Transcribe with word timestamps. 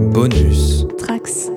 Bonus. 0.00 0.86
Trax. 0.96 1.50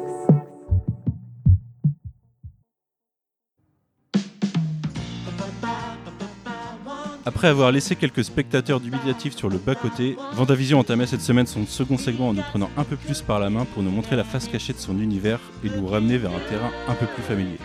Après 7.25 7.48
avoir 7.48 7.71
laissé 7.71 7.95
quelques 7.95 8.25
spectateurs 8.25 8.82
dubitatifs 8.82 9.38
sur 9.38 9.48
le 9.48 9.57
bas-côté, 9.57 10.18
Vendavision 10.34 10.79
entamait 10.79 11.07
cette 11.07 11.21
semaine 11.21 11.48
son 11.48 11.66
second 11.66 11.98
segment 11.98 12.29
en 12.29 12.34
nous 12.34 12.41
prenant 12.41 12.70
un 12.75 12.84
peu 12.84 12.98
plus 12.98 13.21
par 13.21 13.39
la 13.39 13.50
main 13.50 13.64
pour 13.64 13.82
nous 13.82 13.92
montrer 13.92 14.18
la 14.18 14.25
face 14.25 14.50
cachée 14.50 14.73
de 14.73 14.78
son 14.78 15.00
univers 15.00 15.39
et 15.64 15.70
nous 15.70 15.88
ramener 15.88 16.18
vers 16.18 16.32
un 16.32 16.50
terrain 16.50 16.71
un 16.89 16.96
peu 16.96 17.05
plus 17.05 17.23
familier. 17.23 17.60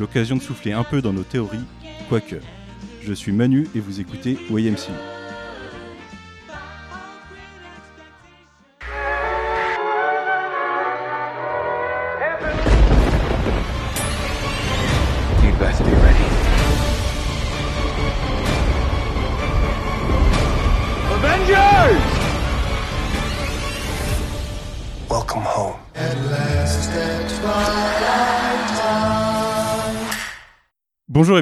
L'occasion 0.00 0.36
de 0.36 0.42
souffler 0.42 0.72
un 0.72 0.84
peu 0.84 1.02
dans 1.02 1.12
nos 1.12 1.22
théories, 1.22 1.66
quoique. 2.08 2.36
Je 3.02 3.12
suis 3.12 3.32
Manu 3.32 3.68
et 3.74 3.80
vous 3.80 4.00
écoutez 4.00 4.38
YMCU. 4.50 5.13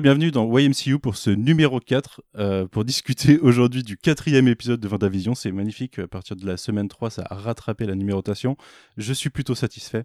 Bienvenue 0.03 0.33
dans 0.33 0.59
YMCU 0.59 0.99
pour 0.99 1.17
ce 1.17 1.31
numéro 1.31 1.79
4, 1.79 2.23
euh, 2.37 2.67
pour 2.67 2.85
discuter 2.85 3.39
aujourd'hui 3.43 3.85
du 3.85 3.97
quatrième 3.97 4.49
épisode 4.49 4.81
de 4.81 4.89
Vendavision. 4.89 5.37
C'est 5.37 5.53
magnifique, 5.53 6.01
à 6.01 6.09
partir 6.09 6.35
de 6.35 6.45
la 6.45 6.57
semaine 6.57 6.89
3, 6.89 7.11
ça 7.11 7.25
a 7.31 7.37
rattrapé 7.37 7.87
la 7.87 7.95
numérotation. 7.95 8.57
Je 8.97 9.13
suis 9.13 9.31
plutôt 9.31 9.55
satisfait. 9.55 10.03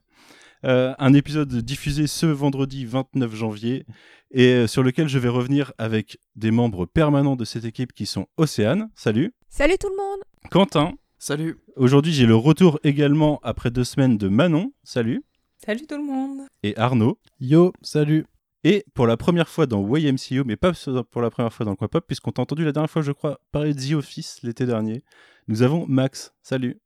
Euh, 0.66 0.94
un 1.00 1.14
épisode 1.14 1.52
diffusé 1.64 2.06
ce 2.06 2.28
vendredi 2.28 2.86
29 2.86 3.34
janvier 3.34 3.86
et 4.30 4.50
euh, 4.50 4.68
sur 4.68 4.84
lequel 4.84 5.08
je 5.08 5.18
vais 5.18 5.30
revenir 5.30 5.74
avec 5.80 6.20
des 6.36 6.52
membres 6.52 6.86
permanents 6.86 7.36
de 7.36 7.46
cette 7.46 7.66
équipe 7.66 7.94
qui 7.94 8.06
sont 8.06 8.28
Océane, 8.38 8.90
salut, 8.94 9.34
Salut 9.50 9.78
tout 9.80 9.90
le 9.90 9.96
monde 9.96 10.20
Quentin, 10.52 10.94
Salut. 11.18 11.58
aujourd'hui 11.76 12.12
j'ai 12.14 12.26
le 12.26 12.36
retour 12.36 12.80
également 12.84 13.40
après 13.44 13.72
deux 13.72 13.84
semaines 13.84 14.18
de 14.18 14.28
Manon, 14.28 14.74
salut, 14.84 15.24
Salut 15.64 15.88
tout 15.88 15.98
le 15.98 16.04
monde 16.04 16.42
et 16.64 16.78
Arnaud. 16.78 17.20
Yo, 17.40 17.74
salut. 17.82 18.26
Et 18.70 18.84
pour 18.94 19.08
la 19.08 19.16
première 19.16 19.48
fois 19.48 19.66
dans 19.66 19.82
YMCU, 19.96 20.44
mais 20.46 20.58
pas 20.58 20.74
pour 21.10 21.22
la 21.22 21.30
première 21.30 21.54
fois 21.54 21.64
dans 21.66 21.72
le 21.72 21.78
coin 21.78 21.88
pop, 21.88 22.04
puisqu'on 22.06 22.32
t'a 22.32 22.42
entendu 22.42 22.66
la 22.66 22.74
dernière 22.74 22.90
fois, 22.90 23.02
je 23.02 23.14
crois, 23.14 23.40
parler 23.54 23.74
de 23.74 23.80
The 23.80 23.94
Office 23.94 24.40
l'été 24.44 24.66
dernier, 24.66 25.06
nous 25.48 25.62
avons 25.62 25.86
Max. 25.88 26.34
Salut. 26.44 26.78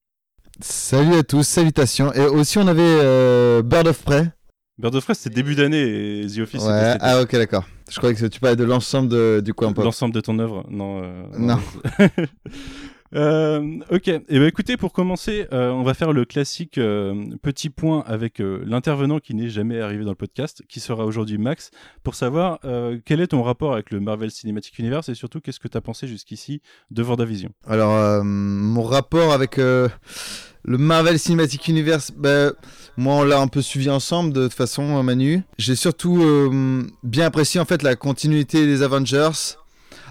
Salut 0.59 1.15
à 1.15 1.23
tous, 1.23 1.41
salutations. 1.41 2.13
Et 2.13 2.21
aussi, 2.21 2.59
on 2.59 2.67
avait 2.67 2.83
euh, 2.83 3.63
Bird 3.63 3.87
of 3.87 4.03
Prey. 4.03 4.31
Bird 4.77 4.93
of 4.93 5.05
Prey, 5.05 5.15
c'était 5.15 5.33
début 5.33 5.55
d'année 5.55 6.21
et 6.21 6.27
The 6.27 6.37
Office, 6.41 6.61
Ouais, 6.61 6.97
ah 6.99 7.19
ok, 7.19 7.31
d'accord. 7.31 7.65
Je 7.89 7.97
croyais 7.97 8.13
que 8.15 8.27
tu 8.27 8.39
parlais 8.39 8.55
de 8.55 8.63
l'ensemble 8.63 9.09
de- 9.09 9.41
du 9.43 9.55
coin 9.55 9.73
pop. 9.73 9.83
l'ensemble 9.83 10.13
de 10.13 10.21
ton 10.21 10.37
œuvre. 10.37 10.63
Non. 10.69 11.01
euh, 11.03 11.23
Non. 11.35 11.57
Euh, 13.13 13.79
ok. 13.91 14.07
Et 14.07 14.21
ben 14.29 14.43
écoutez, 14.43 14.77
pour 14.77 14.93
commencer, 14.93 15.47
euh, 15.51 15.69
on 15.71 15.83
va 15.83 15.93
faire 15.93 16.13
le 16.13 16.25
classique 16.25 16.77
euh, 16.77 17.25
petit 17.41 17.69
point 17.69 18.03
avec 18.07 18.39
euh, 18.39 18.63
l'intervenant 18.65 19.19
qui 19.19 19.35
n'est 19.35 19.49
jamais 19.49 19.81
arrivé 19.81 20.03
dans 20.03 20.11
le 20.11 20.15
podcast, 20.15 20.63
qui 20.69 20.79
sera 20.79 21.05
aujourd'hui 21.05 21.37
Max, 21.37 21.71
pour 22.03 22.15
savoir 22.15 22.59
euh, 22.63 22.99
quel 23.05 23.19
est 23.19 23.27
ton 23.27 23.43
rapport 23.43 23.73
avec 23.73 23.91
le 23.91 23.99
Marvel 23.99 24.31
Cinematic 24.31 24.79
Universe 24.79 25.09
et 25.09 25.15
surtout 25.15 25.41
qu'est-ce 25.41 25.59
que 25.59 25.67
tu 25.67 25.77
as 25.77 25.81
pensé 25.81 26.07
jusqu'ici 26.07 26.61
de 26.89 27.03
Vendavision? 27.03 27.49
Alors, 27.67 27.93
euh, 27.93 28.23
mon 28.23 28.83
rapport 28.83 29.33
avec 29.33 29.57
le 29.57 29.89
Marvel 30.65 31.19
Cinematic 31.19 31.67
Universe, 31.67 32.11
bah, 32.15 32.51
moi, 32.97 33.15
on 33.15 33.23
l'a 33.23 33.39
un 33.39 33.47
peu 33.47 33.61
suivi 33.61 33.89
ensemble 33.89 34.31
de 34.31 34.43
toute 34.43 34.53
façon, 34.53 35.01
Manu. 35.03 35.41
J'ai 35.57 35.75
surtout 35.75 36.23
bien 37.03 37.25
apprécié 37.25 37.59
en 37.59 37.65
fait 37.65 37.83
la 37.83 37.95
continuité 37.95 38.65
des 38.65 38.83
Avengers, 38.83 39.57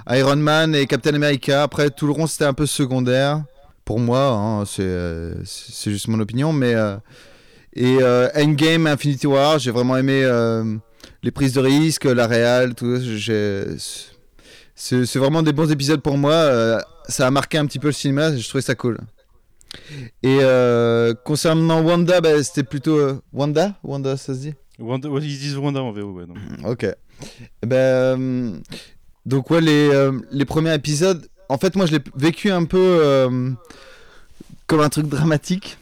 Iron 0.08 0.36
Man 0.36 0.74
et 0.74 0.86
Captain 0.86 1.14
America. 1.14 1.62
Après, 1.62 1.90
tout 1.90 2.06
le 2.06 2.12
rond, 2.12 2.26
c'était 2.26 2.44
un 2.46 2.54
peu 2.54 2.66
secondaire. 2.66 3.42
Pour 3.84 3.98
moi, 3.98 4.28
hein, 4.28 4.64
c'est 4.66 4.82
euh, 4.82 5.34
juste 5.84 6.08
mon 6.08 6.20
opinion, 6.20 6.52
mais... 6.52 6.74
euh, 6.74 6.96
et 7.72 7.98
euh, 8.02 8.28
Endgame, 8.34 8.86
Infinity 8.88 9.26
War, 9.28 9.58
j'ai 9.60 9.70
vraiment 9.70 9.96
aimé 9.96 10.22
euh, 10.24 10.76
les 11.22 11.30
prises 11.30 11.52
de 11.52 11.60
risque, 11.60 12.04
la 12.04 12.26
réal, 12.26 12.74
tout. 12.74 12.98
j'ai- 13.00 13.64
C'est 14.74 15.04
c'est 15.06 15.18
vraiment 15.18 15.42
des 15.42 15.52
bons 15.52 15.70
épisodes 15.70 16.00
pour 16.02 16.16
moi. 16.18 16.32
euh, 16.32 16.80
ça 17.08 17.26
a 17.26 17.30
marqué 17.30 17.58
un 17.58 17.66
petit 17.66 17.78
peu 17.78 17.88
le 17.88 17.92
cinéma, 17.92 18.36
je 18.36 18.48
trouvais 18.48 18.62
ça 18.62 18.74
cool. 18.74 18.98
Et 20.22 20.38
concernant 21.24 21.80
Wanda, 21.82 22.20
bah, 22.20 22.42
c'était 22.42 22.64
plutôt 22.64 23.20
Wanda, 23.32 23.74
Wanda, 23.84 24.16
ça 24.16 24.34
se 24.34 24.40
dit? 24.40 24.54
Wanda, 24.78 25.08
ouais, 25.08 25.20
ils 25.22 25.38
disent 25.38 25.56
Wanda 25.56 25.80
en 25.82 25.92
VO, 25.92 26.12
ouais. 26.12 26.24
non. 26.26 26.34
Ok. 26.68 26.84
Eh 26.84 27.66
Ben, 27.66 28.62
donc 29.30 29.48
ouais, 29.50 29.60
les, 29.60 29.88
euh, 29.88 30.12
les 30.32 30.44
premiers 30.44 30.74
épisodes, 30.74 31.26
en 31.48 31.56
fait, 31.56 31.76
moi, 31.76 31.86
je 31.86 31.92
l'ai 31.92 32.00
vécu 32.16 32.50
un 32.50 32.64
peu 32.64 32.78
euh, 32.80 33.50
comme 34.66 34.80
un 34.80 34.88
truc 34.88 35.06
dramatique. 35.06 35.78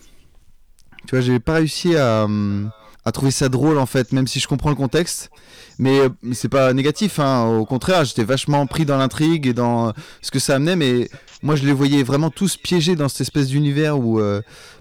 Tu 1.07 1.17
vois, 1.17 1.23
j'ai 1.23 1.41
pas 1.41 1.55
réussi 1.55 1.97
à, 1.97 2.25
euh, 2.25 2.67
à 3.07 3.13
trouver 3.13 3.31
ça 3.31 3.49
drôle, 3.49 3.79
en 3.79 3.87
fait, 3.87 4.13
même 4.13 4.27
si 4.27 4.39
je 4.39 4.47
comprends 4.47 4.69
le 4.69 4.77
contexte. 4.77 5.31
Mais, 5.79 5.99
c'est 6.33 6.51
pas 6.51 6.75
négatif, 6.75 7.19
hein. 7.21 7.47
Au 7.47 7.65
contraire, 7.65 8.05
j'étais 8.05 8.25
vachement 8.25 8.67
pris 8.67 8.85
dans 8.85 8.99
l'intrigue 8.99 9.47
et 9.47 9.55
dans 9.55 9.95
ce 10.21 10.31
que 10.31 10.39
ça 10.39 10.57
amenait, 10.57 10.77
mais 10.77 11.09
moi, 11.43 11.57
je 11.57 11.65
les 11.65 11.73
voyais 11.73 12.03
vraiment 12.03 12.29
tous 12.29 12.59
piégés 12.59 12.97
dans 12.97 13.09
cette 13.09 13.23
espèce 13.23 13.47
d'univers 13.47 13.99
où 13.99 14.21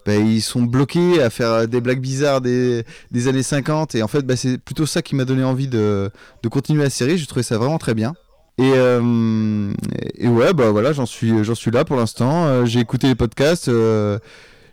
ben, 0.05 0.27
ils 0.27 0.41
sont 0.41 0.63
bloqués 0.63 1.21
à 1.21 1.29
faire 1.29 1.69
des 1.69 1.79
blagues 1.79 2.01
bizarres 2.01 2.41
des, 2.41 2.83
des 3.11 3.27
années 3.29 3.43
50 3.43 3.95
et 3.95 4.01
en 4.03 4.07
fait 4.07 4.23
bah, 4.23 4.35
c'est 4.35 4.57
plutôt 4.57 4.85
ça 4.85 5.01
qui 5.01 5.15
m'a 5.15 5.25
donné 5.25 5.43
envie 5.43 5.67
de, 5.67 6.09
de 6.41 6.49
continuer 6.49 6.83
la 6.83 6.89
série 6.89 7.17
j'ai 7.17 7.25
trouvé 7.25 7.43
ça 7.43 7.57
vraiment 7.57 7.77
très 7.77 7.93
bien 7.93 8.13
et, 8.57 8.71
euh, 8.75 9.71
et 10.15 10.27
ouais 10.27 10.53
bah 10.53 10.71
voilà 10.71 10.91
j'en 10.93 11.05
suis 11.05 11.43
j'en 11.43 11.55
suis 11.55 11.71
là 11.71 11.85
pour 11.85 11.95
l'instant 11.97 12.45
Euh, 12.45 12.65
j'ai 12.65 12.79
écouté 12.79 13.07
les 13.07 13.15
podcasts 13.15 13.69
euh, 13.69 14.17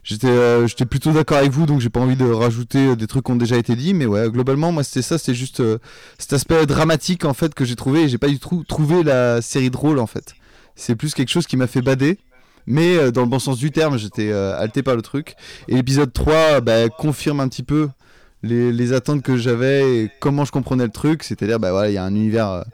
j'étais 0.03 0.67
j'étais 0.67 0.87
plutôt 0.87 1.13
d'accord 1.13 1.39
avec 1.39 1.51
vous 1.51 1.67
donc 1.67 1.81
j'ai 1.81 1.91
pas 1.91 2.01
envie 2.01 2.17
de 2.17 2.31
rajouter 2.31 2.97
des 2.97 3.07
trucs 3.07 3.25
qui 3.27 3.33
ont 3.33 3.37
déjà 3.37 3.57
été 3.57 3.77
dit 3.77 3.95
mais 3.95 4.07
ouais 4.07 4.31
globalement 4.31 4.73
moi 4.73 4.85
c'était 4.85 5.03
ça 5.03 5.19
c'était 5.19 5.35
juste 5.35 5.63
cet 6.19 6.33
aspect 6.33 6.67
dramatique 6.67 7.25
en 7.25 7.35
fait 7.35 7.55
que 7.55 7.65
j'ai 7.65 7.77
trouvé 7.77 8.09
j'ai 8.09 8.19
pas 8.19 8.29
du 8.29 8.39
tout 8.39 8.65
trouvé 8.67 9.03
la 9.03 9.43
série 9.43 9.71
drôle 9.71 9.99
en 9.99 10.07
fait 10.07 10.35
c'est 10.77 10.97
plus 10.97 11.15
quelque 11.15 11.31
chose 11.31 11.47
qui 11.47 11.57
m'a 11.57 11.67
fait 11.67 11.83
bader 11.83 12.19
mais 12.67 13.13
dans 13.13 13.23
le 13.23 13.29
bon 13.29 13.39
sens 13.39 13.59
du 13.59 13.71
terme, 13.71 13.99
j'étais 13.99 14.31
euh, 14.31 14.59
halté 14.59 14.83
par 14.83 14.97
le 14.97 15.03
truc. 15.03 15.35
Et 15.69 15.75
l'épisode 15.75 16.13
3 16.13 16.61
bah, 16.61 16.89
confirme 16.89 17.41
un 17.41 17.49
petit 17.49 17.63
peu 17.63 17.89
les, 18.43 18.93
attentes 18.93 19.23
que 19.23 19.37
j'avais 19.37 19.97
et 19.97 20.11
comment 20.21 20.45
je 20.45 20.53
comprenais 20.53 20.85
le 20.85 20.91
truc. 20.91 21.23
C'est-à-dire, 21.23 21.59
bah 21.61 21.73
voilà, 21.73 21.91
il 21.91 21.95
y 21.95 21.99
a 21.99 22.05
un 22.05 22.15
univers 22.15 22.65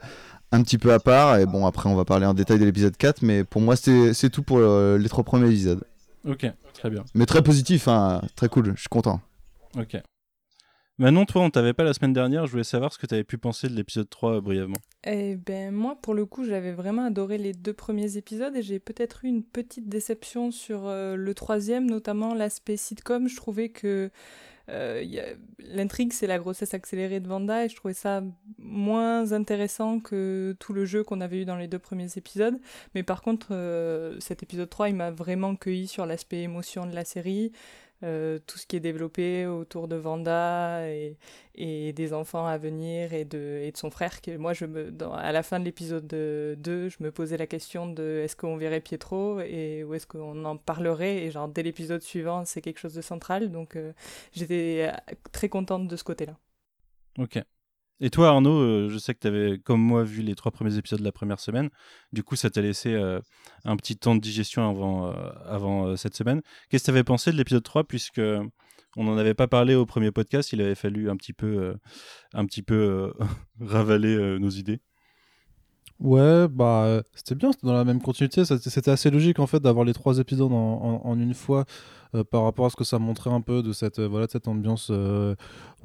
un 0.51 0.63
petit 0.63 0.77
peu 0.77 0.93
à 0.93 0.99
part. 0.99 1.37
Et 1.37 1.45
bon, 1.45 1.65
après, 1.65 1.89
on 1.89 1.95
va 1.95 2.05
parler 2.05 2.25
en 2.25 2.33
détail 2.33 2.59
de 2.59 2.65
l'épisode 2.65 2.95
4. 2.95 3.21
Mais 3.21 3.43
pour 3.43 3.61
moi, 3.61 3.75
c'est 3.75 4.13
c'est 4.13 4.29
tout 4.29 4.43
pour 4.43 4.57
euh, 4.59 4.97
les 4.97 5.09
trois 5.09 5.23
premiers 5.23 5.47
épisodes. 5.47 5.83
Ok, 6.27 6.45
très 6.73 6.89
bien. 6.89 7.03
Mais 7.15 7.25
très 7.25 7.41
positif, 7.41 7.87
hein, 7.87 8.21
très 8.35 8.47
cool, 8.47 8.73
je 8.75 8.81
suis 8.81 8.89
content. 8.89 9.21
Ok. 9.77 9.97
Manon, 10.97 11.25
toi, 11.25 11.41
on 11.41 11.49
t'avait 11.49 11.73
pas 11.73 11.83
la 11.83 11.93
semaine 11.93 12.13
dernière. 12.13 12.45
Je 12.45 12.51
voulais 12.51 12.63
savoir 12.63 12.93
ce 12.93 12.99
que 12.99 13.07
tu 13.07 13.15
avais 13.15 13.23
pu 13.23 13.39
penser 13.39 13.67
de 13.67 13.73
l'épisode 13.73 14.07
3 14.07 14.33
euh, 14.35 14.41
brièvement. 14.41 14.77
Eh 15.03 15.35
ben 15.35 15.71
moi 15.71 15.97
pour 15.99 16.13
le 16.13 16.27
coup 16.27 16.45
j'avais 16.45 16.73
vraiment 16.73 17.05
adoré 17.05 17.39
les 17.39 17.53
deux 17.53 17.73
premiers 17.73 18.17
épisodes 18.17 18.55
et 18.55 18.61
j'ai 18.61 18.77
peut-être 18.77 19.25
eu 19.25 19.29
une 19.29 19.41
petite 19.41 19.89
déception 19.89 20.51
sur 20.51 20.85
euh, 20.85 21.15
le 21.15 21.33
troisième, 21.33 21.89
notamment 21.89 22.35
l'aspect 22.35 22.77
sitcom. 22.77 23.27
Je 23.27 23.35
trouvais 23.35 23.69
que 23.69 24.11
euh, 24.69 25.03
l'intrigue 25.59 26.13
c'est 26.13 26.27
la 26.27 26.37
grossesse 26.39 26.73
accélérée 26.73 27.19
de 27.19 27.27
Vanda 27.27 27.65
et 27.65 27.69
je 27.69 27.75
trouvais 27.75 27.93
ça 27.93 28.23
moins 28.57 29.31
intéressant 29.31 29.99
que 29.99 30.55
tout 30.59 30.73
le 30.73 30.85
jeu 30.85 31.03
qu'on 31.03 31.21
avait 31.21 31.41
eu 31.41 31.45
dans 31.45 31.57
les 31.57 31.67
deux 31.67 31.79
premiers 31.79 32.09
épisodes. 32.15 32.59
Mais 32.95 33.03
par 33.03 33.21
contre 33.21 33.47
euh, 33.51 34.19
cet 34.19 34.43
épisode 34.43 34.69
3 34.69 34.89
il 34.89 34.95
m'a 34.95 35.11
vraiment 35.11 35.55
cueilli 35.55 35.87
sur 35.87 36.05
l'aspect 36.05 36.41
émotion 36.41 36.85
de 36.85 36.93
la 36.93 37.05
série. 37.05 37.51
Euh, 38.03 38.39
tout 38.47 38.57
ce 38.57 38.65
qui 38.65 38.75
est 38.75 38.79
développé 38.79 39.45
autour 39.45 39.87
de 39.87 39.95
Vanda 39.95 40.87
et, 40.87 41.17
des 41.55 42.13
enfants 42.13 42.47
à 42.47 42.57
venir 42.57 43.13
et 43.13 43.25
de, 43.25 43.69
son 43.75 43.91
frère. 43.91 44.21
Que 44.21 44.35
moi, 44.37 44.53
je 44.53 44.65
me, 44.65 44.91
à 45.13 45.31
la 45.31 45.43
fin 45.43 45.59
de 45.59 45.65
l'épisode 45.65 46.07
2, 46.07 46.55
je 46.89 46.97
me 46.99 47.11
posais 47.11 47.37
la 47.37 47.47
question 47.47 47.87
de 47.87 48.21
est-ce 48.23 48.35
qu'on 48.35 48.57
verrait 48.57 48.81
Pietro 48.81 49.39
et 49.41 49.83
où 49.83 49.93
est-ce 49.93 50.07
qu'on 50.07 50.45
en 50.45 50.57
parlerait. 50.57 51.23
Et 51.23 51.31
genre, 51.31 51.47
dès 51.47 51.63
l'épisode 51.63 52.01
suivant, 52.01 52.45
c'est 52.45 52.61
quelque 52.61 52.79
chose 52.79 52.93
de 52.93 53.01
central. 53.01 53.51
Donc, 53.51 53.75
euh, 53.75 53.93
j'étais 54.33 54.89
euh, 54.89 55.15
très 55.31 55.49
contente 55.49 55.87
de 55.87 55.95
ce 55.95 56.03
côté-là. 56.03 56.37
Ok. 57.19 57.39
Et 58.03 58.09
toi, 58.09 58.29
Arnaud, 58.29 58.57
euh, 58.57 58.89
je 58.89 58.97
sais 58.97 59.13
que 59.13 59.19
tu 59.19 59.27
avais, 59.27 59.59
comme 59.59 59.79
moi, 59.79 60.03
vu 60.03 60.23
les 60.23 60.33
trois 60.33 60.51
premiers 60.51 60.75
épisodes 60.75 60.99
de 60.99 61.05
la 61.05 61.11
première 61.11 61.39
semaine. 61.39 61.69
Du 62.11 62.23
coup, 62.23 62.35
ça 62.35 62.49
t'a 62.49 62.61
laissé 62.61 62.95
euh, 62.95 63.19
un 63.63 63.75
petit 63.77 63.95
temps 63.95 64.15
de 64.15 64.19
digestion 64.19 64.67
avant, 64.67 65.11
euh, 65.11 65.13
avant 65.45 65.95
cette 65.95 66.15
semaine. 66.15 66.41
Qu'est-ce 66.69 66.83
que 66.83 66.85
tu 66.85 66.91
avais 66.91 67.03
pensé 67.03 67.31
de 67.31 67.37
l'épisode 67.37 67.61
3 67.61 67.83
Puisque 67.83 68.21
on 68.97 69.03
n'en 69.03 69.17
avait 69.19 69.35
pas 69.35 69.47
parlé 69.47 69.75
au 69.75 69.85
premier 69.85 70.11
podcast, 70.11 70.51
il 70.51 70.61
avait 70.61 70.73
fallu 70.73 71.11
un 71.11 71.15
petit 71.15 71.31
peu, 71.31 71.75
un 72.33 72.45
petit 72.47 72.63
peu 72.63 73.13
ravaler 73.61 74.39
nos 74.39 74.49
idées? 74.49 74.81
Ouais, 75.99 76.47
bah 76.47 77.03
c'était 77.13 77.35
bien, 77.35 77.51
c'était 77.51 77.67
dans 77.67 77.73
la 77.73 77.85
même 77.85 78.01
continuité. 78.01 78.43
C'était 78.43 78.89
assez 78.89 79.11
logique 79.11 79.37
en 79.37 79.45
fait 79.45 79.59
d'avoir 79.59 79.85
les 79.85 79.93
trois 79.93 80.17
épisodes 80.17 80.51
en 80.51 81.19
une 81.19 81.35
fois. 81.35 81.65
Par 82.29 82.43
rapport 82.43 82.65
à 82.65 82.69
ce 82.69 82.75
que 82.75 82.83
ça 82.83 82.99
montrait 82.99 83.29
un 83.29 83.41
peu 83.41 83.63
de 83.63 83.73
cette, 83.73 83.99
voilà, 83.99 84.27
de 84.27 84.31
cette 84.31 84.47
ambiance. 84.47 84.89
On, 84.89 85.35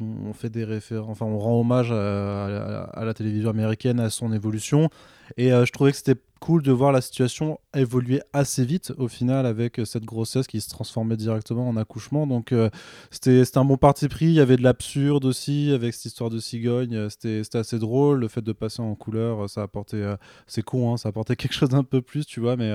on, 0.00 0.32
fait 0.32 0.50
des 0.50 0.64
références, 0.64 1.10
enfin, 1.10 1.26
on 1.26 1.38
rend 1.38 1.60
hommage 1.60 1.92
à, 1.92 3.04
la 3.04 3.14
télévision 3.14 3.50
américaine, 3.50 4.00
à 4.00 4.10
son 4.10 4.32
évolution. 4.32 4.90
Et 5.36 5.50
je 5.50 5.72
trouvais 5.72 5.90
que 5.90 5.96
c'était 5.96 6.20
cool 6.40 6.62
de 6.62 6.72
voir 6.72 6.92
la 6.92 7.00
situation 7.00 7.58
évoluer 7.74 8.20
assez 8.32 8.64
vite 8.64 8.92
au 8.98 9.08
final 9.08 9.46
avec 9.46 9.80
euh, 9.80 9.84
cette 9.84 10.04
grossesse 10.04 10.46
qui 10.46 10.60
se 10.60 10.68
transformait 10.68 11.16
directement 11.16 11.68
en 11.68 11.76
accouchement. 11.76 12.26
Donc 12.26 12.52
euh, 12.52 12.68
c'était 13.10 13.42
un 13.56 13.64
bon 13.64 13.76
parti 13.76 14.08
pris. 14.08 14.26
Il 14.26 14.32
y 14.32 14.40
avait 14.40 14.56
de 14.56 14.62
l'absurde 14.62 15.24
aussi 15.24 15.72
avec 15.72 15.94
cette 15.94 16.06
histoire 16.06 16.30
de 16.30 16.38
cigogne. 16.38 16.94
Euh, 16.94 17.08
c'était 17.08 17.58
assez 17.58 17.78
drôle. 17.78 18.20
Le 18.20 18.28
fait 18.28 18.42
de 18.42 18.52
passer 18.52 18.82
en 18.82 18.94
couleur, 18.94 19.48
ça 19.48 19.62
apportait. 19.62 20.02
c'est 20.46 20.62
con, 20.62 20.92
hein, 20.92 20.96
ça 20.96 21.08
apportait 21.08 21.36
quelque 21.36 21.54
chose 21.54 21.70
d'un 21.70 21.84
peu 21.84 22.02
plus, 22.02 22.26
tu 22.26 22.40
vois. 22.40 22.56
Mais, 22.56 22.72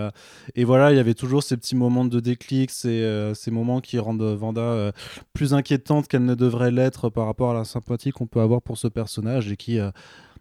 et 0.56 0.64
voilà, 0.64 0.92
il 0.92 0.98
y 0.98 1.00
avait 1.00 1.14
toujours 1.14 1.44
ces 1.44 1.58
petits 1.58 1.76
moments 1.76 2.06
de 2.06 2.20
déclic, 2.20 2.72
ces, 2.72 3.41
ces 3.42 3.52
moments 3.52 3.82
qui 3.82 4.00
rendent 4.00 4.22
Vanda 4.22 4.92
plus 5.34 5.54
inquiétante 5.54 6.08
qu'elle 6.08 6.26
ne 6.26 6.36
devrait 6.36 6.72
l'être 6.72 7.10
par 7.10 7.26
rapport 7.26 7.52
à 7.52 7.54
la 7.54 7.64
sympathie 7.66 8.12
qu'on 8.12 8.28
peut 8.28 8.42
avoir 8.42 8.62
pour 8.62 8.78
ce 8.78 8.88
personnage 8.88 9.52
et 9.52 9.58
qui 9.58 9.80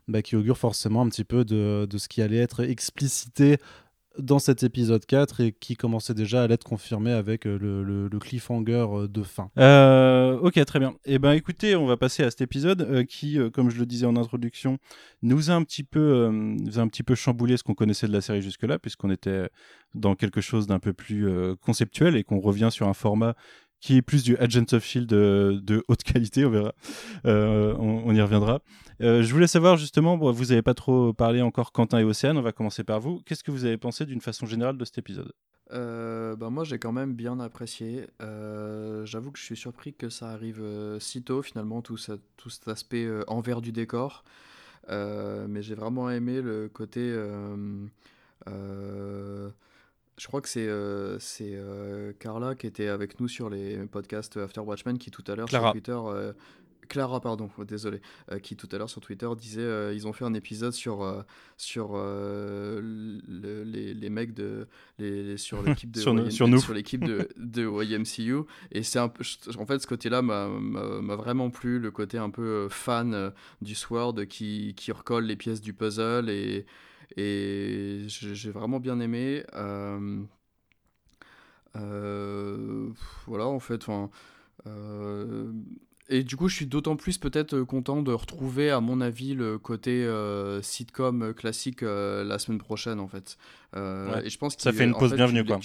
bah, 0.08 0.22
qui 0.22 0.36
augure 0.36 0.58
forcément 0.58 1.02
un 1.02 1.08
petit 1.08 1.24
peu 1.24 1.44
de, 1.44 1.86
de, 1.88 1.98
ce 1.98 2.08
qui 2.08 2.20
allait 2.20 2.38
être 2.38 2.64
explicité 2.64 3.58
dans 4.18 4.38
cet 4.38 4.62
épisode 4.62 5.06
4 5.06 5.40
et 5.40 5.52
qui 5.52 5.76
commençait 5.76 6.14
déjà 6.14 6.42
à 6.42 6.46
l'être 6.46 6.64
confirmé 6.64 7.12
avec 7.12 7.46
euh, 7.46 7.58
le, 7.58 8.18
cliffhanger 8.18 8.86
euh, 8.90 9.08
de 9.08 9.22
fin. 9.22 9.50
Euh, 9.58 10.36
ok, 10.38 10.64
très 10.64 10.78
bien. 10.78 10.94
Eh 11.04 11.18
ben 11.18 11.32
écoutez, 11.32 11.76
on 11.76 11.86
va 11.86 11.96
passer 11.96 12.22
à 12.22 12.30
cet 12.30 12.40
épisode 12.40 13.04
qui, 13.06 13.38
comme 13.52 13.70
je 13.70 13.78
le 13.78 13.86
disais 13.86 14.06
en 14.06 14.16
introduction, 14.16 14.78
nous 15.22 15.50
a 15.50 15.54
un 15.54 15.62
petit 15.62 15.84
peu, 15.84 16.28
nous 16.30 16.78
a 16.78 16.82
un 16.82 16.88
petit 16.88 17.02
peu 17.02 17.14
chamboulé 17.14 17.56
ce 17.56 17.62
qu'on 17.62 17.74
connaissait 17.74 18.08
de 18.08 18.12
la 18.12 18.20
série 18.20 18.42
jusque-là, 18.42 18.78
puisqu'on 18.78 19.10
était 19.10 19.48
dans 19.94 20.14
quelque 20.14 20.40
chose 20.40 20.66
d'un 20.66 20.78
peu 20.78 20.92
plus 20.92 21.28
conceptuel 21.60 22.16
et 22.16 22.24
qu'on 22.24 22.40
revient 22.40 22.68
sur 22.70 22.88
un 22.88 22.94
format 22.94 23.34
qui 23.80 23.96
est 23.96 24.02
plus 24.02 24.22
du 24.22 24.36
Agent 24.36 24.72
of 24.72 24.84
Shield 24.84 25.08
de, 25.08 25.84
haute 25.88 26.02
qualité, 26.02 26.44
on 26.44 26.50
verra. 26.50 26.74
Euh, 27.26 27.74
on, 27.78 28.14
y 28.14 28.20
reviendra. 28.20 28.60
Euh, 29.00 29.22
je 29.22 29.32
voulais 29.32 29.46
savoir 29.46 29.76
justement, 29.76 30.16
vous 30.16 30.44
n'avez 30.46 30.62
pas 30.62 30.74
trop 30.74 31.12
parlé 31.12 31.40
encore 31.40 31.72
Quentin 31.72 31.98
et 31.98 32.04
Océane, 32.04 32.36
on 32.36 32.42
va 32.42 32.52
commencer 32.52 32.84
par 32.84 33.00
vous. 33.00 33.22
Qu'est-ce 33.24 33.42
que 33.42 33.50
vous 33.50 33.64
avez 33.64 33.78
pensé 33.78 34.04
d'une 34.04 34.20
façon 34.20 34.46
générale 34.46 34.76
de 34.76 34.84
cet 34.84 34.98
épisode? 34.98 35.32
Euh, 35.72 36.34
bah 36.34 36.50
moi 36.50 36.64
j'ai 36.64 36.78
quand 36.78 36.92
même 36.92 37.14
bien 37.14 37.40
apprécié. 37.40 38.06
J'avoue 39.04 39.30
que 39.30 39.38
je 39.38 39.44
suis 39.44 39.56
surpris 39.56 39.94
que 39.94 40.10
ça 40.10 40.30
arrive 40.30 40.62
si 41.00 41.22
tôt 41.22 41.42
finalement, 41.42 41.80
tout, 41.80 41.96
tout 42.36 42.50
cet 42.50 42.68
aspect 42.68 43.08
envers 43.28 43.62
du 43.62 43.72
décor. 43.72 44.24
mais 44.88 45.62
j'ai 45.62 45.74
vraiment 45.74 46.10
aimé 46.10 46.42
le 46.42 46.68
côté 46.68 47.14
je 50.20 50.26
crois 50.26 50.42
que 50.42 50.50
c'est 50.50 50.68
euh, 50.68 51.18
c'est 51.18 51.54
euh, 51.54 52.12
Carla 52.18 52.54
qui 52.54 52.66
était 52.66 52.88
avec 52.88 53.18
nous 53.20 53.28
sur 53.28 53.48
les 53.48 53.78
podcasts 53.86 54.36
After 54.36 54.60
Watchmen 54.60 54.98
qui 54.98 55.10
tout 55.10 55.24
à 55.26 55.34
l'heure 55.34 55.48
sur 55.48 55.72
Twitter 55.72 55.96
euh, 55.98 56.34
Clara, 56.90 57.20
pardon, 57.20 57.48
oh, 57.56 57.64
désolé, 57.64 58.00
qui 58.42 58.56
tout 58.56 58.68
à 58.72 58.76
l'heure 58.76 58.90
sur 58.90 59.00
Twitter 59.00 59.28
disait 59.38 59.94
ils 59.94 60.08
ont 60.08 60.12
fait 60.12 60.24
un 60.24 60.34
épisode 60.34 60.72
sur, 60.72 61.24
sur 61.56 61.96
les, 61.96 63.94
les, 63.94 64.10
mecs 64.10 64.34
de. 64.34 64.66
Les, 64.98 65.36
sur 65.36 65.62
l'équipe 65.62 65.90
de, 65.92 66.00
sur, 66.00 66.32
sur, 66.32 66.48
nous. 66.48 66.58
sur 66.58 66.74
l'équipe 66.74 67.04
de, 67.04 67.28
de 67.36 67.62
YMCU. 67.62 68.40
Et 68.72 68.82
c'est 68.82 68.98
un 68.98 69.08
peu. 69.08 69.22
En 69.56 69.66
fait, 69.66 69.78
ce 69.78 69.86
côté-là 69.86 70.20
m'a 70.20 70.48
vraiment 71.14 71.50
plu, 71.50 71.78
le 71.78 71.92
côté 71.92 72.18
un 72.18 72.30
peu 72.30 72.66
fan 72.68 73.32
du 73.62 73.76
Sword 73.76 74.26
qui, 74.26 74.74
qui 74.74 74.90
recolle 74.90 75.26
les 75.26 75.36
pièces 75.36 75.60
du 75.60 75.72
puzzle 75.72 76.28
et. 76.28 76.66
Et 77.16 78.04
j'ai 78.06 78.50
vraiment 78.50 78.80
bien 78.80 79.00
aimé. 79.00 79.44
Euh, 79.54 80.22
euh, 81.76 82.88
voilà, 83.26 83.46
en 83.46 83.60
fait. 83.60 83.86
Euh, 84.66 85.52
et 86.08 86.22
du 86.22 86.36
coup, 86.36 86.48
je 86.48 86.56
suis 86.56 86.66
d'autant 86.66 86.96
plus 86.96 87.18
peut-être 87.18 87.60
content 87.62 88.02
de 88.02 88.12
retrouver, 88.12 88.70
à 88.70 88.80
mon 88.80 89.00
avis, 89.00 89.34
le 89.34 89.58
côté 89.58 90.08
sitcom 90.62 91.34
classique 91.34 91.82
la 91.82 92.38
semaine 92.38 92.58
prochaine, 92.58 93.00
en 93.00 93.08
fait. 93.08 93.36
et 93.74 94.30
je 94.30 94.38
pense 94.38 94.56
que 94.56 94.62
ça 94.62 94.72
fait 94.72 94.84
une 94.84 94.94
pause 94.94 95.14
bienvenue, 95.14 95.44
quoi. 95.44 95.58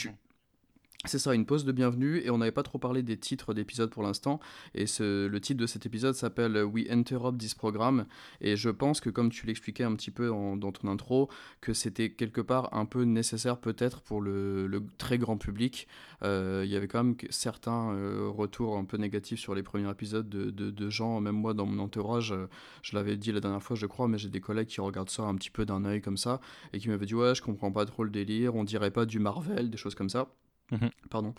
C'est 1.08 1.20
ça, 1.20 1.36
une 1.36 1.46
pause 1.46 1.66
de 1.66 1.72
bienvenue, 1.72 2.20
et 2.26 2.32
on 2.32 2.40
n'avait 2.40 2.52
pas 2.52 2.64
trop 2.64 2.80
parlé 2.80 3.04
des 3.04 3.18
titres 3.18 3.54
d'épisodes 3.54 3.92
pour 3.92 4.02
l'instant, 4.02 4.40
et 4.74 4.86
le 5.00 5.38
titre 5.38 5.60
de 5.60 5.68
cet 5.68 5.86
épisode 5.86 6.16
s'appelle 6.16 6.64
We 6.64 6.88
Interrupt 6.90 7.38
This 7.38 7.54
Program, 7.54 8.06
et 8.42 8.56
je 8.56 8.72
pense 8.72 9.02
que 9.02 9.12
comme 9.12 9.30
tu 9.30 9.46
l'expliquais 9.46 9.84
un 9.84 9.96
petit 9.96 10.10
peu 10.10 10.30
dans 10.30 10.72
ton 10.72 10.88
intro, 10.88 11.30
que 11.62 11.74
c'était 11.74 12.10
quelque 12.10 12.42
part 12.42 12.76
un 12.76 12.86
peu 12.86 13.04
nécessaire 13.04 13.60
peut-être 13.60 14.02
pour 14.02 14.20
le, 14.20 14.84
très 14.98 15.18
grand 15.20 15.38
public. 15.38 15.88
Euh, 16.24 16.64
il 16.66 16.72
y 16.72 16.76
avait 16.76 16.88
quand 16.88 17.04
même 17.04 17.16
certains 17.30 17.92
euh, 17.92 18.28
retours 18.30 18.78
un 18.78 18.86
peu 18.86 18.98
négatifs 18.98 19.40
sur 19.40 19.54
les 19.54 19.64
premiers 19.64 19.90
épisodes 19.90 20.28
de, 20.28 20.50
de, 20.50 20.90
gens, 20.90 21.22
même 21.22 21.36
moi 21.36 21.54
dans 21.54 21.66
mon 21.66 21.84
entourage, 21.84 22.32
euh, 22.32 22.48
je 22.82 22.96
l'avais 22.96 23.16
dit 23.16 23.32
la 23.32 23.42
dernière 23.42 23.62
fois 23.62 23.76
je 23.76 23.86
crois, 23.86 24.08
mais 24.08 24.18
j'ai 24.18 24.30
des 24.30 24.42
collègues 24.42 24.68
qui 24.68 24.82
regardent 24.82 25.10
ça 25.10 25.24
un 25.24 25.36
petit 25.36 25.52
peu 25.52 25.66
d'un 25.66 25.86
œil 25.86 26.02
comme 26.02 26.18
ça, 26.18 26.42
et 26.74 26.80
qui 26.80 26.90
m'avaient 26.90 27.06
dit 27.06 27.16
ouais 27.16 27.36
je 27.36 27.44
comprends 27.44 27.72
pas 27.72 27.86
trop 27.86 28.04
le 28.04 28.10
délire, 28.10 28.56
on 28.56 28.64
dirait 28.64 28.92
pas 28.92 29.06
du 29.06 29.20
Marvel, 29.20 29.70
des 29.70 29.78
choses 29.78 29.96
comme 29.96 30.10
ça. 30.10 30.30
Mhm. 30.72 30.90
Pardon. 31.10 31.34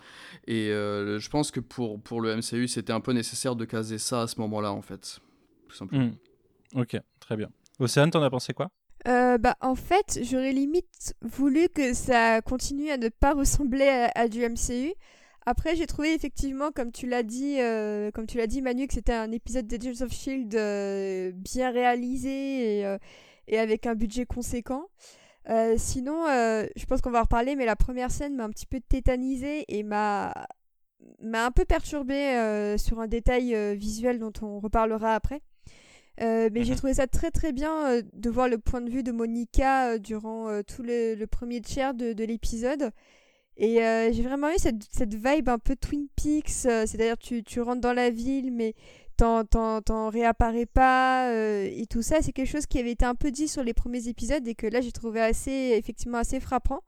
Et 0.47 0.69
euh, 0.69 1.19
je 1.19 1.29
pense 1.29 1.51
que 1.51 1.59
pour, 1.59 2.01
pour 2.01 2.21
le 2.21 2.35
MCU, 2.35 2.67
c'était 2.67 2.93
un 2.93 3.01
peu 3.01 3.11
nécessaire 3.11 3.55
de 3.55 3.65
caser 3.65 3.97
ça 3.97 4.21
à 4.21 4.27
ce 4.27 4.39
moment-là, 4.41 4.71
en 4.71 4.81
fait. 4.81 5.19
Tout 5.67 5.75
simplement. 5.75 6.05
Mhm. 6.05 6.81
Ok, 6.81 6.97
très 7.19 7.35
bien. 7.35 7.49
Océane, 7.79 8.11
t'en 8.11 8.23
as 8.23 8.29
pensé 8.29 8.53
quoi? 8.53 8.71
Euh, 9.07 9.37
bah, 9.37 9.55
en 9.61 9.75
fait, 9.75 10.19
j'aurais 10.23 10.51
limite 10.51 11.15
voulu 11.21 11.69
que 11.69 11.93
ça 11.93 12.41
continue 12.41 12.89
à 12.89 12.97
ne 12.97 13.09
pas 13.09 13.33
ressembler 13.33 14.09
à, 14.15 14.27
du 14.27 14.41
MCU. 14.41 14.93
Après, 15.45 15.75
j'ai 15.75 15.87
trouvé 15.87 16.13
effectivement, 16.13 16.71
comme 16.71 16.91
tu 16.91 17.07
l'as 17.07 17.23
dit, 17.23 17.61
euh, 17.61 18.11
comme 18.11 18.27
tu 18.27 18.37
l'as 18.37 18.47
dit, 18.47 18.61
Manu, 18.61 18.87
que 18.87 18.93
c'était 18.93 19.13
un 19.13 19.31
épisode 19.31 19.67
d'Agents 19.67 20.03
of 20.03 20.11
Shield 20.11 20.49
bien 21.35 21.71
réalisé 21.71 22.79
et, 22.79 22.97
et, 23.47 23.59
avec 23.59 23.85
un 23.85 23.95
budget 23.95 24.25
conséquent. 24.25 24.87
Euh, 25.49 25.75
sinon, 25.77 26.27
euh, 26.27 26.65
je 26.75 26.85
pense 26.85 27.01
qu'on 27.01 27.11
va 27.11 27.19
en 27.19 27.23
reparler, 27.23 27.55
mais 27.55 27.65
la 27.65 27.75
première 27.75 28.11
scène 28.11 28.35
m'a 28.35 28.43
un 28.43 28.49
petit 28.49 28.65
peu 28.65 28.79
tétanisée 28.81 29.65
et 29.67 29.83
m'a 29.83 30.33
m'a 31.21 31.45
un 31.45 31.51
peu 31.51 31.63
perturbée 31.63 32.35
euh, 32.35 32.77
sur 32.77 32.99
un 32.99 33.07
détail 33.07 33.55
visuel 33.77 34.19
dont 34.19 34.33
on 34.41 34.59
reparlera 34.59 35.15
après. 35.15 35.41
mais 36.19 36.63
j'ai 36.63 36.71
mhm. 36.71 36.77
trouvé 36.77 36.93
ça 36.95 37.07
très 37.07 37.31
très 37.31 37.53
bien 37.53 38.01
de 38.13 38.29
voir 38.29 38.49
le 38.49 38.57
point 38.57 38.81
de 38.81 38.89
vue 38.89 39.03
de 39.03 39.11
Monica 39.11 39.97
durant 39.99 40.61
tout 40.63 40.83
le, 40.83 41.25
premier 41.25 41.61
tiers 41.61 41.93
de, 41.93 42.13
de 42.13 42.23
l'épisode. 42.23 42.91
Et 43.55 43.77
j'ai 44.11 44.23
vraiment 44.23 44.49
eu 44.49 44.57
cette, 44.57 44.83
cette, 44.91 45.15
vibe 45.15 45.49
un 45.49 45.59
peu 45.59 45.75
Twin 45.75 46.07
Peaks, 46.15 46.49
c'est-à-dire 46.49 47.17
tu, 47.17 47.43
tu 47.43 47.61
rentres 47.61 47.81
dans 47.81 47.93
la 47.93 48.09
ville, 48.09 48.51
mais 48.51 48.75
t'en 49.17 50.09
réapparais 50.09 50.65
pas 50.65 51.29
euh, 51.29 51.69
et 51.71 51.85
tout 51.87 52.01
ça. 52.01 52.21
C'est 52.21 52.31
quelque 52.31 52.49
chose 52.49 52.65
qui 52.65 52.79
avait 52.79 52.91
été 52.91 53.05
un 53.05 53.15
peu 53.15 53.31
dit 53.31 53.47
sur 53.47 53.63
les 53.63 53.73
premiers 53.73 54.07
épisodes 54.07 54.47
et 54.47 54.55
que 54.55 54.67
là 54.67 54.81
j'ai 54.81 54.91
trouvé 54.91 55.21
assez, 55.21 55.73
effectivement 55.77 56.19
assez 56.19 56.39
frappant. 56.39 56.81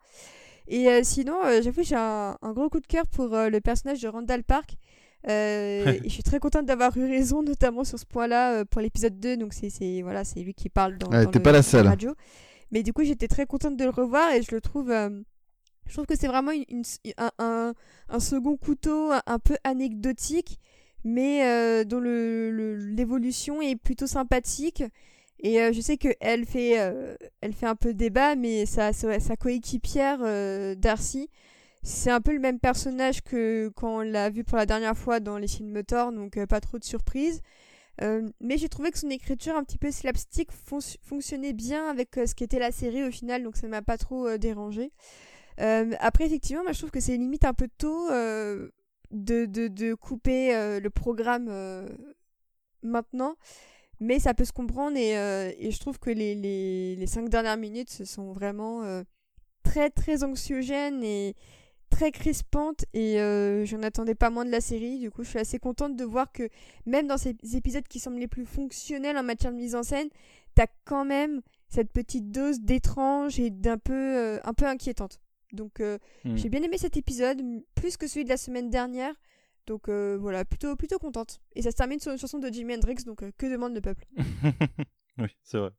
Et 0.67 0.87
euh, 0.87 1.01
sinon, 1.03 1.43
euh, 1.43 1.61
j'avoue, 1.63 1.83
j'ai 1.83 1.95
un, 1.95 2.37
gros 2.43 2.69
coup 2.69 2.79
de 2.79 2.87
cœur 2.87 3.07
pour 3.07 3.29
le 3.29 3.59
personnage 3.59 4.01
de 4.01 4.07
Randall 4.07 4.43
Park. 4.43 4.77
et 5.27 5.99
je 6.05 6.09
suis 6.09 6.23
très 6.23 6.39
contente 6.39 6.65
d'avoir 6.65 6.95
eu 6.95 7.05
raison, 7.05 7.43
notamment 7.43 7.83
sur 7.83 7.99
ce 7.99 8.05
point-là 8.05 8.63
pour 8.65 8.79
l'épisode 8.79 9.19
2. 9.19 9.35
Donc, 9.35 9.53
c'est 9.53 10.01
voilà, 10.01 10.23
lui 10.37 10.53
qui 10.53 10.69
parle 10.69 10.97
dans, 10.97 11.09
ouais, 11.09 11.27
pas 11.27 11.51
la, 11.51 11.61
seule. 11.61 11.87
radio. 11.87 12.15
Mais 12.71 12.83
du 12.83 12.93
coup, 12.93 13.03
j'étais 13.03 13.27
très 13.27 13.45
contente 13.45 13.75
de 13.75 13.83
le 13.83 13.89
revoir 13.89 14.31
et 14.31 14.43
je 14.43 14.55
le 14.55 14.61
trouve. 14.61 14.91
je 14.91 15.93
trouve 15.93 16.05
que 16.05 16.15
c'est 16.15 16.27
vraiment 16.27 16.51
une, 16.51 16.83
un, 17.17 17.73
un, 18.07 18.19
second 18.19 18.55
couteau 18.55 19.11
un 19.25 19.39
peu 19.39 19.57
anecdotique 19.65 20.59
mais 21.03 21.45
euh, 21.45 21.83
dont 21.83 21.99
l'évolution 21.99 23.61
est 23.61 23.75
plutôt 23.75 24.07
sympathique. 24.07 24.83
Et 25.41 25.61
euh, 25.61 25.71
je 25.71 25.79
sais 25.79 25.97
qu'elle 25.97 26.45
fait, 26.45 26.79
euh, 26.79 27.15
elle 27.41 27.53
fait 27.53 27.65
un 27.65 27.75
peu 27.75 27.93
débat, 27.93 28.35
mais 28.35 28.65
sa, 28.65 28.91
sa, 28.91 29.37
coéquipière 29.37 30.19
Darcy, 30.75 31.29
c'est 31.81 32.11
un 32.11 32.19
peu 32.19 32.33
le 32.33 32.39
même 32.39 32.59
personnage 32.59 33.21
que 33.21 33.71
quand 33.75 33.99
on 33.99 34.01
l'a 34.01 34.29
vu 34.29 34.43
pour 34.43 34.57
la 34.57 34.65
dernière 34.65 34.97
fois 34.97 35.21
dans 35.21 35.37
les 35.37 35.47
films 35.47 35.81
Thor, 35.83 36.11
donc 36.11 36.43
pas 36.45 36.59
trop 36.59 36.77
de 36.77 36.83
surprise. 36.83 37.41
mais 38.01 38.57
j'ai 38.57 38.67
trouvé 38.67 38.91
que 38.91 38.99
son 38.99 39.09
écriture 39.09 39.55
un 39.55 39.63
petit 39.63 39.77
peu 39.77 39.91
slapstick 39.91 40.49
fonctionnait 41.01 41.53
bien 41.53 41.89
avec 41.89 42.15
ce 42.15 42.35
qu'était 42.35 42.59
la 42.59 42.73
série 42.73 43.03
au 43.05 43.11
final, 43.11 43.43
donc 43.43 43.55
ça 43.55 43.67
m'a 43.69 43.81
pas 43.81 43.97
trop 43.97 44.37
dérangé. 44.37 44.91
après, 45.57 46.25
effectivement, 46.25 46.63
moi, 46.63 46.73
je 46.73 46.79
trouve 46.79 46.91
que 46.91 46.99
c'est 46.99 47.15
limite 47.15 47.45
un 47.45 47.53
peu 47.53 47.69
tôt 47.77 48.09
de, 49.11 49.45
de, 49.45 49.67
de 49.67 49.93
couper 49.93 50.55
euh, 50.55 50.79
le 50.79 50.89
programme 50.89 51.47
euh, 51.49 51.87
maintenant. 52.83 53.35
Mais 53.99 54.19
ça 54.19 54.33
peut 54.33 54.45
se 54.45 54.53
comprendre 54.53 54.95
et, 54.95 55.17
euh, 55.17 55.51
et 55.57 55.71
je 55.71 55.79
trouve 55.79 55.99
que 55.99 56.09
les, 56.09 56.33
les, 56.33 56.95
les, 56.95 57.07
cinq 57.07 57.27
dernières 57.27 57.57
minutes 57.57 58.05
sont 58.05 58.31
vraiment 58.31 59.03
très 59.63 59.89
très 59.89 60.23
anxiogènes 60.23 61.03
et 61.03 61.35
très 61.89 62.11
crispantes 62.11 62.85
et 62.93 63.17
j'en 63.65 63.83
attendais 63.83 64.15
pas 64.15 64.29
moins 64.29 64.45
de 64.45 64.51
la 64.51 64.61
série. 64.61 64.99
Du 64.99 65.11
coup, 65.11 65.23
je 65.23 65.31
suis 65.31 65.39
assez 65.39 65.59
contente 65.59 65.97
de 65.97 66.05
voir 66.05 66.31
que 66.31 66.47
même 66.85 67.07
dans 67.07 67.17
ces 67.17 67.35
épisodes 67.57 67.85
qui 67.89 67.99
semblent 67.99 68.19
les 68.19 68.29
plus 68.29 68.45
fonctionnels 68.45 69.17
en 69.17 69.23
matière 69.23 69.51
de 69.51 69.57
mise 69.57 69.75
en 69.75 69.83
scène, 69.83 70.07
t'as 70.55 70.67
quand 70.85 71.03
même 71.03 71.41
cette 71.67 71.91
petite 71.91 72.31
dose 72.31 72.61
d'étrange 72.61 73.37
et 73.37 73.49
d'un 73.49 73.77
peu, 73.77 74.39
un 74.41 74.53
peu 74.53 74.65
inquiétante. 74.65 75.19
Donc 75.51 75.79
euh, 75.79 75.97
Hmm. 76.23 76.35
j'ai 76.35 76.49
bien 76.49 76.61
aimé 76.61 76.77
cet 76.77 76.97
épisode, 76.97 77.41
plus 77.75 77.97
que 77.97 78.07
celui 78.07 78.23
de 78.23 78.29
la 78.29 78.37
semaine 78.37 78.69
dernière. 78.69 79.13
Donc 79.67 79.89
euh, 79.89 80.17
voilà, 80.19 80.45
plutôt, 80.45 80.75
plutôt 80.75 80.99
contente. 80.99 81.41
Et 81.55 81.61
ça 81.61 81.71
se 81.71 81.75
termine 81.75 81.99
sur 81.99 82.11
une 82.11 82.17
chanson 82.17 82.39
de 82.39 82.47
Jimi 82.49 82.75
Hendrix, 82.75 83.03
donc 83.05 83.23
euh, 83.23 83.31
que 83.37 83.45
demande 83.51 83.73
le 83.73 83.81
peuple? 83.81 84.05
Oui, 85.17 85.35
c'est 85.43 85.57
vrai. 85.57 85.71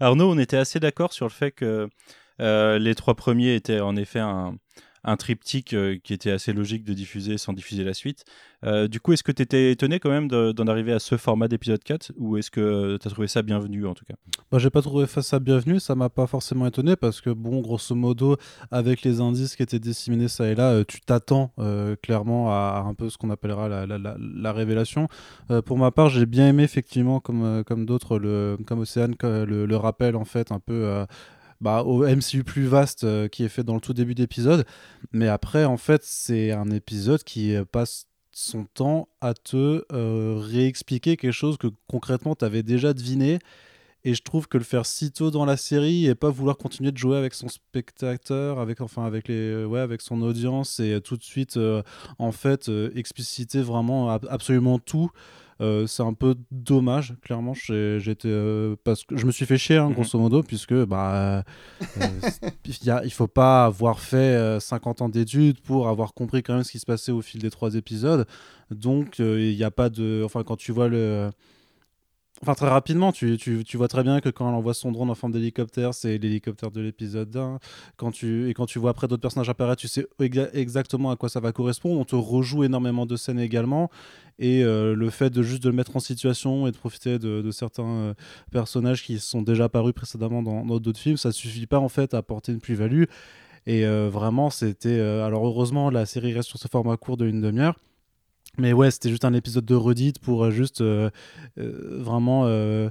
Arnaud, 0.00 0.30
on 0.30 0.38
était 0.38 0.56
assez 0.56 0.80
d'accord 0.80 1.12
sur 1.12 1.26
le 1.26 1.30
fait 1.30 1.52
que 1.52 1.90
les 2.38 2.94
trois 2.94 3.14
premiers 3.14 3.54
étaient 3.54 3.80
en 3.80 3.96
effet 3.96 4.18
un, 4.20 4.56
un 5.04 5.16
triptyque 5.16 5.74
euh, 5.74 5.96
qui 6.02 6.12
était 6.14 6.30
assez 6.30 6.52
logique 6.52 6.84
de 6.84 6.92
diffuser 6.94 7.38
sans 7.38 7.52
diffuser 7.52 7.82
la 7.84 7.94
suite. 7.94 8.24
Euh, 8.64 8.86
du 8.86 9.00
coup, 9.00 9.12
est-ce 9.12 9.24
que 9.24 9.32
tu 9.32 9.42
étais 9.42 9.72
étonné 9.72 9.98
quand 9.98 10.10
même 10.10 10.28
de- 10.28 10.52
d'en 10.52 10.66
arriver 10.68 10.92
à 10.92 11.00
ce 11.00 11.16
format 11.16 11.48
d'épisode 11.48 11.82
4 11.82 12.12
ou 12.16 12.36
est-ce 12.36 12.50
que 12.50 12.96
tu 13.00 13.08
as 13.08 13.10
trouvé 13.10 13.26
ça 13.26 13.42
bienvenu 13.42 13.84
en 13.86 13.94
tout 13.94 14.04
cas? 14.04 14.14
Bah, 14.52 14.58
j'ai 14.58 14.70
pas 14.70 14.80
trouvé 14.82 15.06
ça 15.06 15.38
bienvenu, 15.40 15.80
ça 15.80 15.94
m'a 15.96 16.08
pas 16.08 16.26
forcément 16.28 16.66
étonné 16.66 16.94
parce 16.94 17.20
que 17.20 17.30
bon, 17.30 17.60
grosso 17.60 17.94
modo, 17.96 18.36
avec 18.70 19.02
les 19.02 19.20
indices 19.20 19.56
qui 19.56 19.62
étaient 19.64 19.80
disséminés 19.80 20.28
ça 20.28 20.46
et 20.48 20.54
là, 20.54 20.70
euh, 20.70 20.84
tu 20.86 21.00
t'attends 21.00 21.52
euh, 21.58 21.96
clairement 22.00 22.52
à, 22.52 22.84
un 22.86 22.94
peu 22.94 23.10
ce 23.10 23.18
qu'on 23.18 23.30
appellera 23.30 23.68
la, 23.68 23.86
la- 23.86 23.98
la- 23.98 24.16
la 24.20 24.52
révélation. 24.52 25.08
Euh, 25.50 25.62
pour 25.62 25.78
ma 25.78 25.90
part, 25.90 26.08
j'ai 26.10 26.26
bien 26.26 26.48
aimé 26.48 26.62
effectivement, 26.62 27.18
comme, 27.18 27.42
euh, 27.42 27.62
comme 27.64 27.86
d'autres, 27.86 28.18
comme 28.64 28.78
Océane, 28.80 29.16
le 29.22 29.74
rappel 29.76 30.14
en 30.14 30.24
fait 30.24 30.52
un 30.52 30.60
peu. 30.60 30.74
euh, 30.84 31.04
bah, 31.62 31.82
au 31.84 32.04
MCU 32.04 32.42
plus 32.44 32.66
vaste 32.66 33.04
euh, 33.04 33.28
qui 33.28 33.44
est 33.44 33.48
fait 33.48 33.62
dans 33.62 33.74
le 33.76 33.80
tout 33.80 33.94
début 33.94 34.14
d'épisode. 34.14 34.66
Mais 35.12 35.28
après, 35.28 35.64
en 35.64 35.76
fait, 35.78 36.02
c'est 36.04 36.50
un 36.50 36.68
épisode 36.70 37.22
qui 37.22 37.54
euh, 37.54 37.64
passe 37.64 38.06
son 38.32 38.64
temps 38.64 39.08
à 39.20 39.32
te 39.32 39.84
euh, 39.92 40.36
réexpliquer 40.38 41.16
quelque 41.16 41.32
chose 41.32 41.56
que 41.58 41.68
concrètement 41.86 42.34
tu 42.34 42.44
avais 42.44 42.62
déjà 42.62 42.92
deviné. 42.92 43.38
Et 44.04 44.14
je 44.14 44.22
trouve 44.22 44.48
que 44.48 44.58
le 44.58 44.64
faire 44.64 44.84
si 44.84 45.12
tôt 45.12 45.30
dans 45.30 45.44
la 45.44 45.56
série 45.56 46.06
et 46.06 46.16
pas 46.16 46.30
vouloir 46.30 46.56
continuer 46.56 46.90
de 46.90 46.98
jouer 46.98 47.16
avec 47.16 47.34
son 47.34 47.48
spectateur, 47.48 48.58
avec 48.58 48.80
enfin 48.80 49.04
avec 49.04 49.28
les 49.28 49.64
ouais 49.64 49.78
avec 49.78 50.00
son 50.00 50.22
audience 50.22 50.80
et 50.80 51.00
tout 51.00 51.16
de 51.16 51.22
suite 51.22 51.56
en 52.18 52.32
fait 52.32 52.68
expliciter 52.96 53.62
vraiment 53.62 54.10
ab- 54.10 54.26
absolument 54.28 54.80
tout. 54.80 55.12
Euh, 55.62 55.86
c'est 55.86 56.02
un 56.02 56.12
peu 56.14 56.34
dommage, 56.50 57.14
clairement. 57.22 57.54
J'étais 57.54 58.28
euh, 58.28 58.76
parce 58.84 59.04
que 59.04 59.16
je 59.16 59.24
me 59.24 59.32
suis 59.32 59.46
fait 59.46 59.56
chier, 59.58 59.76
hein, 59.76 59.88
Mhm. 59.88 59.94
grosso 59.94 60.18
modo, 60.18 60.42
puisque 60.42 60.74
bah 60.84 61.42
euh, 61.96 62.20
il 62.66 62.84
y 62.86 62.90
a- 62.90 63.04
il 63.04 63.10
faut 63.12 63.26
pas 63.28 63.64
avoir 63.64 63.98
fait 64.00 64.16
euh, 64.16 64.60
50 64.60 65.02
ans 65.02 65.08
d'études 65.08 65.60
pour 65.60 65.88
avoir 65.88 66.14
compris 66.14 66.42
quand 66.42 66.54
même 66.54 66.64
ce 66.64 66.72
qui 66.72 66.78
se 66.78 66.86
passait 66.86 67.12
au 67.12 67.22
fil 67.22 67.40
des 67.40 67.50
trois 67.50 67.74
épisodes. 67.74 68.26
Donc 68.70 69.20
euh, 69.20 69.40
il 69.40 69.56
n'y 69.56 69.64
a 69.64 69.70
pas 69.70 69.88
de, 69.88 70.22
enfin 70.24 70.42
quand 70.44 70.56
tu 70.56 70.72
vois 70.72 70.88
le 70.88 71.30
Enfin, 72.42 72.54
très 72.54 72.68
rapidement, 72.68 73.12
tu, 73.12 73.36
tu, 73.36 73.76
vois 73.76 73.86
très 73.86 74.02
bien 74.02 74.20
que 74.20 74.28
quand 74.28 74.48
elle 74.48 74.56
envoie 74.56 74.74
son 74.74 74.90
drone 74.90 75.08
en 75.10 75.14
forme 75.14 75.32
d'hélicoptère, 75.32 75.94
c'est 75.94 76.18
l'hélicoptère 76.18 76.72
de 76.72 76.80
l'épisode 76.80 77.36
1. 77.36 77.60
Quand 77.96 78.10
tu, 78.10 78.50
et 78.50 78.54
quand 78.54 78.66
tu 78.66 78.80
vois 78.80 78.90
après 78.90 79.06
d'autres 79.06 79.22
personnages 79.22 79.48
apparaître, 79.48 79.80
tu 79.80 79.86
sais 79.86 80.08
exa- 80.18 80.50
exactement 80.52 81.12
à 81.12 81.16
quoi 81.16 81.28
ça 81.28 81.38
va 81.38 81.52
correspondre. 81.52 82.00
On 82.00 82.04
te 82.04 82.16
rejoue 82.16 82.64
énormément 82.64 83.06
de 83.06 83.14
scènes 83.14 83.38
également. 83.38 83.90
Et 84.40 84.64
euh, 84.64 84.96
le 84.96 85.10
fait 85.10 85.30
de 85.30 85.40
juste 85.44 85.62
de 85.62 85.68
le 85.68 85.76
mettre 85.76 85.94
en 85.96 86.00
situation 86.00 86.66
et 86.66 86.72
de 86.72 86.76
profiter 86.76 87.20
de, 87.20 87.48
certains 87.52 87.84
euh, 87.84 88.14
personnages 88.50 89.04
qui 89.04 89.20
sont 89.20 89.42
déjà 89.42 89.64
apparus 89.64 89.94
précédemment 89.94 90.42
dans 90.42 90.64
d'autres 90.80 90.98
films, 90.98 91.18
ça 91.18 91.30
suffit 91.30 91.66
pas 91.68 91.78
en 91.78 91.88
fait 91.88 92.12
à 92.12 92.18
apporter 92.18 92.50
une 92.50 92.60
plus-value. 92.60 93.04
Et 93.66 93.86
euh, 93.86 94.08
vraiment, 94.10 94.50
c'était. 94.50 94.98
alors, 94.98 95.46
heureusement, 95.46 95.90
la 95.90 96.06
série 96.06 96.32
reste 96.32 96.48
sur 96.48 96.58
ce 96.58 96.66
format 96.66 96.96
court 96.96 97.16
de 97.16 97.26
une 97.28 97.40
demi-heure. 97.40 97.76
Mais 98.58 98.72
ouais, 98.74 98.90
c'était 98.90 99.08
juste 99.08 99.24
un 99.24 99.32
épisode 99.32 99.64
de 99.64 99.74
redite 99.74 100.18
pour 100.18 100.44
euh, 100.44 100.50
juste 100.50 100.82
euh, 100.82 101.08
euh, 101.58 101.98
vraiment 102.02 102.44
euh, 102.46 102.90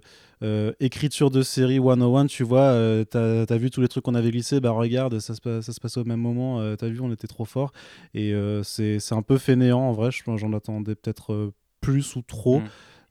écriture 0.80 1.30
de 1.30 1.44
série 1.44 1.78
101. 1.78 2.26
Tu 2.26 2.44
vois, 2.44 2.76
t'as 3.10 3.44
as 3.48 3.58
vu 3.58 3.70
tous 3.70 3.80
les 3.82 3.88
trucs 3.88 4.04
qu'on 4.04 4.16
avait 4.16 4.32
glissés, 4.32 4.60
bah 4.60 4.72
regarde, 4.72 5.20
ça 5.20 5.36
se, 5.36 5.62
ça 5.62 5.72
se 5.74 5.80
passe 5.80 5.98
au 5.98 6.04
même 6.04 6.20
moment. 6.20 6.76
t'as 6.78 6.88
vu, 6.88 7.00
on 7.02 7.12
était 7.12 7.28
trop 7.28 7.46
fort. 7.46 7.72
Et 8.16 8.34
c'est 8.64 8.98
un 9.14 9.22
peu 9.22 9.38
fainéant 9.38 9.82
en 9.82 9.92
vrai. 9.94 10.10
je- 10.12 10.24
J'en 10.38 10.54
attendais 10.54 10.96
peut-être 10.96 11.52
plus 11.80 12.16
ou 12.16 12.22
trop. 12.24 12.60
Mm. 12.60 12.64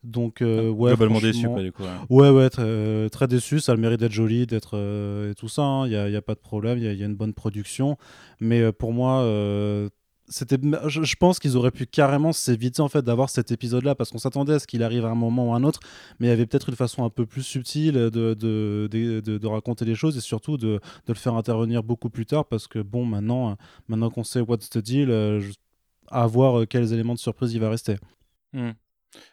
Donc, 0.03 0.41
euh, 0.41 0.71
ouais. 0.71 0.93
Globalement 0.93 1.21
déçu, 1.21 1.47
quoi, 1.47 1.63
du 1.63 1.73
coup. 1.73 1.83
ouais. 1.83 1.91
Ouais, 2.09 2.31
ouais, 2.31 2.49
très, 2.49 3.11
très 3.11 3.29
déçu. 3.29 3.61
Ça 3.61 3.73
a 3.73 3.75
le 3.75 3.81
mérite 3.83 4.01
d'être 4.01 4.13
joli, 4.13 4.47
d'être 4.47 4.71
euh, 4.79 5.31
et 5.31 5.35
tout 5.35 5.49
ça. 5.49 5.83
Il 5.85 5.91
n'y 5.91 5.97
a, 5.97 6.19
a 6.19 6.23
pas 6.23 6.35
de 6.35 6.41
problème. 6.41 6.79
Il 6.79 6.85
y, 6.85 6.89
a- 6.89 6.93
y 6.95 7.03
a 7.03 7.07
une 7.07 7.15
bonne 7.17 7.35
production. 7.35 7.99
Mais 8.41 8.61
euh, 8.63 8.73
pour 8.73 8.93
moi, 8.95 9.21
c'était. 10.31 10.57
Je, 10.87 11.17
pense 11.17 11.39
qu'ils 11.39 11.57
auraient 11.57 11.73
pu 11.73 11.87
carrément 11.87 12.33
s'éviter 12.33 12.81
en 12.81 12.89
fait 12.89 13.03
d'avoir 13.03 13.29
cet 13.29 13.51
épisode-là 13.51 13.95
parce 13.95 14.11
qu'on 14.11 14.19
s'attendait 14.19 14.55
à 14.55 14.59
ce 14.59 14.67
qu'il 14.67 14.83
arrive 14.83 15.05
à 15.05 15.11
un 15.11 15.15
moment 15.15 15.51
ou 15.51 15.53
à 15.53 15.57
un 15.57 15.65
autre. 15.65 15.81
Mais 16.19 16.29
il 16.29 16.31
y 16.31 16.33
avait 16.33 16.47
peut-être 16.47 16.69
une 16.69 16.77
façon 16.77 17.05
un 17.05 17.11
peu 17.11 17.27
plus 17.27 17.43
subtile 17.43 17.95
de, 17.95 18.35
de, 18.35 18.89
de, 18.89 19.47
raconter 19.47 19.85
les 19.85 19.97
choses 19.97 20.17
et 20.17 20.21
surtout 20.21 20.57
de, 20.57 20.81
le 21.07 21.15
faire 21.15 21.35
intervenir 21.35 21.83
beaucoup 21.83 22.09
plus 22.09 22.27
tard 22.27 22.47
parce 22.47 22.69
que 22.69 22.79
bon, 22.79 23.05
maintenant, 23.05 23.51
euh, 23.51 23.55
maintenant 23.89 24.11
qu'on 24.11 24.25
sait 24.25 24.41
what's 24.41 24.71
the 24.71 24.79
deal, 24.79 25.11
euh, 25.11 25.43
à 26.09 26.27
voir 26.27 26.61
euh, 26.61 26.67
quels 26.67 26.93
éléments 26.93 27.15
de 27.15 27.19
surprise 27.19 27.53
il 27.53 27.61
va 27.61 27.69
rester. 27.69 27.97
Hmm. 28.53 28.71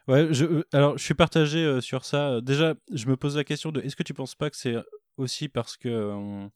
Ouais, 0.08 0.27
je, 0.32 0.63
alors 0.74 0.98
je 0.98 1.04
suis 1.04 1.13
partagé 1.13 1.80
sur 1.82 2.04
ça. 2.04 2.42
Déjà, 2.42 2.74
je 2.92 3.06
me 3.08 3.16
pose 3.16 3.38
la 3.38 3.44
question 3.44 3.72
de 3.72 3.82
est-ce 3.82 3.96
que 3.96 4.04
tu 4.04 4.16
penses 4.16 4.34
pas 4.34 4.50
que 4.50 4.58
c'est 4.58 4.75
aussi 5.18 5.48
parce 5.48 5.77
que 5.77 6.50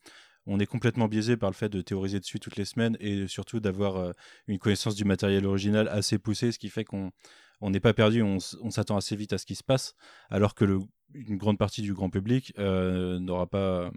on, 0.45 0.59
est 0.59 0.65
complètement 0.65 1.07
biaisé 1.07 1.37
par 1.37 1.49
le 1.49 1.55
fait 1.55 1.69
de 1.69 1.81
théoriser 1.81 2.19
dessus 2.19 2.39
toutes 2.39 2.55
les 2.55 2.65
semaines 2.65 2.97
et 2.99 3.27
surtout 3.27 3.59
d'avoir 3.59 3.97
euh, 3.97 4.11
une 4.47 4.59
connaissance 4.59 4.95
du 4.95 5.05
matériel 5.05 5.45
original 5.45 5.87
assez 5.87 6.17
poussée, 6.17 6.51
ce 6.51 6.59
qui 6.59 6.69
fait 6.69 6.83
qu'on 6.83 7.11
on 7.61 7.69
n'est 7.69 7.79
pas 7.79 7.93
perdu, 7.93 8.23
on, 8.23 8.39
s'attend 8.39 8.97
assez 8.97 9.15
vite 9.15 9.33
à 9.33 9.37
ce 9.37 9.45
qui 9.45 9.53
se 9.53 9.63
passe, 9.63 9.93
alors 10.31 10.55
que 10.55 10.65
le, 10.65 10.79
une 11.13 11.37
grande 11.37 11.59
partie 11.59 11.83
du 11.83 11.93
grand 11.93 12.09
public 12.09 12.53
euh, 12.57 13.19
n'aura 13.19 13.47
pas 13.47 13.91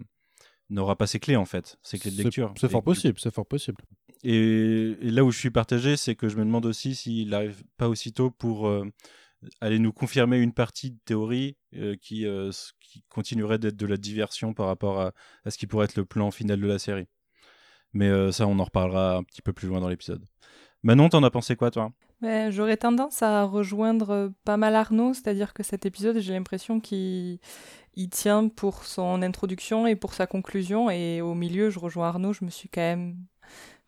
n'aura 0.69 0.95
pas 0.95 1.07
ses 1.07 1.19
clés 1.19 1.35
en 1.35 1.45
fait, 1.45 1.77
ses 1.81 1.97
clés 1.97 2.11
de 2.11 2.23
lecture. 2.23 2.53
C'est 2.57 2.69
fort 2.69 2.83
possible, 2.83 3.19
c'est 3.19 3.33
fort 3.33 3.47
possible. 3.47 3.77
et, 4.23 4.95
et 5.01 5.11
là 5.11 5.23
où 5.23 5.31
je 5.31 5.39
suis 5.39 5.51
partagé, 5.51 5.97
c'est 5.97 6.15
que 6.15 6.29
je 6.29 6.37
me 6.37 6.45
demande 6.45 6.65
aussi 6.65 6.95
s'il 6.95 7.29
n'arrive 7.29 7.63
pas 7.77 7.89
aussitôt 7.89 8.29
pour 8.29 8.67
euh, 8.67 8.85
aller 9.61 9.79
nous 9.79 9.93
confirmer 9.93 10.39
une 10.39 10.53
partie 10.53 10.91
de 10.91 10.97
théorie 11.05 11.57
euh, 11.75 11.95
qui, 12.01 12.25
euh, 12.25 12.51
qui 12.79 13.03
continuerait 13.09 13.59
d'être 13.59 13.75
de 13.75 13.85
la 13.85 13.97
diversion 13.97 14.53
par 14.53 14.67
rapport 14.67 14.99
à, 14.99 15.11
à 15.45 15.51
ce 15.51 15.57
qui 15.57 15.67
pourrait 15.67 15.85
être 15.85 15.95
le 15.95 16.05
plan 16.05 16.31
final 16.31 16.59
de 16.59 16.67
la 16.67 16.79
série. 16.79 17.07
Mais 17.93 18.09
euh, 18.09 18.31
ça, 18.31 18.47
on 18.47 18.59
en 18.59 18.63
reparlera 18.63 19.17
un 19.17 19.23
petit 19.23 19.41
peu 19.41 19.53
plus 19.53 19.67
loin 19.67 19.79
dans 19.79 19.89
l'épisode. 19.89 20.23
Manon, 20.83 21.09
t'en 21.09 21.23
as 21.23 21.31
pensé 21.31 21.55
quoi, 21.55 21.71
toi? 21.71 21.91
Ouais, 22.21 22.49
J'aurais 22.51 22.77
tendance 22.77 23.21
à 23.21 23.43
rejoindre 23.43 24.31
pas 24.43 24.57
mal 24.57 24.75
Arnaud, 24.75 25.13
c'est-à-dire 25.13 25.53
que 25.53 25.63
cet 25.63 25.85
épisode, 25.85 26.19
j'ai 26.19 26.33
l'impression 26.33 26.79
qu'il 26.79 27.39
il 27.95 28.09
tient 28.09 28.47
pour 28.47 28.83
son 28.83 29.21
introduction 29.21 29.87
et 29.87 29.95
pour 29.95 30.13
sa 30.13 30.27
conclusion, 30.27 30.89
et 30.89 31.21
au 31.21 31.33
milieu, 31.33 31.69
je 31.69 31.79
rejoins 31.79 32.07
Arnaud, 32.07 32.33
je 32.33 32.45
me 32.45 32.49
suis 32.49 32.69
quand 32.69 32.81
même 32.81 33.17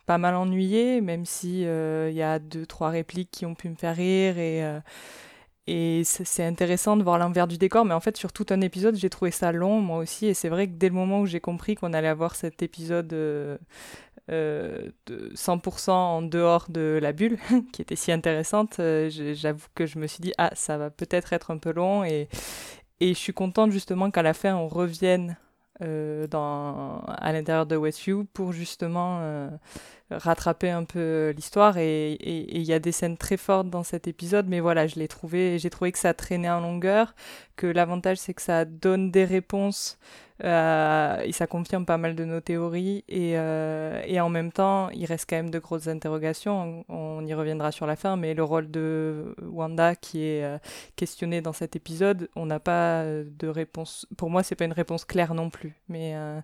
pas 0.06 0.18
mal 0.18 0.36
ennuyée, 0.36 1.01
même 1.01 1.25
si 1.25 1.62
il 1.62 2.13
y 2.13 2.22
a 2.22 2.39
deux, 2.39 2.66
trois 2.66 2.89
répliques 2.89 3.32
qui 3.32 3.46
ont 3.46 3.56
pu 3.56 3.70
me 3.70 3.75
faire 3.75 3.96
rire, 3.96 4.38
et, 4.38 4.80
et 5.68 6.04
c'est 6.04 6.46
intéressant 6.46 6.98
de 6.98 7.04
voir 7.04 7.18
l'envers 7.18 7.48
du 7.48 7.58
décor, 7.58 7.86
mais 7.86 7.94
en 7.94 8.00
fait, 8.00 8.18
sur 8.18 8.32
tout 8.32 8.46
un 8.50 8.62
épisode, 8.62 8.96
j'ai 8.96 9.10
trouvé 9.10 9.32
ça 9.32 9.52
long, 9.52 9.82
moi 9.82 9.98
aussi, 10.00 10.28
et 10.28 10.34
c'est 10.34 10.50
vrai 10.50 10.68
que 10.68 10.74
dès 10.74 10.90
le 10.90 10.96
moment 10.96 11.22
où 11.22 11.26
j'ai 11.26 11.42
compris 11.42 11.76
qu'on 11.76 11.94
allait 11.94 12.08
avoir 12.08 12.36
cet 12.36 12.64
épisode... 12.64 13.12
euh, 13.14 13.58
euh, 14.30 14.90
de 15.06 15.32
100% 15.36 15.90
en 15.90 16.22
dehors 16.22 16.66
de 16.68 17.00
la 17.02 17.14
bulle, 17.14 17.38
qui 17.72 17.82
était 17.82 17.96
si 17.96 18.12
intéressante, 18.12 18.78
euh, 18.82 19.10
j'avoue 19.34 19.68
que 19.74 19.86
je 19.86 20.00
me 20.00 20.08
suis 20.08 20.20
dit, 20.20 20.34
ah, 20.38 20.52
ça 20.54 20.78
va 20.78 20.90
peut-être 20.90 21.32
être 21.32 21.50
un 21.50 21.58
peu 21.58 21.72
long, 21.72 22.04
et, 22.04 22.28
et 23.00 23.14
je 23.14 23.18
suis 23.18 23.32
contente 23.32 23.72
justement 23.72 24.12
qu'à 24.12 24.24
la 24.24 24.34
fin, 24.34 24.54
on 24.56 24.68
revienne 24.68 25.38
dans, 25.80 27.02
à 27.06 27.32
l'intérieur 27.32 27.66
de 27.66 27.76
Westview 27.76 28.26
pour 28.34 28.52
justement 28.52 29.20
euh, 29.22 29.50
rattraper 30.10 30.70
un 30.70 30.84
peu 30.84 31.34
l'histoire, 31.36 31.78
et 31.78 32.18
il 32.22 32.64
y 32.64 32.74
a 32.74 32.80
des 32.80 32.92
scènes 32.92 33.18
très 33.18 33.38
fortes 33.38 33.70
dans 33.70 33.84
cet 33.84 34.08
épisode, 34.08 34.48
mais 34.48 34.60
voilà, 34.60 34.88
je 34.88 34.96
l'ai 34.96 35.08
trouvé, 35.08 35.60
j'ai 35.60 35.70
trouvé 35.70 35.92
que 35.92 36.00
ça 36.00 36.14
traînait 36.14 36.50
en 36.50 36.62
longueur, 36.62 37.14
que 37.56 37.68
l'avantage 37.68 38.18
c'est 38.18 38.34
que 38.34 38.42
ça 38.42 38.66
donne 38.66 39.12
des 39.12 39.26
réponses 39.26 39.98
euh, 40.44 41.22
et 41.22 41.32
ça 41.32 41.48
confirme 41.48 41.86
pas 41.86 41.98
mal 41.98 42.15
de 42.15 42.25
nos 42.25 42.41
théories. 42.41 43.03
Et, 43.08 43.38
euh, 43.38 44.01
et 44.06 44.20
en 44.20 44.29
même 44.29 44.51
temps, 44.51 44.89
il 44.91 45.06
reste 45.06 45.29
quand 45.29 45.36
même 45.38 45.50
de 45.50 45.60
grosses 45.60 45.88
interrogations. 45.88 46.84
On, 46.89 46.96
on 47.20 47.25
y 47.25 47.34
reviendra 47.34 47.72
sur 47.72 47.86
la 47.86 47.96
fin, 47.96 48.15
mais 48.15 48.34
le 48.34 48.44
rôle 48.44 48.70
de 48.72 49.36
Wanda 49.41 49.96
qui 49.96 50.24
est 50.24 50.44
euh, 50.44 50.58
questionné 50.96 51.41
dans 51.41 51.53
cet 51.53 51.75
épisode, 51.75 52.29
on 52.36 52.46
n'a 52.46 52.60
pas 52.60 53.03
de 53.03 53.48
réponse. 53.48 54.08
Pour 54.17 54.29
moi, 54.29 54.44
c'est 54.44 54.56
pas 54.56 54.65
une 54.65 54.74
réponse 54.74 55.06
claire 55.06 55.34
non 55.34 55.50
plus. 55.50 55.74
Mais 55.89 56.13
euh, 56.15 56.39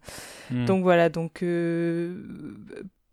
Hmm. 0.49 0.65
donc 0.65 0.83
voilà, 0.83 1.09
donc 1.09 1.43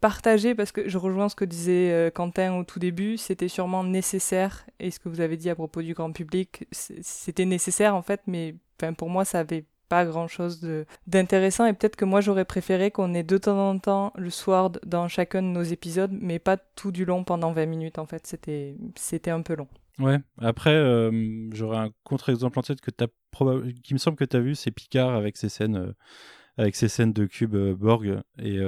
partager 0.00 0.54
parce 0.54 0.72
que 0.72 0.88
je 0.88 0.98
rejoins 0.98 1.28
ce 1.28 1.34
que 1.36 1.44
disait 1.44 1.90
euh, 1.92 2.10
Quentin 2.10 2.54
au 2.54 2.64
tout 2.64 2.78
début, 2.78 3.16
c'était 3.16 3.48
sûrement 3.48 3.84
nécessaire 3.84 4.66
et 4.78 4.90
ce 4.90 4.98
que 4.98 5.08
vous 5.08 5.20
avez 5.20 5.36
dit 5.36 5.50
à 5.50 5.54
propos 5.54 5.82
du 5.82 5.94
grand 5.94 6.12
public, 6.12 6.66
c'était 6.72 7.44
nécessaire 7.44 7.94
en 7.94 8.02
fait, 8.02 8.22
mais 8.26 8.54
enfin, 8.80 8.94
pour 8.94 9.10
moi 9.10 9.24
ça 9.24 9.40
avait 9.40 9.64
pas 9.90 10.06
grand 10.06 10.28
chose 10.28 10.60
d'intéressant 11.08 11.66
et 11.66 11.72
peut-être 11.74 11.96
que 11.96 12.04
moi 12.04 12.20
j'aurais 12.20 12.44
préféré 12.44 12.90
qu'on 12.92 13.12
ait 13.12 13.24
de 13.24 13.36
temps 13.36 13.70
en 13.70 13.78
temps 13.78 14.12
le 14.16 14.30
sword 14.30 14.78
dans 14.86 15.08
chacun 15.08 15.42
de 15.42 15.48
nos 15.48 15.62
épisodes, 15.62 16.12
mais 16.12 16.38
pas 16.38 16.56
tout 16.56 16.92
du 16.92 17.04
long 17.04 17.24
pendant 17.24 17.52
20 17.52 17.66
minutes 17.66 17.98
en 17.98 18.06
fait, 18.06 18.26
c'était 18.26 18.76
c'était 18.94 19.32
un 19.32 19.42
peu 19.42 19.56
long. 19.56 19.66
Ouais, 19.98 20.18
après, 20.38 20.72
euh, 20.72 21.50
j'aurais 21.52 21.78
un 21.78 21.90
contre-exemple 22.04 22.58
en 22.58 22.62
tête 22.62 22.80
que 22.80 22.90
t'as 22.90 23.08
probab- 23.36 23.74
qui 23.82 23.92
me 23.92 23.98
semble 23.98 24.16
que 24.16 24.24
tu 24.24 24.36
as 24.36 24.40
vu, 24.40 24.54
c'est 24.54 24.70
Picard 24.70 25.14
avec 25.14 25.36
ses 25.36 25.48
scènes 25.48 25.76
euh, 25.76 25.92
avec 26.56 26.76
ces 26.76 26.88
scènes 26.88 27.12
de 27.12 27.26
cube 27.26 27.54
euh, 27.54 27.74
Borg 27.74 28.20
et 28.38 28.58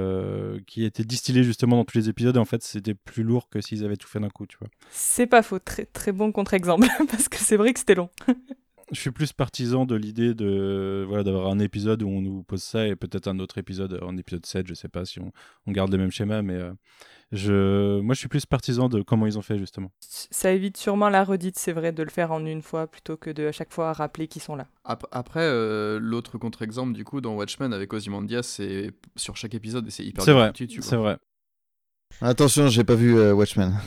qui 0.67 0.83
étaient 0.83 1.05
distillées 1.05 1.43
justement 1.43 1.77
dans 1.77 1.85
tous 1.85 1.97
les 1.97 2.09
épisodes. 2.09 2.35
Et 2.35 2.39
en 2.39 2.45
fait, 2.45 2.61
c'était 2.63 2.95
plus 2.95 3.23
lourd 3.23 3.49
que 3.49 3.61
s'ils 3.61 3.85
avaient 3.85 3.97
tout 3.97 4.07
fait 4.07 4.19
d'un 4.19 4.29
coup, 4.29 4.45
tu 4.45 4.57
vois. 4.59 4.67
C'est 4.91 5.27
pas 5.27 5.41
faux, 5.41 5.59
très, 5.59 5.85
très 5.85 6.11
bon 6.11 6.31
contre-exemple, 6.31 6.87
parce 7.09 7.29
que 7.29 7.37
c'est 7.37 7.57
vrai 7.57 7.71
que 7.71 7.79
c'était 7.79 7.95
long. 7.95 8.09
Je 8.91 8.99
suis 8.99 9.11
plus 9.11 9.31
partisan 9.33 9.85
de 9.85 9.95
l'idée 9.95 10.33
de 10.33 11.05
voilà 11.07 11.23
d'avoir 11.23 11.47
un 11.47 11.59
épisode 11.59 12.03
où 12.03 12.07
on 12.09 12.21
nous 12.21 12.43
pose 12.43 12.61
ça 12.61 12.85
et 12.87 12.95
peut-être 12.95 13.27
un 13.27 13.39
autre 13.39 13.57
épisode 13.57 13.99
en 14.03 14.17
épisode 14.17 14.45
7, 14.45 14.67
je 14.67 14.73
sais 14.73 14.89
pas 14.89 15.05
si 15.05 15.19
on, 15.19 15.31
on 15.65 15.71
garde 15.71 15.91
le 15.91 15.97
même 15.97 16.11
schéma, 16.11 16.41
mais 16.41 16.55
euh, 16.55 16.73
je, 17.31 17.99
moi 18.01 18.13
je 18.13 18.19
suis 18.19 18.27
plus 18.27 18.45
partisan 18.45 18.89
de 18.89 19.01
comment 19.01 19.25
ils 19.25 19.37
ont 19.37 19.41
fait 19.41 19.57
justement. 19.57 19.91
Ça 19.99 20.51
évite 20.51 20.77
sûrement 20.77 21.09
la 21.09 21.23
redite, 21.23 21.57
c'est 21.57 21.71
vrai, 21.71 21.91
de 21.91 22.03
le 22.03 22.09
faire 22.09 22.31
en 22.31 22.45
une 22.45 22.61
fois 22.61 22.85
plutôt 22.87 23.17
que 23.17 23.29
de 23.29 23.47
à 23.47 23.51
chaque 23.51 23.71
fois 23.71 23.93
rappeler 23.93 24.27
qu'ils 24.27 24.41
sont 24.41 24.55
là. 24.55 24.67
Ap- 24.83 25.07
Après, 25.11 25.41
euh, 25.43 25.97
l'autre 25.99 26.37
contre-exemple, 26.37 26.93
du 26.93 27.03
coup, 27.05 27.21
dans 27.21 27.35
Watchmen 27.35 27.73
avec 27.73 27.93
Ozymandias, 27.93 28.43
c'est 28.43 28.91
sur 29.15 29.37
chaque 29.37 29.55
épisode 29.55 29.87
et 29.87 29.91
c'est 29.91 30.03
hyper 30.03 30.23
C'est 30.23 30.33
bien 30.33 30.41
vrai, 30.41 30.51
c'est 30.81 30.97
vrai. 30.97 31.17
Attention, 32.21 32.67
j'ai 32.69 32.83
pas 32.83 32.95
vu 32.95 33.17
euh, 33.17 33.33
Watchmen. 33.33 33.77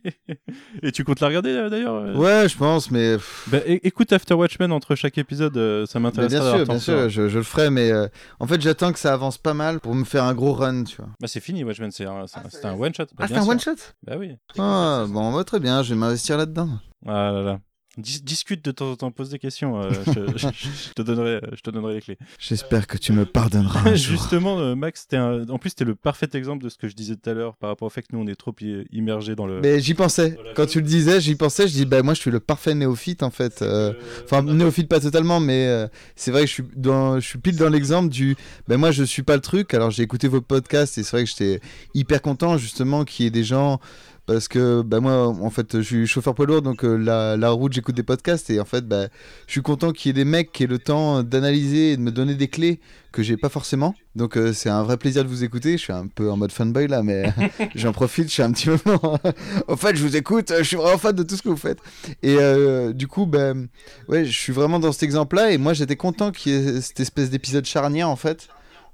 et 0.82 0.92
tu 0.92 1.02
comptes 1.04 1.20
la 1.20 1.26
regarder 1.28 1.50
euh, 1.50 1.68
d'ailleurs 1.68 1.94
euh? 1.96 2.14
Ouais, 2.14 2.48
je 2.48 2.56
pense, 2.56 2.90
mais. 2.90 3.16
Bah, 3.48 3.58
écoute 3.66 4.12
After 4.12 4.34
Watchmen 4.34 4.70
entre 4.70 4.94
chaque 4.94 5.18
épisode, 5.18 5.56
euh, 5.56 5.84
ça 5.86 5.98
m'intéresse. 5.98 6.30
bien 6.30 6.42
sûr, 6.56 6.64
bien 6.66 6.78
sûr, 6.78 7.08
je, 7.08 7.28
je 7.28 7.38
le 7.38 7.44
ferai, 7.44 7.70
mais 7.70 7.90
euh, 7.90 8.06
en 8.38 8.46
fait, 8.46 8.60
j'attends 8.60 8.92
que 8.92 8.98
ça 8.98 9.12
avance 9.12 9.38
pas 9.38 9.54
mal 9.54 9.80
pour 9.80 9.94
me 9.94 10.04
faire 10.04 10.24
un 10.24 10.34
gros 10.34 10.52
run, 10.52 10.84
tu 10.84 10.96
vois. 10.96 11.08
Bah 11.20 11.26
c'est 11.26 11.40
fini 11.40 11.64
Watchmen, 11.64 11.90
c'est 11.90 12.04
un, 12.04 12.24
Ah, 12.34 12.74
one 12.76 12.94
shot. 12.94 13.04
Ah, 13.18 13.26
c'est 13.26 13.36
un 13.36 13.48
one 13.48 13.58
shot? 13.60 13.74
Bah 14.04 14.14
oui. 14.18 14.36
Ah, 14.58 15.04
bon, 15.08 15.32
bah, 15.32 15.42
très 15.44 15.58
bien, 15.58 15.82
je 15.82 15.94
vais 15.94 15.98
m'investir 15.98 16.36
là-dedans. 16.38 16.68
Ah 17.06 17.32
là 17.32 17.42
là. 17.42 17.60
Dis- 17.98 18.22
discute 18.22 18.64
de 18.64 18.70
temps 18.70 18.90
en 18.90 18.96
temps, 18.96 19.10
pose 19.10 19.28
des 19.28 19.38
questions. 19.38 19.78
euh, 19.82 19.90
je, 20.06 20.12
je- 20.38 20.48
je 20.88 20.92
te 20.94 21.02
donnerai, 21.02 21.40
je 21.54 21.60
te 21.60 21.70
donnerai 21.70 21.94
les 21.96 22.00
clés. 22.00 22.16
J'espère 22.38 22.86
que 22.86 22.96
tu 22.96 23.12
me 23.12 23.26
pardonneras 23.26 23.80
un 23.80 23.94
jour. 23.94 24.16
Justement, 24.16 24.58
euh, 24.60 24.74
Max, 24.74 25.06
t'es 25.06 25.18
un- 25.18 25.46
en 25.50 25.58
plus, 25.58 25.70
c'était 25.70 25.84
le 25.84 25.94
parfait 25.94 26.26
exemple 26.32 26.64
de 26.64 26.70
ce 26.70 26.78
que 26.78 26.88
je 26.88 26.94
disais 26.94 27.16
tout 27.16 27.28
à 27.28 27.34
l'heure 27.34 27.54
par 27.56 27.68
rapport 27.68 27.86
au 27.86 27.90
fait 27.90 28.00
que 28.02 28.08
nous, 28.12 28.20
on 28.20 28.26
est 28.26 28.34
trop 28.34 28.54
immergés 28.92 29.34
dans 29.36 29.46
le. 29.46 29.60
Mais 29.60 29.80
j'y 29.80 29.92
pensais. 29.92 30.38
Quand 30.54 30.64
tu 30.66 30.80
le 30.80 30.86
disais, 30.86 31.20
j'y 31.20 31.34
pensais. 31.34 31.68
Je 31.68 31.72
dis, 31.74 31.84
bah 31.84 32.02
moi, 32.02 32.14
je 32.14 32.20
suis 32.20 32.30
le 32.30 32.40
parfait 32.40 32.74
néophyte 32.74 33.22
en 33.22 33.30
fait. 33.30 33.60
Euh, 33.62 33.92
Enfin, 34.24 34.42
néophyte 34.42 34.88
pas 34.88 35.00
totalement, 35.00 35.38
mais 35.40 35.66
euh, 35.66 35.86
c'est 36.16 36.30
vrai 36.30 36.42
que 36.42 36.46
je 36.46 36.52
suis 36.52 36.64
dans, 36.76 37.20
je 37.20 37.26
suis 37.26 37.38
pile 37.38 37.56
dans 37.56 37.68
l'exemple 37.68 38.08
du. 38.08 38.36
Ben 38.68 38.78
moi, 38.78 38.90
je 38.90 39.04
suis 39.04 39.22
pas 39.22 39.34
le 39.34 39.42
truc. 39.42 39.74
Alors 39.74 39.90
j'ai 39.90 40.02
écouté 40.02 40.28
vos 40.28 40.40
podcasts 40.40 40.96
et 40.96 41.02
c'est 41.02 41.10
vrai 41.16 41.24
que 41.24 41.30
j'étais 41.30 41.60
hyper 41.94 42.22
content 42.22 42.56
justement 42.56 43.04
qu'il 43.04 43.24
y 43.24 43.28
ait 43.28 43.30
des 43.30 43.44
gens. 43.44 43.80
Parce 44.26 44.46
que 44.46 44.82
bah, 44.82 45.00
moi, 45.00 45.26
en 45.26 45.50
fait, 45.50 45.78
je 45.78 45.82
suis 45.82 46.06
chauffeur 46.06 46.34
poids 46.34 46.46
lourd, 46.46 46.62
donc 46.62 46.84
euh, 46.84 46.96
la, 46.96 47.36
la 47.36 47.50
route, 47.50 47.72
j'écoute 47.72 47.96
des 47.96 48.04
podcasts. 48.04 48.50
Et 48.50 48.60
en 48.60 48.64
fait, 48.64 48.86
bah, 48.86 49.08
je 49.46 49.52
suis 49.52 49.62
content 49.62 49.90
qu'il 49.92 50.08
y 50.08 50.10
ait 50.10 50.24
des 50.24 50.24
mecs 50.24 50.52
qui 50.52 50.62
aient 50.62 50.68
le 50.68 50.78
temps 50.78 51.22
d'analyser 51.24 51.92
et 51.92 51.96
de 51.96 52.02
me 52.02 52.12
donner 52.12 52.34
des 52.36 52.46
clés 52.48 52.80
que 53.10 53.22
j'ai 53.22 53.36
pas 53.36 53.48
forcément. 53.48 53.94
Donc 54.14 54.36
euh, 54.36 54.52
c'est 54.52 54.68
un 54.70 54.82
vrai 54.84 54.96
plaisir 54.96 55.24
de 55.24 55.28
vous 55.28 55.42
écouter. 55.44 55.72
Je 55.72 55.82
suis 55.82 55.92
un 55.92 56.06
peu 56.06 56.30
en 56.30 56.36
mode 56.36 56.52
fanboy 56.52 56.86
là, 56.86 57.02
mais 57.02 57.34
j'en 57.74 57.92
profite. 57.92 58.28
Je 58.28 58.32
suis 58.32 58.42
un 58.42 58.52
petit 58.52 58.70
moment. 58.70 59.18
en 59.68 59.76
fait, 59.76 59.96
je 59.96 60.02
vous 60.02 60.16
écoute. 60.16 60.52
Je 60.56 60.62
suis 60.62 60.76
vraiment 60.76 60.98
fan 60.98 61.14
de 61.16 61.24
tout 61.24 61.36
ce 61.36 61.42
que 61.42 61.48
vous 61.48 61.56
faites. 61.56 61.78
Et 62.22 62.36
euh, 62.38 62.92
du 62.92 63.08
coup, 63.08 63.26
ben, 63.26 63.66
ouais, 64.08 64.24
je 64.24 64.38
suis 64.38 64.52
vraiment 64.52 64.78
dans 64.78 64.92
cet 64.92 65.02
exemple-là. 65.02 65.50
Et 65.50 65.58
moi, 65.58 65.72
j'étais 65.74 65.96
content 65.96 66.30
qu'il 66.30 66.52
y 66.52 66.54
ait 66.54 66.80
cette 66.80 67.00
espèce 67.00 67.28
d'épisode 67.28 67.64
charnière, 67.66 68.08
en 68.08 68.16
fait, 68.16 68.48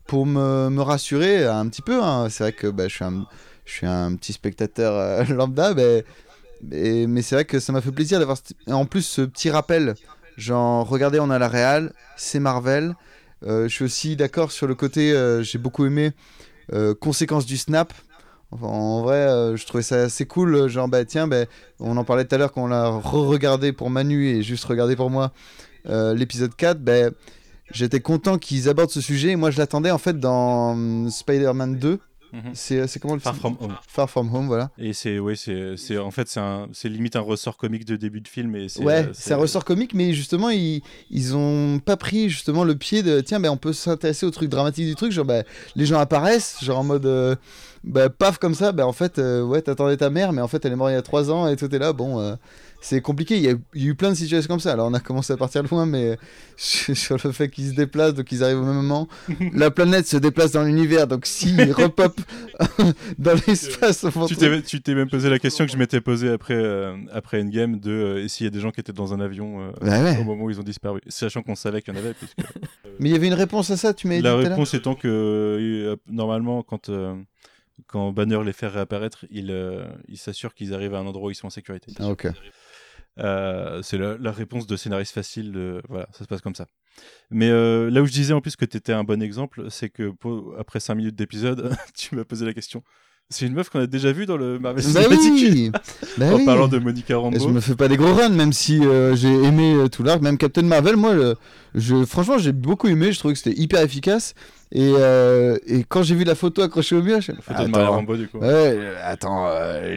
pour 0.06 0.25
me, 0.26 0.70
me 0.70 0.80
rassurer 0.80 1.44
un 1.44 1.68
petit 1.68 1.82
peu. 1.82 2.02
hein. 2.02 2.28
C'est 2.30 2.44
vrai 2.44 2.52
que 2.52 2.66
ben, 2.68 2.88
je, 2.88 2.94
suis 2.94 3.04
un, 3.04 3.26
je 3.69 3.75
suis 3.75 3.87
un 3.87 4.15
petit 4.17 4.33
spectateur 4.33 4.95
euh, 4.95 5.25
lambda, 5.35 5.75
mais, 5.75 7.23
c'est 7.23 7.35
vrai 7.35 7.45
que 7.45 7.61
ça 7.61 7.73
m'a 7.73 7.81
fait 7.81 7.93
plaisir 7.93 8.19
d'avoir 8.19 8.39
en 8.69 8.87
plus 8.87 9.03
ce 9.03 9.23
petit 9.23 9.51
rappel. 9.51 9.95
Genre, 10.37 10.89
regardez, 10.89 11.21
on 11.21 11.31
a 11.31 11.39
la 11.39 11.49
réal, 11.49 11.93
c'est 12.17 12.41
Marvel. 12.41 12.95
Euh, 13.47 13.69
je 13.69 13.75
suis 13.75 13.85
aussi 13.85 14.17
d'accord 14.17 14.51
sur 14.51 14.67
le 14.67 14.75
côté, 14.75 15.13
euh, 15.13 15.43
j'ai 15.43 15.59
beaucoup 15.59 15.87
aimé 15.87 16.13
euh, 16.73 16.95
conséquences 16.95 17.47
du 17.47 17.57
snap. 17.57 17.93
En 18.51 19.03
vrai, 19.03 19.57
je 19.57 19.67
trouvais 19.67 19.83
ça 19.83 19.97
assez 19.97 20.25
cool. 20.25 20.69
Genre, 20.69 20.89
bah 20.89 21.05
tiens, 21.05 21.29
bah, 21.29 21.45
on 21.81 21.97
en 21.99 22.05
parlait 22.05 22.25
tout 22.25 22.35
à 22.35 22.39
l'heure 22.39 22.53
quand 22.53 22.65
on 22.65 22.69
l'a 22.69 22.89
re-regardé 22.89 23.73
pour 23.73 23.91
Manu 23.91 24.27
et 24.27 24.43
juste 24.43 24.65
regardé 24.65 24.97
pour 24.97 25.11
moi 25.11 25.33
l'épisode 25.85 26.57
4. 26.57 26.81
Bah, 26.81 27.11
J'étais 27.71 28.00
content 28.00 28.39
qu'ils 28.39 28.69
abordent 28.69 28.91
ce 28.91 29.00
sujet. 29.00 29.31
Et 29.31 29.37
moi, 29.37 29.50
je 29.50 29.59
l'attendais 29.59 29.91
en 29.91 29.99
fait 29.99 30.19
dans 30.19 30.73
hum, 30.73 31.11
Spider-Man 31.11 31.76
2. 31.76 32.00
Mhm. 32.32 32.50
C'est 32.54 32.86
c'est 32.86 33.00
comment 33.00 33.14
le 33.14 33.21
Far 33.21 33.34
film 33.34 33.56
From 33.56 33.71
Home. 33.71 33.76
Far 33.86 34.10
From 34.10 34.34
Home, 34.34 34.47
voilà. 34.47 34.71
Et 34.78 34.93
c'est, 34.93 35.19
ouais, 35.19 35.36
c'est, 35.36 35.76
c'est, 35.76 35.99
en 35.99 36.10
fait, 36.10 36.28
c'est, 36.73 36.88
limite 36.88 37.17
un 37.17 37.21
ressort 37.21 37.56
comique 37.56 37.84
de 37.84 37.97
début 37.97 38.21
de 38.21 38.28
film. 38.28 38.54
Et 38.56 38.67
Ouais, 38.80 39.06
euh, 39.06 39.10
c'est 39.12 39.34
un 39.34 39.38
ressort 39.38 39.64
comique, 39.64 39.95
mais 39.95 40.12
justement, 40.12 40.50
ils, 40.50 40.82
ils 41.10 41.36
ont 41.36 41.78
pas 41.78 41.97
pris 41.97 42.28
justement 42.28 42.64
le 42.64 42.75
pied 42.76 43.02
de 43.02 43.21
tiens, 43.21 43.41
ben 43.41 43.50
on 43.50 43.56
peut 43.56 43.73
s'intéresser 43.73 44.26
au 44.26 44.30
truc 44.30 44.50
dramatique 44.50 44.86
du 44.86 44.95
truc. 44.95 45.12
Genre, 45.12 45.25
bah, 45.25 45.43
les 45.76 45.86
gens 45.86 45.99
apparaissent, 45.99 46.58
genre 46.62 46.78
en 46.78 46.84
mode 46.84 47.06
euh, 47.06 47.34
bah, 47.84 48.10
paf 48.10 48.38
comme 48.38 48.54
ça. 48.54 48.73
Bah, 48.73 48.86
en 48.86 48.93
fait, 48.93 49.19
euh, 49.19 49.43
ouais, 49.43 49.62
t'attendais 49.62 49.97
ta 49.97 50.10
mère, 50.10 50.32
mais 50.32 50.43
en 50.43 50.49
fait, 50.49 50.64
elle 50.64 50.73
est 50.73 50.76
morte 50.76 50.91
il 50.91 50.95
y 50.95 50.99
a 50.99 51.02
3 51.02 51.30
ans 51.30 51.49
et 51.49 51.56
tout 51.56 51.75
est 51.75 51.78
là. 51.78 51.93
Bon, 51.93 52.21
euh, 52.21 52.34
c'est 52.80 53.00
compliqué. 53.00 53.36
Il 53.36 53.43
y, 53.43 53.49
a, 53.49 53.54
il 53.75 53.82
y 53.82 53.86
a 53.86 53.91
eu 53.91 53.95
plein 53.95 54.10
de 54.10 54.14
situations 54.14 54.49
comme 54.49 54.60
ça. 54.60 54.73
Alors, 54.73 54.88
on 54.88 54.95
a 54.95 55.00
commencé 55.00 55.32
à 55.32 55.36
partir 55.36 55.62
loin, 55.64 55.86
mais 55.86 56.19
sur 56.56 57.17
le 57.23 57.32
fait 57.32 57.49
qu'ils 57.49 57.71
se 57.71 57.75
déplacent, 57.75 58.14
donc 58.14 58.30
ils 58.30 58.45
arrivent 58.45 58.60
au 58.60 58.64
même 58.64 58.76
moment. 58.76 59.08
La 59.52 59.71
planète 59.71 60.06
se 60.06 60.17
déplace 60.17 60.52
dans 60.52 60.62
l'univers, 60.62 61.06
donc 61.06 61.26
s'ils 61.26 61.73
repopent 61.73 62.21
dans 63.19 63.34
l'espace, 63.47 64.06
Tu 64.28 64.36
t'es, 64.36 64.62
tu 64.62 64.80
t'es 64.80 64.95
même 64.95 65.08
posé 65.08 65.28
la 65.30 65.38
question 65.38 65.67
que 65.67 65.73
je 65.73 65.76
m'étais 65.76 66.00
posée 66.00 66.30
après, 66.30 66.54
euh, 66.54 66.97
après 67.12 67.43
Endgame 67.43 67.78
de 67.78 67.91
euh, 67.91 68.25
et 68.25 68.28
s'il 68.28 68.45
y 68.45 68.49
a 68.49 68.50
des 68.50 68.60
gens 68.60 68.71
qui 68.71 68.80
étaient 68.80 68.93
dans 68.93 69.12
un 69.14 69.21
avion 69.21 69.60
euh, 69.60 69.71
Bah 69.80 70.02
ouais. 70.02 70.19
au 70.19 70.25
moment 70.25 70.45
où 70.45 70.50
ils 70.50 70.60
ont 70.60 70.64
disparu, 70.64 71.00
sachant 71.08 71.43
qu'on 71.43 71.54
savait 71.56 71.82
qu'il 71.82 71.95
y 71.95 71.97
en 71.97 72.00
avait. 72.00 72.14
Puisque... 72.14 72.38
Mais 73.00 73.08
il 73.08 73.12
y 73.12 73.17
avait 73.17 73.28
une 73.28 73.34
réponse 73.34 73.71
à 73.71 73.76
ça, 73.76 73.95
tu 73.95 74.08
dit 74.08 74.21
La 74.23 74.36
réponse 74.36 74.75
étant 74.75 74.95
que 74.95 75.08
euh, 75.08 75.97
normalement, 76.08 76.62
quand, 76.62 76.91
quand 77.86 78.12
Banner 78.12 78.41
les 78.45 78.52
fait 78.52 78.67
réapparaître, 78.67 79.25
il, 79.30 79.50
euh, 79.50 79.86
il 80.08 80.19
s'assure 80.19 80.54
qu'ils 80.54 80.75
arrivent 80.75 80.95
à 80.95 80.99
un 80.99 81.06
endroit 81.06 81.28
où 81.28 81.30
ils 81.30 81.34
sont 81.34 81.47
en 81.47 81.50
sécurité. 81.50 81.93
Ah, 81.99 82.08
ok. 82.08 82.28
Euh, 83.19 83.81
c'est 83.83 83.99
la, 83.99 84.17
la 84.19 84.33
réponse 84.33 84.67
de 84.67 84.76
scénariste 84.76 85.15
facile. 85.15 85.52
De... 85.52 85.83
Voilà, 85.89 86.09
ça 86.13 86.21
se 86.25 86.28
passe 86.28 86.41
comme 86.41 86.54
ça. 86.54 86.67
Mais 87.31 87.49
euh, 87.50 87.91
là 87.91 88.02
où 88.02 88.07
je 88.07 88.13
disais 88.13 88.33
en 88.33 88.41
plus 88.41 88.57
que 88.57 88.65
tu 88.65 88.76
étais 88.76 88.93
un 88.93 89.04
bon 89.04 89.23
exemple, 89.23 89.67
c'est 89.71 89.89
que 89.89 90.11
pour- 90.11 90.54
après 90.59 90.81
5 90.81 90.95
minutes 90.97 91.15
d'épisode, 91.17 91.71
tu 91.97 92.15
m'as 92.17 92.25
posé 92.25 92.45
la 92.47 92.52
question. 92.54 92.83
C'est 93.31 93.45
une 93.47 93.52
meuf 93.52 93.69
qu'on 93.69 93.81
a 93.81 93.87
déjà 93.87 94.11
vue 94.11 94.25
dans 94.25 94.39
le 94.39 94.59
Marvel 94.59 94.83
Bah 94.95 95.00
oui, 95.11 95.71
bah 96.17 96.26
En 96.33 96.37
oui. 96.37 96.45
parlant 96.47 96.67
de 96.67 96.78
Monica 96.78 97.13
Et 97.13 97.17
Rambeau. 97.17 97.39
je 97.39 97.49
me 97.49 97.61
fais 97.61 97.75
pas 97.76 97.87
des 97.87 97.99
gros 97.99 98.15
runs, 98.15 98.31
même 98.31 98.54
si 98.54 98.83
euh, 98.87 99.15
j'ai 99.15 99.28
aimé 99.45 99.75
euh, 99.75 99.89
tout 99.89 100.02
l'arc, 100.02 100.23
même 100.23 100.39
Captain 100.39 100.63
Marvel, 100.63 100.97
moi, 100.97 101.13
le- 101.13 101.37
je, 101.75 102.07
franchement, 102.07 102.39
j'ai 102.39 102.52
beaucoup 102.52 102.89
aimé, 102.89 103.13
je 103.13 103.19
trouvais 103.19 103.35
que 103.35 103.41
c'était 103.41 103.61
hyper 103.61 103.83
efficace. 103.83 104.33
Et, 104.73 104.93
euh, 104.97 105.59
et 105.67 105.85
quand 105.85 106.02
j'ai 106.02 106.15
vu 106.15 106.25
la 106.25 106.35
photo 106.35 106.63
accrochée 106.63 106.97
au 106.97 107.02
mur, 107.02 107.21
je 107.21 107.33
Photo 107.33 107.65
de 107.65 107.69
Maria 107.69 107.89
Rambeau, 107.91 108.17
du 108.17 108.28
coup. 108.28 108.39
ouais, 108.39 108.95
attends, 109.02 109.47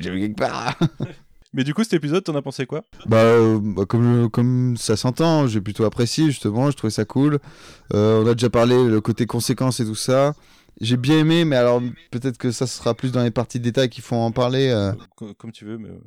j'ai 0.01 0.09
vu 0.11 0.19
quelque 0.19 0.37
part. 0.37 0.77
Mais 1.53 1.63
du 1.63 1.73
coup, 1.73 1.83
cet 1.83 1.93
épisode, 1.93 2.23
t'en 2.23 2.35
as 2.35 2.41
pensé 2.41 2.65
quoi? 2.65 2.83
Bah, 3.07 3.17
euh, 3.17 3.59
bah, 3.61 3.85
comme, 3.85 4.29
comme 4.29 4.77
ça 4.77 4.95
s'entend, 4.95 5.47
j'ai 5.47 5.59
plutôt 5.59 5.83
apprécié, 5.83 6.27
justement, 6.27 6.71
je 6.71 6.77
trouvais 6.77 6.91
ça 6.91 7.03
cool. 7.03 7.39
Euh, 7.93 8.23
on 8.23 8.27
a 8.27 8.33
déjà 8.33 8.49
parlé, 8.49 8.87
le 8.87 9.01
côté 9.01 9.25
conséquences 9.25 9.79
et 9.81 9.85
tout 9.85 9.95
ça. 9.95 10.33
J'ai 10.79 10.95
bien 10.97 11.17
aimé, 11.19 11.43
mais 11.43 11.57
alors 11.57 11.81
peut-être 12.09 12.37
que 12.37 12.51
ça 12.51 12.67
sera 12.67 12.93
plus 12.95 13.11
dans 13.11 13.21
les 13.23 13.31
parties 13.31 13.59
de 13.59 13.65
détail 13.65 13.89
qu'il 13.89 14.03
faut 14.03 14.15
en 14.15 14.31
parler. 14.31 14.69
euh. 14.69 14.93
Co- 15.17 15.33
Comme 15.33 15.51
tu 15.51 15.65
veux, 15.65 15.77
mais. 15.77 15.89
euh, 15.89 15.99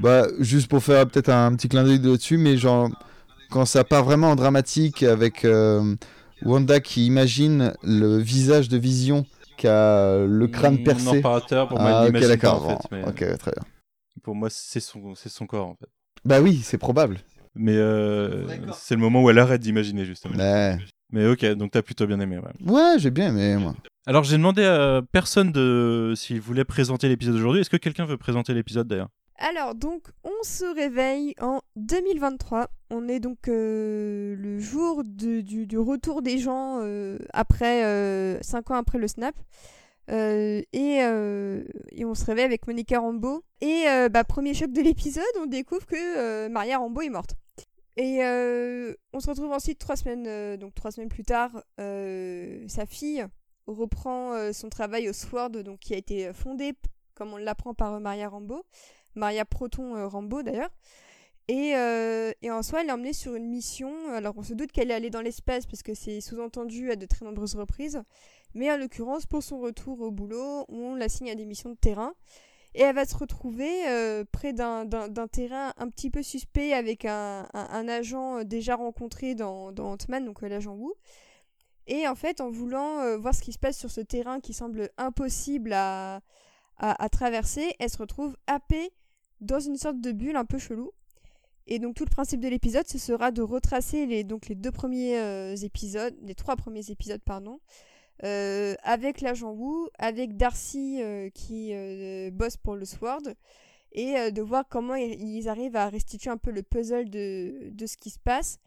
Bah, 0.00 0.26
juste 0.40 0.68
pour 0.68 0.82
faire 0.82 1.06
peut-être 1.06 1.28
un 1.28 1.54
petit 1.54 1.68
clin 1.68 1.84
d'œil 1.84 2.00
dessus, 2.00 2.36
mais 2.36 2.56
genre, 2.56 2.90
quand 3.50 3.64
ça 3.64 3.84
part 3.84 4.04
vraiment 4.04 4.32
en 4.32 4.36
dramatique 4.36 5.04
avec 5.04 5.44
euh, 5.44 5.94
Wanda 6.44 6.80
qui 6.80 7.06
imagine 7.06 7.72
le 7.84 8.18
visage 8.18 8.68
de 8.68 8.76
Vision 8.78 9.24
qui 9.56 9.68
a 9.68 10.24
le 10.26 10.46
crâne 10.48 10.82
percé. 10.82 11.22
à 11.24 11.54
l'heure, 11.54 11.68
pour 11.68 11.80
Ah, 11.80 12.04
ok, 12.06 12.20
d'accord. 12.20 12.62
en 12.64 12.68
fait, 12.68 12.88
mais, 12.90 13.04
Ok, 13.04 13.38
très 13.38 13.52
bien. 13.52 13.62
Pour 14.22 14.34
moi, 14.34 14.48
c'est 14.50 14.80
son, 14.80 15.14
c'est 15.14 15.28
son 15.28 15.46
corps, 15.46 15.66
en 15.68 15.74
fait. 15.74 15.88
Bah 16.24 16.40
oui, 16.40 16.60
c'est 16.62 16.78
probable. 16.78 17.18
Mais 17.54 17.76
euh, 17.76 18.46
c'est 18.74 18.94
le 18.94 19.00
moment 19.00 19.22
où 19.22 19.30
elle 19.30 19.38
arrête 19.38 19.60
d'imaginer, 19.60 20.04
justement. 20.04 20.36
Ouais, 20.36 20.76
Mais 21.12 21.26
ok, 21.26 21.44
donc 21.54 21.70
t'as 21.72 21.82
plutôt 21.82 22.06
bien 22.06 22.20
aimé, 22.20 22.38
ouais. 22.38 22.72
ouais 22.72 22.94
j'ai 22.98 23.10
bien 23.10 23.28
aimé, 23.30 23.56
moi. 23.56 23.74
Alors 24.06 24.22
j'ai 24.24 24.36
demandé 24.36 24.64
à 24.64 25.02
personne 25.12 25.50
de 25.52 26.12
s'il 26.16 26.40
voulait 26.40 26.64
présenter 26.64 27.08
l'épisode 27.08 27.34
aujourd'hui. 27.34 27.60
Est-ce 27.60 27.70
que 27.70 27.76
quelqu'un 27.76 28.04
veut 28.04 28.16
présenter 28.16 28.54
l'épisode 28.54 28.86
d'ailleurs? 28.88 29.08
Alors, 29.40 29.74
donc, 29.74 30.02
on 30.24 30.42
se 30.42 30.64
réveille 30.74 31.34
en 31.40 31.60
2023. 31.76 32.68
On 32.90 33.06
est 33.08 33.20
donc 33.20 33.48
euh, 33.48 34.34
le 34.36 34.58
jour 34.58 35.02
de- 35.04 35.40
du, 35.40 35.66
du 35.66 35.78
retour 35.78 36.22
des 36.22 36.38
gens 36.38 36.78
euh, 36.82 37.18
après 37.32 38.38
5 38.42 38.70
ans 38.70 38.74
après 38.76 38.98
le 38.98 39.06
snap. 39.08 39.34
Euh, 40.10 40.62
et, 40.72 41.02
euh, 41.02 41.64
et 41.92 42.04
on 42.04 42.14
se 42.14 42.24
réveille 42.24 42.44
avec 42.44 42.66
Monica 42.66 42.98
Rambeau. 42.98 43.44
Et 43.60 43.84
euh, 43.88 44.08
bah, 44.08 44.24
premier 44.24 44.54
choc 44.54 44.72
de 44.72 44.80
l'épisode, 44.80 45.24
on 45.40 45.46
découvre 45.46 45.86
que 45.86 46.48
Maria 46.48 46.78
Rambeau 46.78 47.02
est 47.02 47.10
morte. 47.10 47.34
Et 47.96 48.20
on 49.12 49.18
se 49.18 49.28
retrouve 49.28 49.50
ensuite 49.50 49.80
trois 49.80 49.96
semaines, 49.96 50.56
donc 50.56 50.72
trois 50.74 50.92
semaines 50.92 51.08
plus 51.08 51.24
tard, 51.24 51.50
sa 51.78 52.86
fille 52.86 53.26
reprend 53.66 54.52
son 54.52 54.68
travail 54.68 55.08
au 55.08 55.12
SWORD, 55.12 55.64
donc 55.64 55.80
qui 55.80 55.94
a 55.94 55.96
été 55.96 56.32
fondé, 56.32 56.74
comme 57.14 57.32
on 57.32 57.38
l'apprend 57.38 57.74
par 57.74 57.98
Maria 57.98 58.28
Rambeau. 58.28 58.64
Maria 59.16 59.44
Proton 59.44 60.08
Rambeau 60.08 60.44
d'ailleurs. 60.44 60.70
Et, 61.48 61.74
euh, 61.74 62.32
et 62.42 62.50
en 62.50 62.62
soi, 62.62 62.82
elle 62.82 62.90
est 62.90 62.92
emmenée 62.92 63.14
sur 63.14 63.34
une 63.34 63.48
mission. 63.48 63.90
Alors, 64.12 64.34
on 64.36 64.42
se 64.42 64.52
doute 64.52 64.70
qu'elle 64.70 64.90
est 64.90 64.94
allée 64.94 65.08
dans 65.08 65.22
l'espace 65.22 65.64
parce 65.64 65.82
que 65.82 65.94
c'est 65.94 66.20
sous-entendu 66.20 66.90
à 66.90 66.96
de 66.96 67.06
très 67.06 67.24
nombreuses 67.24 67.54
reprises. 67.54 68.02
Mais 68.54 68.70
en 68.70 68.76
l'occurrence, 68.76 69.24
pour 69.24 69.42
son 69.42 69.58
retour 69.58 70.00
au 70.02 70.10
boulot, 70.10 70.66
on 70.68 70.94
la 70.94 71.08
signe 71.08 71.30
à 71.30 71.34
des 71.34 71.46
missions 71.46 71.70
de 71.70 71.76
terrain. 71.76 72.12
Et 72.74 72.82
elle 72.82 72.94
va 72.94 73.06
se 73.06 73.16
retrouver 73.16 73.88
euh, 73.88 74.24
près 74.30 74.52
d'un 74.52 74.86
terrain 75.32 75.72
un 75.78 75.88
petit 75.88 76.10
peu 76.10 76.22
suspect 76.22 76.74
avec 76.74 77.06
un, 77.06 77.46
agent 77.54 78.44
déjà 78.44 78.76
rencontré 78.76 79.34
dans, 79.34 79.72
dans 79.72 79.92
Ant-Man, 79.92 80.26
donc 80.26 80.42
euh, 80.42 80.48
l'agent 80.48 80.74
Wu. 80.74 80.92
Et 81.86 82.06
en 82.06 82.14
fait, 82.14 82.42
en 82.42 82.50
voulant 82.50 83.16
voir 83.16 83.34
ce 83.34 83.40
qui 83.40 83.54
se 83.54 83.58
passe 83.58 83.78
sur 83.78 83.90
ce 83.90 84.02
terrain 84.02 84.40
qui 84.40 84.52
semble 84.52 84.90
impossible 84.98 85.72
à, 85.72 86.20
à 86.76 87.08
traverser, 87.08 87.74
elle 87.78 87.88
se 87.88 87.96
retrouve 87.96 88.36
happée 88.46 88.92
dans 89.40 89.60
une 89.60 89.78
sorte 89.78 89.98
de 90.02 90.12
bulle 90.12 90.36
un 90.36 90.44
peu 90.44 90.58
chelou. 90.58 90.92
Et 91.70 91.78
donc 91.78 91.94
tout 91.94 92.04
le 92.04 92.10
principe 92.10 92.40
de 92.40 92.48
l'épisode, 92.48 92.88
ce 92.88 92.96
sera 92.96 93.30
de 93.30 93.42
retracer 93.42 94.06
les, 94.06 94.24
donc 94.24 94.48
les 94.48 94.54
deux 94.54 94.72
premiers 94.72 95.18
euh, 95.18 95.54
épisodes, 95.54 96.16
les 96.22 96.34
trois 96.34 96.56
premiers 96.56 96.90
épisodes, 96.90 97.20
pardon, 97.22 97.60
euh, 98.24 98.74
avec 98.82 99.20
l'agent 99.20 99.52
Wu, 99.52 99.90
avec 99.98 100.38
Darcy 100.38 101.02
euh, 101.02 101.28
qui 101.28 101.74
bosse 102.32 102.56
pour 102.56 102.74
le 102.74 102.86
Sword, 102.86 103.20
et 103.92 104.32
de 104.32 104.42
voir 104.42 104.64
comment 104.68 104.94
ils, 104.94 105.48
arrivent 105.48 105.76
à 105.76 105.88
restituer 105.90 106.30
un 106.30 106.38
peu 106.38 106.50
le 106.50 106.62
puzzle 106.62 107.10
de, 107.10 107.70
de 107.70 107.86
ce 107.86 107.98
qui 107.98 108.10
se 108.10 108.18
passe. 108.18 108.58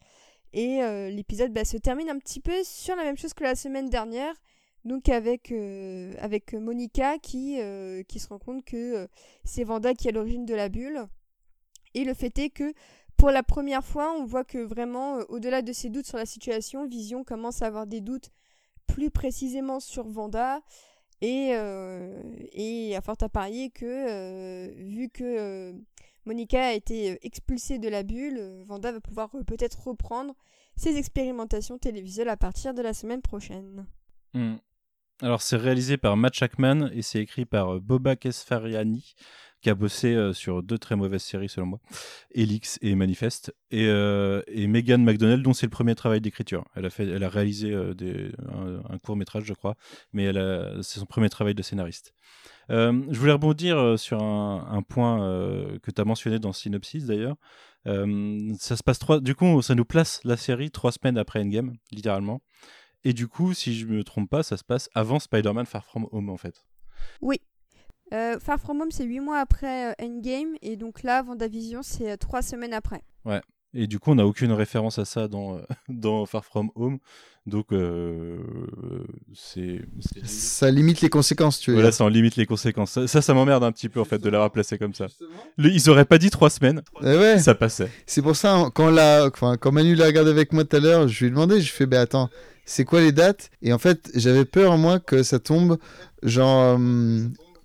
Et 0.52 0.80
l'épisode 1.10 1.52
bah, 1.52 1.64
se 1.64 1.78
termine 1.78 2.10
un 2.10 2.18
petit 2.18 2.40
peu 2.40 2.62
sur 2.64 2.94
la 2.94 3.04
même 3.04 3.16
chose 3.16 3.32
que 3.34 3.42
la 3.42 3.54
semaine 3.54 3.88
dernière, 3.88 4.34
donc 4.84 5.08
avec, 5.08 5.52
avec 6.18 6.54
Monica 6.54 7.18
qui, 7.18 7.58
qui 8.08 8.18
se 8.18 8.28
rend 8.28 8.38
compte 8.38 8.64
que 8.64 9.08
c'est 9.44 9.64
Vanda 9.64 9.94
qui 9.94 10.08
est 10.08 10.10
à 10.10 10.14
l'origine 10.14 10.44
de 10.44 10.54
la 10.54 10.68
bulle. 10.68 11.06
Et 11.94 12.04
le 12.04 12.14
fait 12.14 12.38
est 12.38 12.50
que 12.50 12.72
pour 13.22 13.30
la 13.30 13.44
première 13.44 13.84
fois, 13.84 14.12
on 14.18 14.24
voit 14.24 14.44
que 14.44 14.58
vraiment, 14.58 15.18
euh, 15.18 15.24
au-delà 15.28 15.62
de 15.62 15.72
ses 15.72 15.90
doutes 15.90 16.06
sur 16.06 16.18
la 16.18 16.26
situation, 16.26 16.86
Vision 16.88 17.22
commence 17.22 17.62
à 17.62 17.66
avoir 17.66 17.86
des 17.86 18.00
doutes 18.00 18.30
plus 18.88 19.10
précisément 19.10 19.78
sur 19.78 20.08
Vanda. 20.08 20.60
Et, 21.20 21.50
euh, 21.52 22.20
et 22.50 22.96
à 22.96 23.00
fort 23.00 23.14
à 23.20 23.28
parier 23.28 23.70
que, 23.70 23.84
euh, 23.86 24.72
vu 24.74 25.08
que 25.08 25.72
Monica 26.24 26.66
a 26.66 26.72
été 26.72 27.24
expulsée 27.24 27.78
de 27.78 27.88
la 27.88 28.02
bulle, 28.02 28.64
Vanda 28.66 28.90
va 28.90 29.00
pouvoir 29.00 29.30
peut-être 29.46 29.86
reprendre 29.86 30.34
ses 30.74 30.96
expérimentations 30.96 31.78
télévisuelles 31.78 32.28
à 32.28 32.36
partir 32.36 32.74
de 32.74 32.82
la 32.82 32.92
semaine 32.92 33.22
prochaine. 33.22 33.86
Hmm. 34.34 34.56
Alors 35.20 35.42
c'est 35.42 35.56
réalisé 35.56 35.96
par 35.96 36.16
Matt 36.16 36.34
Shackman 36.34 36.90
et 36.92 37.02
c'est 37.02 37.20
écrit 37.20 37.44
par 37.44 37.80
Boba 37.80 38.16
Kesfariani 38.16 39.14
qui 39.62 39.70
a 39.70 39.74
bossé 39.74 40.14
euh, 40.14 40.32
sur 40.32 40.62
deux 40.62 40.76
très 40.76 40.96
mauvaises 40.96 41.22
séries 41.22 41.48
selon 41.48 41.66
moi, 41.66 41.80
Elix 42.32 42.78
et 42.82 42.94
Manifest, 42.94 43.54
et, 43.70 43.86
euh, 43.86 44.42
et 44.48 44.66
Megan 44.66 45.02
McDonnell, 45.04 45.42
dont 45.42 45.52
c'est 45.52 45.66
le 45.66 45.70
premier 45.70 45.94
travail 45.94 46.20
d'écriture. 46.20 46.64
Elle 46.74 46.86
a 46.86 46.88
elle 46.98 47.24
a 47.24 47.28
réalisé 47.28 47.72
euh, 47.72 48.32
un, 48.90 48.98
court 48.98 49.16
métrage, 49.16 49.44
je 49.44 49.54
crois, 49.54 49.76
mais 50.12 50.32
c'est 50.82 50.98
son 50.98 51.06
premier 51.06 51.30
travail 51.30 51.54
de 51.54 51.62
scénariste. 51.62 52.12
je 52.68 53.18
voulais 53.18 53.32
rebondir 53.32 53.98
sur 53.98 54.22
un, 54.22 54.82
point 54.82 55.18
que 55.82 55.90
tu 55.90 56.00
as 56.00 56.04
mentionné 56.04 56.38
dans 56.38 56.52
Synopsis 56.52 57.06
d'ailleurs. 57.06 57.36
ça 57.84 58.76
se 58.76 58.82
passe 58.82 58.98
trois. 58.98 59.20
Du 59.20 59.34
coup, 59.34 59.62
ça 59.62 59.74
nous 59.74 59.84
place 59.84 60.20
la 60.24 60.36
série 60.36 60.70
trois 60.70 60.92
semaines 60.92 61.18
après 61.18 61.40
Endgame, 61.40 61.76
littéralement. 61.92 62.42
Et 63.04 63.12
du 63.12 63.28
coup, 63.28 63.54
si 63.54 63.74
je 63.74 63.86
me 63.86 64.04
trompe 64.04 64.30
pas, 64.30 64.42
ça 64.42 64.56
se 64.56 64.64
passe 64.64 64.88
avant 64.94 65.18
Spider-Man 65.18 65.66
Far 65.66 65.84
From 65.84 66.06
Home 66.12 66.30
en 66.30 66.36
fait. 66.36 66.64
Oui, 67.20 67.40
euh, 68.12 68.38
Far 68.38 68.60
From 68.60 68.80
Home, 68.80 68.90
c'est 68.90 69.04
8 69.04 69.20
mois 69.20 69.38
après 69.38 69.90
euh, 69.90 70.04
Endgame, 70.04 70.54
et 70.60 70.76
donc 70.76 71.02
là, 71.02 71.22
Vendavision, 71.22 71.80
c'est 71.82 72.16
3 72.16 72.38
euh, 72.38 72.42
semaines 72.42 72.74
après. 72.74 73.02
Ouais. 73.24 73.40
Et 73.74 73.86
du 73.86 73.98
coup, 73.98 74.10
on 74.10 74.16
n'a 74.16 74.26
aucune 74.26 74.52
référence 74.52 74.98
à 74.98 75.06
ça 75.06 75.28
dans, 75.28 75.58
dans 75.88 76.26
Far 76.26 76.44
From 76.44 76.70
Home. 76.74 76.98
Donc, 77.44 77.68
c'est. 79.34 79.80
Ça 80.22 80.70
limite 80.70 81.00
les 81.00 81.08
conséquences, 81.08 81.58
tu 81.58 81.72
vois. 81.72 81.80
Voilà, 81.80 81.90
ça 81.90 82.04
en 82.04 82.08
limite 82.08 82.36
les 82.36 82.46
conséquences. 82.46 83.04
Ça, 83.06 83.20
ça, 83.20 83.34
m'emmerde 83.34 83.64
un 83.64 83.72
petit 83.72 83.88
peu, 83.88 83.98
en 83.98 84.04
fait, 84.04 84.18
de 84.18 84.28
la 84.28 84.44
replacer 84.44 84.78
comme 84.78 84.94
ça. 84.94 85.06
ils 85.58 85.90
auraient 85.90 86.04
pas 86.04 86.18
dit 86.18 86.30
trois 86.30 86.50
semaines. 86.50 86.82
Eh 87.00 87.04
ouais. 87.16 87.38
Ça 87.40 87.56
passait. 87.56 87.90
C'est 88.06 88.22
pour 88.22 88.36
ça, 88.36 88.70
quand, 88.74 88.90
la... 88.90 89.30
quand 89.30 89.72
Manu 89.72 89.96
l'a 89.96 90.06
regardé 90.06 90.30
avec 90.30 90.52
moi 90.52 90.64
tout 90.64 90.76
à 90.76 90.78
l'heure, 90.78 91.08
je 91.08 91.18
lui 91.20 91.26
ai 91.26 91.30
demandé, 91.30 91.60
je 91.60 91.72
fais, 91.72 91.86
ben 91.86 92.00
attends, 92.00 92.30
c'est 92.64 92.84
quoi 92.84 93.00
les 93.00 93.12
dates? 93.12 93.50
Et 93.62 93.72
en 93.72 93.78
fait, 93.78 94.10
j'avais 94.14 94.44
peur, 94.44 94.78
moi, 94.78 95.00
que 95.00 95.22
ça 95.22 95.38
tombe, 95.40 95.78
genre, 96.22 96.78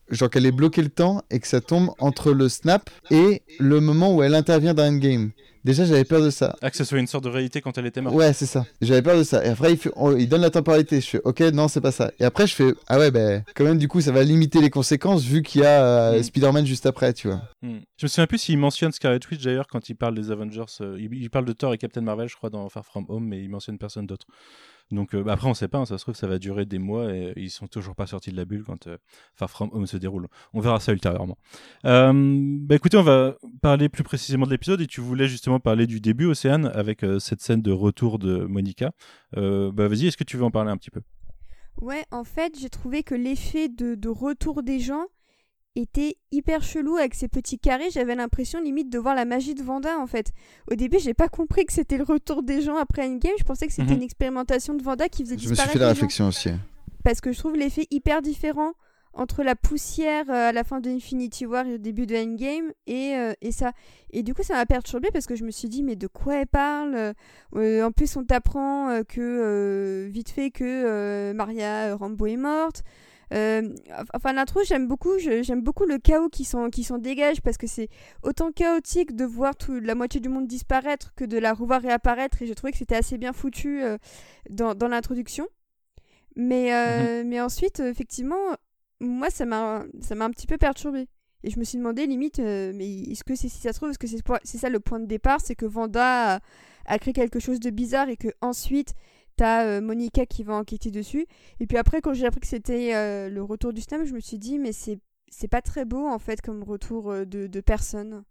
genre 0.10 0.30
qu'elle 0.30 0.46
ait 0.46 0.52
bloqué 0.52 0.82
le 0.82 0.90
temps 0.90 1.22
et 1.30 1.40
que 1.40 1.48
ça 1.48 1.62
tombe 1.62 1.92
entre 2.00 2.32
le 2.32 2.50
snap 2.50 2.90
et 3.12 3.42
le 3.60 3.80
moment 3.80 4.16
où 4.16 4.24
elle 4.24 4.36
intervient 4.36 4.74
dans 4.74 4.84
Endgame. 4.84 5.32
Déjà, 5.68 5.84
j'avais 5.84 6.06
peur 6.06 6.22
de 6.22 6.30
ça. 6.30 6.56
Ah, 6.62 6.72
que 6.72 6.78
ce 6.78 6.86
soit 6.86 6.98
une 6.98 7.08
sorte 7.08 7.26
de 7.26 7.30
réalité 7.30 7.60
quand 7.60 7.78
elle 7.78 7.86
était 7.86 8.00
morte. 8.00 8.16
Ouais, 8.16 8.32
c'est 8.32 8.46
ça. 8.46 8.66
J'avais 8.82 9.02
peur 9.02 9.18
de 9.18 9.24
ça. 9.24 9.46
Et 9.46 9.50
après, 9.50 9.74
il, 9.74 9.78
fait... 9.78 9.92
il, 10.18 10.30
donne 10.30 10.40
la 10.40 10.50
temporalité. 10.50 11.02
Je 11.02 11.08
fais, 11.08 11.22
ok, 11.26 11.42
non, 11.54 11.68
c'est 11.68 11.82
pas 11.82 11.92
ça. 11.92 12.10
Et 12.22 12.24
après, 12.24 12.48
je 12.48 12.56
fais, 12.56 12.74
ah 12.88 12.98
ouais, 12.98 13.12
ben, 13.12 13.44
quand 13.54 13.66
même, 13.66 13.78
du 13.78 13.90
coup, 13.90 14.00
ça 14.00 14.14
va 14.14 14.24
limiter 14.24 14.62
les 14.62 14.70
conséquences 14.70 15.26
vu 15.26 15.42
qu'il 15.42 15.62
y 15.62 15.66
a 15.66 15.84
euh, 15.84 16.20
mm. 16.20 16.24
Spider-Man 16.24 16.66
juste 16.66 16.86
après, 16.86 17.12
tu 17.12 17.28
vois. 17.28 17.42
Mm. 17.62 17.80
Je 17.98 18.06
me 18.06 18.08
souviens 18.08 18.28
plus 18.28 18.38
s'il 18.38 18.58
mentionne 18.58 18.94
Scarlet 18.94 19.20
Witch 19.30 19.44
d'ailleurs 19.44 19.68
quand 19.68 19.90
il 19.90 19.96
parle 19.96 20.16
des 20.16 20.32
Avengers. 20.32 20.64
Euh, 20.80 20.96
il, 20.98 21.14
il, 21.14 21.30
parle 21.30 21.44
de 21.44 21.52
Thor 21.52 21.74
et 21.74 21.78
Captain 21.78 22.00
Marvel, 22.00 22.30
je 22.30 22.38
crois, 22.38 22.50
dans 22.50 22.70
Far 22.70 22.86
From 22.86 23.06
Home, 23.10 23.26
mais 23.26 23.44
il 23.44 23.50
mentionne 23.50 23.78
personne 23.78 24.08
d'autre. 24.08 24.26
Donc 24.92 25.14
euh, 25.14 25.24
bah, 25.24 25.34
après, 25.34 25.48
on 25.48 25.54
sait 25.54 25.68
pas, 25.68 25.80
hein, 25.80 25.86
ça 25.86 25.98
se 25.98 26.04
trouve, 26.04 26.16
ça 26.16 26.28
va 26.28 26.40
durer 26.40 26.66
des 26.66 26.80
mois 26.80 27.14
et 27.14 27.34
ils 27.36 27.50
sont 27.50 27.68
toujours 27.68 27.96
pas 27.96 28.08
sortis 28.08 28.32
de 28.32 28.38
la 28.38 28.46
bulle 28.46 28.64
quand 28.64 28.88
euh, 28.88 28.98
Far 29.36 29.50
From 29.50 29.70
Home 29.74 29.86
se 29.86 29.98
déroule. 29.98 30.28
On 30.54 30.60
verra 30.60 30.80
ça 30.80 30.94
ultérieurement. 30.94 31.38
Euh, 31.86 32.14
bah 32.62 32.76
écoutez, 32.76 32.98
on 32.98 33.04
va 33.04 33.36
parler 33.62 33.90
plus 33.90 34.04
précisément 34.04 34.46
de 34.46 34.52
l'épisode 34.52 34.82
et 34.82 34.88
tu 34.88 35.02
voulais 35.02 35.28
justement 35.28 35.60
parler 35.60 35.88
du 35.88 36.00
début, 36.00 36.26
Océane, 36.26 36.68
avec 36.74 37.06
cette 37.20 37.42
scène 37.42 37.62
de 37.62 37.72
retour 37.72 38.20
de 38.20 38.46
Monica. 38.46 38.92
bah 39.34 39.88
vas-y, 39.88 40.08
est-ce 40.08 40.18
que 40.18 40.24
tu 40.24 40.38
veux 40.38 40.44
en 40.44 40.52
parler 40.52 40.72
un 40.72 40.78
petit 40.78 40.92
peu? 40.92 41.02
Ouais, 41.82 42.06
en 42.12 42.24
fait, 42.24 42.58
j'ai 42.60 42.70
trouvé 42.70 43.04
que 43.04 43.14
l'effet 43.14 43.70
de 43.70 44.10
retour 44.10 44.64
des 44.64 44.80
gens 44.80 45.06
était 45.78 46.18
hyper 46.32 46.64
chelou 46.64 46.98
avec 46.98 47.14
ses 47.14 47.28
petits 47.28 47.60
carrés. 47.60 47.90
J'avais 47.92 48.16
l'impression 48.16 48.60
limite 48.62 48.90
de 48.90 48.98
voir 48.98 49.16
la 49.16 49.26
magie 49.26 49.56
de 49.56 49.64
Vanda 49.64 49.98
en 50.00 50.08
fait. 50.08 50.32
Au 50.72 50.76
début, 50.76 51.00
j'ai 51.00 51.14
pas 51.14 51.30
compris 51.30 51.66
que 51.66 51.74
c'était 51.74 51.98
le 51.98 52.04
retour 52.04 52.44
des 52.44 52.62
gens 52.62 52.78
après 52.78 53.08
Endgame. 53.08 53.34
Je 53.40 53.44
pensais 53.44 53.68
que 53.68 53.74
c'était 53.74 53.92
mhm. 53.92 53.98
une 53.98 54.04
expérimentation 54.04 54.74
de 54.74 54.84
Vanda 54.84 55.08
qui 55.10 55.24
faisait 55.24 55.36
disparaître. 55.36 55.62
Je 55.62 55.68
me 55.68 55.70
suis 55.70 55.80
fait 55.80 55.86
la 55.86 55.90
réflexion 55.90 56.28
aussi. 56.28 56.50
Parce 57.04 57.22
que 57.22 57.32
je 57.32 57.40
trouve 57.40 57.56
l'effet 57.56 57.88
hyper 57.92 58.22
différent 58.22 58.74
entre 59.18 59.44
la 59.44 59.56
poussière 59.56 60.26
euh, 60.30 60.50
à 60.50 60.52
la 60.52 60.64
fin 60.64 60.80
de 60.80 60.90
Infinity 60.90 61.46
War 61.46 61.66
et 61.66 61.76
au 61.76 61.78
début 61.78 62.06
de 62.06 62.16
Endgame 62.16 62.72
et, 62.86 63.16
euh, 63.16 63.34
et 63.42 63.52
ça. 63.52 63.72
Et 64.12 64.24
du 64.24 64.34
coup, 64.34 64.44
ça 64.44 64.54
m'a 64.54 64.66
perturbé 64.66 65.10
parce 65.12 65.26
que 65.26 65.36
je 65.36 65.44
me 65.44 65.52
suis 65.52 65.68
dit, 65.68 65.84
mais 65.84 65.96
de 65.96 66.08
quoi 66.08 66.38
elle 66.38 66.48
parle? 66.48 67.14
Euh, 67.56 67.84
En 67.84 67.92
plus, 67.92 68.16
on 68.16 68.24
t'apprend 68.24 69.02
que, 69.08 70.08
vite 70.12 70.30
fait, 70.30 70.52
que 70.52 71.34
Maria 71.34 71.96
Rambo 71.96 72.26
est 72.28 72.38
morte. 72.38 72.84
Euh, 73.34 73.76
enfin, 74.14 74.34
l'intro, 74.34 74.62
j'aime 74.64 74.88
beaucoup, 74.88 75.18
j'aime 75.18 75.62
beaucoup 75.62 75.86
le 75.86 75.98
chaos 75.98 76.30
qui 76.30 76.46
s'en 76.46 76.70
qui 76.70 76.88
dégage 77.00 77.42
parce 77.42 77.58
que 77.58 77.68
c'est 77.68 77.90
autant 78.24 78.52
chaotique 78.52 79.16
de 79.16 79.26
voir 79.26 79.56
tout, 79.56 79.80
la 79.80 79.96
moitié 79.96 80.20
du 80.20 80.30
monde 80.30 80.48
disparaître 80.48 81.14
que 81.16 81.26
de 81.26 81.38
la 81.38 81.54
revoir 81.54 81.82
réapparaître. 81.82 82.42
Et 82.42 82.48
j'ai 82.48 82.56
trouvé 82.56 82.72
que 82.72 82.78
c'était 82.78 82.96
assez 82.96 83.18
bien 83.18 83.34
foutu 83.34 83.84
euh, 83.84 83.98
dans, 84.50 84.76
dans 84.76 84.88
l'introduction. 84.88 85.48
Mais, 86.36 86.74
euh, 86.74 87.24
mhm. 87.24 87.30
mais 87.30 87.42
ensuite, 87.42 87.80
effectivement, 87.80 88.56
moi, 89.00 89.30
ça 89.30 89.46
m'a 89.46 89.84
un 90.12 90.32
petit 90.32 90.48
peu 90.48 90.58
perturbé. 90.58 91.08
Et 91.44 91.52
je 91.52 91.60
me 91.60 91.64
suis 91.64 91.78
demandé, 91.78 92.08
limite, 92.08 92.40
mais 92.40 93.02
est-ce 93.04 93.24
que 93.24 93.36
c'est 93.36 93.48
si 93.48 93.60
ça 93.60 93.72
se 93.72 93.78
trouve, 93.78 93.92
est-ce 93.92 94.00
que 94.00 94.08
c'est 94.08 94.58
ça 94.58 94.70
le 94.70 94.80
point 94.80 95.00
de 95.00 95.06
départ 95.06 95.40
C'est 95.40 95.56
que 95.56 95.66
Vanda 95.66 96.36
a, 96.36 96.40
a, 96.86 97.00
créé 97.00 97.14
quelque 97.14 97.40
chose 97.40 97.60
de 97.60 97.70
bizarre 97.70 98.10
et 98.10 98.18
que 98.18 98.30
ensuite 98.42 98.94
T'as 99.38 99.66
euh, 99.66 99.82
Monica 99.82 100.26
qui 100.26 100.44
va 100.44 100.56
enquêter 100.56 100.90
dessus. 100.90 101.28
Et 101.60 101.68
puis 101.68 101.78
après, 101.78 102.02
quand 102.02 102.14
j'ai 102.14 102.26
appris 102.26 102.42
que 102.42 102.48
c'était 102.48 102.96
euh, 102.96 103.30
le 103.30 103.44
retour 103.44 103.72
du 103.72 103.82
snap, 103.82 104.04
je 104.04 104.14
me 104.14 104.20
suis 104.20 104.40
dit, 104.40 104.58
mais 104.58 104.72
c'est, 104.72 105.00
c'est 105.30 105.48
pas 105.48 105.62
très 105.62 105.86
beau 105.86 106.08
en 106.08 106.18
fait 106.18 106.42
comme 106.42 106.64
retour 106.64 107.12
euh, 107.12 107.24
de, 107.24 107.46
de 107.46 107.62
personne. 107.62 108.24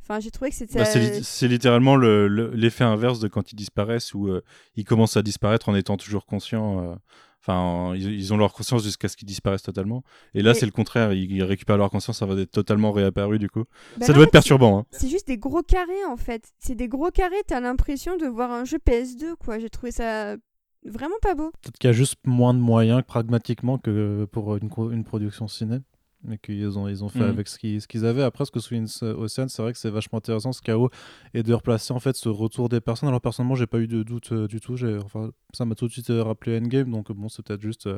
Enfin, 0.00 0.20
j'ai 0.20 0.30
trouvé 0.30 0.50
que 0.50 0.56
c'était. 0.56 0.78
Bah, 0.78 0.84
c'est, 0.84 1.48
littéralement 1.48 1.96
l'effet 1.96 2.84
inverse 2.84 3.20
de 3.20 3.26
quand 3.26 3.52
ils 3.52 3.56
disparaissent, 3.56 4.12
où 4.12 4.28
ils 4.76 4.84
commencent 4.84 5.16
à 5.16 5.22
disparaître 5.22 5.70
en 5.70 5.74
étant 5.74 5.96
toujours 5.96 6.26
conscients. 6.26 6.98
Enfin, 7.46 7.94
ils, 7.94 8.32
ont 8.32 8.38
leur 8.38 8.54
conscience 8.54 8.82
jusqu'à 8.82 9.06
ce 9.06 9.18
qu'ils 9.18 9.28
disparaissent 9.28 9.62
totalement. 9.62 10.02
Et 10.32 10.40
là, 10.40 10.54
c'est 10.54 10.64
le 10.64 10.72
contraire. 10.72 11.12
Ils, 11.12 11.42
récupèrent 11.42 11.76
leur 11.76 11.90
conscience, 11.90 12.18
ça 12.18 12.24
va 12.24 12.40
être 12.40 12.50
totalement 12.50 12.90
réapparu 12.90 13.38
du 13.38 13.50
coup. 13.50 13.64
Bah 13.98 14.06
ça 14.06 14.14
doit 14.14 14.24
être 14.24 14.30
perturbant. 14.30 14.78
Hein. 14.78 14.86
C'est 14.92 15.08
juste 15.08 15.26
des 15.26 15.36
gros 15.36 15.62
carrés 15.62 16.04
en 16.08 16.16
fait. 16.16 16.52
C'est 16.58 16.74
des 16.74 16.88
gros 16.88 17.10
carrés. 17.10 17.42
T'as 17.46 17.60
l'impression 17.60 18.16
de 18.16 18.24
voir 18.24 18.50
un 18.50 18.64
jeu 18.64 18.78
PS2 18.78 19.34
quoi. 19.38 19.58
J'ai 19.58 19.68
trouvé 19.68 19.92
ça 19.92 20.36
vraiment 20.86 21.16
pas 21.20 21.34
beau. 21.34 21.50
Peut-être 21.62 21.78
qu'il 21.78 21.88
y 21.88 21.90
a 21.90 21.94
juste 21.94 22.16
moins 22.24 22.54
de 22.54 22.60
moyens 22.60 23.02
pragmatiquement 23.06 23.76
que 23.76 24.26
pour 24.32 24.56
une, 24.56 24.70
une 24.92 25.04
production 25.04 25.46
ciné 25.46 25.80
mais 26.24 26.38
qu'ils 26.38 26.78
ont, 26.78 26.88
ils 26.88 27.04
ont 27.04 27.08
fait 27.08 27.20
mhm. 27.20 27.28
avec 27.28 27.48
ce 27.48 27.58
qu'ils, 27.58 27.80
ce 27.80 27.86
qu'ils 27.86 28.04
avaient. 28.06 28.22
Après, 28.22 28.44
ce 28.44 28.50
que 28.50 28.60
souligne 28.60 28.86
Océane, 29.02 29.48
c'est 29.48 29.62
vrai 29.62 29.72
que 29.72 29.78
c'est 29.78 29.90
vachement 29.90 30.18
intéressant 30.18 30.52
ce 30.52 30.62
chaos 30.62 30.90
et 31.34 31.42
de 31.42 31.52
replacer 31.52 31.92
en 31.92 32.00
fait 32.00 32.16
ce 32.16 32.28
retour 32.28 32.68
des 32.68 32.80
personnes. 32.80 33.08
Alors, 33.08 33.20
personnellement, 33.20 33.54
j'ai 33.54 33.66
pas 33.66 33.78
eu 33.78 33.86
de 33.86 34.02
doute 34.02 34.32
euh, 34.32 34.48
du 34.48 34.60
tout. 34.60 34.76
J'ai, 34.76 34.96
enfin, 34.98 35.30
ça 35.52 35.64
m'a 35.64 35.74
tout 35.74 35.86
de 35.86 35.92
suite 35.92 36.10
euh, 36.10 36.22
rappelé 36.22 36.58
Endgame, 36.58 36.90
donc 36.90 37.12
bon, 37.12 37.28
c'est 37.28 37.42
peut-être 37.44 37.60
juste 37.60 37.88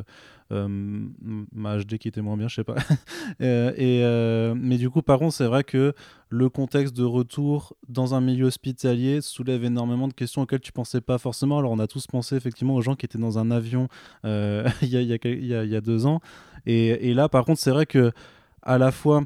euh, 0.53 1.09
ma 1.53 1.79
HD 1.79 1.99
qui 1.99 2.09
était 2.09 2.21
moins 2.21 2.37
bien, 2.37 2.49
je 2.49 2.57
sais 2.57 2.65
pas. 2.65 2.77
et, 3.41 4.53
mais 4.57 4.79
du 4.79 4.91
coup, 4.91 5.03
par 5.03 5.19
contre, 5.19 5.35
c'est 5.35 5.47
vrai 5.47 5.65
que 5.65 5.95
le 6.29 6.49
contexte 6.49 6.97
de 6.97 7.05
retour 7.05 7.77
dans 7.89 8.15
un 8.15 8.21
milieu 8.21 8.47
hospitalier 8.47 9.21
soulève 9.21 9.65
énormément 9.65 10.09
de 10.09 10.13
questions 10.13 10.43
auxquelles 10.43 10.61
tu 10.61 10.73
pensais 10.73 11.01
pas 11.01 11.19
forcément. 11.19 11.59
Alors 11.59 11.71
on 11.71 11.79
a 11.79 11.87
tous 11.87 12.09
pensé 12.09 12.35
effectivement 12.35 12.75
aux 12.75 12.83
gens 12.83 12.97
qui 12.97 13.07
étaient 13.07 13.19
dans 13.19 13.39
un 13.39 13.53
avion 13.53 13.89
il 14.25 14.89
y, 14.89 14.97
a, 14.97 15.01
y, 15.01 15.13
a, 15.13 15.65
y, 15.65 15.77
a, 15.77 15.81
deux 15.81 16.07
ans. 16.07 16.21
Et, 16.67 17.11
et 17.11 17.15
là 17.15 17.29
par 17.29 17.45
contre 17.45 17.61
c'est 17.61 17.71
vrai 17.71 17.87
que 17.87 18.13
à 18.63 18.79
la 18.79 18.91
fois 18.93 19.23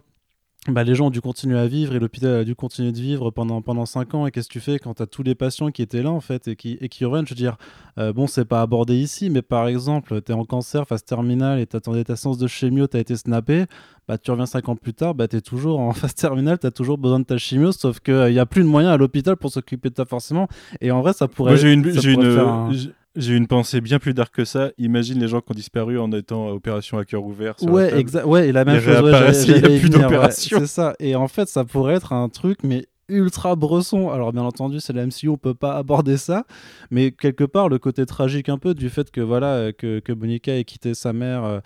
bah, 0.68 0.85
les 0.85 0.94
gens 0.94 1.07
ont 1.07 1.11
dû 1.11 1.22
continuer 1.22 1.59
à 1.59 1.66
vivre 1.66 1.94
et 1.94 1.98
l'hôpital 1.98 2.35
a 2.35 2.44
dû 2.44 2.55
continuer 2.55 2.92
de 2.92 3.00
vivre 3.00 3.31
pendant, 3.31 3.62
pendant 3.62 3.87
5 3.87 4.14
ans. 4.14 4.26
Et 4.26 4.31
qu'est-ce 4.31 4.48
que 4.48 4.53
tu 4.53 4.61
fais 4.61 4.79
quand 4.79 4.92
tu 4.92 5.03
as 5.03 5.07
tous 5.07 5.22
les 5.22 5.35
patients 5.35 5.70
qui 5.70 5.81
étaient 5.81 6.03
là, 6.03 6.11
en 6.11 6.20
fait, 6.20 6.48
et 6.48 6.57
qui, 6.57 6.76
et 6.83 6.90
qui 6.90 7.07
reviennent? 7.07 7.26
Je 7.26 7.33
veux 7.33 7.38
dire, 7.38 7.57
euh, 7.96 8.12
bon, 8.12 8.26
c'est 8.26 8.44
pas 8.44 8.61
abordé 8.61 8.94
ici, 8.96 9.31
mais 9.31 9.40
par 9.40 9.68
exemple, 9.68 10.20
tu 10.20 10.33
es 10.33 10.35
en 10.35 10.44
cancer, 10.44 10.87
phase 10.87 11.03
terminale, 11.03 11.61
et 11.61 11.66
tu 11.66 11.76
attendais 11.76 12.05
ta 12.05 12.14
séance 12.14 12.37
de 12.37 12.46
chimio, 12.46 12.87
tu 12.88 12.98
as 12.98 13.00
été 13.00 13.16
snappé, 13.16 13.64
bah, 14.07 14.18
tu 14.18 14.31
reviens 14.31 14.44
5 14.44 14.68
ans 14.68 14.76
plus 14.76 14.92
tard, 14.92 15.14
bah, 15.14 15.29
tu 15.29 15.37
es 15.37 15.40
toujours 15.40 15.81
en 15.81 15.92
phase 15.94 16.14
terminale, 16.14 16.59
tu 16.59 16.66
as 16.66 16.70
toujours 16.70 16.98
besoin 16.98 17.20
de 17.20 17.24
ta 17.24 17.38
chimio, 17.38 17.72
sauf 17.72 18.00
qu'il 18.00 18.14
n'y 18.31 18.38
a 18.38 18.44
plus 18.44 18.62
de 18.62 18.68
moyens 18.68 18.92
à 18.92 18.98
l'hôpital 18.98 19.37
pour 19.37 19.50
s'occuper 19.50 19.88
de 19.88 19.94
toi 19.94 20.05
forcément. 20.05 20.46
Et 20.83 20.90
en 20.90 21.00
vrai, 21.00 21.14
ça 21.14 21.26
pourrait. 21.26 21.53
Moi, 21.53 21.57
j'ai 21.57 21.72
une, 21.72 21.90
j'ai 21.90 22.12
une, 22.12 22.22
un... 22.22 22.70
J'ai 23.16 23.35
une 23.35 23.49
pensée 23.49 23.81
bien 23.81 23.99
plus 23.99 24.14
dark 24.14 24.35
que 24.35 24.44
ça. 24.44 24.70
Imagine 24.79 25.18
les 25.18 25.27
gens 25.27 25.40
qui 25.40 25.51
ont 25.51 25.55
disparu 25.55 25.99
en 25.99 26.12
étant 26.12 26.49
à 26.49 26.53
opération 26.53 26.99
à 26.99 27.05
cœur 27.05 27.25
ouvert. 27.25 27.55
ouais, 27.62 27.99
exact. 27.99 28.25
Ouais, 28.25 28.49
et 28.49 28.53
la 28.53 28.64
même 28.64 28.81
chose. 28.81 29.49
il 29.49 29.55
n'y 29.55 29.77
a 29.77 29.81
plus 29.81 29.90
d'opération. 29.90 30.59
C'est 30.61 30.66
ça. 30.66 30.94
Et 31.01 31.16
en 31.16 31.27
fait, 31.27 31.49
ça 31.49 31.64
pourrait 31.64 31.94
être 31.94 32.12
un 32.12 32.29
truc, 32.29 32.59
mais 32.62 32.87
ultra 33.09 33.57
bresson. 33.57 34.11
Alors 34.11 34.33
bien 34.33 34.42
entendu, 34.42 34.81
c'est 34.81 34.92
la 34.92 35.05
MCU, 35.07 35.29
on 35.29 35.37
peut 35.37 35.55
pas 35.55 35.77
aborder 35.77 36.16
ça, 36.16 36.44
mais 36.90 37.11
quelque 37.11 37.44
part 37.44 37.68
le 37.68 37.79
côté 37.79 38.07
tragique 38.07 38.49
un 38.49 38.59
peu 38.59 38.75
du 38.75 38.88
fait 38.88 39.11
que 39.11 39.20
voilà 39.20 39.73
que, 39.73 39.99
que 39.99 40.12
Monica 40.12 40.57
ait 40.57 40.64
quitté 40.64 40.94
sa 40.94 41.12
mère. 41.12 41.61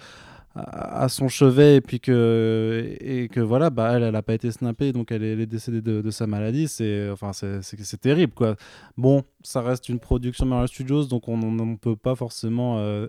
À 0.56 1.08
son 1.08 1.26
chevet 1.26 1.74
et 1.76 1.80
puis 1.80 1.98
que 1.98 2.96
et 3.00 3.28
que 3.28 3.40
voilà 3.40 3.70
bah 3.70 3.94
elle 3.96 4.04
elle 4.04 4.14
a 4.14 4.22
pas 4.22 4.34
été 4.34 4.52
snappée 4.52 4.92
donc 4.92 5.10
elle 5.10 5.24
est, 5.24 5.46
décédée 5.46 5.80
de, 5.82 6.10
sa 6.12 6.28
maladie 6.28 6.68
c'est 6.68 7.10
enfin 7.10 7.32
c'est 7.32 8.00
terrible 8.00 8.32
quoi. 8.32 8.54
Bon 8.96 9.24
ça 9.42 9.62
reste 9.62 9.88
une 9.88 9.98
production 9.98 10.46
Marvel 10.46 10.68
Studios 10.68 11.06
donc 11.06 11.26
on 11.26 11.36
ne 11.38 11.76
peut 11.76 11.96
pas 11.96 12.14
forcément 12.14 12.78
euh, 12.78 13.08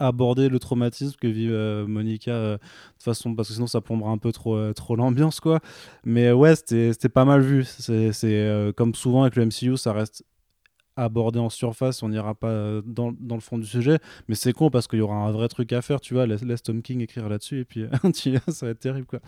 aborder 0.00 0.48
le 0.48 0.58
traumatisme 0.58 1.16
que 1.20 1.28
vit 1.28 1.46
euh, 1.48 1.86
Monica 1.86 2.32
euh, 2.32 2.56
de 2.56 3.02
façon 3.02 3.36
parce 3.36 3.46
que 3.46 3.54
sinon 3.54 3.68
ça 3.68 3.80
plombera 3.80 4.10
un 4.10 4.18
peu 4.18 4.32
trop 4.32 4.72
trop 4.72 4.96
l'ambiance 4.96 5.38
quoi. 5.38 5.60
Mais 6.04 6.32
ouais 6.32 6.56
c'était 6.56 7.08
pas 7.08 7.24
mal 7.24 7.42
vu. 7.42 7.62
C'est 7.62 8.72
comme 8.76 8.96
souvent 8.96 9.22
avec 9.22 9.36
le 9.36 9.46
MCU 9.46 9.76
ça 9.76 9.92
reste 9.92 10.24
aborder 10.96 11.38
en 11.38 11.50
surface, 11.50 12.02
on 12.02 12.08
n'ira 12.08 12.34
pas 12.34 12.48
euh, 12.48 12.82
dans, 12.84 13.12
dans, 13.18 13.34
le 13.34 13.40
fond 13.40 13.58
du 13.58 13.66
sujet, 13.66 13.98
mais 14.28 14.34
c'est 14.34 14.52
con 14.52 14.70
parce 14.70 14.88
qu'il 14.88 14.98
y 14.98 15.02
aura 15.02 15.16
un 15.16 15.30
vrai 15.30 15.48
truc 15.48 15.72
à 15.72 15.82
faire, 15.82 16.00
tu 16.00 16.14
vois, 16.14 16.26
laisse, 16.26 16.62
Tom 16.62 16.82
King 16.82 17.02
écrire 17.02 17.28
là-dessus 17.28 17.60
et 17.60 17.64
puis 17.64 17.84
ça 18.48 18.66
va 18.66 18.72
être 18.72 18.78
terrible 18.78 19.06
quoi. 19.06 19.20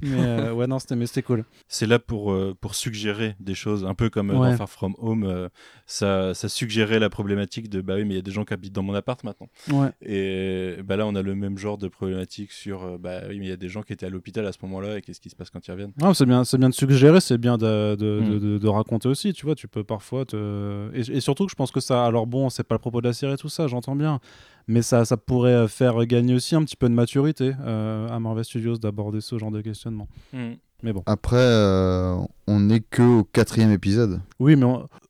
Mais 0.00 0.18
euh, 0.18 0.52
ouais 0.54 0.66
non, 0.66 0.78
c'était 0.78 1.22
cool. 1.22 1.44
C'est 1.68 1.86
là 1.86 1.98
pour, 1.98 2.32
euh, 2.32 2.54
pour 2.60 2.74
suggérer 2.74 3.36
des 3.40 3.54
choses, 3.54 3.84
un 3.84 3.94
peu 3.94 4.10
comme 4.10 4.32
dans 4.32 4.56
Far 4.56 4.68
From 4.68 4.94
Home, 4.98 5.48
ça, 5.86 6.34
ça 6.34 6.48
suggérait 6.48 6.98
la 6.98 7.10
problématique 7.10 7.68
de 7.68 7.80
bah 7.80 7.94
oui 7.96 8.04
mais 8.04 8.14
il 8.14 8.16
y 8.16 8.20
a 8.20 8.22
des 8.22 8.30
gens 8.30 8.44
qui 8.44 8.54
habitent 8.54 8.74
dans 8.74 8.82
mon 8.82 8.94
appart 8.94 9.22
maintenant. 9.24 9.48
Ouais. 9.70 9.90
Et 10.02 10.82
bah 10.84 10.96
là 10.96 11.06
on 11.06 11.14
a 11.14 11.22
le 11.22 11.34
même 11.34 11.58
genre 11.58 11.78
de 11.78 11.88
problématique 11.88 12.52
sur 12.52 12.98
bah 12.98 13.20
oui 13.28 13.38
mais 13.38 13.46
il 13.46 13.50
y 13.50 13.52
a 13.52 13.56
des 13.56 13.68
gens 13.68 13.82
qui 13.82 13.92
étaient 13.92 14.06
à 14.06 14.10
l'hôpital 14.10 14.46
à 14.46 14.52
ce 14.52 14.58
moment-là 14.62 14.98
et 14.98 15.02
qu'est-ce 15.02 15.20
qui 15.20 15.30
se 15.30 15.36
passe 15.36 15.50
quand 15.50 15.66
ils 15.66 15.70
reviennent? 15.70 15.92
Non, 16.00 16.14
c'est 16.14 16.26
bien, 16.26 16.42
bien 16.42 16.68
de 16.68 16.74
suggérer, 16.74 17.20
c'est 17.20 17.38
bien 17.38 17.56
de, 17.56 17.96
de, 17.96 18.20
mm. 18.20 18.38
de, 18.38 18.58
de, 18.58 18.68
raconter 18.68 19.08
aussi, 19.08 19.32
tu 19.32 19.46
vois, 19.46 19.54
tu 19.54 19.68
peux 19.68 19.84
parfois 19.84 20.24
te... 20.24 20.90
Et, 20.94 21.13
et 21.14 21.20
surtout 21.20 21.46
que 21.46 21.50
je 21.50 21.56
pense 21.56 21.70
que 21.70 21.80
ça, 21.80 22.04
alors 22.04 22.26
bon, 22.26 22.50
c'est 22.50 22.64
pas 22.64 22.74
le 22.74 22.80
propos 22.80 23.00
de 23.00 23.06
la 23.06 23.12
série, 23.12 23.36
tout 23.36 23.48
ça, 23.48 23.68
j'entends 23.68 23.94
bien, 23.94 24.20
mais 24.66 24.82
ça, 24.82 25.04
ça 25.04 25.16
pourrait 25.16 25.52
euh, 25.52 25.68
faire 25.68 26.04
gagner 26.06 26.34
aussi 26.34 26.56
un 26.56 26.64
petit 26.64 26.76
peu 26.76 26.88
de 26.88 26.94
maturité 26.94 27.52
euh, 27.64 28.08
à 28.08 28.18
Marvel 28.18 28.44
Studios 28.44 28.76
d'aborder 28.76 29.20
ce 29.20 29.38
genre 29.38 29.52
de 29.52 29.60
questionnement. 29.60 30.08
Hmm. 30.32 30.54
Mais 30.82 30.92
bon. 30.92 31.02
Après, 31.06 31.36
euh, 31.36 32.16
on 32.46 32.60
n'est 32.60 32.80
que 32.80 33.20
au 33.20 33.24
quatrième 33.24 33.70
épisode. 33.70 34.20
Oui, 34.38 34.56
mais 34.56 34.66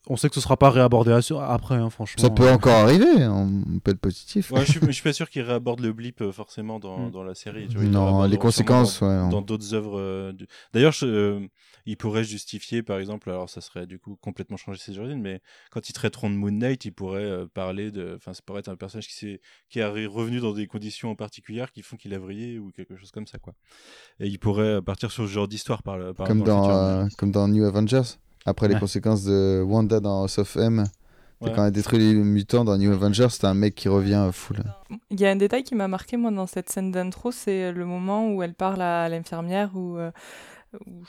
on, 0.06 0.16
sait 0.16 0.28
que 0.28 0.34
ce 0.36 0.40
sera 0.40 0.56
pas 0.56 0.70
réabordé 0.70 1.10
après, 1.10 1.74
hein, 1.74 1.90
franchement. 1.90 2.22
Ça 2.22 2.30
peut 2.30 2.48
encore 2.48 2.74
arriver, 2.74 3.26
on 3.26 3.80
peut 3.82 3.90
être 3.90 4.00
positif. 4.00 4.52
Ouais, 4.52 4.64
je, 4.64 4.72
suis, 4.72 4.80
je 4.86 4.92
suis 4.92 5.02
pas 5.02 5.12
sûr 5.12 5.28
qu'il 5.28 5.42
réaborde 5.42 5.80
le 5.80 5.92
blip 5.92 6.30
forcément 6.30 6.78
dans, 6.78 7.08
hmm. 7.08 7.10
dans 7.10 7.24
la 7.24 7.34
série. 7.34 7.66
Tu 7.68 7.78
vois, 7.78 7.86
non, 7.86 8.24
les 8.24 8.36
conséquences, 8.36 9.00
dans 9.00 9.40
d'autres 9.40 9.74
œuvres. 9.74 10.32
D'ailleurs, 10.72 10.92
je 10.92 11.48
il 11.86 11.96
pourrait 11.96 12.24
justifier, 12.24 12.82
par 12.82 12.98
exemple, 12.98 13.28
alors 13.30 13.50
ça 13.50 13.60
serait 13.60 13.86
du 13.86 13.98
coup 13.98 14.16
complètement 14.20 14.56
changer 14.56 14.80
ses 14.80 14.98
origines, 14.98 15.20
mais 15.20 15.42
quand 15.70 15.88
ils 15.88 15.92
traiteront 15.92 16.30
de 16.30 16.34
Moon 16.34 16.50
Knight, 16.50 16.84
ils 16.84 16.92
pourraient 16.92 17.22
euh, 17.22 17.46
parler 17.46 17.90
de. 17.90 18.14
Enfin, 18.16 18.32
ça 18.32 18.40
pourrait 18.44 18.60
être 18.60 18.68
un 18.68 18.76
personnage 18.76 19.06
qui, 19.08 19.26
est, 19.26 19.40
qui 19.68 19.80
est 19.80 19.84
revenu 19.84 20.40
dans 20.40 20.52
des 20.52 20.66
conditions 20.66 21.14
particulières 21.14 21.72
qui 21.72 21.82
font 21.82 21.96
qu'il 21.96 22.14
a 22.14 22.18
vrillé 22.18 22.58
ou 22.58 22.70
quelque 22.70 22.96
chose 22.96 23.10
comme 23.10 23.26
ça, 23.26 23.38
quoi. 23.38 23.54
Et 24.18 24.28
il 24.28 24.38
pourrait 24.38 24.76
euh, 24.76 24.80
partir 24.80 25.10
sur 25.10 25.24
ce 25.24 25.30
genre 25.30 25.48
d'histoire 25.48 25.82
par, 25.82 25.98
le, 25.98 26.14
comme, 26.14 26.42
dans, 26.42 26.70
euh, 26.70 27.06
comme 27.18 27.30
dans 27.30 27.48
New 27.48 27.64
Avengers, 27.64 28.16
après 28.46 28.68
les 28.68 28.78
conséquences 28.78 29.24
de 29.24 29.62
Wanda 29.62 30.00
dans 30.00 30.22
House 30.22 30.38
of 30.38 30.56
M. 30.56 30.84
Quand 31.40 31.52
elle 31.56 31.60
a 31.60 31.70
détruit 31.70 31.98
les 31.98 32.14
mutants 32.14 32.64
dans 32.64 32.78
New 32.78 32.90
Avengers, 32.90 33.26
c'est 33.28 33.44
un 33.44 33.52
mec 33.52 33.74
qui 33.74 33.90
revient 33.90 34.30
full. 34.32 34.62
Il 35.10 35.20
y 35.20 35.26
a 35.26 35.30
un 35.30 35.36
détail 35.36 35.62
qui 35.62 35.74
m'a 35.74 35.88
marqué, 35.88 36.16
moi, 36.16 36.30
dans 36.30 36.46
cette 36.46 36.70
scène 36.70 36.90
d'intro, 36.90 37.32
c'est 37.32 37.70
le 37.70 37.84
moment 37.84 38.32
où 38.32 38.42
elle 38.42 38.54
parle 38.54 38.80
à 38.80 39.10
l'infirmière, 39.10 39.76
où 39.76 39.98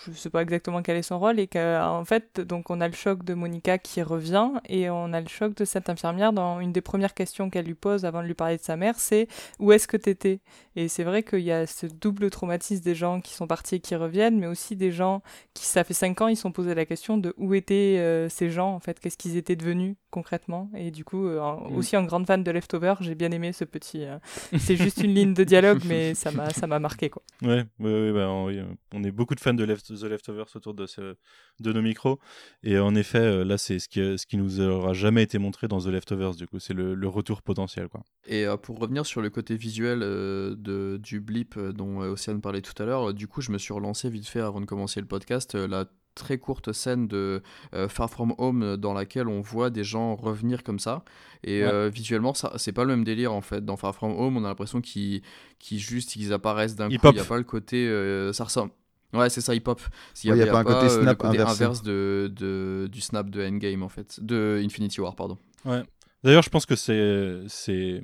je 0.04 0.12
ne 0.12 0.15
sais 0.15 0.30
pas 0.30 0.41
exactement 0.41 0.82
quel 0.82 0.97
est 0.97 1.01
son 1.01 1.19
rôle, 1.19 1.39
et 1.39 1.47
qu'en 1.47 2.04
fait, 2.06 2.39
donc 2.39 2.69
on 2.69 2.82
a 2.82 2.88
le 2.88 2.93
choc 2.93 3.23
de 3.23 3.34
Monica 3.34 3.78
qui 3.78 4.01
revient, 4.01 4.51
et 4.67 4.89
on 4.89 5.13
a 5.13 5.21
le 5.21 5.28
choc 5.28 5.56
de 5.56 5.65
cette 5.65 5.89
infirmière 5.89 6.34
dans 6.34 6.60
une 6.60 6.71
des 6.71 6.82
premières 6.82 7.13
questions 7.13 7.49
qu'elle 7.49 7.65
lui 7.65 7.73
pose 7.75 8.06
avant 8.06 8.21
de 8.21 8.28
lui 8.28 8.34
parler 8.34 8.58
de 8.58 8.63
sa 8.63 8.75
mère, 8.75 8.99
c'est 8.99 9.28
où 9.60 9.71
est-ce 9.71 9.88
que 9.88 9.97
tu 9.97 10.10
étais 10.10 10.39
Et 10.75 10.88
c'est 10.88 11.04
vrai 11.04 11.23
qu'il 11.23 11.41
y 11.41 11.51
a 11.51 11.67
ce 11.67 11.86
double 11.86 12.30
traumatisme 12.30 12.84
des 12.84 12.95
gens 12.95 13.21
qui 13.21 13.34
sont 13.34 13.47
partis 13.47 13.75
et 13.75 13.80
qui 13.80 13.95
reviennent, 13.95 14.39
mais 14.39 14.47
aussi 14.47 14.75
des 14.75 14.91
gens 14.91 15.21
qui, 15.54 15.65
ça 15.65 15.84
fait 15.84 15.93
cinq 15.93 16.21
ans, 16.21 16.28
ils 16.28 16.38
sont 16.38 16.51
posés 16.51 16.75
la 16.75 16.86
question 16.86 17.17
de 17.17 17.34
où 17.38 17.54
étaient 17.54 17.97
euh, 17.99 18.30
ces 18.30 18.49
gens, 18.49 18.73
en 18.73 18.80
fait, 18.80 18.99
qu'est-ce 18.99 19.17
qu'ils 19.17 19.38
étaient 19.38 19.56
devenus? 19.56 19.95
Concrètement. 20.15 20.71
Et 20.73 20.91
du 20.91 21.04
coup, 21.04 21.28
euh, 21.28 21.41
mm. 21.41 21.75
aussi 21.75 21.97
en 21.97 22.04
grande 22.06 22.25
fan 22.25 22.41
de 22.41 22.49
Leftover, 22.49 22.95
j'ai 23.01 23.15
bien 23.15 23.32
aimé 23.32 23.51
ce 23.51 23.65
petit. 23.65 24.06
Euh, 24.06 24.17
c'est 24.58 24.78
juste 24.78 24.99
une 25.04 25.13
ligne 25.13 25.34
de 25.34 25.43
dialogue, 25.43 25.82
mais 25.86 26.15
ça 26.15 26.32
m'a 26.32 26.51
ça 26.51 26.67
m'a 26.67 26.80
marqué 26.80 27.10
quoi. 27.10 27.21
Ouais, 27.41 27.65
ouais, 27.80 28.13
bah, 28.13 28.30
on, 28.30 29.04
est 29.04 29.12
beaucoup 29.12 29.36
de 29.36 29.41
fans 29.41 29.54
de 29.54 29.65
The 29.65 30.04
Leftovers 30.04 30.56
autour 30.56 30.73
de, 30.73 30.86
ce, 30.86 31.15
de 31.60 31.73
nos 31.73 31.82
micros. 31.82 32.17
Et 32.63 32.80
en 32.80 32.95
effet, 32.95 33.19
euh, 33.19 33.43
là, 33.43 33.58
c'est 33.58 33.78
ce 33.78 33.89
qui, 33.89 33.99
ce 33.99 34.25
qui 34.25 34.38
nous 34.38 34.62
aura 34.62 34.93
jamais 34.93 35.21
été 35.21 35.38
montré 35.38 35.67
dans 35.67 35.80
The 35.80 35.88
Leftovers. 35.88 36.36
Du 36.36 36.47
coup, 36.47 36.60
c'est 36.60 36.73
le, 36.73 37.08
retour 37.08 37.41
potentiel 37.41 37.89
quoi. 37.89 38.01
Et 38.25 38.45
pour 38.63 38.80
revenir 38.80 39.06
sur 39.06 39.21
le 39.21 39.30
côté 39.30 39.58
visuel 39.58 39.99
de, 39.99 40.97
du 41.01 41.19
blip 41.19 41.60
dont 41.60 41.99
Océane 41.99 42.41
parlait 42.41 42.62
tout 42.62 42.82
à 42.82 42.86
l'heure, 42.86 43.13
du 43.13 43.28
coup, 43.28 43.41
je 43.41 43.51
me 43.51 43.58
suis 43.58 43.73
relancé 43.73 44.10
vite 44.10 44.28
fait 44.28 44.39
avant 44.39 44.62
de 44.62 44.65
commencer 44.65 45.01
le 45.01 45.08
podcast. 45.08 45.56
la 45.56 45.86
très 46.15 46.38
courte 46.38 46.71
scène 46.71 47.08
de 47.08 47.43
euh, 47.73 47.88
Far 47.88 48.10
From 48.10 48.34
Home 48.38 48.78
dans 48.78 48.93
laquelle 48.93 49.28
on 49.28 49.41
voit 49.41 49.69
des 49.69 49.84
gens 49.84 50.15
revenir 50.15 50.63
comme 50.63 50.80
ça. 50.80 51.04
Et 51.43 51.63
euh, 51.63 51.89
visuellement, 51.89 52.34
ça, 52.34 52.54
c'est 52.56 52.71
pas 52.71 52.84
le 52.84 52.95
même 52.95 53.04
délire 53.04 53.34
en 53.34 53.41
fait. 53.41 53.63
Dans 53.63 53.78
Far 53.78 53.93
From 53.93 54.12
Home, 54.17 54.38
on 54.38 54.45
a 54.45 54.47
l'impression 54.47 54.82
qu'ils, 54.82 55.21
juste 55.62 56.15
ils 56.15 56.34
apparaissent 56.34 56.75
d'un 56.75 56.88
coup. 56.88 56.95
Il 57.04 57.12
n'y 57.12 57.19
a 57.19 57.25
pas 57.25 57.38
le 57.38 57.43
côté. 57.43 57.88
Euh, 57.88 58.34
ça 58.34 58.45
ressemble. 58.45 58.71
Ouais, 59.13 59.30
c'est 59.30 59.41
ça, 59.41 59.54
hip 59.54 59.63
hop. 59.67 59.82
Il 60.23 60.34
n'y 60.34 60.41
a, 60.41 60.47
pas 60.47 60.60
un 60.60 60.63
côté 60.63 60.89
snap 60.89 61.17
côté 61.17 61.39
inverse 61.39 61.84
de, 61.84 62.32
de, 62.36 62.89
du 62.91 62.99
snap 63.01 63.30
de 63.30 63.45
Endgame 63.45 63.84
en 63.84 63.89
fait. 63.89 64.19
De 64.21 64.60
Infinity 64.63 64.99
War, 64.99 65.15
pardon. 65.15 65.38
Ouais. 65.63 65.84
D'ailleurs, 66.23 66.43
je 66.43 66.49
pense 66.49 66.65
que 66.65 66.75
c'est. 66.75 67.43
c'est... 67.47 68.04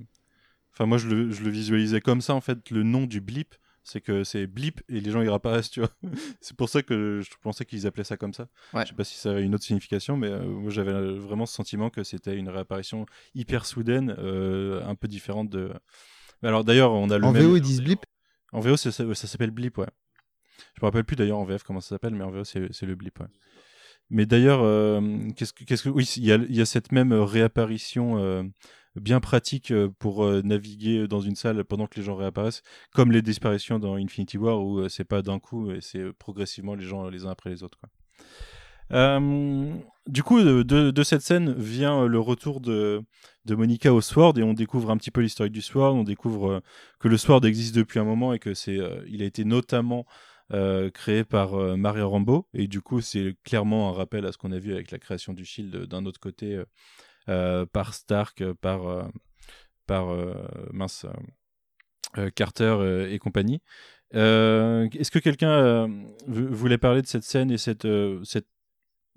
Enfin, 0.74 0.86
moi, 0.86 0.97
je 0.97 1.08
le, 1.08 1.32
je 1.32 1.43
le 1.43 1.50
visualisais 1.50 2.00
comme 2.00 2.21
ça 2.21 2.34
en 2.34 2.41
fait. 2.41 2.69
Le 2.69 2.84
nom 2.84 3.06
du 3.06 3.19
blip, 3.19 3.56
c'est 3.84 4.02
que 4.02 4.24
c'est 4.24 4.48
blip 4.48 4.82
et 4.89 5.00
les 5.00 5.12
gens 5.12 5.22
ils 5.22 5.30
réapparaissent, 5.30 5.70
tu 5.70 5.80
vois. 5.80 5.89
c'est 6.41 6.56
pour 6.56 6.70
ça 6.70 6.84
que 6.84 7.22
je 7.24 7.30
pensais 7.41 7.65
qu'ils 7.65 7.88
appelaient 7.88 8.04
ça 8.04 8.17
comme 8.17 8.34
ça. 8.34 8.48
Ouais. 8.74 8.84
Je 8.84 8.89
sais 8.89 8.96
pas 8.96 9.04
si 9.04 9.17
ça 9.17 9.32
avait 9.32 9.44
une 9.44 9.56
autre 9.56 9.63
signification, 9.63 10.17
mais 10.17 10.28
euh, 10.28 10.44
moi 10.44 10.72
j'avais 10.72 10.94
vraiment 11.15 11.46
ce 11.46 11.54
sentiment 11.54 11.89
que 11.89 12.04
c'était 12.04 12.36
une 12.38 12.50
réapparition 12.50 13.06
hyper 13.34 13.65
soudaine, 13.65 14.15
euh, 14.20 14.86
un 14.86 14.96
peu 14.96 15.08
différente 15.08 15.50
de. 15.50 15.72
Alors 16.44 16.63
d'ailleurs, 16.63 16.91
on 16.91 17.10
a 17.10 17.17
le 17.17 17.26
en 17.26 17.32
même. 17.32 17.44
VO 17.44 17.58
ils 17.58 17.62
disent 17.62 17.82
blip? 17.82 18.06
En 18.52 18.60
VO 18.60 18.78
ça, 18.78 18.91
s'appelle 18.91 19.52
blip, 19.52 19.78
ouais. 19.78 19.89
Je 20.76 20.82
me 20.82 20.88
rappelle 20.88 21.04
plus 21.04 21.15
d'ailleurs 21.15 21.38
en 21.38 21.46
VF 21.46 21.63
comment 21.63 21.82
ça 21.82 21.89
s'appelle, 21.89 22.13
mais 22.13 22.24
en 22.24 22.32
VO 22.32 22.44
c'est 22.44 22.82
le 22.82 22.96
blip, 22.96 23.20
ouais. 23.20 23.28
Mais 24.10 24.26
d'ailleurs, 24.26 24.62
euh, 24.62 25.00
qu'est-ce 25.38 25.54
que, 25.54 25.63
qu'est-ce 25.63 25.84
que, 25.84 25.89
oui, 25.89 26.04
il 26.17 26.26
y 26.26 26.34
a, 26.34 26.38
y 26.50 26.60
a, 26.60 26.65
cette 26.65 26.91
même 26.91 27.13
réapparition 27.13 28.52
bien 28.95 29.19
pratique 29.19 29.71
euh, 29.71 29.89
pour 29.99 30.23
euh, 30.25 30.41
naviguer 30.43 31.08
dans 31.08 31.21
une 31.21 31.36
salle 31.36 31.63
pendant 31.63 31.88
que 31.88 31.99
les 31.99 32.06
gens 32.06 32.15
réapparaissent, 32.15 32.63
comme 32.93 33.12
les 33.12 33.21
disparitions 33.21 33.80
dans 33.80 33.95
Infinity 33.95 34.38
War 34.38 34.62
où 34.62 34.80
euh, 34.80 34.89
c'est 34.89 35.06
pas 35.06 35.21
d'un 35.21 35.39
coup 35.39 35.71
c'est 35.80 36.12
progressivement 36.13 36.75
les 36.75 36.86
gens 36.86 37.08
les 37.10 37.25
uns 37.25 37.32
après 37.32 37.49
les 37.49 37.63
autres. 37.63 37.77
Quoi. 37.80 37.89
du 40.08 40.23
coup, 40.23 40.41
de, 40.41 41.04
cette 41.04 41.21
scène 41.21 41.54
vient 41.54 42.06
le 42.06 42.19
retour 42.19 42.60
de, 42.60 43.01
de 43.45 43.56
Monica 43.56 43.93
au 43.93 44.01
Sword 44.01 44.38
et 44.38 44.43
on 44.43 44.54
découvre 44.54 44.91
un 44.91 44.97
petit 44.97 45.12
peu 45.12 45.21
l'historique 45.21 45.54
du 45.54 45.62
Sword. 45.62 45.95
On 45.95 46.04
découvre 46.04 46.62
que 46.99 47.08
le 47.08 47.17
Sword 47.17 47.45
existe 47.45 47.75
depuis 47.75 47.99
un 47.99 48.04
moment 48.04 48.34
et 48.34 48.39
que 48.39 48.54
c'est, 48.54 48.77
il 49.08 49.21
a 49.21 49.25
été 49.25 49.45
notamment 49.45 50.06
créé 50.93 51.23
par 51.23 51.56
Maria 51.77 52.04
Rambo 52.04 52.47
et 52.54 52.67
du 52.67 52.82
coup 52.82 52.99
c'est 52.99 53.38
clairement 53.45 53.89
un 53.89 53.93
rappel 53.93 54.25
à 54.25 54.34
ce 54.34 54.38
qu'on 54.38 54.51
a 54.51 54.60
vu 54.60 54.73
avec 54.73 54.91
la 54.91 54.99
création 54.99 55.32
du 55.32 55.45
Shield 55.45 55.86
d'un 55.86 56.06
autre 56.06 56.19
côté 56.19 56.56
euh, 56.56 56.65
par 57.27 57.93
Stark, 57.93 58.41
euh, 58.41 58.53
par, 58.62 58.88
euh, 58.88 59.03
par 59.88 60.15
mince, 60.71 61.05
Carter 62.36 63.07
et 63.10 63.19
compagnie. 63.19 63.62
Euh, 64.15 64.89
Est-ce 64.93 65.12
que 65.12 65.19
quelqu'un 65.19 65.51
euh, 65.51 65.88
voulait 66.27 66.77
parler 66.77 67.01
de 67.01 67.07
cette 67.07 67.23
scène 67.23 67.51
et 67.51 67.57
cette, 67.57 67.86
euh, 67.86 68.23
cette 68.23 68.47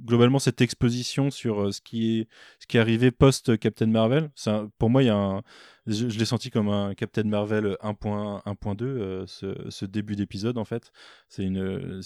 globalement 0.04 0.38
cette 0.38 0.60
exposition 0.60 1.30
sur 1.30 1.66
euh, 1.66 1.72
ce 1.72 1.80
qui 1.80 2.20
est 2.20 2.28
ce 2.58 2.66
qui 2.66 2.76
est 2.76 2.80
arrivé 2.80 3.10
post 3.10 3.58
Captain 3.58 3.86
Marvel 3.86 4.30
Pour 4.78 4.90
moi, 4.90 5.02
il 5.02 5.06
y 5.06 5.10
a 5.10 5.16
un, 5.16 5.42
je, 5.86 6.18
l'ai 6.18 6.24
senti 6.24 6.50
comme 6.50 6.68
un 6.68 6.94
Captain 6.94 7.24
Marvel 7.24 7.76
1.1, 7.82 8.42
1.2 8.44 8.84
euh, 8.84 9.26
ce, 9.26 9.84
début 9.84 10.16
d'épisode 10.16 10.56
en 10.56 10.64
fait. 10.64 10.92
C'est 11.28 11.44
une 11.44 12.02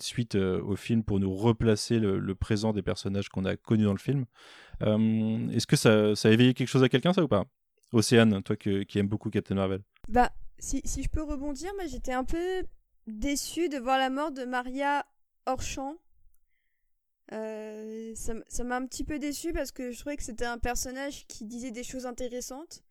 suite 0.00 0.36
euh, 0.36 0.62
au 0.62 0.76
film 0.76 1.02
pour 1.02 1.18
nous 1.18 1.34
replacer 1.34 1.98
le, 1.98 2.34
présent 2.34 2.72
des 2.72 2.82
personnages 2.82 3.28
qu'on 3.28 3.44
a 3.44 3.56
connus 3.56 3.84
dans 3.84 3.92
le 3.92 3.98
film. 3.98 4.26
Euh, 4.82 5.48
Est-ce 5.50 5.66
que 5.66 5.76
ça, 5.76 6.12
a 6.28 6.32
éveillé 6.32 6.54
quelque 6.54 6.68
chose 6.68 6.84
à 6.84 6.88
quelqu'un 6.88 7.12
ça 7.12 7.24
ou 7.24 7.28
pas? 7.28 7.44
Océane, 7.92 8.42
toi 8.42 8.56
qui 8.56 8.98
aime 8.98 9.08
beaucoup 9.08 9.30
Captain 9.30 9.54
Marvel. 9.54 9.80
Bah, 10.08 10.30
si, 10.58 10.82
je 10.84 11.08
peux 11.08 11.22
rebondir, 11.22 11.72
j'étais 11.88 12.12
un 12.12 12.24
peu 12.24 12.64
déçue 13.06 13.68
de 13.68 13.78
voir 13.78 13.98
la 13.98 14.10
mort 14.10 14.32
de 14.32 14.44
Maria 14.44 15.06
hors 15.46 15.62
champ. 15.62 15.96
Euh, 17.32 18.12
ça 18.14 18.64
m'a 18.64 18.76
un 18.76 18.86
petit 18.86 19.02
peu 19.02 19.18
déçue 19.18 19.52
parce 19.52 19.72
que 19.72 19.90
je 19.90 19.98
trouvais 19.98 20.16
que 20.16 20.22
c'était 20.22 20.44
un 20.44 20.58
personnage 20.58 21.26
qui 21.26 21.44
disait 21.44 21.72
des 21.72 21.82
choses 21.82 22.06
intéressantes. 22.06 22.84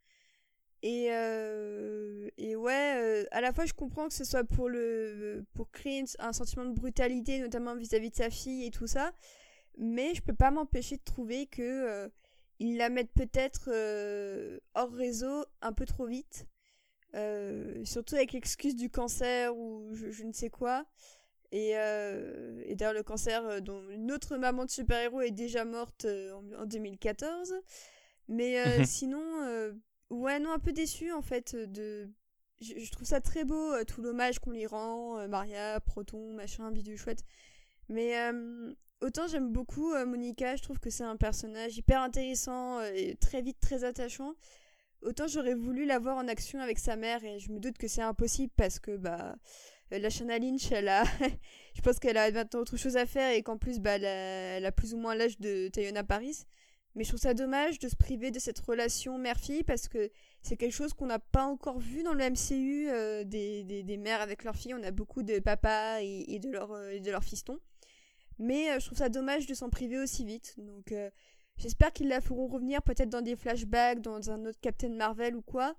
Et, 0.83 1.07
euh, 1.11 2.29
et 2.38 2.55
ouais, 2.55 2.95
euh, 2.97 3.25
à 3.31 3.41
la 3.41 3.51
fois 3.53 3.65
je 3.65 3.73
comprends 3.73 4.07
que 4.07 4.13
ce 4.13 4.23
soit 4.23 4.43
pour, 4.43 4.69
le, 4.69 5.43
pour 5.53 5.71
créer 5.71 5.99
une- 5.99 6.07
un 6.19 6.33
sentiment 6.33 6.65
de 6.65 6.73
brutalité, 6.73 7.39
notamment 7.39 7.75
vis-à-vis 7.75 8.11
de 8.11 8.15
sa 8.15 8.29
fille 8.29 8.65
et 8.65 8.71
tout 8.71 8.88
ça. 8.88 9.11
Mais 9.77 10.13
je 10.15 10.21
peux 10.21 10.35
pas 10.35 10.51
m'empêcher 10.51 10.97
de 10.97 11.03
trouver 11.03 11.47
que 11.47 11.61
euh, 11.63 12.09
ils 12.59 12.77
la 12.77 12.89
mettent 12.89 13.13
peut-être 13.13 13.69
hors 14.75 14.91
réseau 14.91 15.45
un 15.61 15.73
peu 15.73 15.85
trop 15.85 16.05
vite. 16.07 16.47
Surtout 17.83 18.15
avec 18.15 18.33
l'excuse 18.33 18.75
du 18.75 18.89
cancer 18.89 19.55
ou 19.57 19.93
je, 19.93 20.11
je 20.11 20.23
ne 20.23 20.33
sais 20.33 20.49
quoi. 20.49 20.85
Et, 21.51 21.69
et 21.71 22.75
d'ailleurs, 22.75 22.93
le 22.93 23.03
cancer 23.03 23.61
dont 23.61 23.88
une 23.89 24.11
autre 24.11 24.38
maman 24.38 24.65
de 24.65 24.69
super-héros 24.69 25.21
est 25.21 25.31
déjà 25.31 25.65
morte 25.65 26.05
en, 26.05 26.61
en 26.61 26.65
2014. 26.65 27.53
Mais 28.27 28.57
sinon, 28.85 29.21
ouais, 30.09 30.39
non, 30.39 30.51
un 30.51 30.59
peu 30.59 30.71
déçu 30.71 31.11
en 31.11 31.21
fait. 31.21 31.55
De... 31.55 32.09
Je, 32.61 32.89
trouve 32.91 33.07
ça 33.07 33.21
très 33.21 33.43
beau, 33.43 33.73
euh, 33.73 33.83
tout 33.83 34.01
l'hommage 34.01 34.39
qu'on 34.39 34.51
lui 34.51 34.65
rend, 34.65 35.19
euh, 35.19 35.27
Maria, 35.27 35.79
Proton, 35.81 36.33
machin, 36.33 36.71
bidule 36.71 36.97
chouette. 36.97 37.23
Mais 37.89 38.17
euh, 38.17 38.73
autant 39.01 39.27
j'aime 39.27 39.51
beaucoup 39.51 39.93
euh, 39.93 40.05
Monica, 40.05 40.55
je 40.55 40.63
trouve 40.63 40.79
que 40.79 40.89
c'est 40.89 41.03
un 41.03 41.17
personnage 41.17 41.77
hyper 41.77 42.01
intéressant 42.01 42.79
euh, 42.79 42.91
et 42.93 43.15
très 43.15 43.41
vite 43.41 43.59
très 43.59 43.83
attachant. 43.83 44.33
Autant 45.01 45.27
j'aurais 45.27 45.53
voulu 45.53 45.85
la 45.85 45.99
voir 45.99 46.17
en 46.17 46.27
action 46.27 46.59
avec 46.59 46.79
sa 46.79 46.95
mère 46.95 47.23
et 47.23 47.39
je 47.39 47.51
me 47.51 47.59
doute 47.59 47.77
que 47.77 47.87
c'est 47.87 48.01
impossible 48.01 48.53
parce 48.55 48.79
que 48.79 48.97
bah 48.97 49.35
euh, 49.93 49.99
la 49.99 50.09
Shana 50.09 50.39
Lynch, 50.39 50.71
elle 50.71 50.87
a, 50.87 51.03
je 51.75 51.81
pense 51.81 51.99
qu'elle 51.99 52.17
a 52.17 52.31
maintenant 52.31 52.61
autre 52.61 52.77
chose 52.77 52.97
à 52.97 53.05
faire 53.05 53.31
et 53.31 53.43
qu'en 53.43 53.57
plus 53.57 53.79
bah 53.79 53.95
elle 53.95 54.05
a, 54.05 54.57
elle 54.57 54.65
a 54.65 54.71
plus 54.71 54.93
ou 54.93 54.97
moins 54.97 55.15
l'âge 55.15 55.39
de 55.39 55.67
Tayona 55.67 56.03
Paris. 56.03 56.45
Mais 56.95 57.03
je 57.03 57.10
trouve 57.10 57.19
ça 57.19 57.34
dommage 57.34 57.77
de 57.79 57.89
se 57.89 57.95
priver 57.95 58.31
de 58.31 58.39
cette 58.39 58.60
relation 58.60 59.17
mère-fille 59.17 59.63
parce 59.63 59.89
que 59.89 60.10
c'est 60.41 60.55
quelque 60.55 60.73
chose 60.73 60.93
qu'on 60.93 61.08
n'a 61.08 61.19
pas 61.19 61.43
encore 61.43 61.77
vu 61.77 62.03
dans 62.03 62.13
le 62.13 62.29
MCU 62.29 62.89
euh, 62.89 63.25
des, 63.25 63.63
des, 63.63 63.97
mères 63.97 64.21
avec 64.21 64.45
leurs 64.45 64.55
filles. 64.55 64.75
On 64.75 64.84
a 64.84 64.91
beaucoup 64.91 65.21
de 65.21 65.39
papas 65.39 66.01
et, 66.01 66.25
et 66.29 66.39
de 66.39 66.49
leurs 66.49 66.71
euh, 66.71 66.97
de 66.99 67.12
leurs 67.12 67.23
fistons. 67.23 67.60
Mais 68.39 68.71
euh, 68.71 68.79
je 68.79 68.86
trouve 68.86 68.97
ça 68.97 69.10
dommage 69.10 69.45
de 69.45 69.53
s'en 69.53 69.69
priver 69.69 69.97
aussi 69.99 70.23
vite. 70.23 70.55
Donc 70.58 70.93
j'espère 71.58 71.91
qu'ils 71.91 72.08
la 72.08 72.21
feront 72.21 72.47
revenir 72.47 72.81
peut-être 72.81 73.10
dans 73.10 73.21
des 73.21 73.36
flashbacks, 73.36 74.01
dans 74.01 74.31
un 74.31 74.45
autre 74.45 74.60
Captain 74.62 74.89
Marvel 74.89 75.36
ou 75.36 75.41
quoi. 75.41 75.75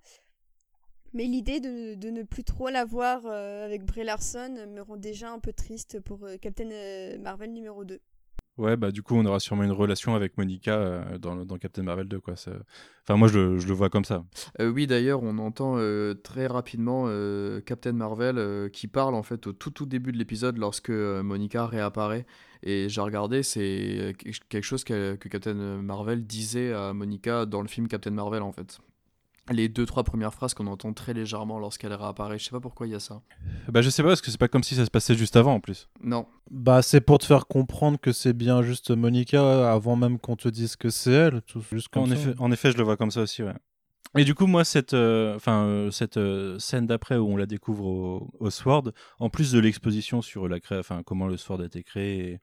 Mais 1.14 1.24
l'idée 1.24 1.60
de, 1.60 1.94
de 1.94 2.10
ne 2.10 2.24
plus 2.24 2.44
trop 2.44 2.68
la 2.68 2.84
voir 2.84 3.24
avec 3.24 3.84
Brie 3.84 4.04
Larson 4.04 4.66
me 4.68 4.82
rend 4.82 4.98
déjà 4.98 5.30
un 5.30 5.38
peu 5.38 5.54
triste 5.54 5.98
pour 6.00 6.26
Captain 6.42 7.16
Marvel 7.20 7.54
numéro 7.54 7.84
2. 7.86 8.00
Ouais, 8.58 8.76
bah 8.76 8.90
du 8.90 9.02
coup, 9.02 9.14
on 9.16 9.26
aura 9.26 9.38
sûrement 9.38 9.64
une 9.64 9.72
relation 9.72 10.14
avec 10.14 10.38
Monica 10.38 10.74
euh, 10.74 11.18
dans, 11.18 11.44
Captain 11.58 11.82
Marvel 11.82 12.08
2, 12.08 12.20
quoi. 12.20 12.34
Enfin, 13.02 13.16
moi, 13.16 13.28
je, 13.28 13.38
le- 13.38 13.74
vois 13.74 13.90
comme 13.90 14.04
ça. 14.04 14.24
Euh, 14.60 14.70
oui, 14.70 14.86
d'ailleurs, 14.86 15.22
on 15.22 15.36
entend 15.38 15.74
euh, 15.76 16.14
très 16.14 16.46
rapidement 16.46 17.06
Captain 17.66 17.92
Marvel 17.92 18.70
qui 18.72 18.88
parle 18.88 19.14
en 19.14 19.22
fait 19.22 19.46
au 19.46 19.52
tout 19.52 19.70
tout 19.70 19.84
début 19.84 20.10
de 20.10 20.16
l'épisode 20.18 20.56
lorsque 20.56 20.90
Monica 20.90 21.66
réapparaît. 21.66 22.26
Et 22.62 22.88
j'ai 22.88 23.00
regardé, 23.02 23.42
c'est 23.42 24.16
quelque 24.48 24.64
chose 24.64 24.84
que 24.84 25.16
Captain 25.16 25.54
Marvel 25.54 26.26
disait 26.26 26.72
à 26.72 26.94
Monica 26.94 27.44
dans 27.44 27.60
le 27.60 27.68
film 27.68 27.88
Captain 27.88 28.10
Marvel 28.10 28.42
en 28.42 28.52
fait. 28.52 28.78
Les 29.50 29.68
deux 29.68 29.86
trois 29.86 30.02
premières 30.02 30.34
phrases 30.34 30.54
qu'on 30.54 30.66
entend 30.66 30.92
très 30.92 31.14
légèrement 31.14 31.58
lorsqu'elle 31.58 31.92
réapparaît. 31.92 32.38
Je 32.38 32.44
sais 32.44 32.50
pas 32.50 32.60
pourquoi 32.60 32.86
il 32.86 32.92
y 32.92 32.96
a 32.96 33.00
ça. 33.00 33.22
Bah, 33.68 33.80
je 33.80 33.90
sais 33.90 34.02
pas, 34.02 34.08
parce 34.08 34.20
que 34.20 34.30
c'est 34.30 34.38
pas 34.40 34.48
comme 34.48 34.64
si 34.64 34.74
ça 34.74 34.84
se 34.84 34.90
passait 34.90 35.14
juste 35.14 35.36
avant, 35.36 35.54
en 35.54 35.60
plus. 35.60 35.88
Non. 36.02 36.26
Bah, 36.50 36.82
c'est 36.82 37.00
pour 37.00 37.18
te 37.18 37.24
faire 37.26 37.46
comprendre 37.46 37.98
que 38.00 38.10
c'est 38.12 38.32
bien 38.32 38.62
juste 38.62 38.90
Monica 38.90 39.72
avant 39.72 39.94
même 39.94 40.18
qu'on 40.18 40.34
te 40.36 40.48
dise 40.48 40.74
que 40.74 40.90
c'est 40.90 41.12
elle. 41.12 41.42
Tout, 41.42 41.62
juste 41.70 41.88
comme 41.88 42.02
En 42.02 42.06
ça. 42.06 42.14
effet, 42.14 42.34
en 42.38 42.50
effet, 42.50 42.72
je 42.72 42.76
le 42.76 42.82
vois 42.82 42.96
comme 42.96 43.10
ça 43.12 43.22
aussi, 43.22 43.42
ouais. 43.44 43.54
Et 44.16 44.24
du 44.24 44.34
coup, 44.34 44.46
moi, 44.46 44.64
cette, 44.64 44.94
euh, 44.94 45.36
enfin, 45.36 45.64
euh, 45.66 45.90
cette 45.90 46.16
euh, 46.16 46.58
scène 46.58 46.86
d'après 46.86 47.16
où 47.16 47.28
on 47.28 47.36
la 47.36 47.46
découvre 47.46 47.84
au, 47.84 48.30
au 48.40 48.50
Sword, 48.50 48.92
en 49.20 49.28
plus 49.28 49.52
de 49.52 49.58
l'exposition 49.60 50.22
sur 50.22 50.48
la 50.48 50.58
cré... 50.58 50.78
enfin, 50.78 51.02
comment 51.04 51.26
le 51.26 51.36
Sword 51.36 51.60
a 51.60 51.66
été 51.66 51.82
créé 51.82 52.40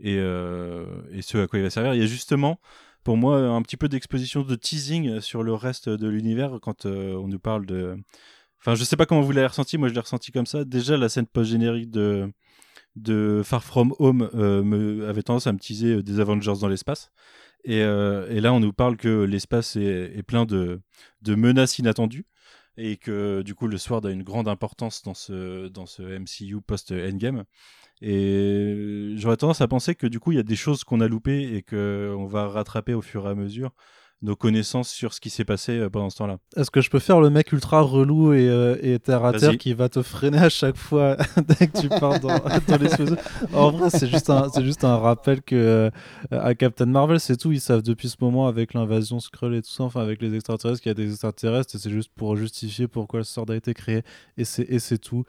et, 0.00 0.10
et, 0.14 0.18
euh, 0.18 0.86
et 1.12 1.22
ce 1.22 1.38
à 1.38 1.46
quoi 1.46 1.58
il 1.60 1.62
va 1.62 1.70
servir, 1.70 1.94
il 1.94 2.00
y 2.00 2.02
a 2.02 2.06
justement, 2.06 2.58
pour 3.04 3.16
moi, 3.18 3.38
un 3.38 3.62
petit 3.62 3.76
peu 3.76 3.88
d'exposition, 3.88 4.42
de 4.42 4.54
teasing 4.56 5.20
sur 5.20 5.42
le 5.42 5.52
reste 5.54 5.88
de 5.88 6.08
l'univers 6.08 6.58
quand 6.62 6.86
euh, 6.86 7.14
on 7.14 7.28
nous 7.28 7.38
parle 7.38 7.66
de. 7.66 7.96
Enfin, 8.60 8.74
je 8.74 8.82
sais 8.82 8.96
pas 8.96 9.04
comment 9.04 9.20
vous 9.20 9.32
l'avez 9.32 9.46
ressenti, 9.46 9.76
moi 9.76 9.88
je 9.88 9.94
l'ai 9.94 10.00
ressenti 10.00 10.32
comme 10.32 10.46
ça. 10.46 10.64
Déjà, 10.64 10.96
la 10.96 11.10
scène 11.10 11.26
post-générique 11.26 11.90
de, 11.90 12.32
de 12.96 13.42
Far 13.44 13.62
From 13.62 13.94
Home 13.98 14.30
euh, 14.34 14.62
me, 14.62 15.06
avait 15.06 15.22
tendance 15.22 15.46
à 15.46 15.52
me 15.52 15.58
teaser 15.58 15.96
euh, 15.96 16.02
des 16.02 16.18
Avengers 16.18 16.54
dans 16.60 16.68
l'espace. 16.68 17.10
Et, 17.66 17.78
et 17.78 18.40
là, 18.40 18.52
on 18.52 18.60
nous 18.60 18.74
parle 18.74 18.98
que 18.98 19.22
l'espace 19.22 19.76
est, 19.76 20.12
est 20.14 20.22
plein 20.22 20.44
de, 20.44 20.82
de 21.22 21.34
menaces 21.34 21.78
inattendues 21.78 22.26
et 22.76 22.98
que 22.98 23.40
du 23.40 23.54
coup, 23.54 23.68
le 23.68 23.78
Sword 23.78 24.04
a 24.04 24.10
une 24.10 24.22
grande 24.22 24.48
importance 24.48 25.02
dans 25.02 25.14
ce, 25.14 25.68
dans 25.68 25.86
ce 25.86 26.02
MCU 26.02 26.60
post-Endgame. 26.60 27.44
Et 28.02 29.14
j'aurais 29.16 29.36
tendance 29.36 29.60
à 29.60 29.68
penser 29.68 29.94
que 29.94 30.06
du 30.06 30.20
coup, 30.20 30.32
il 30.32 30.36
y 30.36 30.40
a 30.40 30.44
des 30.44 30.56
choses 30.56 30.84
qu'on 30.84 31.00
a 31.00 31.08
loupées 31.08 31.54
et 31.54 31.62
qu'on 31.62 32.26
va 32.26 32.48
rattraper 32.48 32.94
au 32.94 33.00
fur 33.00 33.26
et 33.26 33.30
à 33.30 33.34
mesure 33.34 33.72
nos 34.24 34.36
connaissances 34.36 34.88
sur 34.88 35.12
ce 35.12 35.20
qui 35.20 35.28
s'est 35.28 35.44
passé 35.44 35.78
euh, 35.78 35.90
pendant 35.90 36.08
ce 36.08 36.16
temps-là. 36.16 36.38
Est-ce 36.56 36.70
que 36.70 36.80
je 36.80 36.88
peux 36.88 36.98
faire 36.98 37.20
le 37.20 37.30
mec 37.30 37.52
ultra 37.52 37.82
relou 37.82 38.32
et, 38.32 38.48
euh, 38.48 38.76
et 38.80 38.98
terre 38.98 39.24
à 39.24 39.32
terre 39.32 39.58
qui 39.58 39.74
va 39.74 39.88
te 39.88 40.02
freiner 40.02 40.38
à 40.38 40.48
chaque 40.48 40.76
fois 40.76 41.16
dès 41.58 41.66
que 41.66 41.78
tu 41.78 41.88
pars 41.88 42.18
dans, 42.20 42.38
dans 42.68 42.76
l'explosion 42.80 43.16
En 43.52 43.70
vrai, 43.70 43.90
c'est 43.90 44.08
juste 44.08 44.30
un, 44.30 44.48
c'est 44.48 44.64
juste 44.64 44.84
un 44.84 44.96
rappel 44.96 45.42
que 45.42 45.54
euh, 45.54 45.90
à 46.30 46.54
Captain 46.54 46.86
Marvel, 46.86 47.20
c'est 47.20 47.36
tout. 47.36 47.52
Ils 47.52 47.60
savent 47.60 47.82
depuis 47.82 48.08
ce 48.08 48.16
moment 48.20 48.48
avec 48.48 48.72
l'invasion 48.72 49.20
Skrull 49.20 49.54
et 49.54 49.62
tout 49.62 49.70
ça, 49.70 49.84
enfin 49.84 50.00
avec 50.00 50.22
les 50.22 50.34
extraterrestres, 50.34 50.80
qu'il 50.80 50.90
y 50.90 50.92
a 50.92 50.94
des 50.94 51.10
extraterrestres 51.10 51.76
et 51.76 51.78
c'est 51.78 51.90
juste 51.90 52.10
pour 52.16 52.34
justifier 52.36 52.88
pourquoi 52.88 53.20
le 53.20 53.24
sort 53.24 53.50
a 53.50 53.56
été 53.56 53.74
créé 53.74 54.02
et 54.38 54.44
c'est 54.44 54.64
et 54.68 54.78
c'est 54.78 54.98
tout. 54.98 55.24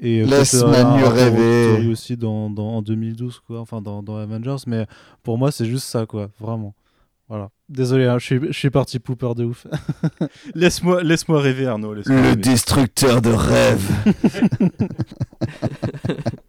Et 0.00 0.24
Laisse 0.24 0.54
aux 0.54 0.66
rêver. 1.10 1.86
aussi 1.88 2.16
dans, 2.16 2.50
dans, 2.50 2.76
en 2.76 2.82
2012 2.82 3.40
quoi, 3.46 3.60
enfin 3.60 3.80
dans, 3.80 4.02
dans 4.02 4.16
Avengers, 4.16 4.56
mais 4.66 4.86
pour 5.22 5.38
moi 5.38 5.52
c'est 5.52 5.66
juste 5.66 5.86
ça 5.86 6.06
quoi, 6.06 6.28
vraiment. 6.40 6.74
Voilà. 7.28 7.50
Désolé, 7.68 8.06
hein, 8.06 8.18
je 8.18 8.24
suis 8.24 8.40
je 8.48 8.52
suis 8.58 8.70
parti 8.70 8.98
pooper 8.98 9.34
de 9.36 9.44
ouf. 9.44 9.66
Laisse-moi 10.54 11.02
laisse 11.02 11.24
rêver, 11.28 11.66
Arnaud. 11.66 11.92
laisse-moi 11.94 12.16
Le 12.16 12.22
rêver. 12.30 12.36
destructeur 12.36 13.20
de 13.20 13.30
rêves. 13.30 13.90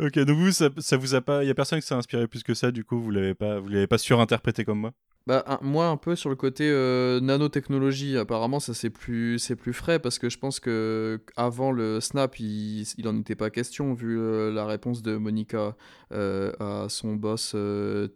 Ok, 0.00 0.18
donc 0.20 0.38
vous, 0.38 0.50
ça, 0.50 0.70
ça 0.78 0.96
vous 0.96 1.14
a 1.14 1.20
pas. 1.20 1.44
Il 1.44 1.46
y 1.48 1.50
a 1.50 1.54
personne 1.54 1.78
qui 1.80 1.86
s'est 1.86 1.94
inspiré 1.94 2.26
plus 2.26 2.42
que 2.42 2.54
ça, 2.54 2.70
du 2.70 2.84
coup, 2.84 2.98
vous 2.98 3.10
l'avez 3.10 3.34
pas, 3.34 3.60
vous 3.60 3.68
l'avez 3.68 3.86
pas 3.86 3.98
surinterprété 3.98 4.64
comme 4.64 4.80
moi? 4.80 4.92
Bah, 5.26 5.44
un- 5.46 5.58
moi, 5.60 5.88
un 5.88 5.98
peu 5.98 6.16
sur 6.16 6.30
le 6.30 6.36
côté 6.36 6.70
euh, 6.70 7.20
nanotechnologie, 7.20 8.16
apparemment, 8.16 8.58
ça 8.60 8.72
c'est 8.72 8.88
plus, 8.88 9.38
c'est 9.38 9.56
plus 9.56 9.74
frais 9.74 9.98
parce 9.98 10.18
que 10.18 10.30
je 10.30 10.38
pense 10.38 10.58
que 10.58 11.20
avant 11.36 11.70
le 11.70 12.00
snap, 12.00 12.40
il, 12.40 12.86
il 12.96 13.06
en 13.06 13.18
était 13.20 13.34
pas 13.34 13.50
question 13.50 13.92
vu 13.92 14.18
euh, 14.18 14.50
la 14.50 14.64
réponse 14.64 15.02
de 15.02 15.16
Monica 15.18 15.76
euh, 16.12 16.52
à 16.58 16.88
son 16.88 17.16
boss 17.16 17.54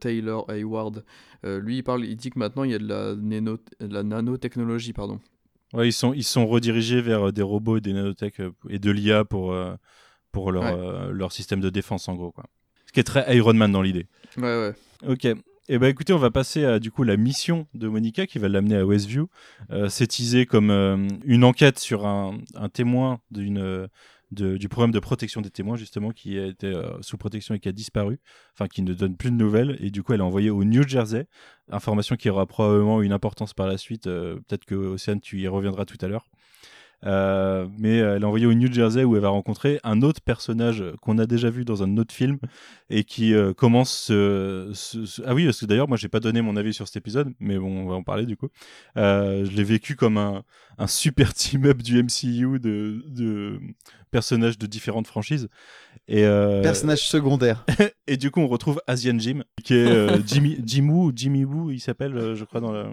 Taylor 0.01 0.51
Hayward. 0.51 1.05
Lui, 1.45 1.77
il 1.77 1.83
parle, 1.83 2.07
il 2.07 2.17
dit 2.17 2.31
que 2.31 2.39
maintenant 2.39 2.65
il 2.65 2.71
y 2.71 2.75
a 2.75 2.79
de 2.79 2.89
la, 2.89 3.15
de 3.15 3.95
la 3.95 4.03
nanotechnologie, 4.03 4.95
pardon. 4.95 5.21
Ouais, 5.75 5.89
ils 5.89 5.93
sont, 5.93 6.15
ils 6.15 6.25
sont 6.25 6.47
redirigés 6.47 7.03
vers 7.03 7.31
des 7.35 7.43
robots 7.43 7.77
et 7.77 7.81
des 7.83 7.93
nanotech 7.93 8.41
et 8.71 8.79
de 8.79 8.91
l'IA 8.91 9.27
pour, 9.27 9.55
pour 10.35 10.53
leur, 10.53 10.65
Ouais. 10.65 10.75
euh, 10.77 11.11
leur 11.13 11.33
système 11.33 11.61
de 11.61 11.71
défense, 11.71 12.09
en 12.09 12.15
gros, 12.15 12.31
quoi. 12.33 12.45
Ce 12.87 12.93
qui 12.93 13.01
est 13.01 13.05
très 13.05 13.35
Iron 13.37 13.55
Man 13.55 13.73
dans 13.73 13.81
l'idée. 13.83 14.07
Ouais, 14.37 14.43
ouais. 14.43 14.75
Ok. 15.09 15.25
Et 15.71 15.79
ben 15.79 15.87
écoutez, 15.89 16.13
on 16.13 16.19
va 16.19 16.31
passer 16.31 16.67
à 16.67 16.79
du 16.79 16.91
coup 16.91 17.05
la 17.05 17.17
mission 17.17 17.67
de 17.73 17.89
Monica 17.89 18.27
qui 18.27 18.39
va 18.39 18.49
l'amener 18.51 18.77
à 18.77 18.85
Westview. 18.85 19.31
Euh, 19.71 19.89
c'est 19.89 20.07
teasé 20.09 20.45
comme 20.45 20.71
euh, 20.71 21.09
une 21.25 21.43
enquête 21.43 21.79
sur 21.79 22.05
un, 22.05 22.37
un 22.55 22.69
témoin 22.69 23.21
d'une 23.31 23.57
euh, 23.59 23.87
de- 24.31 24.59
du 24.59 24.69
programme 24.69 24.91
de 24.91 24.99
protection 24.99 25.41
des 25.41 25.49
témoins 25.49 25.77
justement 25.77 26.11
qui 26.11 26.39
a 26.39 26.47
été 26.47 26.67
euh, 26.67 26.91
sous 27.01 27.17
protection 27.17 27.55
et 27.55 27.61
qui 27.61 27.69
a 27.71 27.73
disparu, 27.73 28.19
enfin 28.53 28.67
qui 28.69 28.83
ne 28.83 28.93
donne 28.93 29.17
plus 29.17 29.31
de 29.31 29.37
nouvelles 29.37 29.79
et 29.81 29.91
du 29.91 30.03
coup 30.03 30.13
elle 30.13 30.21
est 30.21 30.25
envoyée 30.25 30.51
au 30.51 30.65
New 30.65 30.87
Jersey. 30.87 31.27
Information 31.71 32.17
qui 32.17 32.29
aura 32.29 32.45
probablement 32.47 33.01
une 33.01 33.13
importance 33.13 33.55
par 33.55 33.67
la 33.67 33.79
suite. 33.79 34.07
euh, 34.07 34.35
Peut-être 34.47 34.67
que 34.67 34.75
Océane 34.75 35.21
tu 35.23 35.41
y 35.41 35.49
reviendras 35.49 35.87
tout 35.87 35.99
à 36.03 36.09
l'heure. 36.09 36.27
Euh, 37.07 37.67
mais 37.79 37.97
elle 37.99 38.23
est 38.23 38.25
envoyée 38.25 38.47
au 38.47 38.55
New 38.55 38.73
Jersey 38.73 39.05
où 39.05 39.15
elle 39.15 39.21
va 39.21 39.29
rencontrer 39.29 39.79
un 39.85 40.01
autre 40.01 40.23
personnage 40.23 40.83
qu'on 41.03 41.19
a 41.19 41.27
déjà 41.27 41.51
vu 41.51 41.67
dans 41.67 41.83
un 41.83 41.99
autre 41.99 42.15
film 42.15 42.39
et 42.89 43.05
qui 43.05 43.35
euh, 43.35 43.53
commence 43.53 43.93
ce, 43.93 44.71
ce- 44.73 45.05
ce- 45.05 45.21
ah 45.27 45.35
oui 45.35 45.45
parce 45.45 45.61
que 45.61 45.67
d'ailleurs 45.67 45.87
moi 45.89 45.99
j'ai 45.99 46.09
pas 46.09 46.21
donné 46.21 46.41
mon 46.41 46.57
avis 46.57 46.73
sur 46.73 46.87
cet 46.87 46.97
épisode 46.97 47.35
mais 47.41 47.59
bon 47.59 47.85
on 47.85 47.89
va 47.89 47.95
en 47.97 48.03
parler 48.03 48.25
du 48.25 48.39
coup 48.39 48.49
Euh, 48.97 49.45
je 49.45 49.51
l'ai 49.55 49.65
vécu 49.65 49.97
comme 49.97 50.17
un, 50.17 50.45
un 50.79 50.87
super 50.87 51.35
team 51.35 51.67
up 51.67 51.83
du 51.83 52.03
MCU 52.03 52.59
de, 52.59 53.03
de 53.09 53.61
personnages 54.11 54.57
de 54.59 54.67
différentes 54.67 55.07
franchises 55.07 55.49
et 56.09 56.25
euh, 56.25 56.63
Personnage 56.63 57.07
secondaire. 57.07 57.67
et 58.07 58.17
du 58.17 58.31
coup 58.31 58.41
on 58.41 58.49
retrouve 58.49 58.81
Asian 58.87 59.19
Jim 59.19 59.43
qui 59.63 59.75
est 59.75 59.87
euh, 59.87 60.19
Jimmy 60.27 60.57
Jim 60.65 60.89
Woo 60.89 61.09
ou 61.09 61.13
Jimmy 61.15 61.45
Woo 61.45 61.71
il 61.71 61.81
s'appelle 61.81 62.17
euh, 62.17 62.35
je 62.35 62.45
crois 62.45 62.61
dans 62.63 62.73
le 62.73 62.85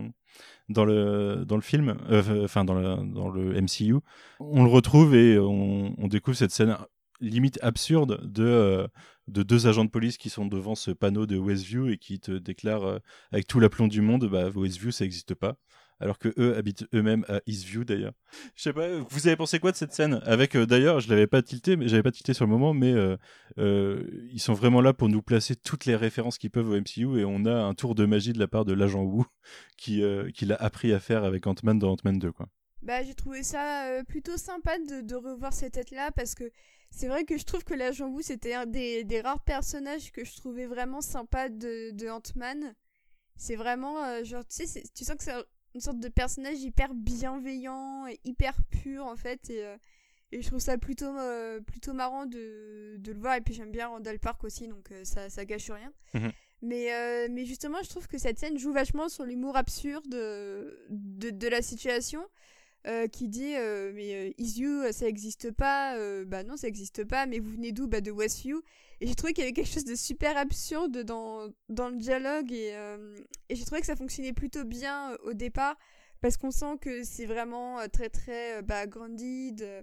dans 0.72 0.86
le 0.86 1.44
dans 1.46 1.56
le 1.56 1.62
film 1.62 1.98
euh, 2.10 2.46
enfin 2.46 2.66
dans 2.66 2.74
le 2.74 2.98
dans 3.14 3.30
le 3.30 3.60
MCU 3.62 3.96
on 4.40 4.64
le 4.64 4.70
retrouve 4.70 5.16
et 5.16 5.38
on, 5.38 6.08
découvre 6.08 6.38
cette 6.38 6.52
scène 6.52 6.78
limite 7.20 7.60
absurde 7.62 8.20
de 8.24 8.46
euh, 8.46 8.88
de 9.28 9.44
deux 9.44 9.68
agents 9.68 9.86
de 9.86 9.90
police 9.90 10.18
qui 10.18 10.30
sont 10.30 10.46
devant 10.46 10.76
ce 10.76 10.92
panneau 10.92 11.26
de 11.26 11.38
Westview 11.38 11.90
et 11.90 11.98
qui 11.98 12.20
te 12.20 12.32
déclarent 12.32 12.86
euh, 12.86 13.00
avec 13.32 13.48
tout 13.48 13.60
l'aplomb 13.60 13.88
du 13.88 14.02
monde 14.02 14.26
bah 14.26 14.50
Westview 14.54 14.92
ça 14.92 15.04
n'existe 15.04 15.36
pas 15.36 15.58
alors 16.02 16.18
que 16.18 16.34
eux 16.38 16.58
habitent 16.58 16.86
eux-mêmes 16.94 17.24
à 17.30 17.42
Eastview 17.46 17.84
d'ailleurs. 17.84 18.14
Je 18.56 18.64
sais 18.64 18.74
pas, 18.74 18.88
vous 19.10 19.28
avez 19.28 19.36
pensé 19.36 19.60
quoi 19.60 19.72
de 19.72 19.78
cette 19.78 19.94
scène? 19.94 20.20
Avec 20.26 20.56
euh, 20.56 20.66
d'ailleurs, 20.66 21.00
je 21.00 21.10
l'avais 21.10 21.28
pas 21.28 21.42
tilté, 21.44 21.78
mais 21.78 21.88
j'avais 21.88 22.02
pas 22.04 22.12
tilté 22.12 22.34
sur 22.34 22.46
le 22.46 22.52
moment, 22.52 22.74
mais 22.74 22.92
euh, 22.92 23.16
euh, 23.60 24.04
ils 24.32 24.40
sont 24.40 24.54
vraiment 24.54 24.82
là 24.82 24.94
pour 24.94 25.10
nous 25.10 25.22
placer 25.22 25.56
toutes 25.56 25.86
les 25.86 25.96
références 25.96 26.40
qu'ils 26.40 26.50
peuvent 26.50 26.70
au 26.70 26.76
MCU 26.76 27.20
et 27.20 27.26
on 27.26 27.46
a 27.46 27.54
un 27.54 27.76
tour 27.76 27.94
de 27.94 28.06
magie 28.06 28.34
de 28.34 28.40
la 28.40 28.48
part 28.48 28.66
de 28.66 28.74
l'agent 28.74 29.04
Wu 29.04 29.24
qui 29.78 30.04
qui 30.34 30.46
l'a 30.46 30.56
appris 30.56 30.92
à 30.92 31.00
faire 31.00 31.24
avec 31.24 31.46
Ant-Man 31.46 31.78
dans 31.78 31.92
Ant-Man 31.92 32.18
2 32.18 32.32
quoi. 32.32 32.48
Bah, 32.82 33.04
j'ai 33.04 33.14
trouvé 33.14 33.44
ça 33.44 34.02
plutôt 34.08 34.38
sympa 34.38 34.80
de, 34.80 35.16
revoir 35.16 35.54
cette 35.54 35.74
tête-là 35.74 36.10
parce 36.12 36.34
que 36.34 36.52
c'est 36.90 37.08
vrai 37.08 37.26
que 37.26 37.38
je 37.38 37.46
trouve 37.46 37.64
que 37.64 37.76
l'agent 37.76 38.08
Wu 38.08 38.24
c'était 38.24 38.56
un 38.56 38.66
des, 38.66 39.22
rares 39.24 39.44
personnages 39.44 40.12
que 40.12 40.26
je 40.26 40.36
trouvais 40.36 40.66
vraiment 40.66 41.02
sympa 41.02 41.50
de, 41.50 42.10
Ant-Man. 42.10 42.74
C'est 43.36 43.56
vraiment, 43.56 44.24
genre, 44.24 44.46
tu 44.46 44.66
sais, 44.66 44.84
tu 44.96 45.04
sens 45.04 45.16
que 45.16 45.32
un- 45.32 45.44
une 45.74 45.82
sorte 45.82 46.00
de 46.00 46.10
personnage 46.10 46.60
hyper 46.60 46.94
bienveillant 46.94 48.08
et 48.08 48.20
hyper 48.24 48.56
pur 48.70 49.06
en 49.06 49.16
fait. 49.16 49.50
Et, 49.50 49.64
euh, 49.64 49.78
et 50.32 50.42
je 50.42 50.48
trouve 50.48 50.60
ça 50.60 50.78
plutôt, 50.78 51.18
euh, 51.18 51.60
plutôt 51.62 51.94
marrant 51.94 52.26
de, 52.26 52.96
de 52.98 53.12
le 53.12 53.20
voir. 53.20 53.36
Et 53.36 53.42
puis 53.42 53.54
j'aime 53.54 53.72
bien 53.72 53.88
Randall 53.88 54.20
Park 54.20 54.44
aussi, 54.44 54.68
donc 54.68 54.92
euh, 54.92 55.04
ça, 55.04 55.30
ça 55.30 55.46
gâche 55.46 55.70
rien. 55.70 55.92
Mhm. 56.14 56.32
Mais, 56.64 57.28
mais 57.30 57.44
justement, 57.46 57.80
je 57.82 57.90
trouve 57.90 58.08
que 58.08 58.20
cette 58.20 58.38
scène 58.38 58.60
joue 58.60 58.72
vachement 58.72 59.10
sur 59.10 59.26
l'humour 59.26 59.58
absurde 59.58 60.08
de, 60.08 60.78
de 61.32 61.48
la 61.48 61.64
situation 61.64 62.22
euh, 62.88 63.08
qui 63.08 63.28
dit 63.28 63.56
euh, 63.56 63.92
mais 63.94 64.14
euh, 64.16 64.34
Is 64.38 64.60
You 64.60 64.92
ça 64.92 65.08
existe 65.08 65.52
pas 65.52 65.96
euh, 65.98 66.26
bah 66.26 66.44
non 66.44 66.58
ça 66.58 66.68
existe 66.68 67.04
pas 67.04 67.28
mais 67.28 67.40
vous 67.40 67.52
venez 67.52 67.72
d'où 67.72 67.88
bah 67.88 68.02
de 68.02 68.10
Westview 68.10 68.62
et 69.02 69.08
j'ai 69.08 69.16
trouvé 69.16 69.34
qu'il 69.34 69.44
y 69.44 69.48
avait 69.48 69.54
quelque 69.54 69.72
chose 69.72 69.86
de 69.86 69.96
super 69.96 70.38
absurde 70.38 71.04
dans, 71.04 71.50
dans 71.70 71.90
le 71.90 71.98
dialogue 71.98 72.52
et, 72.52 72.72
euh, 72.76 73.18
j'ai 73.50 73.66
trouvé 73.66 73.82
que 73.82 73.88
ça 73.88 73.96
fonctionnait 73.96 74.32
plutôt 74.32 74.64
bien 74.64 75.12
euh, 75.12 75.18
au 75.26 75.34
départ 75.34 75.76
parce 76.22 76.38
qu'on 76.38 76.52
sent 76.52 76.78
que 76.80 77.04
c'est 77.04 77.26
vraiment 77.26 77.80
euh, 77.80 77.88
très 77.88 78.10
très 78.10 78.60
euh, 78.60 78.62
bah, 78.62 78.84
euh, 78.86 79.82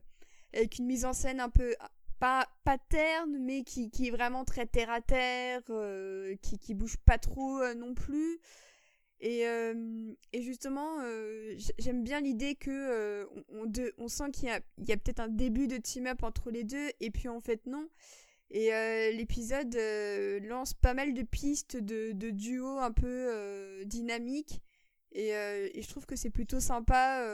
avec 0.55 0.79
une 0.79 0.87
mise 0.87 1.05
en 1.05 1.13
scène 1.13 1.41
un 1.41 1.51
peu 1.51 1.75
ah, 1.81 1.91
pas, 2.21 2.47
pas 2.65 2.79
terne 2.79 3.39
mais 3.41 3.65
qui, 3.65 3.91
qui 3.91 4.09
est 4.09 4.11
vraiment 4.11 4.45
très 4.45 4.67
terre 4.67 4.91
à 4.91 5.01
terre 5.01 5.63
euh, 5.71 6.37
qui, 6.43 6.59
qui 6.59 6.75
bouge 6.75 6.97
pas 7.05 7.19
trop 7.19 7.61
euh, 7.61 7.75
non 7.75 7.95
plus 7.95 8.39
et, 9.21 9.47
euh, 9.47 10.13
et 10.33 10.43
justement, 10.43 11.01
euh, 11.03 11.57
j'aime 11.79 12.03
bien 12.03 12.21
l'idée 12.21 12.55
que 12.55 12.71
euh, 12.71 13.27
on, 13.49 13.67
de- 13.67 13.93
on 13.99 14.09
sent 14.09 14.31
qu'il 14.33 14.49
y 14.49 14.51
a, 14.51 14.57
a 14.57 14.97
peut-être 14.97 15.21
un 15.21 15.29
début 15.29 15.67
de 15.67 15.77
team-up 15.77 16.23
entre 16.23 16.51
les 16.51 16.65
deux, 16.65 16.91
et 17.01 17.11
puis 17.11 17.29
en 17.29 17.41
fait 17.41 17.67
non. 17.67 17.89
Et 18.51 18.71
l'épisode 19.13 19.77
lance 20.49 20.73
pas 20.73 20.95
mal 20.95 21.13
de 21.13 21.23
pistes 21.23 21.77
de, 21.77 22.13
de 22.13 22.31
duo 22.31 22.79
un 22.79 22.93
peu 22.93 23.85
dynamiques, 23.85 24.63
et, 25.13 25.29
et 25.29 25.83
je 25.83 25.89
trouve 25.89 26.07
que 26.07 26.17
c'est 26.17 26.31
plutôt 26.31 26.59
sympa 26.59 27.27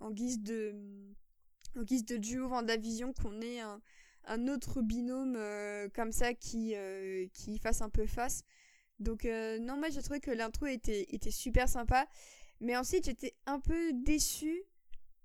en 0.00 0.12
guise 0.12 0.40
de 0.40 0.74
en 1.76 1.82
guise 1.82 2.04
de 2.04 2.16
duo 2.18 2.48
Vendavision 2.48 3.12
qu'on 3.12 3.40
ait 3.40 3.58
un, 3.58 3.80
un 4.26 4.46
autre 4.46 4.80
binôme 4.80 5.36
comme 5.92 6.12
ça 6.12 6.34
qui, 6.34 6.74
qui 7.32 7.58
fasse 7.58 7.82
un 7.82 7.90
peu 7.90 8.06
face. 8.06 8.44
Donc 9.00 9.24
euh, 9.24 9.58
non, 9.58 9.76
moi 9.76 9.90
j'ai 9.90 10.02
trouvé 10.02 10.20
que 10.20 10.30
l'intro 10.30 10.66
était, 10.66 11.06
était 11.10 11.30
super 11.32 11.68
sympa. 11.68 12.06
Mais 12.60 12.76
ensuite 12.76 13.06
j'étais 13.06 13.34
un 13.46 13.58
peu 13.58 13.92
déçue 13.92 14.62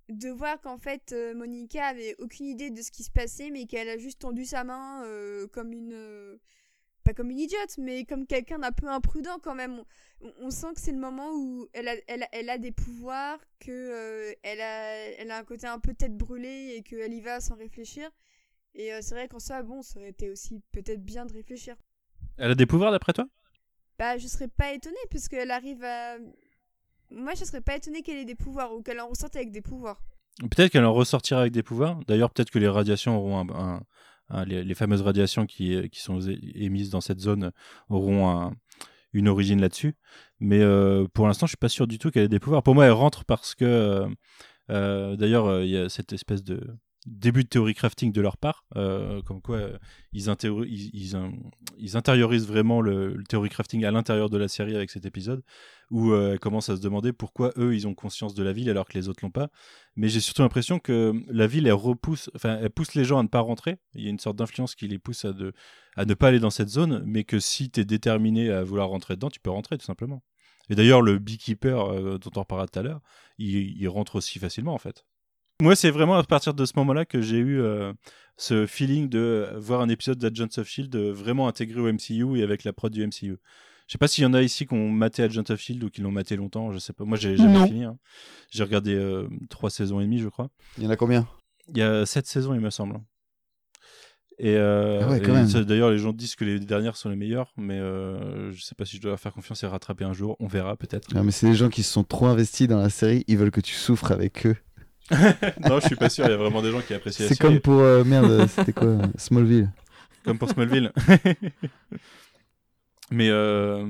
de 0.10 0.30
voir 0.30 0.60
qu'en 0.62 0.78
fait 0.78 1.12
euh, 1.12 1.34
Monica 1.36 1.86
avait 1.86 2.16
aucune 2.20 2.48
idée 2.48 2.72
de 2.72 2.82
ce 2.82 2.92
qui 2.92 3.04
se 3.04 3.12
passait, 3.12 3.50
mais 3.50 3.66
qu'elle 3.66 3.90
a 3.90 3.98
juste 3.98 4.22
tendu 4.22 4.46
sa 4.46 4.64
main 4.64 5.04
euh, 5.04 5.46
comme 5.48 5.74
une... 5.74 6.40
pas 7.04 7.14
comme 7.14 7.30
une 7.30 7.40
idiote, 7.40 7.78
mais 7.78 8.06
comme 8.06 8.26
quelqu'un 8.26 8.60
d'un 8.60 8.72
peu 8.72 8.88
imprudent 8.88 9.38
quand 9.44 9.56
même. 9.56 9.84
On, 10.22 10.32
on 10.40 10.50
sent 10.50 10.74
que 10.76 10.82
c'est 10.82 10.94
le 10.94 10.98
moment 10.98 11.32
où 11.34 11.68
elle 11.74 11.90
a, 11.90 11.96
elle 12.08 12.26
elle 12.32 12.50
a 12.50 12.58
des 12.58 12.72
pouvoirs, 12.72 13.40
que 13.60 13.72
euh, 13.72 14.34
elle, 14.44 14.62
a, 14.62 14.96
elle 15.20 15.32
a 15.32 15.38
un 15.38 15.44
côté 15.44 15.68
un 15.68 15.80
peu 15.80 15.94
tête 15.94 16.16
brûlée 16.16 16.76
et 16.76 16.84
qu'elle 16.84 17.14
y 17.14 17.22
va 17.22 17.42
sans 17.42 17.56
réfléchir. 17.56 18.10
Et 18.74 18.92
c'est 19.02 19.16
vrai 19.16 19.28
qu'en 19.30 19.40
soi, 19.40 19.64
bon, 19.64 19.82
ça 19.82 20.00
aurait 20.00 20.10
été 20.10 20.30
aussi 20.30 20.62
peut-être 20.72 21.04
bien 21.04 21.26
de 21.26 21.32
réfléchir. 21.32 21.78
Elle 22.38 22.52
a 22.52 22.56
des 22.56 22.66
pouvoirs 22.66 22.92
d'après 22.92 23.14
toi? 23.14 23.26
Bah, 23.98 24.18
je 24.18 24.28
serais 24.28 24.48
pas 24.48 24.74
étonnée 24.74 24.96
puisqu'elle 25.10 25.52
arrive 25.52 25.84
à. 25.84 26.18
Moi, 27.12 27.34
je 27.38 27.46
serais 27.46 27.62
pas 27.62 27.76
étonnée 27.76 28.02
qu'elle 28.02 28.18
ait 28.18 28.26
des 28.26 28.36
pouvoirs 28.36 28.74
ou 28.74 28.82
qu'elle 28.82 29.00
en 29.00 29.08
ressorte 29.08 29.36
avec 29.36 29.52
des 29.52 29.62
pouvoirs. 29.62 30.02
Peut-être 30.40 30.72
qu'elle 30.72 30.86
en 30.86 30.94
ressortira 30.94 31.42
avec 31.42 31.54
des 31.54 31.64
pouvoirs. 31.64 32.00
D'ailleurs, 32.08 32.30
peut-être 32.32 32.52
que 32.52 32.60
les 32.60 32.68
radiations 32.68 33.18
auront 33.18 33.48
un, 33.54 34.46
les, 34.46 34.74
fameuses 34.74 35.02
radiations 35.02 35.46
qui, 35.46 35.90
qui 35.90 36.02
sont 36.02 36.20
émises 36.56 36.90
dans 36.90 37.00
cette 37.02 37.20
zone 37.20 37.52
auront 37.90 38.30
un- 38.30 38.54
une 39.14 39.30
origine 39.30 39.62
là-dessus. 39.62 39.96
Mais 40.40 40.60
euh, 40.60 41.08
pour 41.14 41.28
l'instant, 41.28 41.46
je 41.46 41.52
suis 41.52 41.58
pas 41.58 41.70
sûr 41.70 41.88
du 41.88 42.00
tout 42.00 42.12
qu'elle 42.12 42.24
ait 42.26 42.28
des 42.28 42.40
pouvoirs. 42.40 42.64
Pour 42.64 42.76
moi, 42.76 42.86
elle 42.86 42.92
rentre 42.92 43.24
parce 43.24 43.56
que, 43.56 43.64
euh, 43.64 44.08
euh, 44.72 45.16
d'ailleurs, 45.16 45.46
euh, 45.46 45.64
il 45.64 45.70
y 45.70 45.78
a 45.78 45.88
cette 45.88 46.12
espèce 46.12 46.44
de 46.44 46.60
début 47.06 47.44
de 47.44 47.50
théorie 47.50 47.76
crafting 47.76 48.12
de 48.12 48.22
leur 48.22 48.38
part, 48.38 48.66
euh, 48.76 49.22
comme 49.22 49.42
quoi 49.42 49.58
euh, 49.58 49.78
ils, 50.12 50.28
ils, 50.94 51.16
in- 51.16 51.34
ils 51.78 51.98
intériorisent 51.98 52.48
vraiment 52.48 52.82
le, 52.82 53.24
théorie 53.30 53.50
crafting 53.50 53.86
à 53.86 53.92
l'intérieur 53.92 54.30
de 54.30 54.38
la 54.38 54.48
série 54.48 54.76
avec 54.76 54.90
cet 54.90 55.06
épisode, 55.06 55.44
où 55.92 56.12
euh, 56.12 56.34
elle 56.34 56.40
commence 56.40 56.70
à 56.70 56.76
se 56.76 56.82
demander 56.82 57.14
pourquoi 57.14 57.52
eux 57.58 57.76
ils 57.76 57.88
ont 57.88 57.94
conscience 57.94 58.34
de 58.34 58.44
la 58.44 58.54
ville 58.54 58.70
alors 58.70 58.88
que 58.88 58.98
les 58.98 59.08
autres 59.08 59.24
l'ont 59.24 59.32
pas. 59.32 59.50
Mais 59.96 60.10
j'ai 60.10 60.20
surtout 60.20 60.42
l'impression 60.42 60.80
que 60.80 61.14
la 61.28 61.48
ville 61.48 61.68
elle 61.68 61.74
repousse, 61.74 62.30
enfin 62.36 62.58
elle 62.60 62.72
pousse 62.72 62.96
les 62.96 63.06
gens 63.06 63.20
à 63.20 63.24
ne 63.24 63.28
pas 63.28 63.42
rentrer. 63.42 63.78
Il 63.94 64.04
y 64.04 64.08
a 64.08 64.10
une 64.10 64.20
sorte 64.20 64.38
d'influence 64.38 64.74
qui 64.76 64.88
les 64.88 65.00
pousse 65.00 65.26
à, 65.26 65.34
de, 65.34 65.54
à 65.96 66.06
ne 66.06 66.14
pas 66.16 66.30
aller 66.30 66.40
dans 66.40 66.50
cette 66.50 66.70
zone, 66.70 67.04
mais 67.06 67.24
que 67.24 67.40
si 67.40 67.70
tu 67.70 67.82
es 67.82 67.86
déterminé 67.86 68.50
à 68.50 68.64
vouloir 68.64 68.90
rentrer 68.90 69.16
dedans, 69.16 69.30
tu 69.30 69.40
peux 69.40 69.52
rentrer 69.52 69.78
tout 69.78 69.86
simplement. 69.86 70.24
Et 70.70 70.76
d'ailleurs, 70.76 71.04
le 71.04 71.20
beekeeper 71.20 71.92
euh, 71.92 72.18
dont 72.18 72.32
on 72.36 72.40
reparlera 72.40 72.68
tout 72.68 72.80
à 72.80 72.82
l'heure, 72.82 73.02
il 73.38 73.88
rentre 73.88 74.16
aussi 74.16 74.40
facilement 74.40 74.74
en 74.74 74.80
fait. 74.80 75.06
Moi, 75.62 75.76
c'est 75.76 75.90
vraiment 75.90 76.16
à 76.16 76.24
partir 76.24 76.54
de 76.54 76.66
ce 76.66 76.74
moment-là 76.78 77.06
que 77.06 77.22
j'ai 77.22 77.38
eu 77.38 77.62
euh, 77.62 77.94
ce 78.38 78.66
feeling 78.66 79.08
de 79.08 79.48
voir 79.56 79.80
un 79.82 79.88
épisode 79.88 80.18
d'Agents 80.18 80.50
of 80.58 80.68
Shield 80.68 80.94
vraiment 80.96 81.48
intégré 81.48 81.80
au 81.80 81.88
MCU 81.92 82.38
et 82.38 82.44
avec 82.44 82.66
la 82.66 82.74
prod 82.74 82.92
du 82.92 83.06
MCU. 83.06 83.38
Je 83.88 83.92
sais 83.92 83.98
pas 83.98 84.08
s'il 84.10 84.24
y 84.24 84.28
en 84.28 84.34
a 84.34 84.42
ici 84.42 84.66
qui 84.66 84.74
ont 84.74 84.90
maté 84.90 85.24
Agents 85.24 85.44
of 85.50 85.60
Shield 85.60 85.82
ou 85.84 85.90
qui 85.90 86.02
l'ont 86.02 86.12
maté 86.12 86.36
longtemps, 86.36 86.72
je 86.74 86.80
sais 86.80 86.92
pas. 86.92 87.06
Moi, 87.06 87.18
j'ai 87.18 87.38
jamais 87.38 87.54
Non. 87.60 87.68
fini. 87.68 87.84
hein. 87.86 87.98
J'ai 88.52 88.64
regardé 88.64 88.96
euh, 88.96 89.30
trois 89.50 89.70
saisons 89.70 90.02
et 90.02 90.04
demie, 90.04 90.20
je 90.20 90.28
crois. 90.28 90.50
Il 90.78 90.84
y 90.84 90.88
en 90.88 90.90
a 90.90 90.98
combien? 90.98 91.26
Il 91.70 91.78
y 91.78 91.82
a 91.84 92.06
sept 92.06 92.28
saisons, 92.28 92.54
il 92.54 92.60
me 92.60 92.70
semble. 92.70 93.00
Et, 94.38 94.56
euh, 94.58 95.00
Ah 95.04 95.10
ouais, 95.12 95.18
et 95.20 95.66
d'ailleurs, 95.66 95.92
les 95.92 95.98
gens 96.00 96.12
disent 96.12 96.36
que 96.36 96.44
les 96.44 96.60
dernières 96.60 96.98
sont 96.98 97.08
les 97.10 97.16
meilleures, 97.16 97.54
mais 97.56 97.80
euh, 97.80 98.52
je 98.52 98.62
sais 98.62 98.76
pas 98.76 98.84
si 98.84 98.98
je 98.98 99.02
dois 99.02 99.12
leur 99.12 99.20
faire 99.22 99.32
confiance 99.32 99.64
et 99.64 99.68
rattraper 99.68 100.04
un 100.04 100.12
jour. 100.12 100.36
On 100.42 100.48
verra 100.48 100.76
peut-être. 100.76 101.14
Non, 101.16 101.24
mais 101.24 101.32
c'est 101.32 101.48
des 101.48 101.56
gens 101.56 101.70
qui 101.70 101.84
se 101.84 101.94
sont 101.94 102.04
trop 102.04 102.26
investis 102.26 102.68
dans 102.68 102.80
la 102.80 102.90
série, 102.90 103.24
ils 103.28 103.38
veulent 103.38 103.52
que 103.52 103.62
tu 103.62 103.74
souffres 103.74 104.12
avec 104.12 104.46
eux. 104.46 104.58
non, 105.70 105.80
je 105.80 105.88
suis 105.88 105.96
pas 105.96 106.10
sûr. 106.10 106.26
Il 106.26 106.32
y 106.32 106.34
a 106.34 106.38
vraiment 106.38 106.62
des 106.62 106.72
gens 106.72 106.82
qui 106.82 106.94
apprécient 106.94 107.28
C'est 107.28 107.40
comme 107.40 107.60
pour. 107.60 107.80
euh, 107.80 108.04
merde, 108.04 108.48
c'était 108.48 108.74
quoi 108.74 108.88
euh, 108.88 109.08
Smallville. 109.18 109.70
comme 110.24 110.38
pour 110.40 110.50
Smallville. 110.50 110.92
mais 113.12 113.30
euh, 113.30 113.86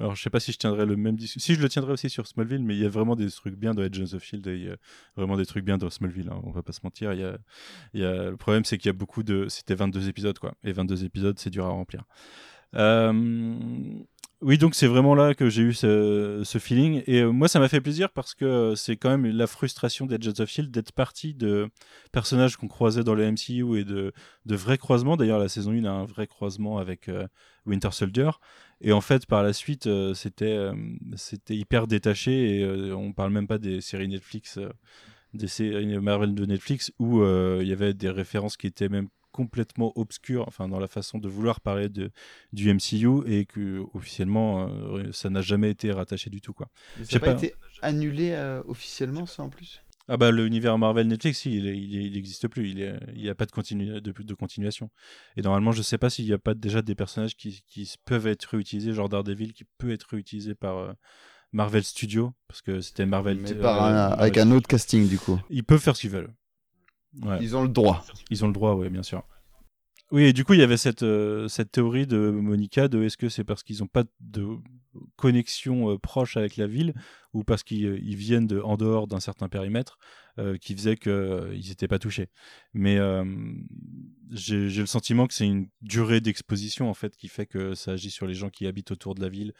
alors 0.00 0.16
je 0.16 0.22
sais 0.22 0.30
pas 0.30 0.40
si 0.40 0.50
je 0.50 0.58
tiendrai 0.58 0.84
le 0.86 0.96
même 0.96 1.14
discours. 1.16 1.40
Si 1.40 1.54
je 1.54 1.62
le 1.62 1.68
tiendrai 1.68 1.92
aussi 1.92 2.10
sur 2.10 2.26
Smallville, 2.26 2.64
mais 2.64 2.74
il 2.74 2.82
y 2.82 2.84
a 2.84 2.88
vraiment 2.88 3.14
des 3.14 3.30
trucs 3.30 3.54
bien 3.54 3.74
dans 3.74 3.82
Agents 3.82 4.12
of 4.12 4.24
Shield 4.24 4.44
et 4.48 4.56
il 4.56 4.64
y 4.64 4.68
a 4.70 4.76
vraiment 5.16 5.36
des 5.36 5.46
trucs 5.46 5.64
bien 5.64 5.78
dans 5.78 5.88
Smallville. 5.88 6.28
hein, 6.30 6.40
on 6.42 6.50
va 6.50 6.62
pas 6.62 6.72
se 6.72 6.80
mentir. 6.82 7.12
Il 7.12 7.20
y 7.20 7.24
a, 7.24 7.38
il 7.94 8.00
y 8.00 8.04
a... 8.04 8.30
Le 8.30 8.36
problème 8.36 8.64
c'est 8.64 8.76
qu'il 8.76 8.88
y 8.88 8.90
a 8.90 8.94
beaucoup 8.94 9.22
de. 9.22 9.46
C'était 9.48 9.76
22 9.76 10.08
épisodes 10.08 10.38
quoi. 10.38 10.54
Et 10.64 10.72
22 10.72 11.04
épisodes 11.04 11.38
c'est 11.38 11.50
dur 11.50 11.64
à 11.66 11.70
remplir. 11.70 12.02
Euh, 12.74 13.12
Oui, 14.42 14.56
donc 14.56 14.74
c'est 14.74 14.86
vraiment 14.86 15.14
là 15.14 15.34
que 15.34 15.50
j'ai 15.50 15.60
eu 15.62 15.74
ce, 15.74 16.42
feeling. 16.58 17.02
Et 17.06 17.20
euh, 17.20 17.30
moi, 17.30 17.46
ça 17.46 17.60
m'a 17.60 17.68
fait 17.68 17.82
plaisir 17.82 18.08
parce 18.10 18.34
que 18.34 18.46
euh, 18.46 18.74
c'est 18.74 18.96
quand 18.96 19.10
même 19.10 19.26
la 19.26 19.46
frustration 19.46 20.06
d'Agents 20.06 20.40
of 20.40 20.48
Shield 20.48 20.70
d'être 20.70 20.92
parti 20.92 21.34
de 21.34 21.68
personnages 22.10 22.56
qu'on 22.56 22.66
croisait 22.66 23.04
dans 23.04 23.14
le 23.14 23.30
MCU 23.30 23.78
et 23.78 23.84
de, 23.84 24.12
de 24.46 24.56
vrais 24.56 24.78
croisements. 24.78 25.18
D'ailleurs, 25.18 25.38
la 25.38 25.50
saison 25.50 25.72
1 25.72 25.84
a 25.84 25.90
un 25.90 26.06
vrai 26.06 26.26
croisement 26.26 26.78
avec 26.78 27.10
euh, 27.10 27.26
Winter 27.66 27.90
Soldier. 27.92 28.30
Et 28.80 28.92
en 28.92 29.02
fait, 29.02 29.26
par 29.26 29.42
la 29.42 29.52
suite, 29.52 29.86
c'était 30.14 30.70
c'était 31.16 31.54
hyper 31.54 31.86
détaché 31.86 32.60
et 32.60 32.92
on 32.94 33.12
parle 33.12 33.30
même 33.30 33.46
pas 33.46 33.58
des 33.58 33.82
séries 33.82 34.08
Netflix. 34.08 34.58
des 35.34 35.48
séries 35.48 35.98
Marvel 35.98 36.34
de 36.34 36.46
Netflix 36.46 36.90
où 36.98 37.22
il 37.22 37.68
y 37.68 37.72
avait 37.72 37.92
des 37.92 38.08
références 38.08 38.56
qui 38.56 38.66
étaient 38.66 38.88
même 38.88 39.08
complètement 39.32 39.92
obscures, 39.96 40.44
enfin 40.48 40.68
dans 40.68 40.80
la 40.80 40.88
façon 40.88 41.18
de 41.18 41.28
vouloir 41.28 41.60
parler 41.60 41.88
de, 41.88 42.10
du 42.52 42.72
MCU 42.72 43.22
et 43.26 43.44
que 43.46 43.82
officiellement 43.94 44.68
euh, 44.68 45.10
ça 45.12 45.30
n'a 45.30 45.40
jamais 45.42 45.70
été 45.70 45.92
rattaché 45.92 46.30
du 46.30 46.40
tout 46.40 46.52
quoi. 46.52 46.68
Mais 46.98 47.04
Ça 47.04 47.16
n'a 47.16 47.20
pas 47.20 47.26
pas. 47.34 47.38
été 47.38 47.54
annulé 47.82 48.30
euh, 48.32 48.62
officiellement, 48.66 49.26
ça 49.26 49.42
en 49.42 49.48
plus? 49.48 49.82
Ah 50.08 50.16
bah 50.16 50.32
l'univers 50.32 50.76
Marvel 50.76 51.06
Netflix, 51.06 51.44
il 51.44 51.66
il 51.66 52.12
n'existe 52.12 52.48
plus, 52.48 52.68
il 52.70 52.80
est- 52.80 52.98
il 53.14 53.22
n'y 53.22 53.28
a 53.28 53.34
pas 53.36 53.46
de, 53.46 53.52
continu, 53.52 54.00
de, 54.00 54.10
de 54.12 54.34
continuation. 54.34 54.90
Et 55.36 55.42
normalement, 55.42 55.70
je 55.70 55.82
sais 55.82 55.98
pas 55.98 56.10
s'il 56.10 56.24
n'y 56.24 56.32
a 56.32 56.38
pas 56.38 56.54
déjà 56.54 56.82
des 56.82 56.96
personnages 56.96 57.36
qui, 57.36 57.62
peuvent 58.04 58.26
être 58.26 58.44
réutilisés, 58.46 58.92
genre 58.92 59.08
Daredevil 59.08 59.52
qui 59.52 59.64
peut 59.78 59.92
être 59.92 60.08
réutilisé 60.10 60.56
par 60.56 60.78
euh, 60.78 60.92
Marvel 61.52 61.84
Studios, 61.84 62.32
parce 62.48 62.60
que 62.60 62.80
c'était 62.80 63.06
Marvel. 63.06 63.38
Mais 63.38 63.54
par 63.54 63.80
un- 63.84 63.92
Marvel 63.92 64.18
avec 64.20 64.36
un 64.38 64.50
autre 64.50 64.66
casting, 64.66 65.08
du 65.08 65.18
coup. 65.18 65.40
Ils 65.48 65.62
peuvent 65.64 65.80
faire 65.80 65.94
ce 65.94 66.00
qu'ils 66.02 66.10
veulent. 66.10 66.32
Ouais. 67.22 67.38
Ils 67.40 67.56
ont 67.56 67.62
le 67.62 67.68
droit. 67.68 68.04
Ils 68.30 68.44
ont 68.44 68.48
le 68.48 68.52
droit, 68.52 68.74
oui, 68.74 68.88
bien 68.88 69.02
sûr. 69.02 69.24
Oui, 70.12 70.24
et 70.24 70.32
du 70.32 70.44
coup, 70.44 70.54
il 70.54 70.60
y 70.60 70.64
avait 70.64 70.76
cette, 70.76 71.04
euh, 71.04 71.46
cette 71.46 71.70
théorie 71.70 72.06
de 72.06 72.30
Monica 72.30 72.88
de 72.88 73.02
est-ce 73.04 73.16
que 73.16 73.28
c'est 73.28 73.44
parce 73.44 73.62
qu'ils 73.62 73.78
n'ont 73.78 73.86
pas 73.86 74.04
de 74.18 74.58
connexion 75.16 75.92
euh, 75.92 75.98
proche 75.98 76.36
avec 76.36 76.56
la 76.56 76.66
ville 76.66 76.94
ou 77.32 77.44
parce 77.44 77.62
qu'ils 77.62 77.86
euh, 77.86 77.98
viennent 78.02 78.46
de, 78.46 78.60
en 78.60 78.76
dehors 78.76 79.06
d'un 79.06 79.20
certain 79.20 79.48
périmètre 79.48 79.98
euh, 80.38 80.56
qui 80.56 80.74
faisait 80.74 80.96
qu'ils 80.96 81.68
n'étaient 81.68 81.88
pas 81.88 81.98
touchés. 82.00 82.28
Mais 82.74 82.98
j'ai 84.32 84.68
le 84.68 84.86
sentiment 84.86 85.26
que 85.26 85.34
c'est 85.34 85.46
une 85.46 85.68
durée 85.80 86.20
d'exposition 86.20 86.90
en 86.90 86.94
fait 86.94 87.16
qui 87.16 87.28
fait 87.28 87.46
que 87.46 87.74
ça 87.74 87.92
agit 87.92 88.10
sur 88.10 88.26
les 88.26 88.34
gens 88.34 88.50
qui 88.50 88.66
habitent 88.66 88.90
autour 88.90 89.14
de 89.14 89.20
la 89.20 89.28
ville, 89.28 89.52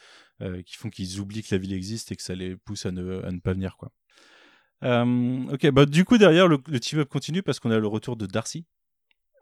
qui 0.65 0.77
font 0.77 0.91
qu'ils 0.91 1.21
oublient 1.21 1.43
que 1.43 1.55
la 1.55 1.59
ville 1.59 1.73
existe 1.73 2.13
et 2.13 2.17
que 2.17 2.23
ça 2.23 2.35
les 2.35 2.57
pousse 2.57 2.87
à 2.87 2.93
ne, 2.93 3.23
à 3.23 3.31
ne 3.33 3.41
pas 3.41 3.53
venir. 3.53 3.77
quoi. 3.77 3.93
Euh, 4.83 5.45
ok, 5.53 5.71
bah, 5.71 5.87
du 5.87 6.05
coup, 6.05 6.19
derrière, 6.19 6.49
le, 6.49 6.59
le 6.69 6.81
team-up 6.81 7.09
continue 7.09 7.43
parce 7.43 7.61
qu'on 7.61 7.71
a 7.71 7.79
le 7.79 7.87
retour 7.87 8.17
de 8.17 8.27
Darcy. 8.27 8.65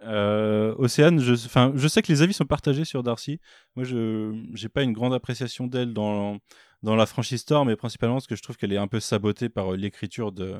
Euh, 0.02 0.74
Océane, 0.78 1.18
je, 1.20 1.34
je 1.34 1.88
sais 1.88 2.02
que 2.02 2.12
les 2.12 2.22
avis 2.22 2.32
sont 2.32 2.44
partagés 2.46 2.84
sur 2.84 3.02
Darcy. 3.02 3.40
Moi, 3.74 3.84
je 3.84 4.30
n'ai 4.32 4.68
pas 4.68 4.82
une 4.82 4.92
grande 4.92 5.12
appréciation 5.12 5.66
d'elle 5.66 5.92
dans, 5.92 6.38
dans 6.82 6.94
la 6.94 7.06
franchise 7.06 7.44
Thor, 7.44 7.64
mais 7.64 7.74
principalement 7.74 8.14
parce 8.16 8.28
que 8.28 8.36
je 8.36 8.42
trouve 8.42 8.56
qu'elle 8.56 8.72
est 8.72 8.76
un 8.78 8.86
peu 8.86 9.00
sabotée 9.00 9.48
par 9.48 9.72
euh, 9.72 9.76
l'écriture 9.76 10.30
de 10.32 10.54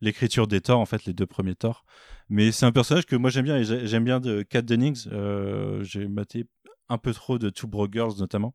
l'écriture 0.00 0.46
des 0.48 0.60
Thor, 0.60 0.80
en 0.80 0.86
fait, 0.86 1.04
les 1.04 1.12
deux 1.12 1.26
premiers 1.26 1.54
Thor. 1.54 1.84
Mais 2.28 2.50
c'est 2.52 2.66
un 2.66 2.72
personnage 2.72 3.06
que 3.06 3.16
moi 3.16 3.30
j'aime 3.30 3.44
bien 3.44 3.58
et 3.58 3.64
j'ai- 3.64 3.86
j'aime 3.86 4.04
bien 4.04 4.18
de 4.20 4.42
Kat 4.42 4.62
Dennings. 4.62 5.06
J'ai 5.82 6.08
maté 6.08 6.46
un 6.88 6.98
peu 6.98 7.12
trop 7.12 7.38
de 7.38 7.50
Two 7.50 7.68
Broke 7.68 7.92
Girls 7.92 8.14
notamment. 8.18 8.54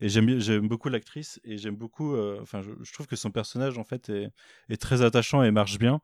Et 0.00 0.08
j'aime 0.08 0.66
beaucoup 0.68 0.88
l'actrice 0.88 1.40
et 1.44 1.58
j'aime 1.58 1.76
beaucoup. 1.76 2.14
euh, 2.14 2.38
Enfin, 2.42 2.62
je, 2.62 2.70
je 2.82 2.92
trouve 2.92 3.06
que 3.06 3.16
son 3.16 3.30
personnage 3.30 3.78
en 3.78 3.84
fait 3.84 4.08
est, 4.08 4.30
est 4.68 4.80
très 4.80 5.02
attachant 5.02 5.42
et 5.42 5.50
marche 5.50 5.78
bien. 5.78 6.00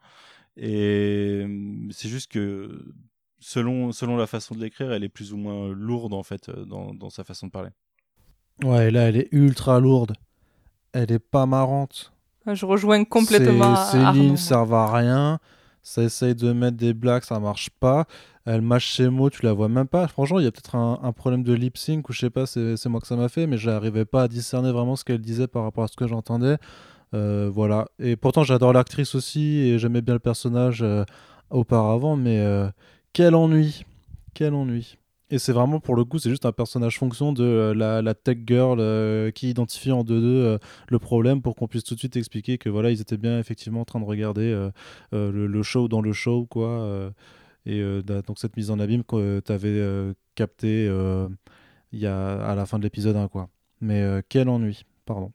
Et 0.57 1.43
euh, 1.45 1.89
c'est 1.91 2.09
juste 2.09 2.31
que 2.31 2.85
selon 3.39 3.93
selon 3.93 4.17
la 4.17 4.27
façon 4.27 4.55
de 4.55 4.61
l'écrire, 4.61 4.93
elle 4.93 5.05
est 5.05 5.09
plus 5.09 5.33
ou 5.33 5.37
moins 5.37 5.69
lourde 5.73 6.13
en 6.13 6.23
fait 6.23 6.49
euh, 6.49 6.65
dans, 6.65 6.93
dans 6.95 7.11
sa 7.11 7.25
façon 7.25 7.47
de 7.47 7.53
parler. 7.53 7.71
Ouais, 8.63 8.91
là, 8.91 9.09
elle 9.09 9.17
est 9.17 9.29
ultra 9.33 9.81
lourde. 9.81 10.13
Elle 10.93 11.13
est 11.13 11.19
pas 11.19 11.47
marrante. 11.47 12.13
Je 12.53 12.67
rejoins 12.67 13.05
complètement 13.05 13.77
Céline, 13.77 14.37
ça 14.37 14.65
va 14.65 14.83
à 14.85 14.97
rien. 14.99 15.39
Ça 15.83 16.03
essaye 16.03 16.35
de 16.35 16.53
mettre 16.53 16.77
des 16.77 16.93
blagues, 16.93 17.23
ça 17.23 17.39
marche 17.41 17.71
pas. 17.71 18.07
Elle 18.53 18.63
mâche 18.63 18.97
ses 18.97 19.09
mots, 19.11 19.31
tu 19.31 19.45
la 19.45 19.53
vois 19.53 19.69
même 19.69 19.87
pas. 19.87 20.09
Franchement, 20.09 20.41
il 20.41 20.45
y 20.45 20.49
a 20.49 20.51
peut-être 20.51 20.75
un, 20.75 21.13
problème 21.13 21.45
de 21.45 21.53
lip 21.53 21.79
sync 21.79 22.09
ou 22.09 22.13
je 22.13 22.19
sais 22.19 22.31
pas, 22.31 22.47
c'est 22.47 22.87
moi 22.87 23.01
que 23.01 23.07
ça 23.07 23.15
m'a 23.15 23.29
fait, 23.29 23.47
mais 23.47 23.57
j'arrivais 23.57 24.05
pas 24.05 24.25
à 24.25 24.29
discerner 24.29 24.73
vraiment 24.73 24.97
ce 24.97 25.05
qu'elle 25.05 25.21
disait 25.21 25.47
par 25.47 25.63
rapport 25.63 25.85
à 25.85 25.87
ce 25.87 25.95
que 25.95 26.09
j'entendais. 26.09 26.57
Euh, 27.15 27.49
voilà. 27.49 27.87
Et 28.01 28.17
pourtant, 28.17 28.43
j'adore 28.43 28.73
l'actrice 28.73 29.15
aussi 29.15 29.59
et 29.59 29.79
j'aimais 29.79 30.03
bien 30.03 30.15
le 30.15 30.21
personnage 30.21 30.83
euh, 30.83 31.05
auparavant, 31.51 32.17
mais 32.17 32.41
euh, 32.41 32.69
quel 33.13 33.37
ennui! 33.37 33.85
Quel 34.35 34.53
ennui! 34.55 34.99
Et 35.31 35.39
c'est 35.39 35.53
vraiment 35.53 35.79
pour 35.79 35.95
le 35.95 36.03
coup, 36.03 36.19
c'est 36.19 36.31
juste 36.31 36.45
un 36.45 36.51
personnage 36.51 36.99
fonction 36.99 37.33
de 37.33 37.73
la, 37.77 38.15
tech 38.15 38.39
girl 38.49 39.31
qui 39.31 39.51
identifie 39.51 39.93
en 39.93 40.03
2-2 40.03 40.11
euh, 40.25 40.59
le 40.89 40.99
problème 40.99 41.41
pour 41.41 41.55
qu'on 41.55 41.69
puisse 41.69 41.85
tout 41.85 41.95
de 41.95 42.01
suite 42.01 42.17
expliquer 42.17 42.59
que 42.59 42.69
voilà, 42.69 42.91
ils 42.91 43.01
étaient 43.01 43.17
bien 43.17 43.39
effectivement 43.39 43.83
en 43.83 43.85
train 43.85 44.01
de 44.01 44.07
regarder 44.07 44.71
le, 45.13 45.31
le 45.47 45.63
show 45.63 45.87
dans 45.87 46.01
le 46.01 46.13
show, 46.13 46.47
quoi. 46.51 47.13
Euh, 47.67 47.71
et 47.71 47.81
euh, 47.81 48.03
da- 48.03 48.23
donc 48.23 48.39
cette 48.39 48.57
mise 48.57 48.71
en 48.71 48.79
abîme 48.81 49.05
que 49.05 49.41
tu 49.41 49.53
avais 49.53 49.69
euh, 49.69 51.29
il 51.93 51.99
y 52.01 52.07
a, 52.07 52.45
à 52.47 52.55
la 52.55 52.67
fin 52.67 52.79
de 52.79 52.85
l'épisode 52.85 53.17
1, 53.17 53.29
quoi. 53.29 53.49
Mais 53.81 54.03
euh, 54.03 54.23
quel 54.29 54.49
ennui, 54.49 54.85
pardon. 55.05 55.33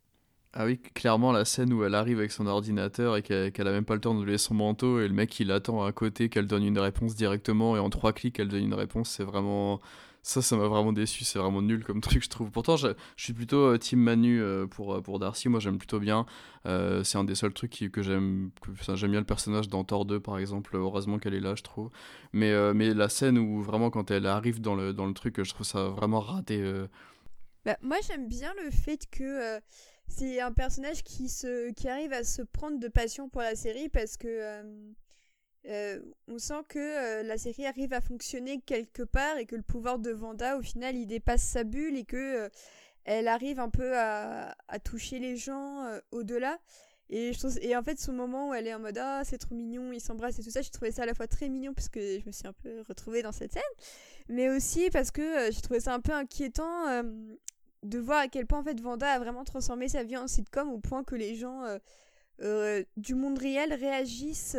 Ah 0.57 0.65
oui, 0.65 0.79
clairement, 0.79 1.33
la 1.33 1.43
scène 1.43 1.73
où 1.73 1.83
elle 1.83 1.95
arrive 1.95 2.19
avec 2.19 2.31
son 2.31 2.47
ordinateur 2.47 3.17
et 3.17 3.21
qu'elle 3.21 3.51
qu'elle 3.51 3.67
a 3.67 3.71
même 3.71 3.83
pas 3.83 3.93
le 3.95 3.99
temps 3.99 4.15
de 4.15 4.23
lever 4.23 4.37
son 4.37 4.53
manteau 4.53 5.01
et 5.01 5.07
le 5.09 5.13
mec 5.13 5.37
il 5.41 5.51
attend 5.51 5.83
à 5.83 5.91
côté 5.91 6.29
qu'elle 6.29 6.47
donne 6.47 6.63
une 6.63 6.79
réponse 6.79 7.13
directement 7.15 7.75
et 7.75 7.79
en 7.79 7.89
trois 7.89 8.13
clics 8.13 8.39
elle 8.39 8.47
donne 8.47 8.63
une 8.63 8.73
réponse, 8.73 9.09
c'est 9.09 9.25
vraiment. 9.25 9.81
Ça, 10.25 10.41
ça 10.41 10.57
m'a 10.57 10.67
vraiment 10.67 10.91
déçu, 10.91 11.23
c'est 11.23 11.37
vraiment 11.37 11.61
nul 11.61 11.83
comme 11.83 12.01
truc, 12.01 12.23
je 12.23 12.29
trouve. 12.29 12.49
Pourtant, 12.49 12.77
je, 12.77 12.87
suis 13.15 13.33
plutôt 13.33 13.59
euh, 13.59 13.77
Team 13.77 13.99
Manu 13.99 14.41
euh, 14.41 14.65
pour, 14.65 14.95
euh, 14.95 15.01
pour 15.01 15.19
Darcy, 15.19 15.49
moi 15.49 15.59
j'aime 15.59 15.77
plutôt 15.77 15.99
bien. 15.99 16.25
C'est 16.65 17.19
un 17.19 17.23
des 17.23 17.35
seuls 17.35 17.53
trucs 17.53 17.91
que 17.91 18.01
j'aime. 18.01 18.49
J'aime 18.95 19.11
bien 19.11 19.19
le 19.19 19.25
personnage 19.25 19.69
dans 19.69 19.83
Thor 19.83 20.03
2 20.03 20.19
par 20.19 20.39
exemple, 20.39 20.75
heureusement 20.75 21.19
qu'elle 21.19 21.35
est 21.35 21.39
là, 21.39 21.53
je 21.53 21.61
trouve. 21.61 21.91
Mais, 22.33 22.51
mais 22.73 22.95
la 22.95 23.07
scène 23.07 23.37
où 23.37 23.61
vraiment 23.61 23.91
quand 23.91 24.09
elle 24.09 24.25
arrive 24.25 24.61
dans 24.61 24.73
le, 24.73 24.93
dans 24.93 25.05
le 25.05 25.13
truc, 25.13 25.43
je 25.43 25.49
trouve 25.51 25.67
ça 25.67 25.89
vraiment 25.89 26.21
raté. 26.21 26.73
Bah, 27.63 27.77
moi, 27.83 27.97
j'aime 28.07 28.27
bien 28.27 28.51
le 28.63 28.71
fait 28.71 29.07
que 29.11 29.59
c'est 30.07 30.41
un 30.41 30.51
personnage 30.51 31.03
qui, 31.03 31.29
se, 31.29 31.71
qui 31.73 31.87
arrive 31.87 32.13
à 32.13 32.23
se 32.23 32.41
prendre 32.41 32.79
de 32.79 32.87
passion 32.87 33.29
pour 33.29 33.41
la 33.41 33.55
série 33.55 33.89
parce 33.89 34.17
que 34.17 34.63
euh, 35.67 35.99
on 36.27 36.37
sent 36.37 36.63
que 36.67 36.79
euh, 36.79 37.23
la 37.23 37.37
série 37.37 37.65
arrive 37.65 37.93
à 37.93 38.01
fonctionner 38.01 38.59
quelque 38.61 39.01
part 39.01 39.37
et 39.37 39.45
que 39.45 39.55
le 39.55 39.63
pouvoir 39.63 39.97
de 39.97 40.11
Vanda, 40.11 40.57
au 40.57 40.61
final, 40.61 40.95
il 40.95 41.07
dépasse 41.07 41.41
sa 41.41 41.63
bulle 41.63 41.97
et 41.97 42.05
que 42.05 42.17
euh, 42.17 42.49
elle 43.03 43.27
arrive 43.27 43.59
un 43.59 43.69
peu 43.69 43.97
à, 43.97 44.55
toucher 44.83 45.19
les 45.19 45.37
gens 45.37 45.85
au-delà. 46.11 46.59
Et, 47.09 47.33
je 47.33 47.39
trouve, 47.39 47.57
et 47.61 47.75
en 47.75 47.83
fait, 47.83 47.99
ce 47.99 48.09
moment 48.09 48.49
où 48.49 48.53
elle 48.55 48.65
est 48.65 48.73
en 48.73 48.79
mode 48.79 48.97
Ah, 48.97 49.21
c'est 49.23 49.37
trop 49.37 49.53
mignon, 49.53 49.91
ils 49.91 50.01
s'embrassent 50.01 50.39
et 50.39 50.43
tout 50.43 50.49
ça, 50.49 50.61
j'ai 50.61 50.71
trouvé 50.71 50.91
ça 50.91 51.03
à 51.03 51.05
la 51.05 51.13
fois 51.13 51.27
très 51.27 51.49
mignon 51.49 51.73
parce 51.73 51.87
que 51.87 52.19
je 52.19 52.25
me 52.25 52.31
suis 52.31 52.47
un 52.47 52.53
peu 52.53 52.81
retrouvée 52.87 53.21
dans 53.21 53.31
cette 53.31 53.53
scène, 53.53 53.61
mais 54.27 54.49
aussi 54.49 54.89
parce 54.89 55.11
que 55.11 55.51
j'ai 55.51 55.61
trouvé 55.61 55.79
ça 55.79 55.93
un 55.93 55.99
peu 55.99 56.13
inquiétant 56.13 57.03
de 57.83 57.99
voir 57.99 58.21
à 58.21 58.27
quel 58.27 58.47
point 58.47 58.59
en 58.59 58.63
fait 58.63 58.79
Vanda 58.81 59.07
a 59.07 59.19
vraiment 59.19 59.43
transformé 59.43 59.87
sa 59.87 60.01
vie 60.03 60.17
en 60.17 60.27
sitcom 60.27 60.71
au 60.71 60.79
point 60.79 61.03
que 61.03 61.13
les 61.13 61.35
gens 61.35 61.63
du 62.39 63.13
monde 63.13 63.37
réel 63.37 63.71
réagissent 63.71 64.57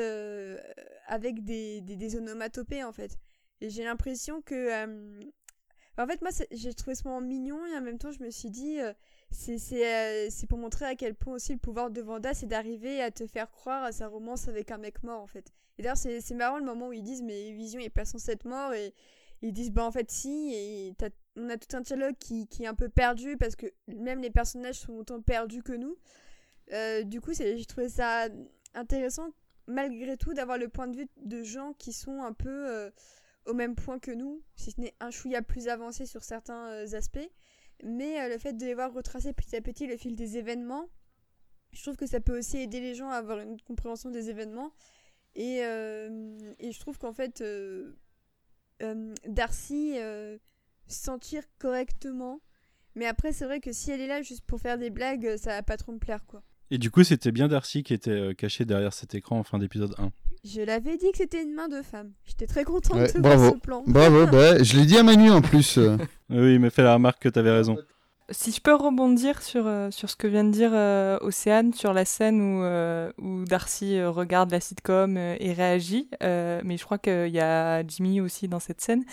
avec 1.06 1.44
des, 1.44 1.80
des, 1.82 2.16
onomatopées 2.16 2.84
en 2.84 2.92
fait. 2.92 3.18
Et 3.60 3.70
j'ai 3.70 3.84
l'impression 3.84 4.42
que. 4.42 4.54
euh, 4.54 5.20
En 5.98 6.06
fait, 6.06 6.20
moi, 6.22 6.30
j'ai 6.50 6.74
trouvé 6.74 6.94
ce 6.94 7.04
moment 7.08 7.20
mignon 7.22 7.64
et 7.66 7.76
en 7.76 7.80
même 7.80 7.98
temps, 7.98 8.10
je 8.12 8.22
me 8.22 8.30
suis 8.30 8.50
dit. 8.50 8.80
euh, 8.80 8.92
c'est 9.30 9.58
euh, 9.72 10.28
pour 10.48 10.58
montrer 10.58 10.84
à 10.86 10.94
quel 10.94 11.14
point 11.14 11.34
aussi 11.34 11.52
le 11.52 11.58
pouvoir 11.58 11.90
de 11.90 12.00
Vanda, 12.00 12.32
c'est 12.34 12.46
d'arriver 12.46 13.02
à 13.02 13.10
te 13.10 13.26
faire 13.26 13.50
croire 13.50 13.82
à 13.84 13.92
sa 13.92 14.06
romance 14.08 14.48
avec 14.48 14.70
un 14.70 14.78
mec 14.78 15.02
mort 15.02 15.20
en 15.22 15.26
fait. 15.26 15.52
Et 15.78 15.82
d'ailleurs, 15.82 15.96
c'est 15.96 16.34
marrant 16.34 16.58
le 16.58 16.64
moment 16.64 16.88
où 16.88 16.92
ils 16.92 17.02
disent 17.02 17.22
Mais 17.22 17.52
Vision 17.52 17.80
est 17.80 17.90
pas 17.90 18.04
censé 18.04 18.32
être 18.32 18.44
mort 18.46 18.72
et 18.72 18.94
ils 19.42 19.52
disent 19.52 19.70
bah 19.72 19.84
en 19.84 19.90
fait 19.92 20.10
si 20.10 20.52
et 20.54 20.94
on 21.36 21.50
a 21.50 21.56
tout 21.58 21.76
un 21.76 21.82
dialogue 21.82 22.14
qui, 22.18 22.46
qui 22.48 22.64
est 22.64 22.66
un 22.66 22.74
peu 22.74 22.88
perdu 22.88 23.36
parce 23.36 23.54
que 23.56 23.66
même 23.86 24.20
les 24.22 24.30
personnages 24.30 24.76
sont 24.80 24.94
autant 24.94 25.20
perdus 25.20 25.62
que 25.62 25.72
nous 25.72 25.96
Euh, 26.72 27.04
du 27.04 27.20
coup 27.20 27.32
j'ai 27.34 27.64
trouvé 27.66 27.88
ça 27.88 28.28
intéressant 28.74 29.30
malgré 29.66 30.16
tout 30.16 30.34
d'avoir 30.34 30.58
le 30.58 30.68
point 30.68 30.86
de 30.86 30.96
vue 30.96 31.08
de 31.16 31.42
gens 31.42 31.72
qui 31.74 31.92
sont 31.92 32.22
un 32.22 32.32
peu 32.32 32.68
euh, 32.68 32.90
au 33.46 33.54
même 33.54 33.74
point 33.74 33.98
que 33.98 34.10
nous 34.10 34.42
si 34.54 34.70
ce 34.72 34.80
n'est 34.80 34.94
un 35.00 35.10
chouïa 35.10 35.42
plus 35.42 35.68
avancé 35.68 36.06
sur 36.06 36.24
certains 36.24 36.68
euh, 36.68 36.96
aspects 36.96 37.30
mais 37.82 38.20
euh, 38.20 38.28
le 38.28 38.38
fait 38.38 38.52
de 38.54 38.64
les 38.64 38.74
voir 38.74 38.92
retracer 38.92 39.32
petit 39.32 39.56
à 39.56 39.60
petit 39.60 39.86
le 39.86 39.96
fil 39.96 40.14
des 40.14 40.36
événements 40.38 40.88
je 41.72 41.82
trouve 41.82 41.96
que 41.96 42.06
ça 42.06 42.20
peut 42.20 42.38
aussi 42.38 42.58
aider 42.58 42.80
les 42.80 42.94
gens 42.94 43.10
à 43.10 43.16
avoir 43.16 43.40
une 43.40 43.60
compréhension 43.60 44.10
des 44.10 44.30
événements 44.30 44.72
et, 45.34 45.58
et 45.58 46.72
je 46.72 46.80
trouve 46.80 46.96
qu'en 46.96 47.12
fait 47.12 47.44
Darcy 49.26 49.98
sentir 50.86 51.42
correctement. 51.58 52.40
Mais 52.94 53.06
après, 53.06 53.32
c'est 53.32 53.44
vrai 53.44 53.60
que 53.60 53.72
si 53.72 53.90
elle 53.90 54.00
est 54.00 54.06
là 54.06 54.22
juste 54.22 54.44
pour 54.46 54.60
faire 54.60 54.78
des 54.78 54.90
blagues, 54.90 55.36
ça 55.36 55.50
va 55.50 55.62
pas 55.62 55.76
trop 55.76 55.92
me 55.92 55.98
plaire, 55.98 56.24
quoi. 56.26 56.42
Et 56.70 56.78
du 56.78 56.90
coup, 56.90 57.04
c'était 57.04 57.30
bien 57.32 57.48
Darcy 57.48 57.82
qui 57.82 57.94
était 57.94 58.10
euh, 58.10 58.34
caché 58.34 58.64
derrière 58.64 58.92
cet 58.92 59.14
écran 59.14 59.38
en 59.38 59.44
fin 59.44 59.58
d'épisode 59.58 59.94
1. 59.98 60.10
Je 60.44 60.60
l'avais 60.62 60.96
dit 60.96 61.10
que 61.12 61.18
c'était 61.18 61.42
une 61.42 61.54
main 61.54 61.68
de 61.68 61.80
femme. 61.82 62.12
J'étais 62.24 62.46
très 62.46 62.64
contente 62.64 62.96
Ouais, 62.98 63.12
de 63.12 63.20
bravo. 63.20 63.40
voir 63.42 63.52
ce 63.54 63.58
plan. 63.58 63.84
Bravo, 63.86 64.26
bah, 64.32 64.62
je 64.62 64.76
l'ai 64.76 64.84
dit 64.86 64.96
à 64.96 65.02
Manu 65.02 65.30
en 65.30 65.42
plus. 65.42 65.78
euh. 65.78 65.96
Oui, 66.30 66.54
il 66.54 66.60
m'a 66.60 66.70
fait 66.70 66.82
la 66.82 66.94
remarque 66.94 67.22
que 67.22 67.28
tu 67.28 67.38
avais 67.38 67.52
raison. 67.52 67.76
Si 68.30 68.50
je 68.50 68.60
peux 68.60 68.74
rebondir 68.74 69.40
sur, 69.40 69.68
euh, 69.68 69.92
sur 69.92 70.10
ce 70.10 70.16
que 70.16 70.26
vient 70.26 70.42
de 70.42 70.50
dire 70.50 70.72
euh, 70.74 71.16
Océane, 71.20 71.72
sur 71.72 71.92
la 71.92 72.04
scène 72.04 72.40
où, 72.40 72.64
euh, 72.64 73.12
où 73.22 73.44
Darcy 73.44 74.02
regarde 74.02 74.50
la 74.50 74.58
sitcom 74.58 75.16
et 75.16 75.52
réagit, 75.52 76.08
euh, 76.24 76.60
mais 76.64 76.76
je 76.76 76.84
crois 76.84 76.98
qu'il 76.98 77.28
y 77.28 77.38
a 77.38 77.86
Jimmy 77.86 78.20
aussi 78.20 78.48
dans 78.48 78.58
cette 78.58 78.80
scène, 78.80 79.04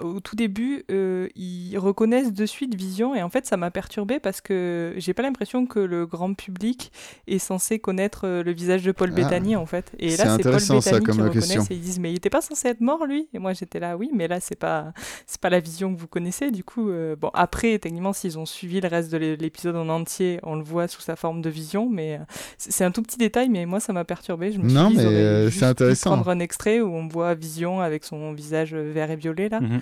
au 0.00 0.20
tout 0.20 0.36
début, 0.36 0.84
ils 0.88 1.76
reconnaissent 1.78 2.32
de 2.32 2.46
suite 2.46 2.76
Vision, 2.76 3.14
et 3.16 3.22
en 3.22 3.28
fait 3.28 3.44
ça 3.44 3.56
m'a 3.56 3.72
perturbé 3.72 4.20
parce 4.20 4.40
que 4.40 4.94
j'ai 4.98 5.12
pas 5.14 5.22
l'impression 5.22 5.66
que 5.66 5.80
le 5.80 6.06
grand 6.06 6.32
public 6.34 6.92
est 7.26 7.38
censé 7.38 7.78
connaître 7.80 8.26
le 8.28 8.52
visage 8.52 8.82
de 8.84 8.92
Paul 8.92 9.10
Ah. 9.12 9.16
Bettany 9.16 9.56
en 9.56 9.66
fait. 9.66 9.92
Et 9.98 10.16
là 10.16 10.36
c'est 10.36 10.42
Paul 10.42 10.60
ça, 10.60 10.74
Bettany 10.74 11.30
qui 11.30 11.38
question. 11.40 11.62
et 11.62 11.74
ils 11.74 11.80
disent 11.80 11.98
mais 11.98 12.12
il 12.12 12.16
était 12.16 12.30
pas 12.30 12.40
censé 12.40 12.68
être 12.68 12.80
mort 12.80 13.04
lui? 13.06 13.28
Et 13.34 13.38
moi 13.40 13.52
j'étais 13.52 13.80
là 13.80 13.96
oui, 13.96 14.10
mais 14.14 14.28
là 14.28 14.38
c'est 14.38 14.54
pas 14.58 14.92
pas 15.40 15.50
la 15.50 15.60
vision 15.60 15.92
que 15.94 16.00
vous 16.00 16.06
connaissez. 16.06 16.50
Du 16.50 16.64
coup, 16.64 16.90
bon, 17.20 17.30
après, 17.34 17.78
s'ils 18.12 18.38
ont 18.38 18.46
suivi 18.46 18.80
le 18.80 18.88
reste 18.88 19.10
de 19.12 19.16
l'é- 19.18 19.36
l'épisode 19.36 19.76
en 19.76 19.88
entier, 19.88 20.38
on 20.42 20.54
le 20.56 20.62
voit 20.64 20.88
sous 20.88 21.00
sa 21.00 21.16
forme 21.16 21.42
de 21.42 21.50
vision, 21.50 21.88
mais 21.90 22.18
euh, 22.20 22.24
c'est 22.58 22.84
un 22.84 22.90
tout 22.90 23.02
petit 23.02 23.18
détail, 23.18 23.48
mais 23.48 23.66
moi, 23.66 23.80
ça 23.80 23.92
m'a 23.92 24.04
perturbé. 24.04 24.52
Je 24.52 24.58
me 24.58 24.68
suis 24.68 24.76
Non, 24.78 24.90
dit, 24.90 24.96
mais, 24.96 25.04
euh, 25.04 25.50
c'est 25.50 25.64
intéressant. 25.64 26.10
prendre 26.10 26.28
un 26.28 26.38
extrait 26.40 26.80
où 26.80 26.94
on 26.94 27.08
voit 27.08 27.34
Vision 27.34 27.80
avec 27.80 28.04
son 28.04 28.32
visage 28.32 28.74
euh, 28.74 28.90
vert 28.92 29.10
et 29.10 29.16
violet, 29.16 29.48
là. 29.48 29.60
Mhm. 29.60 29.80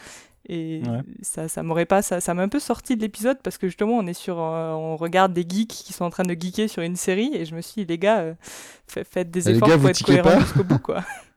Et 0.51 0.83
Ouais. 0.87 0.99
ça, 1.23 1.49
ça 1.49 1.63
m'aurait 1.63 1.87
pas, 1.87 2.03
ça, 2.03 2.21
ça 2.21 2.35
m'a 2.35 2.43
un 2.43 2.49
peu 2.49 2.59
sorti 2.59 2.97
de 2.97 3.01
l'épisode 3.01 3.39
parce 3.43 3.57
que 3.57 3.67
justement, 3.67 3.95
on 3.97 4.07
est 4.07 4.13
sur, 4.13 4.39
euh, 4.39 4.73
on 4.73 4.95
regarde 4.97 5.33
des 5.33 5.47
geeks 5.49 5.71
qui 5.71 5.93
sont 5.95 6.05
en 6.05 6.11
train 6.11 6.23
de 6.25 6.35
geeker 6.39 6.69
sur 6.69 6.83
une 6.83 6.97
série 6.97 7.31
et 7.33 7.47
je 7.47 7.55
me 7.55 7.63
suis 7.63 7.83
dit, 7.83 7.87
les 7.87 7.97
gars, 7.97 8.19
euh, 8.19 8.35
fa- 8.87 9.05
faites 9.05 9.31
des 9.31 9.41
les 9.41 9.51
efforts 9.57 9.69
gars, 9.71 9.79
pour 9.79 9.89
être 9.89 10.05
cohérents 10.05 10.41
jusqu'au 10.41 10.65
bout, 10.65 10.79
quoi. 10.81 11.03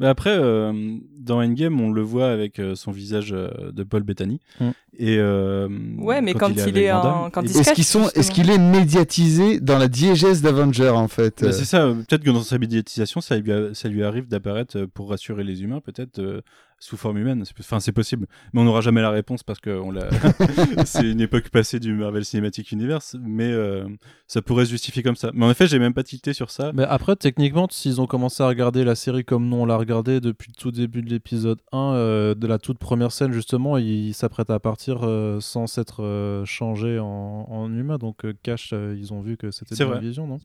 Mais 0.00 0.06
après, 0.08 0.36
euh, 0.36 0.72
dans 1.20 1.40
Endgame, 1.40 1.80
on 1.80 1.90
le 1.90 2.02
voit 2.02 2.28
avec 2.30 2.58
euh, 2.58 2.74
son 2.74 2.90
visage 2.90 3.32
euh, 3.32 3.70
de 3.72 3.84
Paul 3.84 4.02
Bettany. 4.02 4.40
Mm. 4.60 4.70
Et 4.98 5.18
euh, 5.18 5.68
Ouais, 5.98 6.20
mais 6.20 6.34
quand 6.34 6.50
il 6.50 6.78
est 6.78 6.90
en- 6.90 7.30
quand 7.30 7.42
il 7.42 7.50
Est-ce 7.50 7.62
cache, 7.64 7.74
qu'ils 7.74 7.84
sont, 7.84 8.08
est-ce 8.10 8.14
justement. 8.28 8.34
qu'il 8.34 8.50
est 8.50 8.58
médiatisé 8.58 9.60
dans 9.60 9.78
la 9.78 9.86
diégèse 9.88 10.42
d'Avenger 10.42 10.90
en 10.90 11.08
fait 11.08 11.42
Bah, 11.44 11.52
c'est 11.52 11.64
ça, 11.64 11.86
peut-être 12.08 12.24
que 12.24 12.30
dans 12.30 12.42
sa 12.42 12.58
médiatisation, 12.58 13.20
ça 13.20 13.36
lui, 13.38 13.52
a- 13.52 13.72
ça 13.74 13.88
lui 13.88 14.02
arrive 14.04 14.26
d'apparaître 14.28 14.84
pour 14.86 15.10
rassurer 15.10 15.44
les 15.44 15.62
humains, 15.62 15.80
peut-être 15.80 16.18
euh, 16.18 16.40
sous 16.84 16.96
forme 16.98 17.16
humaine. 17.18 17.44
C'est- 17.46 17.54
Enfin, 17.60 17.80
c'est 17.80 17.92
possible. 17.92 18.26
Mais 18.52 18.60
on 18.60 18.64
n'aura 18.64 18.82
jamais 18.82 19.00
la 19.00 19.10
réponse 19.10 19.42
parce 19.42 19.58
que 19.58 19.70
on 19.70 19.90
l'a... 19.90 20.08
c'est 20.84 21.10
une 21.10 21.20
époque 21.22 21.48
passée 21.48 21.80
du 21.80 21.94
Marvel 21.94 22.24
Cinematic 22.26 22.72
Universe, 22.72 23.16
mais 23.24 23.50
euh, 23.50 23.86
ça 24.26 24.42
pourrait 24.42 24.66
se 24.66 24.70
justifier 24.72 25.02
comme 25.02 25.16
ça. 25.16 25.30
Mais 25.32 25.46
en 25.46 25.50
effet, 25.50 25.66
j'ai 25.66 25.78
même 25.78 25.94
pas 25.94 26.02
tilté 26.02 26.34
sur 26.34 26.50
ça. 26.50 26.72
Mais 26.74 26.82
après, 26.84 27.16
techniquement, 27.16 27.66
s'ils 27.70 28.00
ont 28.02 28.06
commencé 28.06 28.42
à 28.42 28.48
regarder 28.48 28.84
la 28.84 28.94
série 28.96 29.24
comme 29.24 29.48
nous 29.48 29.56
on 29.56 29.64
l'a 29.64 29.76
regardé 29.76 30.20
depuis 30.20 30.50
le 30.54 30.60
tout 30.60 30.70
début 30.72 31.00
de 31.00 31.08
l'épisode 31.08 31.60
1, 31.72 31.78
euh, 31.94 32.34
de 32.34 32.46
la 32.46 32.58
toute 32.58 32.78
première 32.78 33.12
scène, 33.12 33.32
justement, 33.32 33.78
ils 33.78 34.12
s'apprêtent 34.12 34.50
à 34.50 34.60
partir 34.60 35.00
euh, 35.04 35.40
sans 35.40 35.66
s'être 35.66 36.02
euh, 36.02 36.44
changés 36.44 36.98
en, 36.98 37.46
en 37.48 37.72
humain. 37.72 37.96
Donc, 37.96 38.26
euh, 38.26 38.34
Cash, 38.42 38.70
euh, 38.74 38.94
ils 38.98 39.14
ont 39.14 39.22
vu 39.22 39.38
que 39.38 39.50
c'était 39.50 39.82
vrai. 39.84 40.00
vision, 40.00 40.26
non? 40.26 40.38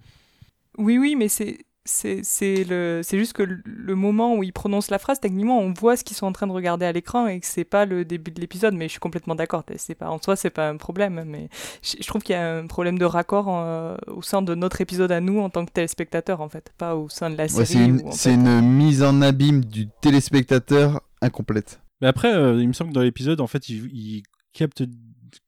Oui, 0.77 0.97
oui, 0.97 1.15
mais 1.17 1.27
c'est 1.27 1.57
c'est 1.89 2.21
c'est 2.23 2.63
le 2.63 3.01
c'est 3.03 3.17
juste 3.17 3.33
que 3.33 3.43
le- 3.43 3.95
moment 3.95 4.35
où 4.35 4.43
ils 4.43 4.53
prononcent 4.53 4.91
la 4.91 4.99
phrase 4.99 5.19
techniquement 5.19 5.59
on 5.59 5.73
voit 5.73 5.97
ce 5.97 6.03
qu'ils 6.03 6.15
sont 6.15 6.27
en 6.27 6.31
train 6.31 6.47
de 6.47 6.51
regarder 6.51 6.85
à 6.85 6.91
l'écran 6.91 7.27
et 7.27 7.39
que 7.39 7.45
c'est 7.45 7.65
pas 7.65 7.85
le 7.85 8.05
début 8.05 8.31
de 8.31 8.39
l'épisode 8.39 8.73
mais 8.75 8.85
je 8.85 8.91
suis 8.91 8.99
complètement 8.99 9.35
d'accord 9.35 9.63
c'est 9.75 9.95
pas 9.95 10.09
en 10.09 10.21
soi 10.21 10.35
c'est 10.35 10.49
pas 10.51 10.69
un 10.69 10.77
problème 10.77 11.23
mais 11.25 11.49
je, 11.81 11.95
je 11.99 12.07
trouve 12.07 12.21
qu'il 12.21 12.33
y 12.33 12.37
a 12.37 12.57
un 12.57 12.67
problème 12.67 12.97
de 12.99 13.05
raccord 13.05 13.47
euh, 13.49 13.97
au 14.07 14.21
sein 14.21 14.41
de 14.41 14.55
notre 14.55 14.79
épisode 14.81 15.11
à 15.11 15.19
nous 15.19 15.39
en 15.39 15.49
tant 15.49 15.65
que 15.65 15.71
téléspectateur 15.71 16.41
en 16.41 16.49
fait 16.49 16.71
pas 16.77 16.95
au 16.95 17.09
sein 17.09 17.29
de 17.29 17.35
la 17.35 17.47
série 17.47 17.59
ouais, 17.59 17.65
c'est 17.65 17.85
une, 17.85 18.01
où, 18.01 18.07
en 18.07 18.11
c'est 18.11 18.29
fait, 18.29 18.35
une 18.35 18.61
mise 18.61 19.03
en 19.03 19.21
abîme 19.21 19.65
du 19.65 19.87
téléspectateur 20.01 21.01
incomplète. 21.21 21.81
Mais 22.01 22.07
après, 22.07 22.33
euh, 22.33 22.61
il 22.61 22.67
me 22.67 22.73
semble 22.73 22.91
que 22.91 22.95
dans 22.95 23.01
l'épisode, 23.01 23.41
en 23.41 23.47
fait, 23.47 23.67
il, 23.69 23.85
il 23.93 24.23
capte 24.53 24.83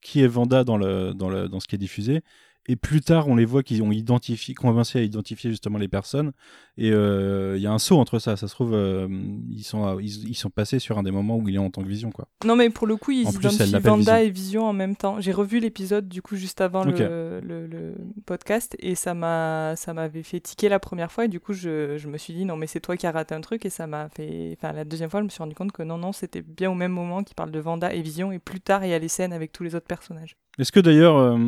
qui 0.00 0.22
est 0.22 0.26
Vanda 0.26 0.64
dans, 0.64 0.76
le, 0.76 1.14
dans, 1.14 1.28
le, 1.28 1.48
dans 1.48 1.60
ce 1.60 1.66
qui 1.66 1.76
est 1.76 1.78
diffusé. 1.78 2.22
Et 2.68 2.76
plus 2.76 3.00
tard, 3.00 3.28
on 3.28 3.34
les 3.34 3.44
voit 3.44 3.62
qu'ils 3.62 3.82
ont 3.82 3.90
identifié, 3.90 4.54
commencé 4.54 4.98
à 4.98 5.02
identifier 5.02 5.50
justement 5.50 5.78
les 5.78 5.88
personnes. 5.88 6.32
Et 6.78 6.90
euh, 6.90 7.54
il 7.56 7.62
y 7.62 7.66
a 7.66 7.72
un 7.72 7.78
saut 7.78 7.98
entre 7.98 8.18
ça. 8.18 8.36
Ça 8.36 8.48
se 8.48 8.54
trouve, 8.54 8.72
euh, 8.72 9.06
ils, 9.50 9.62
sont, 9.62 9.84
à- 9.84 9.96
ils, 10.00 10.30
ils 10.30 10.34
sont 10.34 10.48
passés 10.48 10.78
sur 10.78 10.96
un 10.98 11.02
des 11.02 11.10
moments 11.10 11.36
où 11.36 11.46
il 11.48 11.54
est 11.54 11.58
en 11.58 11.70
tant 11.70 11.82
que 11.82 11.88
vision. 11.88 12.10
Quoi. 12.10 12.26
Non, 12.46 12.56
mais 12.56 12.70
pour 12.70 12.86
le 12.86 12.96
coup, 12.96 13.10
ils 13.10 13.28
identifient 13.28 13.78
Vanda 13.78 14.22
et 14.22 14.30
Vision 14.30 14.64
en 14.64 14.72
même 14.72 14.96
temps. 14.96 15.20
J'ai 15.20 15.32
revu 15.32 15.60
l'épisode 15.60 16.08
du 16.08 16.22
coup 16.22 16.34
juste 16.36 16.62
avant 16.62 16.84
le, 16.84 17.40
le, 17.42 17.66
le 17.66 17.94
podcast 18.24 18.74
et 18.78 18.94
ça 18.94 19.12
m'a 19.14 19.74
ça 19.76 19.92
m'avait 19.92 20.22
fait 20.22 20.40
tiquer 20.40 20.68
la 20.68 20.78
première 20.78 21.12
fois 21.12 21.26
et 21.26 21.28
du 21.28 21.40
coup 21.40 21.52
je, 21.52 21.96
je 21.98 22.08
me 22.08 22.16
suis 22.18 22.32
dit 22.32 22.44
non 22.44 22.56
mais 22.56 22.66
c'est 22.66 22.80
toi 22.80 22.96
qui 22.96 23.06
as 23.06 23.12
raté 23.12 23.34
un 23.34 23.40
truc 23.40 23.66
et 23.66 23.70
ça 23.70 23.86
m'a 23.86 24.08
fait 24.08 24.56
enfin 24.56 24.72
la 24.72 24.84
deuxième 24.84 25.10
fois 25.10 25.20
je 25.20 25.24
me 25.24 25.30
suis 25.30 25.38
rendu 25.42 25.54
compte 25.54 25.72
que 25.72 25.82
non 25.82 25.98
non 25.98 26.12
c'était 26.12 26.42
bien 26.42 26.70
au 26.70 26.74
même 26.74 26.92
moment 26.92 27.22
qu'il 27.22 27.34
parle 27.34 27.50
de 27.50 27.58
Vanda 27.60 27.92
et 27.92 28.00
Vision 28.02 28.32
et 28.32 28.38
plus 28.38 28.60
tard 28.60 28.84
il 28.84 28.90
y 28.90 28.94
a 28.94 28.98
les 28.98 29.08
scènes 29.08 29.32
avec 29.32 29.52
tous 29.52 29.62
les 29.62 29.74
autres 29.74 29.86
personnages. 29.86 30.36
Est-ce 30.58 30.70
que 30.70 30.80
d'ailleurs, 30.80 31.16
euh, 31.16 31.38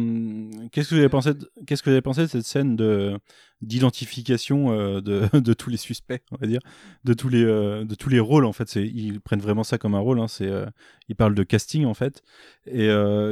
qu'est-ce 0.72 0.89
que 0.89 0.95
vous 0.95 1.01
avez 1.01 1.11
pensé 1.11 1.35
de, 1.35 1.51
qu'est-ce 1.66 1.83
que 1.83 1.91
vous 1.91 1.95
avez 1.95 2.01
pensé 2.03 2.22
de 2.22 2.27
cette 2.27 2.47
scène 2.47 2.75
de 2.75 3.18
d'identification 3.65 4.73
euh, 4.73 5.01
de, 5.01 5.53
tous 5.55 5.71
les 5.71 5.77
suspects, 5.77 6.23
on 6.31 6.37
va 6.37 6.47
dire, 6.47 6.61
de 7.05 7.15
tous 7.15 7.29
les 7.29 7.45
euh, 7.45 7.85
de 7.85 7.95
tous 7.95 8.09
les 8.09 8.21
rôles 8.21 8.45
en 8.45 8.53
fait. 8.53 8.75
Ils 8.77 9.21
prennent 9.21 9.41
vraiment 9.41 9.65
ça 9.65 9.79
comme 9.79 9.95
un 9.95 10.01
rôle. 10.01 10.21
Hein, 10.21 10.29
c'est 10.29 10.49
euh, 10.49 10.67
ils 11.09 11.17
parlent 11.17 11.35
de 11.35 11.43
casting 11.43 11.85
en 11.85 11.95
fait. 11.95 12.23
Et 12.67 12.87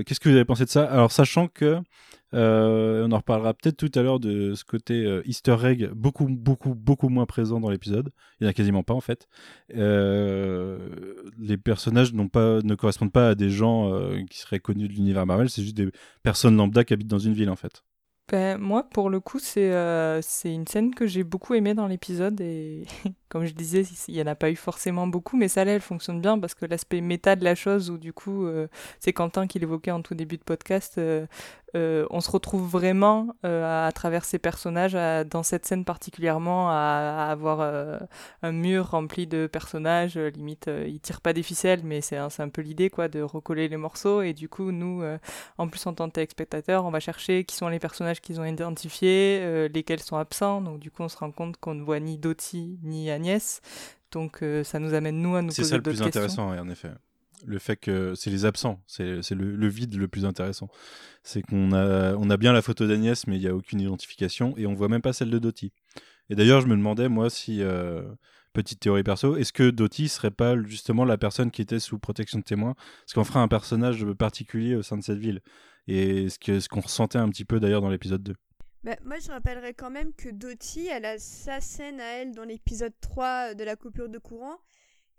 qu'est-ce 0.04 0.20
que 0.20 0.28
vous 0.28 0.34
avez 0.34 0.44
pensé 0.44 0.64
de 0.64 0.70
ça? 0.70 0.84
Alors 0.84 1.12
sachant 1.12 1.48
que 1.48 1.78
on 2.34 3.12
en 3.12 3.16
reparlera 3.18 3.52
peut-être 3.52 3.76
tout 3.76 3.90
à 3.94 4.02
l'heure 4.02 4.18
de 4.18 4.54
ce 4.54 4.64
côté 4.64 5.20
Easter 5.26 5.56
egg 5.64 5.90
beaucoup 5.94 6.26
beaucoup 6.28 6.74
beaucoup 6.74 7.08
moins 7.08 7.26
présent 7.26 7.60
dans 7.60 7.70
l'épisode. 7.70 8.10
Il 8.40 8.44
y 8.44 8.46
en 8.46 8.50
a 8.50 8.52
quasiment 8.52 8.82
pas 8.82 8.94
en 8.94 9.00
fait. 9.00 9.28
Les 9.70 11.56
personnages 11.56 12.12
n'ont 12.12 12.28
pas 12.28 12.60
ne 12.62 12.74
correspondent 12.74 13.12
pas 13.12 13.30
à 13.30 13.34
des 13.34 13.50
gens 13.50 13.90
qui 14.30 14.38
seraient 14.38 14.60
connus 14.60 14.88
de 14.88 14.94
l'univers 14.94 15.26
Marvel. 15.26 15.50
C'est 15.50 15.62
juste 15.62 15.76
des 15.76 15.90
personnes 16.22 16.56
lambda 16.56 16.84
qui 16.84 16.92
habitent 16.94 17.08
dans 17.08 17.18
une 17.18 17.34
ville 17.34 17.50
en 17.50 17.56
fait. 17.56 17.84
Ben, 18.32 18.56
moi, 18.58 18.82
pour 18.88 19.10
le 19.10 19.20
coup, 19.20 19.38
c'est 19.38 19.72
euh, 19.72 20.22
c'est 20.22 20.52
une 20.54 20.66
scène 20.66 20.94
que 20.94 21.06
j'ai 21.06 21.22
beaucoup 21.22 21.52
aimée 21.52 21.74
dans 21.74 21.86
l'épisode 21.86 22.40
et 22.40 22.86
comme 23.32 23.46
je 23.46 23.54
disais, 23.54 23.82
il 24.08 24.14
n'y 24.14 24.20
en 24.20 24.26
a 24.26 24.34
pas 24.34 24.50
eu 24.50 24.56
forcément 24.56 25.06
beaucoup, 25.06 25.38
mais 25.38 25.48
celle-là, 25.48 25.72
elle 25.72 25.80
fonctionne 25.80 26.20
bien 26.20 26.38
parce 26.38 26.52
que 26.52 26.66
l'aspect 26.66 27.00
méta 27.00 27.34
de 27.34 27.44
la 27.44 27.54
chose, 27.54 27.88
où 27.88 27.96
du 27.96 28.12
coup, 28.12 28.44
euh, 28.44 28.68
c'est 29.00 29.14
Quentin 29.14 29.46
qui 29.46 29.58
l'évoquait 29.58 29.90
en 29.90 30.02
tout 30.02 30.14
début 30.14 30.36
de 30.36 30.42
podcast, 30.42 30.98
euh, 30.98 31.24
euh, 31.74 32.06
on 32.10 32.20
se 32.20 32.30
retrouve 32.30 32.68
vraiment 32.68 33.34
à, 33.42 33.90
travers 33.94 34.26
ces 34.26 34.38
personnages, 34.38 34.92
dans 35.30 35.42
cette 35.42 35.64
scène 35.64 35.86
particulièrement, 35.86 36.68
à, 36.68 37.28
avoir 37.30 37.62
un 38.42 38.52
mur 38.52 38.90
rempli 38.90 39.26
de 39.26 39.46
personnages, 39.46 40.18
limite, 40.18 40.68
ils 40.86 41.00
tirent 41.00 41.22
pas 41.22 41.32
des 41.32 41.42
ficelles, 41.42 41.80
mais 41.82 42.02
c'est 42.02 42.18
un, 42.18 42.28
peu 42.50 42.60
l'idée, 42.60 42.90
quoi, 42.90 43.08
de 43.08 43.22
recoller 43.22 43.68
les 43.68 43.78
morceaux 43.78 44.20
et 44.20 44.34
du 44.34 44.50
coup, 44.50 44.70
nous... 44.70 45.02
en 45.56 45.68
plus, 45.68 45.86
en 45.86 45.94
tant 45.94 46.08
que 46.08 46.12
téléspectateur, 46.16 46.84
on 46.84 46.90
va 46.90 47.00
chercher 47.00 47.44
qui 47.44 47.56
sont 47.56 47.68
les 47.68 47.78
personnages 47.78 48.20
qu'ils 48.20 48.38
ont 48.38 48.44
identifiés, 48.44 49.68
lesquels 49.70 50.00
sont 50.00 50.18
absents. 50.18 50.60
Donc, 50.60 50.78
du 50.78 50.90
coup, 50.90 51.02
on 51.02 51.08
se 51.08 51.16
rend 51.16 51.30
compte 51.30 51.56
qu'on 51.56 51.74
ne 51.74 51.82
voit 51.82 52.00
ni 52.00 52.18
Dottie 52.18 52.78
ni 52.82 53.10
Donc, 54.10 54.42
euh, 54.42 54.62
ça 54.64 54.78
nous 54.78 54.92
amène, 54.94 55.20
nous, 55.22 55.34
à 55.36 55.42
nous 55.42 55.50
C'est 55.50 55.62
poser 55.62 55.70
ça 55.70 55.76
le 55.76 55.82
plus 55.82 56.02
intéressant, 56.02 56.50
ouais, 56.50 56.58
en 56.58 56.68
effet. 56.68 56.90
Le 57.44 57.58
fait 57.58 57.76
que 57.76 58.14
c'est 58.14 58.30
les 58.30 58.44
absents, 58.44 58.80
c'est 58.86 59.20
c'est 59.22 59.34
le, 59.34 59.56
le 59.56 59.68
vide 59.68 59.96
le 59.96 60.06
plus 60.06 60.24
intéressant. 60.24 60.68
C'est 61.24 61.42
qu'on 61.42 61.72
a, 61.72 62.14
on 62.14 62.30
a 62.30 62.36
bien 62.36 62.52
la 62.52 62.62
photo 62.62 62.86
d'Agnès, 62.86 63.26
mais 63.26 63.36
il 63.36 63.40
n'y 63.40 63.48
a 63.48 63.54
aucune 63.54 63.80
identification 63.80 64.54
et 64.56 64.66
on 64.66 64.74
voit 64.74 64.88
même 64.88 65.02
pas 65.02 65.12
celle 65.12 65.30
de 65.30 65.38
Dottie. 65.40 65.72
Et 66.30 66.36
d'ailleurs, 66.36 66.60
je 66.60 66.66
me 66.68 66.76
demandais, 66.76 67.08
moi, 67.08 67.30
si, 67.30 67.60
euh, 67.62 68.02
petite 68.52 68.78
théorie 68.78 69.02
perso, 69.02 69.36
est-ce 69.36 69.52
que 69.52 69.70
Dottie 69.70 70.08
serait 70.08 70.30
pas 70.30 70.54
justement 70.66 71.04
la 71.04 71.18
personne 71.18 71.50
qui 71.50 71.62
était 71.62 71.80
sous 71.80 71.98
protection 71.98 72.38
de 72.38 72.44
témoin 72.44 72.74
Parce 73.00 73.14
qu'on 73.14 73.24
ferait 73.24 73.40
un 73.40 73.48
personnage 73.48 74.04
particulier 74.18 74.76
au 74.76 74.82
sein 74.82 74.96
de 74.96 75.02
cette 75.02 75.18
ville. 75.18 75.40
Et 75.88 76.28
ce 76.28 76.38
que- 76.38 76.60
ce 76.60 76.68
qu'on 76.68 76.80
ressentait 76.80 77.18
un 77.18 77.28
petit 77.28 77.44
peu 77.44 77.58
d'ailleurs 77.58 77.80
dans 77.80 77.90
l'épisode 77.90 78.22
2. 78.22 78.34
Bah, 78.84 78.96
moi, 79.04 79.18
je 79.20 79.30
rappellerais 79.30 79.74
quand 79.74 79.90
même 79.90 80.12
que 80.14 80.28
Dottie, 80.28 80.88
elle 80.88 81.04
a 81.04 81.18
sa 81.18 81.60
scène 81.60 82.00
à 82.00 82.18
elle 82.18 82.32
dans 82.32 82.44
l'épisode 82.44 82.92
3 83.00 83.54
de 83.54 83.62
la 83.64 83.76
coupure 83.76 84.08
de 84.08 84.18
courant, 84.18 84.58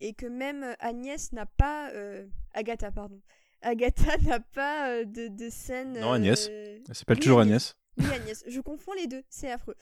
et 0.01 0.14
que 0.14 0.26
même 0.26 0.64
euh, 0.64 0.74
Agnès 0.80 1.32
n'a 1.32 1.45
pas... 1.45 1.91
euh, 1.91 2.28
Agatha, 2.53 2.91
pardon. 2.91 3.22
Agatha 3.61 4.18
n'a 4.24 4.39
pas 4.41 4.89
euh, 4.89 5.05
de, 5.05 5.30
de 5.30 5.49
scène... 5.49 5.93
Non, 5.99 6.11
Agnès. 6.11 6.47
euh, 6.49 6.80
Elle 6.89 6.95
s'appelle 6.95 7.18
Oui, 7.18 7.22
toujours 7.24 7.39
Agnès. 7.39 7.76
Agnès. 7.97 8.09
Oui, 8.11 8.16
Agnès. 8.22 8.43
Je 8.47 8.59
confonds 8.59 8.93
les 8.93 9.07
deux, 9.07 9.24
c'est 9.30 9.49
affreux. 9.51 9.76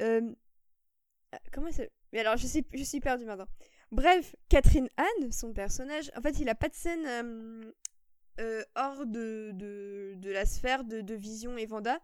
Euh, 0.00 0.22
ah, 1.32 1.38
Comment 1.52 1.70
s'appelle? 1.70 1.90
Mais 2.14 2.20
alors, 2.20 2.36
je, 2.38 2.46
sais, 2.46 2.64
je 2.72 2.82
suis 2.82 3.00
perdue 3.00 3.26
maintenant. 3.26 3.48
Bref, 3.90 4.34
Catherine 4.48 4.88
Anne, 4.96 5.32
son 5.32 5.52
personnage, 5.52 6.10
en 6.16 6.22
fait, 6.22 6.38
il 6.40 6.48
a 6.48 6.54
pas 6.54 6.68
de 6.70 6.74
scène 6.74 7.04
euh, 7.06 7.72
euh, 8.40 8.62
hors 8.74 9.04
de, 9.04 9.50
de, 9.52 10.14
de 10.16 10.30
la 10.30 10.46
sphère 10.46 10.84
de, 10.84 11.02
de 11.02 11.14
Vision 11.14 11.58
et 11.58 11.66
Vanda. 11.66 12.00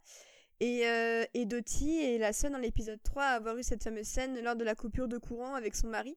Et, 0.60 0.86
euh, 0.86 1.24
et 1.34 1.44
Dottie 1.44 2.00
est 2.00 2.18
la 2.18 2.32
seule 2.32 2.52
dans 2.52 2.58
l'épisode 2.58 3.00
3 3.02 3.22
à 3.22 3.28
avoir 3.36 3.56
eu 3.56 3.62
cette 3.62 3.82
fameuse 3.84 4.06
scène 4.06 4.40
lors 4.42 4.56
de 4.56 4.64
la 4.64 4.74
coupure 4.74 5.06
de 5.08 5.16
courant 5.18 5.54
avec 5.54 5.74
son 5.76 5.88
mari. 5.88 6.16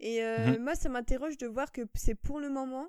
Et 0.00 0.24
euh, 0.24 0.52
Mhm. 0.58 0.62
moi, 0.64 0.74
ça 0.74 0.88
m'interroge 0.88 1.38
de 1.38 1.46
voir 1.46 1.70
que 1.72 1.82
c'est 1.94 2.14
pour 2.14 2.40
le 2.40 2.48
moment 2.50 2.88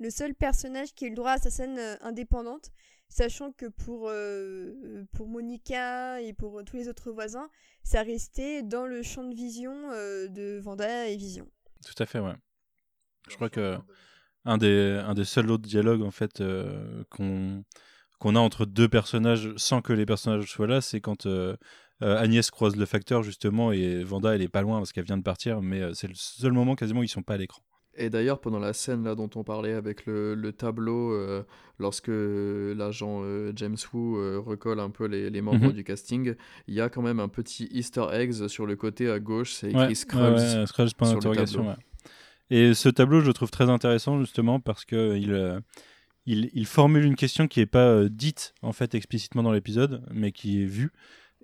le 0.00 0.10
seul 0.10 0.34
personnage 0.34 0.92
qui 0.94 1.04
a 1.04 1.06
eu 1.06 1.10
le 1.10 1.16
droit 1.16 1.32
à 1.32 1.38
sa 1.38 1.50
scène 1.50 1.78
euh, 1.78 1.96
indépendante, 2.00 2.70
sachant 3.08 3.52
que 3.52 3.66
pour, 3.66 4.08
euh, 4.08 5.04
pour 5.12 5.28
Monica 5.28 6.20
et 6.20 6.32
pour 6.32 6.64
tous 6.64 6.76
les 6.76 6.88
autres 6.88 7.12
voisins, 7.12 7.48
ça 7.84 8.02
restait 8.02 8.62
dans 8.62 8.86
le 8.86 9.02
champ 9.02 9.22
de 9.24 9.34
vision 9.34 9.90
euh, 9.92 10.26
de 10.28 10.58
Vanda 10.62 11.08
et 11.08 11.16
Vision. 11.16 11.48
Tout 11.86 12.02
à 12.02 12.06
fait, 12.06 12.18
ouais. 12.18 12.34
Je 13.30 13.36
crois 13.36 13.48
que 13.50 13.76
un 14.44 14.58
des, 14.58 15.00
un 15.06 15.14
des 15.14 15.24
seuls 15.24 15.50
autres 15.50 15.66
dialogues 15.66 16.02
en 16.02 16.10
fait 16.10 16.42
qu'on 17.10 17.64
qu'on 18.24 18.36
a 18.36 18.40
entre 18.40 18.64
deux 18.66 18.88
personnages 18.88 19.52
sans 19.56 19.82
que 19.82 19.92
les 19.92 20.06
personnages 20.06 20.50
soient 20.50 20.66
là, 20.66 20.80
c'est 20.80 21.00
quand 21.00 21.26
Agnès 22.00 22.50
croise 22.50 22.74
le 22.76 22.86
facteur 22.86 23.22
justement 23.22 23.70
et 23.70 24.02
Vanda 24.02 24.34
elle 24.34 24.42
est 24.42 24.48
pas 24.48 24.62
loin 24.62 24.78
parce 24.78 24.92
qu'elle 24.92 25.04
vient 25.04 25.18
de 25.18 25.22
partir, 25.22 25.60
mais 25.62 25.80
c'est 25.94 26.08
le 26.08 26.14
seul 26.16 26.52
moment 26.52 26.74
quasiment 26.74 27.00
où 27.00 27.02
ils 27.04 27.08
sont 27.08 27.22
pas 27.22 27.34
à 27.34 27.36
l'écran. 27.38 27.62
Et 27.96 28.10
d'ailleurs, 28.10 28.40
pendant 28.40 28.58
la 28.58 28.72
scène 28.72 29.04
là 29.04 29.14
dont 29.14 29.30
on 29.36 29.44
parlait 29.44 29.72
avec 29.74 30.04
le, 30.06 30.34
le 30.34 30.52
tableau, 30.52 31.12
euh, 31.12 31.44
lorsque 31.78 32.08
l'agent 32.08 33.20
euh, 33.22 33.52
James 33.54 33.76
Wu 33.92 34.16
euh, 34.16 34.40
recolle 34.40 34.80
un 34.80 34.90
peu 34.90 35.04
les, 35.06 35.30
les 35.30 35.40
membres 35.42 35.66
Mhm. 35.66 35.72
du 35.72 35.84
casting, 35.84 36.34
il 36.66 36.74
y 36.74 36.80
a 36.80 36.88
quand 36.88 37.02
même 37.02 37.20
un 37.20 37.28
petit 37.28 37.68
Easter 37.70 38.06
eggs 38.12 38.48
sur 38.48 38.66
le 38.66 38.74
côté 38.74 39.08
à 39.08 39.20
gauche, 39.20 39.52
c'est 39.52 39.68
écrit 39.70 39.78
Ouais, 39.78 39.94
sur 39.94 40.18
le 40.18 41.36
tableau. 41.36 41.70
Et 42.50 42.74
ce 42.74 42.88
tableau, 42.88 43.20
je 43.20 43.26
le 43.26 43.32
trouve 43.32 43.50
très 43.52 43.70
intéressant 43.70 44.18
justement 44.18 44.58
parce 44.60 44.84
que 44.84 45.16
il, 45.16 45.32
euh, 45.32 45.60
il, 46.26 46.50
il 46.54 46.66
formule 46.66 47.04
une 47.04 47.16
question 47.16 47.46
qui 47.48 47.60
n'est 47.60 47.66
pas 47.66 47.86
euh, 47.88 48.08
dite 48.08 48.54
en 48.62 48.72
fait 48.72 48.94
explicitement 48.94 49.42
dans 49.42 49.52
l'épisode, 49.52 50.02
mais 50.12 50.32
qui 50.32 50.62
est 50.62 50.66
vue 50.66 50.92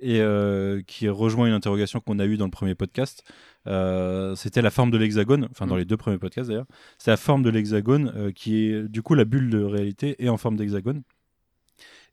et 0.03 0.21
euh, 0.21 0.81
qui 0.87 1.09
rejoint 1.11 1.47
une 1.47 1.53
interrogation 1.53 2.01
qu'on 2.01 2.19
a 2.19 2.25
eue 2.25 2.39
dans 2.39 2.47
le 2.47 2.51
premier 2.51 2.75
podcast. 2.75 3.23
Euh, 3.67 4.35
C'était 4.35 4.63
la 4.63 4.71
forme 4.71 4.91
de 4.91 4.97
l'hexagone, 4.97 5.47
enfin 5.51 5.67
dans 5.67 5.75
Mm. 5.75 5.79
les 5.81 5.85
deux 5.85 5.97
premiers 5.99 6.17
podcasts 6.19 6.49
d'ailleurs. 6.49 6.67
C'est 6.99 7.11
la 7.11 7.19
forme 7.19 7.43
de 7.43 7.51
l'hexagone 7.51 8.33
qui 8.35 8.65
est 8.65 8.89
du 8.89 9.03
coup 9.03 9.15
la 9.15 9.27
bulle 9.27 9.51
de 9.51 9.63
réalité 9.63 10.17
est 10.25 10.29
en 10.31 10.39
forme 10.39 10.57
d'hexagone. 10.57 11.03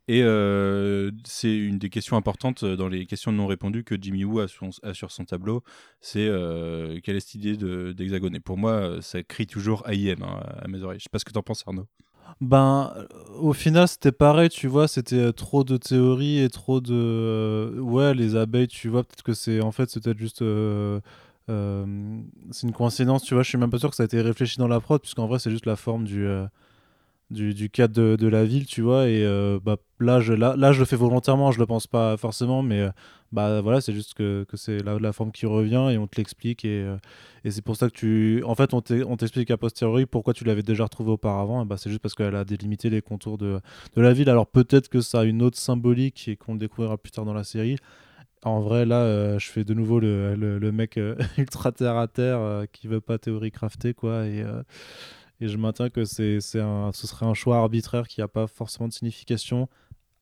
Et 0.09 0.21
euh, 0.23 1.11
c'est 1.25 1.53
une 1.53 1.79
des 1.79 1.89
questions 1.89 2.15
importantes 2.15 2.63
dans 2.63 2.87
les 2.87 3.05
questions 3.05 3.33
non 3.33 3.45
répondues 3.45 3.83
que 3.83 3.95
Jimmy 3.99 4.23
Woo 4.23 4.39
a, 4.39 4.47
sur- 4.47 4.69
a 4.83 4.93
sur 4.93 5.11
son 5.11 5.25
tableau. 5.25 5.63
C'est 5.99 6.27
euh, 6.27 6.99
quelle 7.03 7.17
est 7.17 7.19
cette 7.19 7.35
idée 7.35 7.57
de- 7.57 7.91
d'hexagone? 7.91 8.33
Et 8.35 8.39
pour 8.39 8.57
moi, 8.57 9.01
ça 9.01 9.21
crie 9.23 9.47
toujours 9.47 9.83
AIM 9.89 10.23
hein, 10.23 10.39
à 10.61 10.67
mes 10.69 10.81
oreilles. 10.81 10.99
Je 10.99 11.03
sais 11.03 11.09
pas 11.11 11.19
ce 11.19 11.25
que 11.25 11.33
t'en 11.33 11.43
penses, 11.43 11.63
Arnaud. 11.67 11.87
Ben, 12.41 12.93
au 13.39 13.53
final, 13.53 13.87
c'était 13.87 14.11
pareil, 14.11 14.49
tu 14.49 14.67
vois, 14.67 14.87
c'était 14.87 15.15
euh, 15.17 15.31
trop 15.31 15.63
de 15.63 15.77
théories 15.77 16.39
et 16.39 16.49
trop 16.49 16.81
de... 16.81 16.93
euh, 16.93 17.79
ouais, 17.79 18.13
les 18.13 18.35
abeilles, 18.35 18.67
tu 18.67 18.89
vois, 18.89 19.03
peut-être 19.03 19.23
que 19.23 19.33
c'est... 19.33 19.61
En 19.61 19.71
fait, 19.71 19.89
c'est 19.89 20.03
peut-être 20.03 20.19
juste... 20.19 20.41
euh, 20.43 20.99
c'est 22.51 22.67
une 22.67 22.73
coïncidence, 22.73 23.23
tu 23.23 23.33
vois, 23.33 23.43
je 23.43 23.49
suis 23.49 23.57
même 23.57 23.69
pas 23.69 23.79
sûr 23.79 23.89
que 23.89 23.95
ça 23.95 24.03
a 24.03 24.05
été 24.05 24.21
réfléchi 24.21 24.57
dans 24.57 24.67
la 24.67 24.79
prod, 24.79 25.01
puisqu'en 25.01 25.27
vrai, 25.27 25.39
c'est 25.39 25.51
juste 25.51 25.65
la 25.65 25.75
forme 25.75 26.03
du... 26.05 26.27
du, 27.29 27.69
cadre 27.69 28.15
de, 28.15 28.27
la 28.27 28.45
ville, 28.45 28.65
tu 28.65 28.81
vois, 28.81 29.07
et 29.09 29.23
euh, 29.25 29.59
bah, 29.61 29.77
là, 29.99 30.19
je, 30.21 30.33
là, 30.33 30.55
là, 30.57 30.71
je 30.71 30.79
le 30.79 30.85
fais 30.85 30.95
volontairement, 30.95 31.51
je 31.51 31.59
le 31.59 31.65
pense 31.65 31.85
pas 31.87 32.15
forcément, 32.15 32.63
mais 32.63 32.79
euh, 32.81 32.89
bah 33.33 33.59
voilà, 33.59 33.81
c'est 33.81 33.93
juste 33.93 34.13
que, 34.13 34.45
que 34.45 34.55
c'est 34.55 34.81
la, 34.81 34.97
la 34.97 35.11
forme 35.11 35.33
qui 35.33 35.45
revient 35.45 35.89
et 35.91 35.97
on 35.97 36.07
te 36.07 36.15
l'explique, 36.17 36.63
et, 36.63 36.81
euh, 36.83 36.97
et 37.43 37.51
c'est 37.51 37.61
pour 37.61 37.75
ça 37.75 37.89
que 37.89 37.93
tu. 37.93 38.41
En 38.45 38.55
fait, 38.55 38.73
on 38.73 38.81
t'e- 38.81 39.03
on 39.05 39.17
t'explique 39.17 39.51
a 39.51 39.57
posteriori 39.57 40.05
pourquoi 40.05 40.33
tu 40.33 40.45
l'avais 40.45 40.63
déjà 40.63 40.85
retrouvé 40.85 41.11
auparavant. 41.11 41.65
Bah, 41.65 41.75
c'est 41.77 41.89
juste 41.89 42.01
parce 42.01 42.15
qu'elle 42.15 42.35
a 42.35 42.45
délimité 42.45 42.89
les 42.89 43.01
contours 43.01 43.37
de, 43.37 43.59
de 43.95 44.01
la 44.01 44.13
ville. 44.13 44.29
Alors 44.29 44.47
peut-être 44.47 44.87
que 44.87 45.01
ça 45.01 45.21
a 45.21 45.23
une 45.25 45.41
autre 45.41 45.57
symbolique 45.57 46.27
et 46.29 46.37
qu'on 46.37 46.53
le 46.53 46.59
découvrira 46.59 46.97
plus 46.97 47.11
tard 47.11 47.25
dans 47.25 47.33
la 47.33 47.43
série. 47.43 47.77
En 48.43 48.61
vrai, 48.61 48.85
là, 48.85 49.37
je 49.39 49.47
fais 49.49 49.63
de 49.63 49.73
nouveau 49.73 49.99
le, 49.99 50.35
le, 50.35 50.71
mec 50.71 50.97
ultra 51.37 51.71
terre 51.71 51.97
à 51.97 52.07
terre 52.07 52.65
qui 52.71 52.87
veut 52.87 53.01
pas 53.01 53.17
théorie 53.17 53.51
crafter, 53.51 53.93
quoi. 53.93 54.25
Et, 54.25 54.43
et 55.39 55.47
je 55.47 55.57
maintiens 55.57 55.89
que 55.89 56.05
c'est, 56.05 56.41
c'est 56.41 56.59
un, 56.61 56.91
ce 56.93 57.07
serait 57.07 57.25
un 57.25 57.33
choix 57.33 57.57
arbitraire 57.57 58.07
qui 58.07 58.21
n'a 58.21 58.27
pas 58.27 58.47
forcément 58.47 58.87
de 58.87 58.93
signification. 58.93 59.69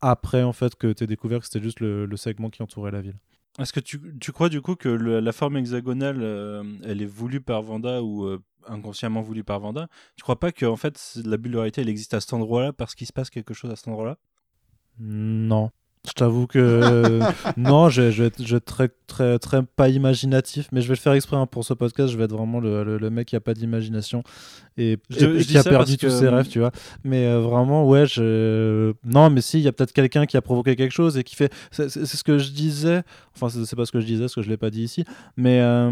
Après, 0.02 0.44
en 0.44 0.54
fait, 0.54 0.76
que 0.76 0.92
tu 0.94 1.08
découvert 1.08 1.40
que 1.40 1.46
c'était 1.46 1.62
juste 1.64 1.80
le, 1.80 2.06
le 2.06 2.18
segment 2.18 2.50
qui 2.50 2.62
entourait 2.62 2.92
la 2.92 3.02
ville. 3.02 3.18
Est-ce 3.58 3.72
que 3.72 3.80
tu, 3.80 4.02
tu 4.20 4.32
crois 4.34 4.50
du 4.50 4.62
coup 4.62 4.76
que 4.76 4.90
le- 4.90 5.22
la 5.22 5.32
forme 5.32 5.56
hexagonale, 5.58 6.20
euh, 6.22 6.64
elle 6.84 7.02
est 7.02 7.06
voulue 7.06 7.40
par 7.40 7.62
Vanda 7.62 8.04
ou 8.04 8.26
euh, 8.26 8.44
inconsciemment 8.68 9.22
voulue 9.22 9.46
par 9.46 9.62
Vanda? 9.62 9.88
Tu 10.18 10.24
crois 10.24 10.38
pas 10.40 10.52
que 10.52 10.66
en 10.66 10.76
fait 10.76 11.18
la 11.24 11.38
bulle 11.38 11.54
de 11.54 11.58
réalité 11.60 11.80
elle 11.82 11.88
existe 11.90 12.14
à 12.14 12.20
cet 12.20 12.34
endroit-là 12.34 12.74
parce 12.74 12.96
qu'il 12.96 13.08
se 13.08 13.14
passe 13.14 13.30
quelque 13.30 13.54
chose 13.54 13.72
à 13.72 13.78
cet 13.78 13.88
endroit-là? 13.88 14.18
Non. 15.00 15.72
Je 16.08 16.14
t'avoue 16.14 16.48
que 16.48 17.20
non, 17.58 17.90
je, 17.90 18.12
je 18.12 18.24
vais 18.24 18.28
être, 18.28 18.44
je 18.46 18.52
vais 18.52 18.58
être 18.58 18.66
très, 18.66 18.90
très, 19.08 19.40
très 19.40 19.64
pas 19.64 19.90
imaginatif, 19.90 20.68
mais 20.72 20.82
je 20.82 20.88
vais 20.88 20.94
le 20.96 21.00
faire 21.00 21.14
exprès 21.14 21.38
hein, 21.38 21.46
pour 21.46 21.64
ce 21.66 21.74
podcast. 21.74 22.12
Je 22.12 22.18
vais 22.18 22.26
être 22.26 22.32
vraiment 22.36 22.60
le, 22.60 22.84
le- 22.84 22.98
le 22.98 23.10
mec 23.10 23.28
qui 23.28 23.36
a 23.36 23.40
pas 23.40 23.54
d'imagination 23.54 24.24
et, 24.78 24.98
Je- 25.10 25.42
qui 25.44 25.58
a 25.58 25.64
perdu 25.64 25.98
tous 25.98 26.08
que- 26.08 26.12
ses 26.12 26.28
rêves, 26.30 26.48
tu 26.48 26.60
vois. 26.60 26.72
Mais 27.04 27.26
euh, 27.26 27.40
vraiment, 27.40 27.88
ouais, 27.88 28.06
je 28.06 28.94
non, 29.06 29.30
mais 29.30 29.42
si, 29.42 29.60
il 29.60 29.64
y 29.64 29.68
a 29.68 29.72
peut-être 29.72 29.94
quelqu'un 29.94 30.26
qui 30.26 30.38
a 30.38 30.42
provoqué 30.42 30.76
quelque 30.76 30.94
chose 30.94 31.18
et 31.18 31.24
qui 31.24 31.36
fait. 31.36 31.52
C'est 31.72 31.90
ce 31.90 32.24
que 32.24 32.38
je 32.38 32.52
disais. 32.52 33.04
Enfin, 33.36 33.50
c'est 33.66 33.76
pas 33.76 33.86
ce 33.86 33.92
que 33.92 34.00
je 34.00 34.06
disais, 34.06 34.22
parce 34.24 34.36
que 34.36 34.42
je 34.42 34.50
l'ai 34.50 34.58
pas 34.58 34.70
dit 34.70 34.84
ici. 34.84 35.04
Mais 35.38 35.60
euh, 35.62 35.92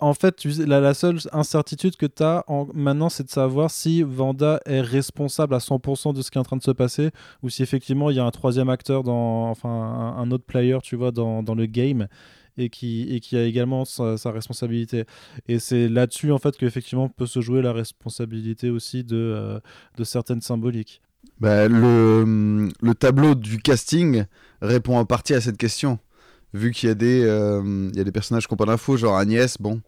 en 0.00 0.14
fait, 0.14 0.44
la, 0.44 0.94
seule 0.94 1.18
incertitude 1.32 1.96
que 1.96 2.06
tu 2.06 2.22
as 2.22 2.44
maintenant, 2.72 3.08
c'est 3.08 3.24
de 3.24 3.30
savoir 3.30 3.70
si 3.70 4.02
Vanda 4.02 4.60
est 4.64 4.80
responsable 4.80 5.54
à 5.54 5.58
100% 5.58 6.14
de 6.14 6.22
ce 6.22 6.30
qui 6.30 6.38
est 6.38 6.40
en 6.40 6.44
train 6.44 6.56
de 6.56 6.62
se 6.62 6.70
passer 6.70 7.10
ou 7.42 7.50
si 7.50 7.62
effectivement 7.62 8.10
il 8.10 8.16
y 8.16 8.20
a 8.20 8.24
un 8.24 8.30
troisième 8.30 8.68
acteur, 8.68 9.08
enfin 9.08 10.14
un, 10.16 10.30
autre 10.30 10.44
player, 10.44 10.78
tu 10.82 10.94
vois, 10.94 11.10
dans, 11.10 11.42
le 11.42 11.66
game 11.66 12.06
et 12.56 12.70
qui, 12.70 13.20
a 13.32 13.42
également 13.42 13.84
sa, 13.84 14.16
sa 14.16 14.30
responsabilité. 14.30 15.04
Et 15.48 15.58
c'est 15.58 15.88
là-dessus, 15.88 16.32
en 16.32 16.38
fait, 16.38 16.56
qu'effectivement 16.56 17.08
peut 17.08 17.26
se 17.26 17.40
jouer 17.40 17.62
la 17.62 17.72
responsabilité 17.72 18.70
aussi 18.70 19.04
de, 19.04 19.16
euh, 19.16 20.04
certaines 20.04 20.42
symboliques. 20.42 21.02
Bah, 21.40 21.68
le 21.68 22.92
tableau 22.98 23.34
du 23.34 23.58
casting 23.58 24.24
répond 24.60 24.96
en 24.96 25.04
partie 25.04 25.34
à 25.34 25.40
cette 25.40 25.56
question. 25.56 25.98
Vu 26.54 26.70
qu'il 26.72 26.88
y, 26.88 26.92
a 26.92 26.94
des, 26.94 27.22
euh, 27.24 27.90
il 27.92 27.96
y 27.96 28.00
a 28.00 28.04
des 28.04 28.12
personnages 28.12 28.46
qui 28.46 28.54
n'ont 28.54 28.56
pas 28.56 28.64
d'infos, 28.64 28.96
genre 28.96 29.16
Agnès, 29.16 29.56
bon. 29.60 29.82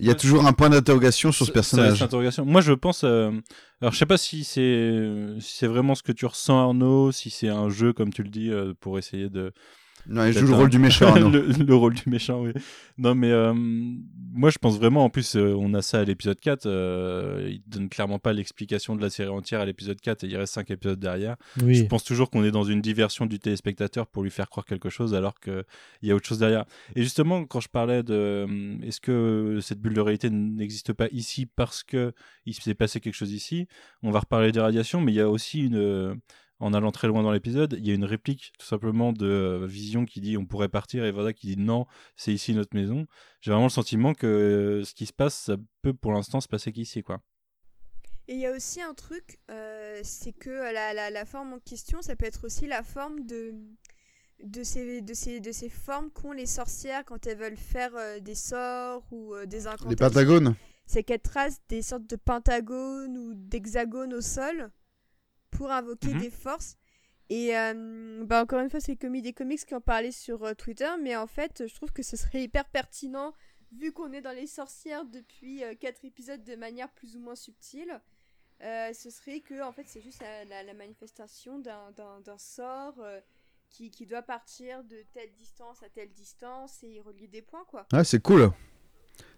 Il 0.00 0.06
y 0.06 0.10
a 0.10 0.14
toujours 0.14 0.46
un 0.46 0.52
point 0.52 0.70
d'interrogation 0.70 1.30
sur 1.30 1.46
ce 1.46 1.52
ça 1.52 1.54
personnage. 1.54 2.04
Moi, 2.44 2.60
je 2.60 2.72
pense. 2.72 3.04
euh, 3.04 3.30
Alors, 3.80 3.92
je 3.92 3.98
sais 3.98 4.06
pas 4.06 4.16
si 4.16 4.42
c'est 4.42 5.00
si 5.38 5.56
c'est 5.58 5.66
vraiment 5.66 5.94
ce 5.94 6.02
que 6.02 6.12
tu 6.12 6.26
ressens, 6.26 6.58
Arnaud, 6.58 7.12
si 7.12 7.30
c'est 7.30 7.48
un 7.48 7.68
jeu, 7.68 7.92
comme 7.92 8.12
tu 8.12 8.22
le 8.22 8.28
dis, 8.28 8.50
euh, 8.50 8.72
pour 8.80 8.98
essayer 8.98 9.28
de. 9.28 9.52
Non, 10.06 10.24
il 10.26 10.32
joue 10.32 10.46
le 10.46 10.52
un- 10.52 10.56
rôle 10.56 10.70
du 10.70 10.78
méchant, 10.78 11.14
le, 11.30 11.46
le 11.46 11.74
rôle 11.74 11.94
du 11.94 12.02
méchant, 12.08 12.42
oui. 12.42 12.52
Non, 12.98 13.14
mais 13.14 13.30
euh, 13.30 13.52
moi, 13.54 14.50
je 14.50 14.58
pense 14.58 14.76
vraiment. 14.78 15.04
En 15.04 15.10
plus, 15.10 15.36
euh, 15.36 15.54
on 15.58 15.72
a 15.74 15.82
ça 15.82 16.00
à 16.00 16.04
l'épisode 16.04 16.38
4. 16.38 16.66
euh, 16.66 17.48
il 17.50 17.62
donne 17.66 17.88
clairement 17.88 18.18
pas 18.18 18.32
l'explication 18.32 18.96
de 18.96 19.02
la 19.02 19.10
série 19.10 19.30
entière 19.30 19.60
à 19.60 19.64
l'épisode 19.66 20.00
4 20.00 20.24
et 20.24 20.26
il 20.28 20.36
reste 20.36 20.54
5 20.54 20.70
épisodes 20.70 20.98
derrière. 21.00 21.36
Je 21.74 21.84
pense 21.84 22.04
toujours 22.04 22.30
qu'on 22.30 22.44
est 22.44 22.50
dans 22.50 22.64
une 22.64 22.80
diversion 22.80 23.26
du 23.26 23.38
téléspectateur 23.38 24.06
pour 24.06 24.22
lui 24.22 24.30
faire 24.30 24.48
croire 24.50 24.66
quelque 24.66 24.90
chose 24.90 25.14
alors 25.14 25.40
qu'il 25.40 25.64
y 26.02 26.10
a 26.10 26.14
autre 26.14 26.26
chose 26.26 26.38
derrière. 26.38 26.64
Et 26.96 27.02
justement, 27.02 27.44
quand 27.44 27.60
je 27.60 27.68
parlais 27.68 28.02
de 28.02 28.14
euh, 28.14 28.76
est-ce 28.82 29.00
que 29.00 29.58
cette 29.62 29.80
bulle 29.80 29.94
de 29.94 30.00
réalité 30.00 30.28
n'existe 30.30 30.92
pas 30.92 31.08
ici 31.12 31.46
parce 31.46 31.82
que 31.82 32.12
il 32.46 32.54
s'est 32.54 32.74
passé 32.74 33.00
quelque 33.00 33.14
chose 33.14 33.32
ici, 33.32 33.66
on 34.02 34.10
va 34.10 34.20
reparler 34.20 34.52
des 34.52 34.60
radiations, 34.60 35.00
mais 35.00 35.12
il 35.12 35.16
y 35.16 35.20
a 35.20 35.30
aussi 35.30 35.60
une. 35.66 36.20
En 36.60 36.72
allant 36.72 36.92
très 36.92 37.08
loin 37.08 37.22
dans 37.22 37.32
l'épisode, 37.32 37.74
il 37.78 37.86
y 37.86 37.90
a 37.90 37.94
une 37.94 38.04
réplique 38.04 38.52
tout 38.58 38.66
simplement 38.66 39.12
de 39.12 39.26
euh, 39.26 39.66
Vision 39.66 40.04
qui 40.04 40.20
dit 40.20 40.36
on 40.36 40.46
pourrait 40.46 40.68
partir 40.68 41.04
et 41.04 41.10
Vanda 41.12 41.32
qui 41.32 41.48
dit 41.48 41.62
non, 41.62 41.86
c'est 42.16 42.32
ici 42.32 42.54
notre 42.54 42.76
maison. 42.76 43.06
J'ai 43.40 43.50
vraiment 43.50 43.66
le 43.66 43.70
sentiment 43.70 44.14
que 44.14 44.26
euh, 44.26 44.84
ce 44.84 44.94
qui 44.94 45.06
se 45.06 45.12
passe, 45.12 45.34
ça 45.34 45.56
peut 45.82 45.94
pour 45.94 46.12
l'instant 46.12 46.40
se 46.40 46.48
passer 46.48 46.72
qu'ici, 46.72 47.02
quoi. 47.02 47.20
Et 48.26 48.34
il 48.34 48.40
y 48.40 48.46
a 48.46 48.52
aussi 48.52 48.80
un 48.80 48.94
truc, 48.94 49.38
euh, 49.50 50.00
c'est 50.02 50.32
que 50.32 50.48
la, 50.48 50.94
la, 50.94 51.10
la 51.10 51.24
forme 51.26 51.52
en 51.52 51.58
question, 51.58 52.00
ça 52.00 52.16
peut 52.16 52.24
être 52.24 52.44
aussi 52.46 52.66
la 52.66 52.82
forme 52.82 53.26
de, 53.26 53.52
de, 54.42 54.62
ces, 54.62 55.02
de, 55.02 55.12
ces, 55.12 55.40
de 55.40 55.52
ces 55.52 55.68
formes 55.68 56.10
qu'ont 56.10 56.32
les 56.32 56.46
sorcières 56.46 57.04
quand 57.04 57.26
elles 57.26 57.36
veulent 57.36 57.56
faire 57.58 57.94
euh, 57.96 58.20
des 58.20 58.34
sorts 58.34 59.04
ou 59.10 59.34
euh, 59.34 59.44
des 59.44 59.58
Les 59.58 59.66
incantations. 59.66 59.96
pentagones 59.96 60.54
C'est 60.86 61.02
qu'elles 61.02 61.20
tracent 61.20 61.60
des 61.68 61.82
sortes 61.82 62.06
de 62.08 62.16
pentagones 62.16 63.18
ou 63.18 63.34
d'hexagones 63.34 64.14
au 64.14 64.22
sol 64.22 64.70
pour 65.54 65.70
invoquer 65.70 66.14
Mhm. 66.14 66.20
des 66.20 66.30
forces. 66.30 66.76
Et 67.30 67.56
euh, 67.56 68.22
bah 68.26 68.42
encore 68.42 68.60
une 68.60 68.68
fois, 68.70 68.80
c'est 68.80 68.96
Comedy 68.96 69.22
des 69.22 69.32
Comics 69.32 69.64
qui 69.64 69.74
en 69.74 69.80
parlait 69.80 70.12
sur 70.12 70.44
euh, 70.44 70.52
Twitter, 70.54 70.90
mais 71.02 71.16
en 71.16 71.26
fait, 71.26 71.66
je 71.66 71.74
trouve 71.74 71.90
que 71.92 72.02
ce 72.02 72.16
serait 72.16 72.42
hyper 72.42 72.66
pertinent, 72.68 73.32
vu 73.72 73.92
qu'on 73.92 74.12
est 74.12 74.20
dans 74.20 74.32
les 74.36 74.46
sorcières 74.46 75.04
depuis 75.06 75.62
4 75.80 76.04
épisodes 76.04 76.44
de 76.44 76.54
manière 76.56 76.90
plus 76.92 77.16
ou 77.16 77.20
moins 77.20 77.34
subtile. 77.36 78.00
euh, 78.62 78.92
ce 78.92 79.10
serait 79.10 79.40
que 79.40 79.60
en 79.62 79.72
fait 79.72 79.82
c'est 79.88 80.00
juste 80.00 80.20
la, 80.22 80.44
la- 80.44 80.62
la 80.62 80.74
manifestation 80.74 81.58
d'un- 81.58 81.90
d'un 81.96 82.20
d'un 82.20 82.38
sort 82.38 82.94
euh, 83.00 83.20
qui, 83.68 83.90
qui 83.90 84.06
doit 84.06 84.22
partir 84.22 84.84
de 84.84 84.98
telle 85.12 85.32
distance 85.32 85.82
à 85.82 85.88
telle 85.88 86.12
distance 86.12 86.82
et 86.84 87.00
relier 87.00 87.26
des 87.26 87.42
points 87.42 87.64
quoi. 87.66 87.84
Ouais, 87.92 88.04
c'est 88.04 88.22
cool. 88.22 88.52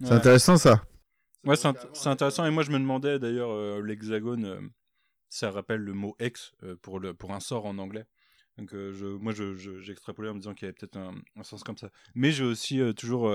C'est 0.01 0.09
Ouais. 0.11 0.12
intéressant 0.17 0.59
ça. 0.59 0.83
Ouais, 1.45 1.57
c'est 1.57 1.67
int- 1.69 1.89
c'est 1.95 2.11
intéressant. 2.11 2.45
Et 2.45 2.51
moi, 2.51 2.62
je 2.62 2.71
me 2.71 2.79
demandais 2.79 3.19
d'ailleurs, 3.19 3.51
euh, 3.51 3.81
l'hexagone, 3.83 4.45
euh, 4.45 4.61
ça 5.29 5.51
rappelle 5.51 5.81
le 5.81 5.93
mot 5.93 6.16
hex 6.18 6.53
euh, 6.62 6.77
pour, 6.77 7.01
le, 7.01 7.14
pour 7.14 7.33
un 7.33 7.41
sort 7.41 7.66
en 7.66 7.79
anglais. 7.79 8.07
Donc, 8.59 8.72
euh, 8.74 8.93
je, 8.93 9.07
moi, 9.07 9.33
je- 9.33 9.55
je- 9.55 9.81
j'extrapolais 9.81 10.31
en 10.31 10.35
me 10.35 10.39
disant 10.39 10.55
qu'il 10.55 10.66
y 10.66 10.68
avait 10.68 10.74
peut-être 10.79 10.97
un, 10.97 11.14
sens 11.43 11.62
comme 11.62 11.77
ça. 11.77 11.91
Mais 12.14 12.33
j'ai 12.33 12.45
aussi 12.45 12.81
euh, 12.81 12.93
toujours 12.93 13.31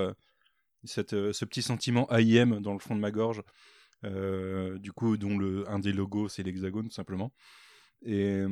cette, 0.84 1.12
ce 1.32 1.46
petit 1.46 1.62
sentiment 1.62 2.10
AIM 2.12 2.60
dans 2.60 2.74
le 2.74 2.80
fond 2.80 2.96
de 2.96 3.00
ma 3.02 3.12
gorge. 3.12 3.44
du 4.04 4.92
coup, 4.94 5.18
dont 5.18 5.38
le, 5.38 5.70
un 5.70 5.80
des 5.80 5.94
logos, 5.94 6.30
c'est 6.30 6.44
l'hexagone, 6.44 6.88
tout 6.88 6.96
simplement. 6.96 7.32
Et, 8.04 8.44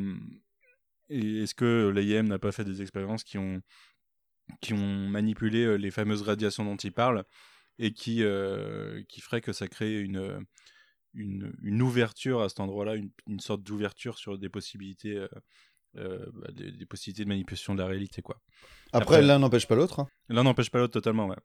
et 1.10 1.44
est-ce 1.44 1.56
que 1.56 1.90
l'AIM 1.90 2.28
n'a 2.28 2.38
pas 2.38 2.52
fait 2.52 2.64
des 2.64 2.84
expériences 2.84 3.24
qui 3.24 3.40
ont, 3.40 3.62
qui 4.62 4.74
ont 4.74 5.10
manipulé 5.10 5.80
les 5.80 5.90
fameuses 5.90 6.22
radiations 6.22 6.66
dont 6.66 6.76
il 6.78 6.92
parle 6.92 7.24
et 7.80 7.94
qui, 7.94 8.24
qui 9.08 9.22
ferait 9.22 9.42
que 9.42 9.54
ça 9.54 9.68
crée 9.68 10.00
une, 10.02 10.46
une, 11.14 11.54
une 11.64 11.82
ouverture 11.82 12.42
à 12.42 12.50
cet 12.50 12.60
endroit-là, 12.60 12.96
une, 12.96 13.10
une 13.28 13.40
sorte 13.40 13.64
d'ouverture 13.64 14.18
sur 14.18 14.38
des 14.38 14.50
possibilités, 14.50 15.16
euh, 15.18 15.28
euh, 15.98 16.26
bah, 16.34 16.50
des, 16.54 16.72
des 16.72 16.86
possibilités 16.86 17.24
de 17.24 17.30
manipulation 17.30 17.74
de 17.76 17.80
la 17.82 17.88
réalité, 17.88 18.22
quoi. 18.22 18.40
Après, 18.92 19.16
Après- 19.18 19.22
l'un 19.24 19.40
n'empêche 19.40 19.68
pas 19.68 19.76
l'autre. 19.76 20.00
hein. 20.02 20.08
L'un 20.30 20.44
n'empêche 20.44 20.70
pas 20.70 20.80
l'autre 20.80 20.94
totalement, 20.94 21.28
ouais. 21.28 21.36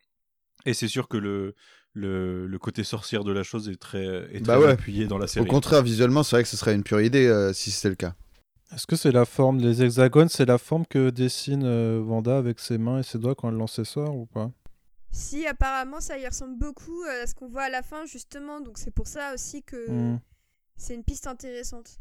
Et 0.66 0.72
c'est 0.74 0.88
sûr 0.88 1.08
que 1.08 1.16
le, 1.16 1.54
le, 1.92 2.46
le 2.46 2.58
côté 2.58 2.84
sorcière 2.84 3.24
de 3.24 3.32
la 3.32 3.42
chose 3.42 3.68
est 3.68 3.76
très, 3.80 4.04
est 4.34 4.40
Bah 4.40 4.56
très 4.56 4.66
ouais. 4.66 4.72
appuyé 4.72 5.06
dans 5.06 5.18
la 5.18 5.24
Au 5.24 5.28
série. 5.28 5.48
contraire, 5.48 5.82
visuellement, 5.82 6.22
c'est 6.22 6.36
vrai 6.36 6.42
que 6.42 6.48
ce 6.48 6.56
serait 6.56 6.74
une 6.74 6.82
pure 6.84 7.00
idée 7.00 7.26
euh, 7.26 7.52
si 7.52 7.70
c'était 7.70 7.90
le 7.90 7.94
cas. 7.96 8.14
Est-ce 8.72 8.86
que 8.86 8.96
c'est 8.96 9.12
la 9.12 9.24
forme 9.24 9.60
des 9.60 9.82
hexagones 9.82 10.28
C'est 10.28 10.46
la 10.46 10.58
forme 10.58 10.86
que 10.86 11.10
dessine 11.10 11.64
euh, 11.64 12.00
Wanda 12.00 12.38
avec 12.38 12.60
ses 12.60 12.78
mains 12.78 12.98
et 12.98 13.02
ses 13.02 13.18
doigts 13.18 13.34
quand 13.34 13.48
elle 13.50 13.56
lance 13.56 13.74
ses 13.74 13.84
sorts 13.84 14.16
ou 14.16 14.26
pas? 14.26 14.50
Si, 15.14 15.46
apparemment, 15.46 16.00
ça 16.00 16.18
y 16.18 16.26
ressemble 16.26 16.58
beaucoup 16.58 17.02
euh, 17.04 17.22
à 17.22 17.26
ce 17.28 17.34
qu'on 17.36 17.46
voit 17.46 17.62
à 17.62 17.70
la 17.70 17.82
fin, 17.82 18.04
justement. 18.04 18.60
Donc, 18.60 18.78
c'est 18.78 18.90
pour 18.90 19.06
ça 19.06 19.32
aussi 19.32 19.62
que 19.62 19.88
Hmm. 19.88 20.18
c'est 20.76 20.94
une 20.94 21.04
piste 21.04 21.28
intéressante. 21.28 22.00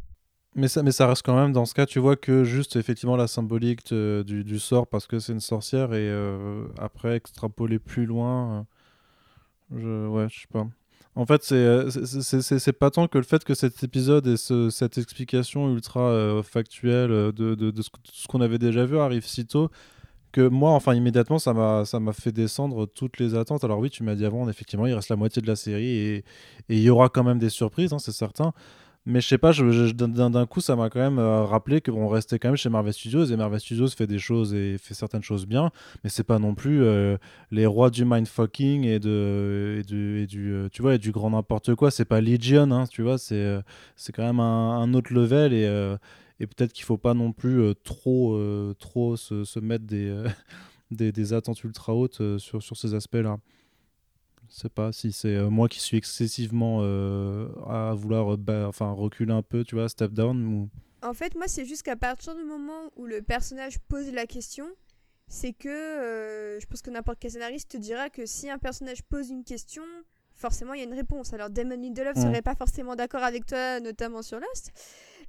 Mais 0.55 0.67
ça, 0.67 0.81
mais 0.81 0.91
ça 0.91 1.07
reste 1.07 1.23
quand 1.23 1.35
même 1.35 1.51
dans 1.53 1.65
ce 1.65 1.73
cas, 1.75 1.85
tu 1.85 1.99
vois 1.99 2.15
que 2.15 2.43
juste 2.43 2.75
effectivement 2.75 3.15
la 3.15 3.27
symbolique 3.27 3.85
de- 3.91 4.23
du, 4.25 4.43
du 4.43 4.59
sort 4.59 4.85
parce 4.87 5.05
que 5.07 5.19
c'est 5.19 5.31
une 5.33 5.39
sorcière 5.39 5.93
et 5.93 6.07
euh, 6.09 6.65
après 6.79 7.15
extrapoler 7.15 7.79
plus 7.79 8.05
loin, 8.05 8.65
euh, 9.73 9.79
je, 9.79 10.07
ouais, 10.07 10.27
je 10.29 10.41
sais 10.41 10.47
pas. 10.51 10.67
En 11.15 11.25
fait, 11.27 11.43
c'est 11.43 11.55
euh, 11.55 12.71
pas 12.79 12.89
tant 12.91 13.07
que 13.07 13.17
le 13.19 13.23
fait 13.23 13.43
que 13.43 13.53
cet 13.53 13.83
épisode 13.83 14.25
et 14.27 14.37
ce- 14.37 14.69
cette 14.71 14.97
explication 14.97 15.71
ultra 15.73 16.01
euh, 16.01 16.41
factuelle 16.43 17.11
euh, 17.11 17.31
de, 17.31 17.53
de, 17.55 17.69
de 17.71 17.81
ce, 17.83 17.89
que- 17.91 17.97
ce 18.11 18.27
qu'on 18.27 18.41
avait 18.41 18.57
déjà 18.59 18.85
vu 18.85 18.97
arrive 18.99 19.25
si 19.25 19.45
tôt 19.45 19.69
que 20.33 20.47
moi, 20.49 20.71
enfin 20.71 20.95
immédiatement, 20.95 21.39
ça 21.39 21.53
m'a 21.53 22.13
fait 22.13 22.33
descendre 22.33 22.85
toutes 22.87 23.19
les 23.19 23.35
attentes. 23.35 23.63
Alors 23.63 23.79
oui, 23.79 23.89
tu 23.89 24.03
m'as 24.03 24.15
dit 24.15 24.25
avant, 24.25 24.49
effectivement, 24.49 24.87
il 24.87 24.93
reste 24.93 25.09
la 25.09 25.15
moitié 25.15 25.41
de 25.41 25.47
la 25.47 25.55
série 25.55 25.87
et 25.87 26.25
il 26.69 26.79
y 26.81 26.89
aura 26.89 27.09
quand 27.09 27.23
même 27.23 27.39
des 27.39 27.49
surprises, 27.49 27.93
hein, 27.93 27.99
c'est 27.99 28.11
certain. 28.11 28.53
Mais 29.05 29.19
je 29.19 29.27
sais 29.27 29.37
pas, 29.37 29.51
je, 29.51 29.69
je- 29.71 29.91
d'un 29.93 30.45
coup, 30.45 30.61
ça 30.61 30.77
m'a 30.77 30.89
quand 30.89 30.99
même 31.01 31.19
euh, 31.19 31.43
rappelé 31.43 31.81
qu'on 31.81 32.07
restait 32.07 32.39
quand 32.39 32.47
même 32.49 32.55
chez 32.57 32.69
Marvel 32.69 32.93
Studios 32.93 33.25
et 33.25 33.35
Marvel 33.35 33.59
Studios 33.59 33.89
fait 33.89 34.07
des 34.07 34.17
choses 34.19 34.53
et 34.53 34.77
fait 34.77 34.93
certaines 34.93 35.23
choses 35.23 35.45
bien, 35.45 35.71
mais 36.05 36.09
c'est 36.09 36.23
pas 36.23 36.39
non 36.39 36.55
plus 36.55 36.81
euh, 36.83 37.17
les 37.51 37.65
rois 37.65 37.89
du 37.89 38.05
mindfucking 38.05 38.85
et 38.85 38.99
de 38.99 39.81
et 40.23 40.25
du, 40.27 40.53
euh, 40.53 40.69
tu 40.71 40.81
vois 40.81 40.95
et 40.95 40.99
du 40.99 41.11
grand 41.11 41.31
n'importe 41.31 41.75
quoi. 41.75 41.91
C'est 41.91 42.05
pas 42.05 42.21
Legion, 42.21 42.71
hein, 42.71 42.85
tu 42.89 43.01
vois, 43.01 43.17
c'est 43.17 43.35
euh, 43.35 43.61
c'est 43.97 44.13
quand 44.13 44.23
même 44.23 44.39
un, 44.39 44.79
un 44.81 44.93
autre 44.93 45.13
level 45.13 45.51
et 45.53 45.65
et 46.43 46.47
peut-être 46.47 46.73
qu'il 46.73 46.83
faut 46.85 46.97
pas 46.97 47.13
non 47.13 47.31
plus 47.31 47.61
euh, 47.61 47.73
trop 47.73 48.35
euh, 48.35 48.73
trop 48.77 49.15
se, 49.17 49.43
se 49.45 49.59
mettre 49.59 49.85
des, 49.85 50.07
euh, 50.09 50.27
des 50.91 51.11
des 51.11 51.33
attentes 51.33 51.63
ultra 51.63 51.95
hautes 51.95 52.37
sur 52.37 52.61
sur 52.61 52.77
ces 52.77 52.93
aspects-là. 52.93 53.37
Je 54.49 54.55
sais 54.55 54.69
pas 54.69 54.91
si 54.91 55.11
c'est 55.13 55.41
moi 55.49 55.67
qui 55.69 55.79
suis 55.79 55.97
excessivement 55.97 56.81
à 57.65 57.93
vouloir 57.95 58.37
bah, 58.37 58.67
enfin 58.67 58.91
reculer 58.91 59.31
un 59.33 59.41
peu, 59.41 59.63
tu 59.63 59.73
vois, 59.75 59.89
step 59.89 60.11
down 60.11 60.45
ou 60.45 60.69
En 61.01 61.13
fait, 61.13 61.33
moi, 61.35 61.47
c'est 61.47 61.65
juste 61.65 61.81
qu'à 61.83 61.95
partir 61.95 62.35
du 62.35 62.43
moment 62.43 62.91
où 62.97 63.05
le 63.07 63.21
personnage 63.23 63.79
pose 63.87 64.11
la 64.13 64.27
question, 64.27 64.67
c'est 65.27 65.53
que 65.53 65.69
euh, 65.69 66.59
je 66.59 66.65
pense 66.67 66.81
que 66.83 66.91
n'importe 66.91 67.17
quel 67.19 67.31
scénariste 67.31 67.71
te 67.71 67.77
dira 67.77 68.09
que 68.09 68.25
si 68.27 68.49
un 68.49 68.59
personnage 68.59 69.01
pose 69.03 69.29
une 69.29 69.43
question, 69.43 69.83
forcément 70.35 70.73
il 70.73 70.79
y 70.79 70.83
a 70.83 70.85
une 70.85 70.93
réponse. 70.93 71.33
Alors 71.33 71.49
Damon 71.49 71.77
Lindelof 71.81 72.15
Mm. 72.17 72.21
serait 72.21 72.41
pas 72.43 72.55
forcément 72.55 72.95
d'accord 72.95 73.23
avec 73.23 73.45
toi, 73.47 73.79
notamment 73.79 74.21
sur 74.21 74.39
Lost, 74.39 74.71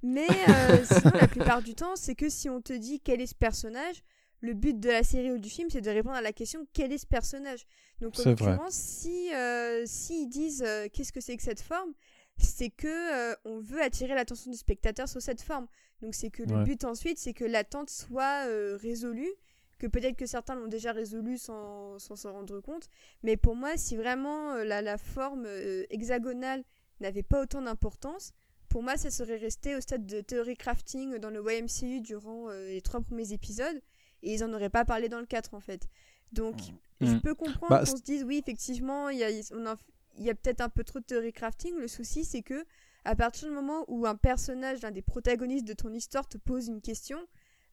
mais 0.05 0.29
euh, 0.49 0.85
sinon 0.85 1.13
la 1.19 1.27
plupart 1.27 1.63
du 1.63 1.75
temps, 1.75 1.97
c'est 1.97 2.15
que 2.15 2.29
si 2.29 2.49
on 2.51 2.61
te 2.61 2.73
dit 2.73 3.01
quel 3.01 3.21
est 3.21 3.27
ce 3.27 3.35
personnage, 3.35 4.03
le 4.45 4.53
but 4.53 4.79
de 4.79 4.91
la 4.91 5.03
série 5.03 5.33
ou 5.33 5.39
du 5.39 5.49
film, 5.49 5.71
c'est 5.71 5.81
de 5.81 5.91
répondre 5.91 6.17
à 6.17 6.21
la 6.21 6.33
question 6.33 6.67
quel 6.73 6.93
est 6.93 6.99
ce 6.99 7.07
personnage? 7.07 7.67
Donc 8.01 8.17
l'occurrence, 8.19 8.75
si 8.75 9.35
euh, 9.35 9.85
s'ils 9.87 10.29
disent 10.29 10.63
euh, 10.65 10.87
qu'est-ce 10.93 11.13
que 11.13 11.21
c'est 11.21 11.37
que 11.37 11.43
cette 11.43 11.63
forme, 11.63 11.93
c'est 12.37 12.69
que 12.69 13.33
euh, 13.33 13.35
on 13.45 13.59
veut 13.61 13.83
attirer 13.83 14.15
l'attention 14.15 14.51
du 14.51 14.57
spectateur 14.57 15.09
sur 15.09 15.23
cette 15.23 15.41
forme. 15.41 15.67
Donc 16.03 16.15
c'est 16.15 16.31
que 16.31 16.43
le 16.43 16.65
but 16.65 16.85
ensuite, 16.85 17.19
c'est 17.19 17.33
que 17.33 17.45
l'attente 17.45 17.89
soit 17.89 18.45
résolue, 18.77 19.33
que 19.79 19.87
peut-être 19.87 20.17
que 20.17 20.27
certains 20.27 20.55
l'ont 20.55 20.69
déjà 20.69 20.93
résolue 20.93 21.39
sans 21.39 21.99
sans 21.99 22.17
s'en 22.17 22.33
rendre 22.33 22.61
compte. 22.61 22.89
Mais 23.23 23.39
pour 23.39 23.57
moi, 23.57 23.77
si 23.77 23.97
vraiment 23.97 24.57
la, 24.57 24.83
la 24.83 24.99
forme 24.99 25.47
hexagonale 25.89 26.65
n'avait 27.01 27.23
pas 27.23 27.41
autant 27.41 27.63
d'importance, 27.63 28.33
pour 28.75 28.83
moi, 28.83 28.97
ça 28.97 29.09
serait 29.09 29.37
resté 29.37 29.77
au 29.77 29.81
stade 29.81 30.05
de 30.05 30.21
theory 30.21 30.57
crafting 30.57 31.19
dans 31.19 31.31
le 31.31 31.41
YMCU 31.49 32.01
durant 32.01 32.51
euh, 32.51 32.67
les 32.67 32.81
trois 32.81 33.01
premiers 33.01 33.33
épisodes, 33.33 33.81
et 34.25 34.35
ils 34.35 34.43
en 34.43 34.53
auraient 34.53 34.69
pas 34.69 34.85
parlé 34.85 35.09
dans 35.09 35.21
le 35.21 35.27
4 35.27 35.55
en 35.55 35.61
fait. 35.61 35.89
Donc, 36.33 36.57
je 37.01 37.13
Mm. 37.13 37.21
peux 37.21 37.37
comprendre 37.37 37.71
Bah, 37.71 37.85
qu'on 37.85 37.97
se 37.97 38.03
dise, 38.03 38.25
oui, 38.25 38.39
effectivement, 38.39 39.11
il 39.11 39.19
y 39.19 39.23
a, 39.23 40.35
peut-être 40.35 40.61
un 40.61 40.69
peu 40.69 40.83
trop 40.83 40.99
de 40.99 41.05
theory 41.05 41.33
crafting. 41.33 41.77
Le 41.77 41.87
souci, 41.87 42.25
c'est 42.25 42.43
que 42.43 42.65
à 43.05 43.15
partir 43.15 43.47
du 43.47 43.55
moment 43.55 43.85
où 43.87 44.07
un 44.07 44.17
personnage, 44.17 44.83
l'un 44.83 44.91
des 44.91 45.03
protagonistes 45.03 45.69
de 45.69 45.75
ton 45.75 45.93
histoire, 45.95 46.27
te 46.29 46.37
pose 46.37 46.67
une 46.67 46.81
question, 46.81 47.19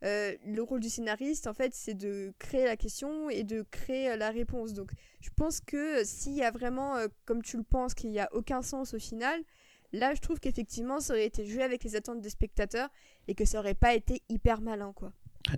euh, 0.03 0.35
le 0.45 0.61
rôle 0.61 0.81
du 0.81 0.89
scénariste, 0.91 1.47
en 1.47 1.55
fait, 1.55 1.73
c'est 1.73 1.95
de 1.95 2.31
créer 2.37 2.65
la 2.65 2.77
question 2.77 3.31
et 3.31 3.41
de 3.43 3.63
créer 3.71 4.11
euh, 4.11 4.17
la 4.17 4.29
réponse. 4.29 4.73
Donc, 4.73 4.91
je 5.19 5.31
pense 5.35 5.61
que 5.61 6.03
s'il 6.03 6.33
y 6.33 6.43
a 6.43 6.51
vraiment, 6.51 6.97
euh, 6.97 7.07
comme 7.25 7.41
tu 7.41 7.57
le 7.57 7.63
penses, 7.63 7.95
qu'il 7.95 8.11
n'y 8.11 8.19
a 8.19 8.29
aucun 8.33 8.61
sens 8.61 8.93
au 8.93 8.99
final, 8.99 9.41
là, 9.93 10.13
je 10.13 10.21
trouve 10.21 10.39
qu'effectivement, 10.39 10.99
ça 10.99 11.13
aurait 11.13 11.25
été 11.25 11.45
joué 11.45 11.63
avec 11.63 11.83
les 11.83 11.95
attentes 11.95 12.21
des 12.21 12.29
spectateurs 12.29 12.89
et 13.27 13.35
que 13.35 13.45
ça 13.45 13.59
aurait 13.59 13.73
pas 13.73 13.93
été 13.93 14.21
hyper 14.29 14.61
malin, 14.61 14.93
quoi. 14.93 15.13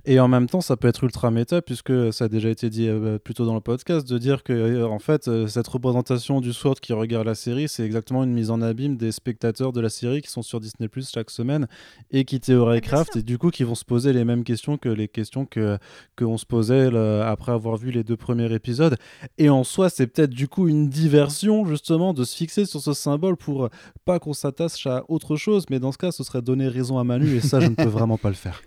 Et 0.05 0.19
en 0.19 0.27
même 0.27 0.47
temps, 0.47 0.61
ça 0.61 0.77
peut 0.77 0.87
être 0.87 1.03
ultra 1.03 1.31
méta, 1.31 1.61
puisque 1.61 2.13
ça 2.13 2.25
a 2.25 2.27
déjà 2.27 2.49
été 2.49 2.69
dit 2.69 2.87
euh, 2.87 3.17
plus 3.19 3.33
tôt 3.33 3.45
dans 3.45 3.53
le 3.53 3.61
podcast, 3.61 4.07
de 4.07 4.17
dire 4.17 4.43
que, 4.43 4.53
euh, 4.53 4.87
en 4.87 4.99
fait, 4.99 5.27
euh, 5.27 5.47
cette 5.47 5.67
représentation 5.67 6.41
du 6.41 6.53
SWORD 6.53 6.79
qui 6.79 6.93
regarde 6.93 7.25
la 7.25 7.35
série, 7.35 7.67
c'est 7.67 7.83
exactement 7.83 8.23
une 8.23 8.33
mise 8.33 8.49
en 8.49 8.61
abîme 8.61 8.97
des 8.97 9.11
spectateurs 9.11 9.71
de 9.71 9.81
la 9.81 9.89
série 9.89 10.21
qui 10.21 10.31
sont 10.31 10.41
sur 10.41 10.59
Disney 10.59 10.87
Plus 10.87 11.09
chaque 11.09 11.29
semaine 11.29 11.67
et 12.11 12.25
qui 12.25 12.39
théorie 12.39 12.81
Ah, 12.91 13.03
et 13.15 13.23
du 13.23 13.37
coup, 13.37 13.49
qui 13.49 13.63
vont 13.63 13.75
se 13.75 13.85
poser 13.85 14.13
les 14.13 14.25
mêmes 14.25 14.43
questions 14.43 14.77
que 14.77 14.89
les 14.89 15.07
questions 15.07 15.45
que 15.45 15.77
qu'on 16.17 16.37
se 16.37 16.45
posait 16.45 16.91
là, 16.91 17.29
après 17.29 17.51
avoir 17.51 17.77
vu 17.77 17.91
les 17.91 18.03
deux 18.03 18.17
premiers 18.17 18.51
épisodes. 18.53 18.97
Et 19.37 19.49
en 19.49 19.63
soi, 19.63 19.89
c'est 19.89 20.07
peut-être 20.07 20.31
du 20.31 20.47
coup 20.47 20.67
une 20.67 20.89
diversion, 20.89 21.65
justement, 21.65 22.13
de 22.13 22.23
se 22.23 22.35
fixer 22.35 22.65
sur 22.65 22.81
ce 22.81 22.93
symbole 22.93 23.37
pour 23.37 23.65
euh, 23.65 23.69
pas 24.05 24.19
qu'on 24.19 24.33
s'attache 24.33 24.87
à 24.87 25.03
autre 25.07 25.35
chose, 25.35 25.65
mais 25.69 25.79
dans 25.79 25.91
ce 25.91 25.97
cas, 25.97 26.11
ce 26.11 26.23
serait 26.23 26.41
donner 26.41 26.67
raison 26.67 26.97
à 26.97 27.03
Manu, 27.03 27.35
et 27.35 27.41
ça, 27.41 27.59
je 27.59 27.67
ne 27.67 27.75
peux 27.75 27.83
vraiment 27.89 28.17
pas 28.17 28.29
le 28.29 28.35
faire. 28.35 28.61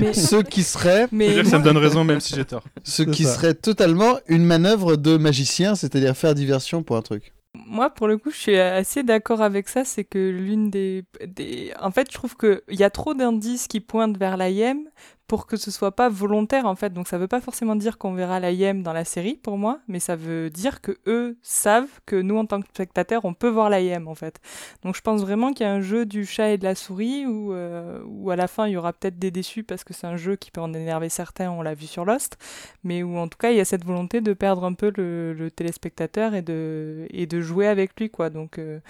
Mais- 0.00 0.12
ceux 0.12 0.42
qui 0.42 0.62
veux 0.62 1.08
Mais 1.12 1.32
dire 1.34 1.42
que 1.44 1.48
ça 1.48 1.58
me 1.58 1.64
donne 1.64 1.76
raison 1.78 2.04
même 2.04 2.20
si 2.20 2.34
j'ai 2.34 2.44
tort. 2.44 2.62
ceux 2.84 3.04
C'est 3.04 3.10
qui 3.10 3.24
ça. 3.24 3.34
seraient 3.34 3.54
totalement 3.54 4.18
une 4.28 4.44
manœuvre 4.44 4.96
de 4.96 5.16
magicien, 5.16 5.74
c'est-à-dire 5.74 6.16
faire 6.16 6.34
diversion 6.34 6.82
pour 6.82 6.96
un 6.96 7.02
truc. 7.02 7.32
Moi, 7.68 7.88
pour 7.88 8.06
le 8.06 8.18
coup, 8.18 8.30
je 8.30 8.36
suis 8.36 8.58
assez 8.58 9.02
d'accord 9.02 9.40
avec 9.40 9.68
ça. 9.70 9.82
C'est 9.84 10.04
que 10.04 10.18
l'une 10.18 10.68
des, 10.70 11.04
des. 11.26 11.72
En 11.80 11.90
fait, 11.90 12.06
je 12.10 12.14
trouve 12.14 12.36
qu'il 12.36 12.60
y 12.70 12.84
a 12.84 12.90
trop 12.90 13.14
d'indices 13.14 13.66
qui 13.66 13.80
pointent 13.80 14.18
vers 14.18 14.36
l'IM 14.36 14.80
pour 15.26 15.46
que 15.46 15.56
ce 15.56 15.70
soit 15.70 15.92
pas 15.92 16.08
volontaire, 16.08 16.66
en 16.66 16.76
fait. 16.76 16.92
Donc, 16.92 17.08
ça 17.08 17.18
veut 17.18 17.28
pas 17.28 17.40
forcément 17.40 17.76
dire 17.76 17.98
qu'on 17.98 18.14
verra 18.14 18.40
l'IM 18.40 18.82
dans 18.82 18.92
la 18.92 19.04
série, 19.04 19.34
pour 19.34 19.58
moi, 19.58 19.80
mais 19.88 20.00
ça 20.00 20.16
veut 20.16 20.50
dire 20.50 20.80
que 20.80 20.96
eux 21.06 21.36
savent 21.42 22.00
que 22.06 22.16
nous, 22.16 22.36
en 22.36 22.46
tant 22.46 22.60
que 22.60 22.68
spectateurs, 22.68 23.24
on 23.24 23.34
peut 23.34 23.48
voir 23.48 23.70
l'IM, 23.70 24.08
en 24.08 24.14
fait. 24.14 24.40
Donc, 24.82 24.96
je 24.96 25.00
pense 25.00 25.22
vraiment 25.22 25.52
qu'il 25.52 25.66
y 25.66 25.68
a 25.68 25.72
un 25.72 25.80
jeu 25.80 26.06
du 26.06 26.24
chat 26.24 26.50
et 26.50 26.58
de 26.58 26.64
la 26.64 26.74
souris 26.74 27.26
où, 27.26 27.52
euh, 27.52 28.00
où 28.06 28.30
à 28.30 28.36
la 28.36 28.48
fin, 28.48 28.66
il 28.66 28.72
y 28.72 28.76
aura 28.76 28.92
peut-être 28.92 29.18
des 29.18 29.30
déçus 29.30 29.62
parce 29.62 29.84
que 29.84 29.94
c'est 29.94 30.06
un 30.06 30.16
jeu 30.16 30.36
qui 30.36 30.50
peut 30.50 30.60
en 30.60 30.72
énerver 30.72 31.08
certains, 31.08 31.50
on 31.50 31.62
l'a 31.62 31.74
vu 31.74 31.86
sur 31.86 32.04
Lost 32.04 32.36
mais 32.84 33.02
où 33.02 33.16
en 33.16 33.28
tout 33.28 33.38
cas 33.38 33.50
il 33.50 33.56
y 33.56 33.60
a 33.60 33.64
cette 33.64 33.84
volonté 33.84 34.20
de 34.20 34.32
perdre 34.32 34.64
un 34.64 34.74
peu 34.74 34.92
le, 34.96 35.50
téléspectateur 35.50 36.34
et 36.34 36.42
de, 36.42 37.06
et 37.10 37.26
de 37.26 37.40
jouer 37.40 37.66
avec 37.66 37.98
lui 37.98 38.10
quoi. 38.10 38.30
Donc, 38.30 38.58
euh, 38.58 38.80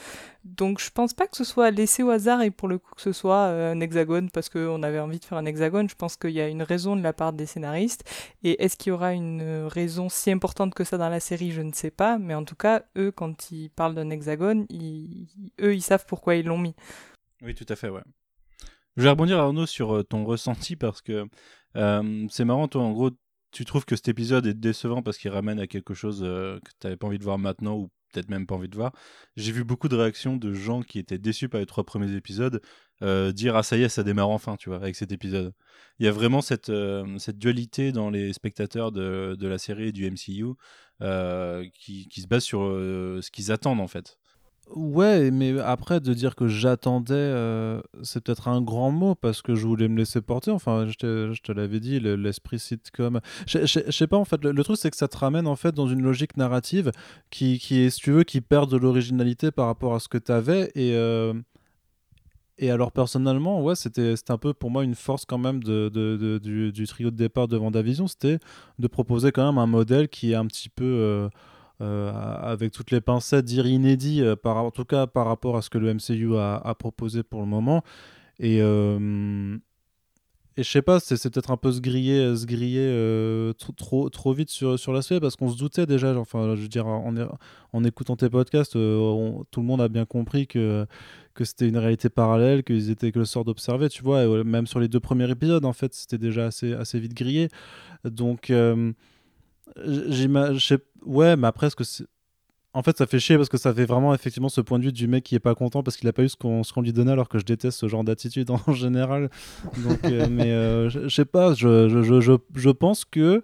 donc 0.45 0.81
je 0.81 0.91
pense 0.91 1.13
pas 1.15 1.27
que 1.27 1.37
ce 1.37 1.45
soit 1.45 1.71
laissé 1.71 2.03
au 2.03 2.11
hasard 2.11 2.43
et 2.43 2.51
pour 2.51 2.69
le 2.69 2.79
coup 2.79 2.95
que 2.95 3.03
ce 3.03 3.13
soit 3.13 3.47
euh, 3.49 3.73
un 3.73 3.81
hexagone 3.81 4.31
parce 4.31 4.49
qu'on 4.49 4.83
avait 4.83 5.01
envie 5.01 5.19
de 5.19 5.25
faire 5.25 5.39
un 5.39 5.47
hexagone. 5.47 5.89
Je 5.89 5.95
pense 5.95 6.17
qu'il 6.27 6.37
y 6.37 6.41
a 6.41 6.49
une 6.49 6.63
raison 6.63 6.97
de 6.97 7.03
la 7.03 7.13
part 7.13 7.33
des 7.33 7.47
scénaristes 7.47 8.05
et 8.43 8.63
est-ce 8.63 8.77
qu'il 8.77 8.91
y 8.91 8.93
aura 8.93 9.13
une 9.13 9.67
raison 9.67 10.09
si 10.09 10.31
importante 10.31 10.75
que 10.75 10.85
ça 10.85 10.99
dans 10.99 11.09
la 11.09 11.21
série 11.21 11.51
Je 11.51 11.63
ne 11.63 11.73
sais 11.73 11.91
pas, 11.91 12.19
mais 12.19 12.35
en 12.35 12.45
tout 12.45 12.57
cas 12.57 12.83
eux 12.97 13.13
quand 13.13 13.51
ils 13.51 13.71
parlent 13.71 13.95
d'un 13.95 14.11
hexagone, 14.11 14.67
ils, 14.71 15.29
eux 15.61 15.75
ils 15.75 15.83
savent 15.83 16.07
pourquoi 16.07 16.37
ils 16.37 16.47
l'ont 16.47 16.59
mis. 16.59 16.75
Oui, 17.43 17.55
tout 17.55 17.67
à 17.69 17.77
fait, 17.77 17.89
ouais. 17.89 18.03
Je 18.97 19.03
vais 19.03 19.11
rebondir, 19.11 19.39
Arnaud, 19.39 19.67
sur 19.67 19.95
euh, 19.95 20.03
ton 20.03 20.25
ressenti 20.25 20.75
parce 20.75 21.03
que 21.03 21.27
euh, 21.77 22.27
c'est 22.31 22.45
marrant, 22.45 22.67
toi, 22.67 22.83
en 22.83 22.93
gros, 22.93 23.11
tu 23.51 23.65
trouves 23.65 23.85
que 23.85 23.95
cet 23.95 24.09
épisode 24.09 24.47
est 24.47 24.55
décevant 24.55 25.03
parce 25.03 25.19
qu'il 25.19 25.31
ramène 25.31 25.61
à 25.61 25.67
quelque 25.67 25.95
chose 25.95 26.23
euh, 26.23 26.59
que 26.61 26.71
tu 26.81 26.87
n'avais 26.87 26.97
pas 26.97 27.07
envie 27.07 27.19
de 27.19 27.25
voir 27.25 27.39
maintenant 27.39 27.77
ou 27.77 27.91
peut-être 28.13 28.29
même 28.29 28.47
pas 28.47 28.55
envie 28.55 28.69
de 28.69 28.77
voir. 28.77 28.93
J'ai 29.37 29.53
vu 29.53 29.65
beaucoup 29.65 29.89
de 29.89 29.97
réactions 29.97 30.37
de 30.37 30.53
gens 30.53 30.83
qui 30.83 30.99
étaient 30.99 31.19
déçus 31.19 31.49
par 31.49 31.61
les 31.61 31.67
trois 31.67 31.85
premiers 31.85 32.15
épisodes 32.15 32.61
euh, 33.03 33.33
dire 33.33 33.57
Ah, 33.57 33.63
ça 33.63 33.77
y 33.77 33.83
est, 33.83 33.89
ça 33.89 34.03
démarre 34.03 34.31
enfin, 34.31 34.57
tu 34.57 34.69
vois, 34.71 34.79
avec 34.79 34.97
cet 34.97 35.13
épisode. 35.13 35.53
Il 35.99 36.07
y 36.07 36.09
a 36.09 36.13
vraiment 36.13 36.41
cette, 36.41 36.71
euh, 36.71 37.05
dualité 37.35 37.93
dans 37.93 38.11
les 38.11 38.33
spectateurs 38.33 38.93
de, 38.93 39.37
la 39.41 39.59
série 39.59 39.89
et 39.89 39.93
du 39.93 40.11
MCU 40.11 40.55
euh, 41.03 41.65
qui, 41.75 42.09
se 42.21 42.27
base 42.27 42.45
sur 42.45 42.61
ce 42.61 43.31
qu'ils 43.31 43.53
attendent 43.53 43.81
en 43.81 43.89
fait. 43.89 44.19
Ouais, 44.75 45.31
mais 45.31 45.59
après, 45.61 46.01
de 46.01 46.13
dire 46.13 46.35
que 46.35 46.49
j'attendais, 46.49 47.15
euh, 47.15 47.81
c'est 48.03 48.21
peut-être 48.23 48.49
un 48.49 48.61
grand 48.61 48.91
mot 48.91 49.15
parce 49.15 49.41
que 49.41 49.55
je 49.55 49.65
voulais 49.65 49.87
me 49.87 49.97
laisser 49.97 50.21
porter. 50.21 50.51
Enfin, 50.51 50.89
je 50.89 50.97
te, 50.97 51.53
l'avais 51.53 51.79
dit, 51.79 52.01
le- 52.01 52.17
l'esprit 52.17 52.59
sitcom. 52.59 53.21
Je 53.47 53.65
je- 53.65 53.91
sais 53.93 54.07
pas, 54.09 54.17
en 54.17 54.25
fait, 54.25 54.43
le, 54.45 54.65
truc, 54.65 54.77
c'est 54.77 54.91
que 54.91 54.97
ça 54.97 55.07
te 55.07 55.17
ramène 55.17 55.47
en 55.47 55.55
fait 55.55 55.73
dans 55.73 55.87
une 55.87 56.03
logique 56.03 56.37
narrative 56.37 56.91
qui, 57.31 57.59
qui 57.61 57.79
est, 57.83 57.91
si 57.91 58.01
tu 58.01 58.11
veux, 58.11 58.25
qui 58.25 58.41
perd 58.41 58.69
de 58.71 58.77
l'originalité 58.77 59.53
par 59.53 59.67
rapport 59.67 59.95
à 59.95 60.01
ce 60.01 60.09
que 60.09 60.19
tu 60.19 60.33
avais. 60.33 60.73
Et, 60.75 60.95
euh, 60.97 61.33
et 62.59 62.71
alors, 62.71 62.91
personnellement, 62.91 63.63
ouais, 63.63 63.75
c'était 63.77 64.15
un 64.29 64.39
peu 64.39 64.55
pour 64.55 64.71
moi 64.71 64.83
une 64.83 64.95
force 64.95 65.27
quand 65.27 65.37
même 65.39 65.63
de, 65.63 65.91
de- 65.91 66.71
du 66.71 66.87
trio 66.87 67.11
de 67.11 67.17
départ 67.17 67.49
de 67.49 67.57
Vendavision, 67.59 68.07
c'était 68.07 68.39
de 68.79 68.87
proposer 68.87 69.31
quand 69.31 69.45
même 69.47 69.59
un 69.59 69.67
modèle 69.67 70.09
qui 70.09 70.33
est 70.33 70.37
un 70.37 70.47
petit 70.47 70.71
peu. 70.71 70.85
euh, 70.85 71.29
euh, 71.81 72.13
avec 72.13 72.73
toutes 72.73 72.91
les 72.91 73.01
pincettes, 73.01 73.45
dire 73.45 73.67
inédit, 73.67 74.23
euh, 74.23 74.37
en 74.45 74.71
tout 74.71 74.85
cas 74.85 75.07
par 75.07 75.27
rapport 75.27 75.57
à 75.57 75.63
ce 75.63 75.71
que 75.71 75.79
le 75.79 75.93
MCU 75.95 76.37
a, 76.37 76.75
proposé 76.79 77.23
pour 77.23 77.41
le 77.41 77.47
moment. 77.47 77.83
Et, 78.39 78.61
euh, 78.61 79.59
et 80.59 80.63
je 80.63 80.71
sais 80.71 80.81
pas, 80.81 81.01
c'est 81.01 81.31
peut-être 81.31 81.51
un 81.51 81.59
peu 81.59 81.71
se 81.71 81.81
griller, 81.81 82.35
se 82.35 82.47
griller 82.47 82.81
euh, 82.81 83.53
trop, 83.77 84.09
trop, 84.09 84.33
vite 84.33 84.49
sur, 84.49 84.79
sur 84.79 84.95
l'aspect 84.95 85.21
parce 85.21 85.37
qu'on 85.37 85.51
se 85.51 85.59
doutait 85.59 85.85
déjà, 85.85 86.17
enfin, 86.19 86.57
je 86.57 86.63
veux 86.63 86.83
en, 87.75 87.85
écoutant 87.85 88.17
tes 88.17 88.31
podcasts, 88.31 88.75
euh, 88.75 89.33
tout 89.51 89.61
le 89.61 89.67
monde 89.67 89.83
a 89.83 89.89
bien 89.89 90.07
compris 90.07 90.47
que, 90.47 90.87
que 91.35 91.45
c'était 91.45 91.69
une 91.69 91.77
réalité 91.77 92.09
parallèle, 92.09 92.65
qu'ils 92.65 92.89
étaient 92.89 93.13
que 93.13 93.19
le 93.19 93.27
sort 93.27 93.45
d'observer, 93.45 93.91
tu 93.91 94.03
vois, 94.03 94.23
et, 94.23 94.27
euh, 94.27 94.45
même 94.45 94.67
sur 94.67 94.81
les 94.81 94.89
deux 94.89 95.01
premiers 95.01 95.31
épisodes, 95.31 95.67
en 95.67 95.75
fait, 95.75 95.93
c'était 95.93 96.17
déjà 96.17 96.47
assez, 96.47 96.73
assez 96.73 96.99
vite 96.99 97.15
grillé. 97.15 97.49
Donc. 98.05 98.51
J'imagine. 99.85 100.79
Ouais, 101.05 101.37
mais 101.37 101.47
après, 101.47 101.67
est-ce 101.69 101.77
que 101.77 101.85
c'est. 101.85 102.05
En 102.73 102.83
fait, 102.83 102.99
ça 102.99 103.07
fait 103.07 103.19
chier 103.19 103.37
parce 103.37 103.49
que 103.49 103.57
ça 103.57 103.73
fait 103.73 103.87
vraiment 103.87 104.13
effectivement 104.13 104.51
ce 104.51 104.61
point 104.61 104.79
de 104.79 104.85
vue 104.85 104.93
du 104.93 105.07
mec 105.09 105.25
qui 105.25 105.35
est 105.35 105.39
pas 105.41 105.55
content 105.55 105.83
parce 105.83 105.97
qu'il 105.97 106.07
a 106.09 106.13
pas 106.13 106.23
eu 106.25 106.29
ce 106.29 106.37
qu'on 106.37 106.63
ce 106.63 106.75
qu'on 106.75 106.83
lui 106.83 106.93
donnait 106.93 107.13
alors 107.13 107.31
que 107.31 107.39
je 107.39 107.45
déteste 107.45 107.79
ce 107.79 107.89
genre 107.89 108.05
d'attitude 108.05 108.51
en 108.51 108.61
général. 108.75 109.31
Donc, 109.79 110.05
euh, 110.05 110.27
mais 110.31 110.51
euh, 110.51 110.91
je 110.91 111.09
sais 111.09 111.25
pas, 111.25 111.55
je, 111.55 111.89
je, 111.89 112.03
je, 112.03 112.37
je, 112.55 112.71
pense 112.71 113.07
que, 113.07 113.43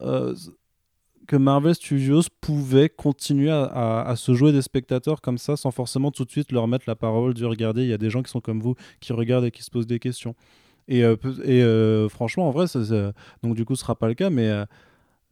euh, 0.00 0.34
que 1.26 1.36
Marvel 1.36 1.74
Studios 1.74 2.22
pouvait 2.40 2.88
continuer 2.88 3.50
à, 3.50 3.64
à, 3.64 4.08
à 4.08 4.16
se 4.16 4.32
jouer 4.32 4.52
des 4.52 4.62
spectateurs 4.62 5.20
comme 5.20 5.36
ça 5.36 5.56
sans 5.58 5.70
forcément 5.70 6.10
tout 6.10 6.24
de 6.24 6.30
suite 6.30 6.50
leur 6.50 6.66
mettre 6.66 6.84
la 6.88 6.96
parole 6.96 7.34
du 7.34 7.44
regardez, 7.44 7.82
il 7.82 7.88
y 7.88 7.92
a 7.92 7.98
des 7.98 8.08
gens 8.08 8.22
qui 8.22 8.30
sont 8.30 8.40
comme 8.40 8.60
vous 8.60 8.74
qui 9.00 9.12
regardent 9.12 9.44
et 9.44 9.50
qui 9.50 9.62
se 9.62 9.70
posent 9.70 9.86
des 9.86 9.98
questions. 9.98 10.34
Et, 10.88 11.04
euh, 11.04 11.16
et 11.44 12.08
franchement, 12.08 12.48
en 12.48 12.52
vrai, 12.52 12.66
ça, 12.68 12.82
ça- 12.86 13.12
donc 13.42 13.54
du 13.54 13.66
coup, 13.66 13.74
ce 13.76 13.82
sera 13.82 13.96
pas 13.96 14.08
le 14.08 14.14
cas, 14.14 14.30
mais. 14.30 14.64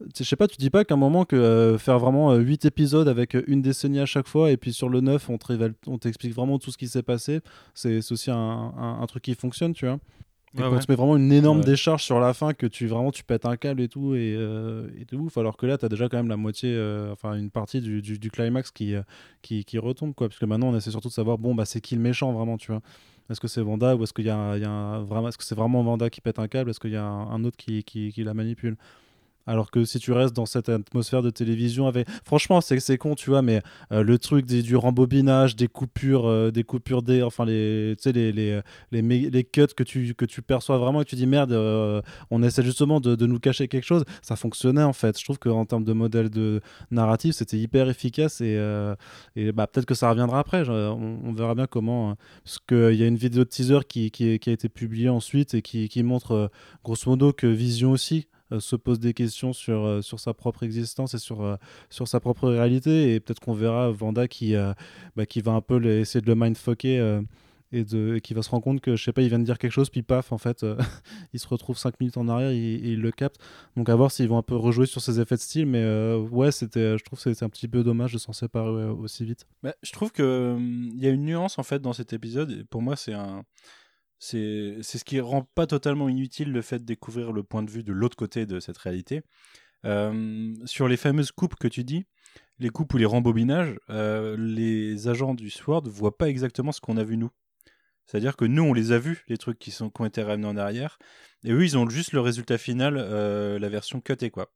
Euh, 0.02 0.06
je 0.16 0.24
sais 0.24 0.36
pas, 0.36 0.48
tu 0.48 0.56
dis 0.56 0.70
pas 0.70 0.84
qu'à 0.84 0.94
un 0.94 0.96
moment 0.98 1.24
que 1.24 1.36
euh, 1.36 1.78
faire 1.78 1.98
vraiment 1.98 2.34
8 2.34 2.64
épisodes 2.64 3.08
avec 3.08 3.34
euh, 3.36 3.42
une 3.46 3.62
décennie 3.62 4.00
à 4.00 4.06
chaque 4.06 4.26
fois 4.28 4.50
et 4.50 4.56
puis 4.56 4.72
sur 4.72 4.88
le 4.88 5.00
9 5.00 5.28
on 5.30 5.38
te 5.38 5.46
révèle- 5.52 5.74
on 5.86 5.98
t'explique 5.98 6.34
vraiment 6.34 6.58
tout 6.58 6.70
ce 6.70 6.78
qui 6.78 6.88
s'est 6.88 7.02
passé, 7.02 7.40
c'est 7.74 7.98
aussi 8.12 8.30
un, 8.30 8.36
un- 8.36 8.98
un 9.00 9.06
truc 9.06 9.22
qui 9.24 9.34
fonctionne, 9.34 9.72
tu 9.72 9.86
vois. 9.86 9.98
Et 10.56 10.62
Ouais, 10.62 10.68
qu'on 10.68 10.74
ouais. 10.74 10.80
te 10.80 10.90
met 10.90 10.96
vraiment 10.96 11.16
une 11.16 11.30
énorme 11.30 11.58
Ouais. 11.60 11.64
décharge 11.64 12.02
sur 12.02 12.18
la 12.18 12.34
fin 12.34 12.54
que 12.54 12.66
tu 12.66 12.88
vraiment 12.88 13.12
tu 13.12 13.22
pètes 13.22 13.46
un 13.46 13.56
câble 13.56 13.80
et 13.82 13.88
tout 13.88 14.16
et, 14.16 14.34
euh, 14.36 14.88
et 15.00 15.04
de 15.04 15.16
ouf 15.16 15.38
alors 15.38 15.56
que 15.56 15.64
là 15.64 15.78
tu 15.78 15.84
as 15.84 15.88
déjà 15.88 16.08
quand 16.08 16.16
même 16.16 16.28
la 16.28 16.36
moitié 16.36 16.72
euh, 16.74 17.12
enfin 17.12 17.34
une 17.34 17.50
partie 17.52 17.80
du, 17.80 18.02
du, 18.02 18.18
du 18.18 18.30
climax 18.32 18.72
qui, 18.72 18.96
euh, 18.96 19.02
qui 19.42 19.64
qui 19.64 19.78
retombe 19.78 20.12
quoi 20.12 20.28
parce 20.28 20.40
que 20.40 20.46
maintenant 20.46 20.70
on 20.70 20.76
essaie 20.76 20.90
surtout 20.90 21.06
de 21.06 21.12
savoir 21.12 21.38
bon 21.38 21.54
bah 21.54 21.66
c'est 21.66 21.80
qui 21.80 21.94
le 21.94 22.00
méchant 22.00 22.32
vraiment 22.32 22.56
tu 22.58 22.72
vois 22.72 22.80
est-ce 23.30 23.38
que 23.38 23.46
c'est 23.46 23.60
Vanda 23.60 23.94
ou 23.94 24.02
est-ce 24.02 24.12
qu'il 24.12 24.24
y 24.24 24.28
a, 24.28 24.36
un- 24.36 24.56
il 24.56 24.62
y 24.62 24.64
a 24.64 24.70
un- 24.70 25.04
vraiment 25.04 25.28
est-ce 25.28 25.38
que 25.38 25.44
c'est 25.44 25.54
vraiment 25.54 25.84
Vanda 25.84 26.10
qui 26.10 26.20
pète 26.20 26.40
un 26.40 26.48
câble? 26.48 26.70
Est-ce 26.70 26.80
qu'il 26.80 26.90
y 26.90 26.96
a 26.96 27.04
un, 27.04 27.30
un 27.30 27.44
autre 27.44 27.56
qui, 27.56 27.84
qui, 27.84 28.10
qui 28.12 28.24
la 28.24 28.34
manipule? 28.34 28.76
Alors 29.46 29.70
que 29.70 29.84
si 29.84 29.98
tu 29.98 30.12
restes 30.12 30.34
dans 30.34 30.46
cette 30.46 30.68
atmosphère 30.68 31.22
de 31.22 31.30
télévision 31.30 31.86
avec 31.86 32.08
franchement 32.24 32.60
c'est 32.60 32.78
c'est 32.80 32.98
con 32.98 33.14
tu 33.14 33.30
vois 33.30 33.42
mais 33.42 33.62
euh, 33.92 34.02
le 34.02 34.18
truc 34.18 34.46
des- 34.46 34.62
du 34.62 34.76
rembobinage 34.76 35.56
des 35.56 35.68
coupures 35.68 36.26
euh, 36.26 36.50
des 36.50 36.64
coupures 36.64 37.02
des 37.02 37.22
enfin 37.22 37.44
les 37.44 37.94
tu 37.96 38.04
sais 38.04 38.12
les, 38.12 38.32
les, 38.32 38.60
les, 38.92 39.02
les 39.02 39.44
cuts 39.44 39.66
que 39.76 39.82
tu 39.82 40.14
que 40.14 40.24
tu 40.24 40.42
perçois 40.42 40.78
vraiment 40.78 41.02
et 41.02 41.04
tu 41.04 41.16
dis 41.16 41.26
merde 41.26 41.52
euh, 41.52 42.00
on 42.30 42.42
essaie 42.42 42.62
justement 42.62 43.00
de, 43.00 43.14
de 43.14 43.26
nous 43.26 43.38
cacher 43.38 43.68
quelque 43.68 43.84
chose 43.84 44.04
ça 44.22 44.36
fonctionnait 44.36 44.82
en 44.82 44.92
fait. 44.92 45.18
Je 45.18 45.24
trouve 45.24 45.38
qu'en 45.38 45.64
termes 45.64 45.84
de 45.84 45.92
modèle 45.92 46.30
de 46.30 46.60
narratif 46.90 47.34
c'était 47.34 47.58
hyper 47.58 47.88
efficace 47.88 48.40
et, 48.40 48.58
et 49.36 49.52
bah, 49.52 49.66
peut-être 49.66 49.86
que 49.86 49.94
ça 49.94 50.10
reviendra 50.10 50.40
après. 50.40 50.68
On, 50.68 51.32
verra 51.32 51.54
bien 51.54 51.66
comment 51.66 52.10
euh, 52.10 52.14
parce 52.44 52.58
qu'il 52.58 52.94
y 53.00 53.02
a 53.02 53.06
une 53.06 53.16
vidéo 53.16 53.44
de 53.44 53.48
teaser 53.48 53.80
qui, 53.88 54.10
qui, 54.10 54.38
qui 54.38 54.50
a 54.50 54.52
été 54.52 54.68
publiée 54.68 55.08
ensuite 55.08 55.54
et 55.54 55.62
qui, 55.62 55.88
qui 55.88 56.02
montre 56.02 56.50
grosso 56.84 57.08
modo 57.10 57.32
que 57.32 57.46
Vision 57.46 57.92
aussi 57.92 58.26
se 58.58 58.76
pose 58.76 58.98
des 58.98 59.14
questions 59.14 59.52
sur, 59.52 59.84
euh, 59.84 60.02
sur 60.02 60.18
sa 60.18 60.34
propre 60.34 60.62
existence 60.64 61.14
et 61.14 61.18
sur, 61.18 61.42
euh, 61.42 61.56
sur 61.88 62.08
sa 62.08 62.18
propre 62.18 62.48
réalité. 62.48 63.14
Et 63.14 63.20
peut-être 63.20 63.40
qu'on 63.40 63.54
verra 63.54 63.90
Vanda 63.90 64.26
qui, 64.26 64.54
euh, 64.56 64.72
bah, 65.16 65.26
qui 65.26 65.40
va 65.40 65.52
un 65.52 65.60
peu 65.60 65.78
le- 65.78 66.00
essayer 66.00 66.20
de 66.20 66.26
le 66.26 66.34
mindfucker 66.34 66.98
euh, 66.98 67.22
et, 67.72 67.84
de, 67.84 68.16
et 68.16 68.20
qui 68.20 68.34
va 68.34 68.42
se 68.42 68.50
rendre 68.50 68.64
compte 68.64 68.80
que, 68.80 68.96
je 68.96 69.04
sais 69.04 69.12
pas, 69.12 69.22
il 69.22 69.28
vient 69.28 69.38
de 69.38 69.44
dire 69.44 69.58
quelque 69.58 69.72
chose, 69.72 69.90
puis 69.90 70.02
paf, 70.02 70.32
en 70.32 70.38
fait, 70.38 70.64
euh, 70.64 70.76
il 71.32 71.38
se 71.38 71.46
retrouve 71.46 71.78
5 71.78 72.00
minutes 72.00 72.16
en 72.16 72.28
arrière 72.28 72.50
et, 72.50 72.74
il 72.74 73.00
le 73.00 73.12
capte. 73.12 73.36
Donc 73.76 73.88
à 73.88 73.94
voir 73.94 74.10
s'ils 74.10 74.28
vont 74.28 74.38
un 74.38 74.42
peu 74.42 74.56
rejouer 74.56 74.86
sur 74.86 75.00
ces 75.00 75.20
effets 75.20 75.36
de 75.36 75.40
style. 75.40 75.66
Mais 75.66 75.82
euh, 75.82 76.18
ouais, 76.18 76.50
c'était, 76.50 76.98
je 76.98 77.04
trouve 77.04 77.22
que 77.22 77.32
c'était 77.32 77.44
un 77.44 77.48
petit 77.48 77.68
peu 77.68 77.84
dommage 77.84 78.12
de 78.12 78.18
s'en 78.18 78.32
séparer 78.32 78.68
euh, 78.68 78.92
aussi 78.92 79.24
vite. 79.24 79.46
Bah, 79.62 79.74
je 79.82 79.92
trouve 79.92 80.10
que 80.10 80.54
hum, 80.56 80.90
y 80.96 81.06
a 81.06 81.10
une 81.10 81.24
nuance 81.24 81.58
en 81.58 81.62
fait 81.62 81.80
dans 81.80 81.92
cet 81.92 82.12
épisode. 82.12 82.50
Et 82.50 82.64
pour 82.64 82.82
moi, 82.82 82.96
c'est 82.96 83.12
un, 83.14 83.44
c'est 84.20 84.82
ce 84.82 85.02
qui 85.04 85.18
rend 85.18 85.42
pas 85.54 85.66
totalement 85.66 86.08
inutile 86.08 86.52
le 86.52 86.62
fait 86.62 86.78
de 86.78 86.84
découvrir 86.84 87.32
le 87.32 87.42
point 87.42 87.62
de 87.62 87.70
vue 87.70 87.82
de 87.82 87.92
l'autre 87.92 88.16
côté 88.16 88.46
de 88.46 88.60
cette 88.60 88.78
réalité. 88.78 89.22
Euh, 89.86 90.54
sur 90.66 90.88
les 90.88 90.98
fameuses 90.98 91.32
coupes 91.32 91.56
que 91.56 91.66
tu 91.66 91.84
dis, 91.84 92.04
les 92.58 92.68
coupes 92.68 92.92
ou 92.92 92.98
les 92.98 93.06
rembobinages, 93.06 93.78
euh, 93.88 94.36
les 94.38 95.08
agents 95.08 95.32
du 95.34 95.48
SWORD 95.48 95.88
voient 95.88 96.18
pas 96.18 96.28
exactement 96.28 96.70
ce 96.70 96.82
qu'on 96.82 96.98
a 96.98 97.02
vu 97.02 97.16
nous. 97.16 97.30
C'est-à-dire 98.04 98.36
que 98.36 98.44
nous, 98.44 98.62
on 98.62 98.74
les 98.74 98.92
a 98.92 98.98
vus, 98.98 99.24
les 99.28 99.38
trucs 99.38 99.58
qui, 99.58 99.70
sont, 99.70 99.88
qui 99.88 100.02
ont 100.02 100.04
été 100.04 100.22
ramenés 100.22 100.48
en 100.48 100.56
arrière, 100.58 100.98
et 101.44 101.52
eux, 101.52 101.64
ils 101.64 101.78
ont 101.78 101.88
juste 101.88 102.12
le 102.12 102.20
résultat 102.20 102.58
final, 102.58 102.96
euh, 102.98 103.58
la 103.58 103.68
version 103.70 104.02
cutée, 104.02 104.30
quoi. 104.30 104.52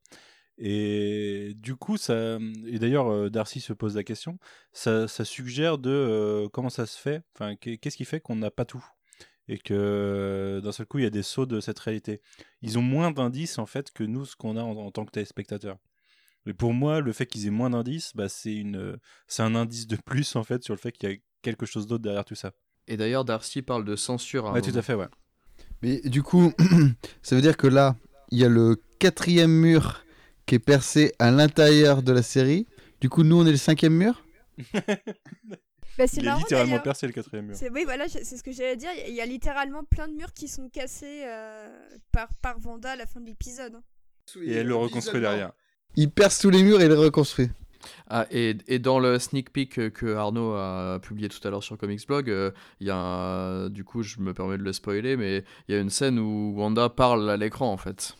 Et 0.58 1.54
du 1.56 1.74
coup, 1.74 1.96
ça. 1.96 2.38
Et 2.66 2.78
d'ailleurs, 2.78 3.28
Darcy 3.30 3.60
se 3.60 3.72
pose 3.72 3.96
la 3.96 4.04
question. 4.04 4.38
Ça, 4.72 5.08
ça 5.08 5.24
suggère 5.24 5.78
de 5.78 6.46
comment 6.52 6.70
ça 6.70 6.86
se 6.86 6.96
fait. 7.00 7.22
Enfin, 7.34 7.56
qu'est- 7.56 7.78
qu'est-ce 7.78 7.96
qui 7.96 8.04
fait 8.04 8.20
qu'on 8.20 8.36
n'a 8.36 8.52
pas 8.52 8.64
tout? 8.64 8.84
Et 9.48 9.58
que 9.58 9.74
euh, 9.74 10.60
d'un 10.60 10.72
seul 10.72 10.86
coup, 10.86 10.98
il 10.98 11.04
y 11.04 11.06
a 11.06 11.10
des 11.10 11.22
sauts 11.22 11.46
de 11.46 11.60
cette 11.60 11.78
réalité. 11.78 12.20
Ils 12.62 12.78
ont 12.78 12.82
moins 12.82 13.10
d'indices 13.10 13.58
en 13.58 13.66
fait 13.66 13.90
que 13.92 14.04
nous, 14.04 14.24
ce 14.24 14.36
qu'on 14.36 14.56
a 14.56 14.62
en, 14.62 14.76
en 14.76 14.90
tant 14.90 15.04
que 15.04 15.10
téléspectateurs. 15.10 15.78
Et 16.46 16.52
pour 16.52 16.74
moi, 16.74 17.00
le 17.00 17.12
fait 17.12 17.26
qu'ils 17.26 17.46
aient 17.46 17.50
moins 17.50 17.70
d'indices, 17.70 18.12
bah, 18.14 18.28
c'est 18.28 18.54
une, 18.54 18.98
c'est 19.26 19.42
un 19.42 19.54
indice 19.54 19.86
de 19.86 19.96
plus 19.96 20.36
en 20.36 20.44
fait 20.44 20.62
sur 20.62 20.74
le 20.74 20.78
fait 20.78 20.92
qu'il 20.92 21.10
y 21.10 21.12
a 21.12 21.16
quelque 21.42 21.66
chose 21.66 21.86
d'autre 21.86 22.02
derrière 22.02 22.24
tout 22.24 22.34
ça. 22.34 22.52
Et 22.86 22.96
d'ailleurs, 22.96 23.24
Darcy 23.24 23.62
parle 23.62 23.84
de 23.84 23.96
censure. 23.96 24.44
Ouais, 24.52 24.60
tout 24.60 24.68
moment. 24.68 24.78
à 24.78 24.82
fait, 24.82 24.94
ouais. 24.94 25.08
Mais 25.82 26.00
du 26.02 26.22
coup, 26.22 26.52
ça 27.22 27.34
veut 27.34 27.42
dire 27.42 27.56
que 27.56 27.66
là, 27.66 27.96
il 28.30 28.38
y 28.38 28.44
a 28.44 28.48
le 28.48 28.76
quatrième 28.98 29.50
mur 29.50 30.04
qui 30.46 30.56
est 30.56 30.58
percé 30.58 31.14
à 31.18 31.30
l'intérieur 31.30 32.02
de 32.02 32.12
la 32.12 32.22
série. 32.22 32.66
Du 33.00 33.08
coup, 33.08 33.22
nous, 33.22 33.40
on 33.40 33.46
est 33.46 33.50
le 33.50 33.56
cinquième 33.56 33.94
mur? 33.94 34.24
Bah, 35.98 36.06
c'est 36.06 36.16
Il 36.18 36.22
est 36.24 36.26
marrant, 36.26 36.38
littéralement 36.40 36.70
d'ailleurs. 36.72 36.82
percé 36.82 37.06
le 37.06 37.12
quatrième 37.12 37.46
mur. 37.46 37.56
C'est 37.56 37.70
oui, 37.70 37.82
voilà, 37.84 38.08
c'est 38.08 38.24
ce 38.24 38.42
que 38.42 38.50
j'allais 38.52 38.76
dire. 38.76 38.90
Il 39.06 39.14
y 39.14 39.20
a 39.20 39.26
littéralement 39.26 39.84
plein 39.84 40.08
de 40.08 40.14
murs 40.14 40.32
qui 40.32 40.48
sont 40.48 40.68
cassés 40.68 41.22
euh, 41.24 41.68
par, 42.12 42.28
par 42.42 42.58
Vanda 42.58 42.90
à 42.92 42.96
la 42.96 43.06
fin 43.06 43.20
de 43.20 43.26
l'épisode. 43.26 43.80
Et 44.42 44.52
elle 44.54 44.66
le 44.68 44.74
reconstruit 44.76 45.20
derrière. 45.20 45.52
Il 45.96 46.10
perce 46.10 46.40
tous 46.40 46.50
les 46.50 46.62
murs 46.62 46.80
et 46.80 46.84
il 46.84 46.90
les 46.90 46.96
reconstruit. 46.96 47.48
Ah, 48.08 48.26
et, 48.30 48.56
et 48.66 48.78
dans 48.78 48.98
le 48.98 49.18
sneak 49.18 49.52
peek 49.52 49.92
que 49.92 50.14
Arnaud 50.14 50.54
a 50.54 50.98
publié 51.02 51.28
tout 51.28 51.46
à 51.46 51.50
l'heure 51.50 51.62
sur 51.62 51.76
Comics 51.76 52.06
Blog, 52.06 52.30
euh, 52.30 52.50
il 52.80 52.86
y 52.86 52.90
a 52.90 52.96
un- 52.96 53.68
du 53.68 53.84
coup, 53.84 54.02
je 54.02 54.20
me 54.20 54.32
permets 54.32 54.56
de 54.56 54.62
le 54.62 54.72
spoiler, 54.72 55.16
mais 55.18 55.44
il 55.68 55.74
y 55.74 55.78
a 55.78 55.80
une 55.80 55.90
scène 55.90 56.18
où 56.18 56.54
Wanda 56.56 56.88
parle 56.88 57.28
à 57.28 57.36
l'écran 57.36 57.70
en 57.70 57.76
fait. 57.76 58.16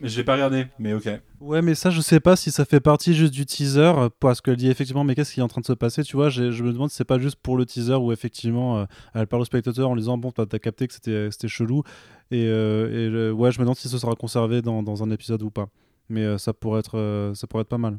Mais 0.00 0.08
j'ai 0.08 0.24
pas 0.24 0.32
regardé, 0.34 0.66
mais 0.78 0.94
ok. 0.94 1.08
Ouais, 1.40 1.60
mais 1.62 1.74
ça, 1.74 1.90
je 1.90 2.00
sais 2.00 2.20
pas 2.20 2.34
si 2.36 2.50
ça 2.50 2.64
fait 2.64 2.80
partie 2.80 3.14
juste 3.14 3.32
du 3.34 3.44
teaser, 3.44 3.80
euh, 3.80 4.08
parce 4.18 4.40
qu'elle 4.40 4.56
dit 4.56 4.68
effectivement, 4.70 5.04
mais 5.04 5.14
qu'est-ce 5.14 5.34
qui 5.34 5.40
est 5.40 5.42
en 5.42 5.48
train 5.48 5.60
de 5.60 5.66
se 5.66 5.72
passer, 5.74 6.02
tu 6.02 6.16
vois, 6.16 6.30
je 6.30 6.42
me 6.62 6.72
demande 6.72 6.90
si 6.90 6.96
c'est 6.96 7.04
pas 7.04 7.18
juste 7.18 7.36
pour 7.36 7.56
le 7.56 7.66
teaser 7.66 7.94
où 7.96 8.10
effectivement 8.12 8.78
euh, 8.80 8.84
elle 9.14 9.26
parle 9.26 9.42
au 9.42 9.44
spectateur 9.44 9.90
en 9.90 9.94
lui 9.94 10.00
disant, 10.00 10.16
bon, 10.16 10.32
t'as 10.32 10.46
capté 10.58 10.86
que 10.88 10.94
c'était 10.94 11.30
c'était 11.30 11.48
chelou, 11.48 11.82
et, 12.30 12.46
euh, 12.46 12.88
et 12.88 13.14
euh, 13.14 13.30
ouais, 13.32 13.52
je 13.52 13.58
me 13.58 13.64
demande 13.64 13.76
si 13.76 13.88
ce 13.88 13.98
sera 13.98 14.14
conservé 14.14 14.62
dans, 14.62 14.82
dans 14.82 15.02
un 15.02 15.10
épisode 15.10 15.42
ou 15.42 15.50
pas. 15.50 15.68
Mais 16.08 16.24
euh, 16.24 16.38
ça, 16.38 16.52
pourrait 16.52 16.80
être, 16.80 16.98
euh, 16.98 17.34
ça 17.34 17.46
pourrait 17.46 17.62
être 17.62 17.68
pas 17.68 17.78
mal. 17.78 17.98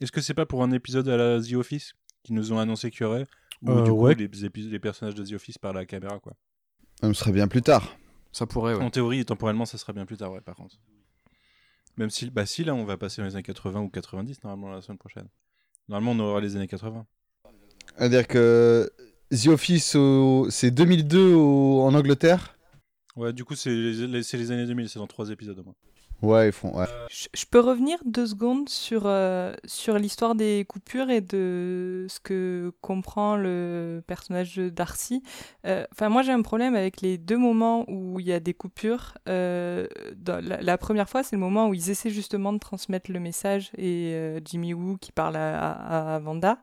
Est-ce 0.00 0.10
que 0.10 0.20
c'est 0.20 0.34
pas 0.34 0.46
pour 0.46 0.62
un 0.64 0.72
épisode 0.72 1.08
à 1.08 1.16
la 1.16 1.40
The 1.40 1.52
Office 1.52 1.92
qu'ils 2.24 2.34
nous 2.34 2.52
ont 2.52 2.58
annoncé 2.58 2.90
qu'il 2.90 3.02
y 3.02 3.04
aurait 3.04 3.26
Ou 3.62 3.70
Euh, 3.70 3.82
du 3.84 3.90
coup, 3.90 3.96
ouais. 3.98 4.14
les, 4.14 4.28
les 4.70 4.78
personnages 4.80 5.14
de 5.14 5.24
The 5.24 5.34
Office 5.34 5.58
par 5.58 5.72
la 5.72 5.84
caméra, 5.84 6.18
quoi? 6.18 6.32
Ce 7.02 7.12
serait 7.12 7.30
bien 7.32 7.46
plus 7.46 7.62
tard. 7.62 7.96
Ça 8.32 8.46
pourrait, 8.46 8.74
ouais. 8.74 8.82
En 8.82 8.90
théorie 8.90 9.24
temporellement, 9.24 9.64
ça 9.66 9.78
sera 9.78 9.92
bien 9.92 10.06
plus 10.06 10.16
tard, 10.16 10.32
ouais, 10.32 10.40
par 10.40 10.56
contre. 10.56 10.76
Même 11.96 12.10
si, 12.10 12.30
bah 12.30 12.46
si, 12.46 12.64
là, 12.64 12.74
on 12.74 12.84
va 12.84 12.96
passer 12.96 13.20
dans 13.20 13.26
les 13.28 13.34
années 13.34 13.42
80 13.42 13.80
ou 13.82 13.88
90, 13.88 14.42
normalement, 14.44 14.74
la 14.74 14.80
semaine 14.82 14.98
prochaine. 14.98 15.28
Normalement, 15.88 16.22
on 16.24 16.26
aura 16.28 16.40
les 16.40 16.56
années 16.56 16.68
80. 16.68 17.06
C'est-à-dire 17.98 18.26
que 18.26 18.90
The 19.30 19.48
Office, 19.48 19.94
au- 19.94 20.48
c'est 20.50 20.70
2002 20.70 21.34
au- 21.34 21.82
en 21.82 21.94
Angleterre? 21.94 22.56
Ouais, 23.16 23.32
du 23.32 23.44
coup, 23.44 23.54
c'est 23.54 23.70
les, 23.70 24.06
les 24.06 24.50
années 24.50 24.66
2000, 24.66 24.88
c'est 24.88 24.98
dans 24.98 25.06
trois 25.06 25.28
épisodes 25.30 25.58
au 25.58 25.64
moins. 25.64 25.74
Ouais, 26.22 26.48
ils 26.48 26.52
font. 26.52 26.72
Je, 27.10 27.44
peux 27.50 27.58
revenir 27.58 27.98
deux 28.04 28.26
secondes 28.26 28.68
sur, 28.68 29.02
euh, 29.06 29.54
sur 29.64 29.98
l'histoire 29.98 30.36
des 30.36 30.64
coupures 30.68 31.10
et 31.10 31.20
de 31.20 32.06
ce 32.08 32.20
que 32.20 32.72
comprend 32.80 33.34
le 33.36 34.04
personnage 34.06 34.56
de 34.56 34.68
Darcy. 34.68 35.24
Euh, 35.66 35.84
Enfin, 35.90 36.08
moi, 36.08 36.22
j'ai 36.22 36.30
un 36.30 36.42
problème 36.42 36.76
avec 36.76 37.00
les 37.00 37.18
deux 37.18 37.36
moments 37.36 37.84
où 37.88 38.20
il 38.20 38.26
y 38.26 38.32
a 38.32 38.38
des 38.38 38.54
coupures. 38.54 39.18
Euh, 39.28 39.88
la, 40.26 40.78
première 40.78 41.08
fois, 41.08 41.24
c'est 41.24 41.34
le 41.34 41.40
moment 41.40 41.68
où 41.68 41.74
ils 41.74 41.90
essaient 41.90 42.10
justement 42.10 42.52
de 42.52 42.58
transmettre 42.58 43.10
le 43.10 43.18
message 43.18 43.72
et 43.76 44.38
Jimmy 44.44 44.74
Woo 44.74 44.98
qui 44.98 45.10
parle 45.10 45.36
à, 45.36 46.20
Vanda. 46.22 46.58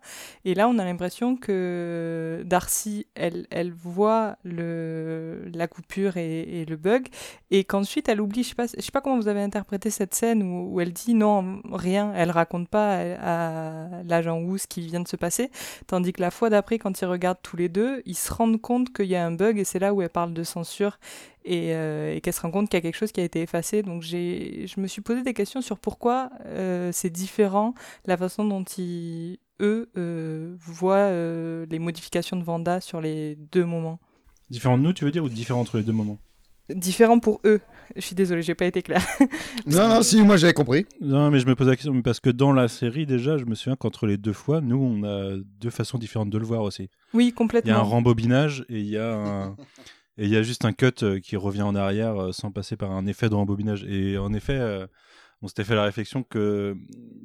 Et 0.45 0.53
là, 0.53 0.69
on 0.69 0.79
a 0.79 0.85
l'impression 0.85 1.35
que 1.35 2.43
Darcy, 2.45 3.07
elle, 3.15 3.45
elle 3.51 3.73
voit 3.73 4.37
le, 4.43 5.49
la 5.53 5.67
coupure 5.67 6.15
et, 6.17 6.65
le 6.67 6.75
bug 6.77 7.07
et 7.51 7.63
qu'ensuite 7.63 8.09
elle 8.09 8.21
oublie, 8.21 8.43
je 8.43 8.49
sais 8.55 8.81
sais 8.81 8.91
pas 8.91 9.01
comment 9.01 9.17
vous 9.17 9.27
avez 9.27 9.41
interprété 9.49 9.89
cette 9.89 10.13
scène 10.13 10.43
où, 10.43 10.73
où 10.73 10.81
elle 10.81 10.93
dit 10.93 11.13
non, 11.13 11.61
rien, 11.71 12.13
elle 12.15 12.31
raconte 12.31 12.69
pas 12.69 12.87
à, 12.95 13.97
à 13.97 14.03
l'agent 14.03 14.39
Wu 14.39 14.59
ce 14.59 14.67
qui 14.67 14.81
vient 14.81 15.01
de 15.01 15.07
se 15.07 15.17
passer, 15.17 15.49
tandis 15.87 16.13
que 16.13 16.21
la 16.21 16.31
fois 16.31 16.49
d'après, 16.49 16.77
quand 16.77 17.01
ils 17.01 17.05
regardent 17.05 17.41
tous 17.43 17.57
les 17.57 17.69
deux, 17.69 18.01
ils 18.05 18.15
se 18.15 18.31
rendent 18.31 18.61
compte 18.61 18.93
qu'il 18.93 19.07
y 19.07 19.15
a 19.15 19.25
un 19.25 19.31
bug 19.31 19.57
et 19.57 19.63
c'est 19.63 19.79
là 19.79 19.93
où 19.93 20.01
elle 20.01 20.09
parle 20.09 20.33
de 20.33 20.43
censure 20.43 20.99
et, 21.43 21.73
euh, 21.73 22.15
et 22.15 22.21
qu'elle 22.21 22.33
se 22.33 22.41
rend 22.41 22.51
compte 22.51 22.69
qu'il 22.69 22.77
y 22.77 22.81
a 22.81 22.81
quelque 22.81 22.97
chose 22.97 23.11
qui 23.11 23.21
a 23.21 23.23
été 23.23 23.41
effacé. 23.41 23.81
Donc 23.81 24.03
je 24.03 24.79
me 24.79 24.87
suis 24.87 25.01
posé 25.01 25.23
des 25.23 25.33
questions 25.33 25.61
sur 25.61 25.79
pourquoi 25.79 26.29
euh, 26.45 26.91
c'est 26.93 27.09
différent 27.09 27.73
la 28.05 28.17
façon 28.17 28.45
dont 28.45 28.63
ils, 28.77 29.39
eux, 29.59 29.89
euh, 29.97 30.55
voient 30.59 31.11
les 31.65 31.79
modifications 31.79 32.37
de 32.37 32.43
Vanda 32.43 32.81
sur 32.81 33.01
les 33.01 33.35
deux 33.51 33.65
moments. 33.65 33.99
Différent 34.49 34.77
de 34.77 34.83
nous, 34.83 34.93
tu 34.93 35.05
veux 35.05 35.11
dire, 35.11 35.23
ou 35.23 35.29
différent 35.29 35.61
entre 35.61 35.77
les 35.77 35.83
deux 35.83 35.93
moments? 35.93 36.17
Différent 36.69 37.19
pour 37.19 37.39
eux. 37.45 37.61
Je 37.95 38.01
suis 38.01 38.15
désolée, 38.15 38.41
j'ai 38.41 38.55
pas 38.55 38.65
été 38.65 38.81
clair. 38.81 39.05
Non, 39.65 39.87
non, 39.87 40.01
si, 40.01 40.21
moi 40.21 40.37
j'avais 40.37 40.53
compris. 40.53 40.85
Non, 41.01 41.29
mais 41.31 41.39
je 41.39 41.45
me 41.45 41.55
pose 41.55 41.67
la 41.67 41.75
question, 41.75 42.01
parce 42.01 42.19
que 42.19 42.29
dans 42.29 42.51
la 42.53 42.67
série, 42.67 43.05
déjà, 43.05 43.37
je 43.37 43.45
me 43.45 43.55
souviens 43.55 43.75
qu'entre 43.75 44.05
les 44.07 44.17
deux 44.17 44.33
fois, 44.33 44.61
nous, 44.61 44.77
on 44.77 45.03
a 45.03 45.37
deux 45.59 45.69
façons 45.69 45.97
différentes 45.97 46.29
de 46.29 46.37
le 46.37 46.45
voir 46.45 46.63
aussi. 46.63 46.89
Oui, 47.13 47.25
Il 47.25 47.27
y 47.27 47.29
a 47.29 47.33
un 47.33 47.35
complètement. 47.35 47.83
rembobinage 47.83 48.65
et 48.69 48.79
il 48.79 48.87
y 48.87 48.97
a 48.97 49.13
un... 49.15 49.55
Et 50.21 50.25
il 50.25 50.29
y 50.29 50.35
a 50.35 50.43
juste 50.43 50.65
un 50.65 50.73
cut 50.73 50.91
euh, 51.03 51.19
qui 51.21 51.37
revient 51.37 51.61
en 51.61 51.75
arrière 51.75 52.17
euh, 52.21 52.31
sans 52.33 52.51
passer 52.51 52.75
par 52.75 52.91
un 52.91 53.05
effet 53.05 53.29
de 53.29 53.35
rembobinage. 53.35 53.85
Et 53.85 54.17
en 54.17 54.33
effet, 54.33 54.57
euh, 54.57 54.85
on 55.41 55.47
s'était 55.47 55.63
fait 55.63 55.75
la 55.75 55.83
réflexion 55.85 56.23
que, 56.23 56.75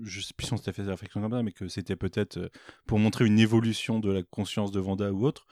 je 0.04 0.20
sais 0.20 0.32
plus 0.36 0.46
si 0.46 0.52
on 0.52 0.56
s'était 0.56 0.72
fait 0.72 0.84
la 0.84 0.92
réflexion 0.92 1.20
comme 1.20 1.32
ça, 1.32 1.42
mais 1.42 1.50
que 1.50 1.66
c'était 1.66 1.96
peut-être 1.96 2.52
pour 2.86 3.00
montrer 3.00 3.26
une 3.26 3.40
évolution 3.40 3.98
de 3.98 4.12
la 4.12 4.22
conscience 4.22 4.70
de 4.70 4.78
Vanda 4.78 5.12
ou 5.12 5.26
autre. 5.26 5.46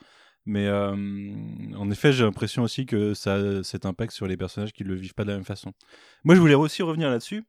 Mais 0.45 0.67
euh, 0.67 0.93
en 1.75 1.89
effet, 1.89 2.11
j'ai 2.11 2.23
l'impression 2.23 2.63
aussi 2.63 2.85
que 2.85 3.13
ça 3.13 3.35
a 3.35 3.63
cet 3.63 3.85
impact 3.85 4.11
sur 4.11 4.27
les 4.27 4.35
personnages 4.35 4.73
qui 4.73 4.83
le 4.83 4.95
vivent 4.95 5.13
pas 5.13 5.23
de 5.23 5.29
la 5.29 5.35
même 5.35 5.45
façon. 5.45 5.73
Moi, 6.23 6.35
je 6.35 6.41
voulais 6.41 6.55
aussi 6.55 6.83
revenir 6.83 7.09
là-dessus, 7.09 7.45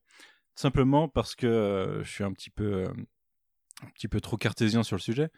simplement 0.55 1.09
parce 1.09 1.35
que 1.35 1.47
euh, 1.47 2.05
je 2.05 2.11
suis 2.11 2.25
un 2.25 2.33
petit 2.33 2.51
peu, 2.51 2.85
euh, 2.85 2.89
un 3.83 3.91
petit 3.95 4.09
peu 4.09 4.21
trop 4.21 4.37
cartésien 4.37 4.83
sur 4.85 4.97
le 4.97 5.01
sujet. 5.01 5.31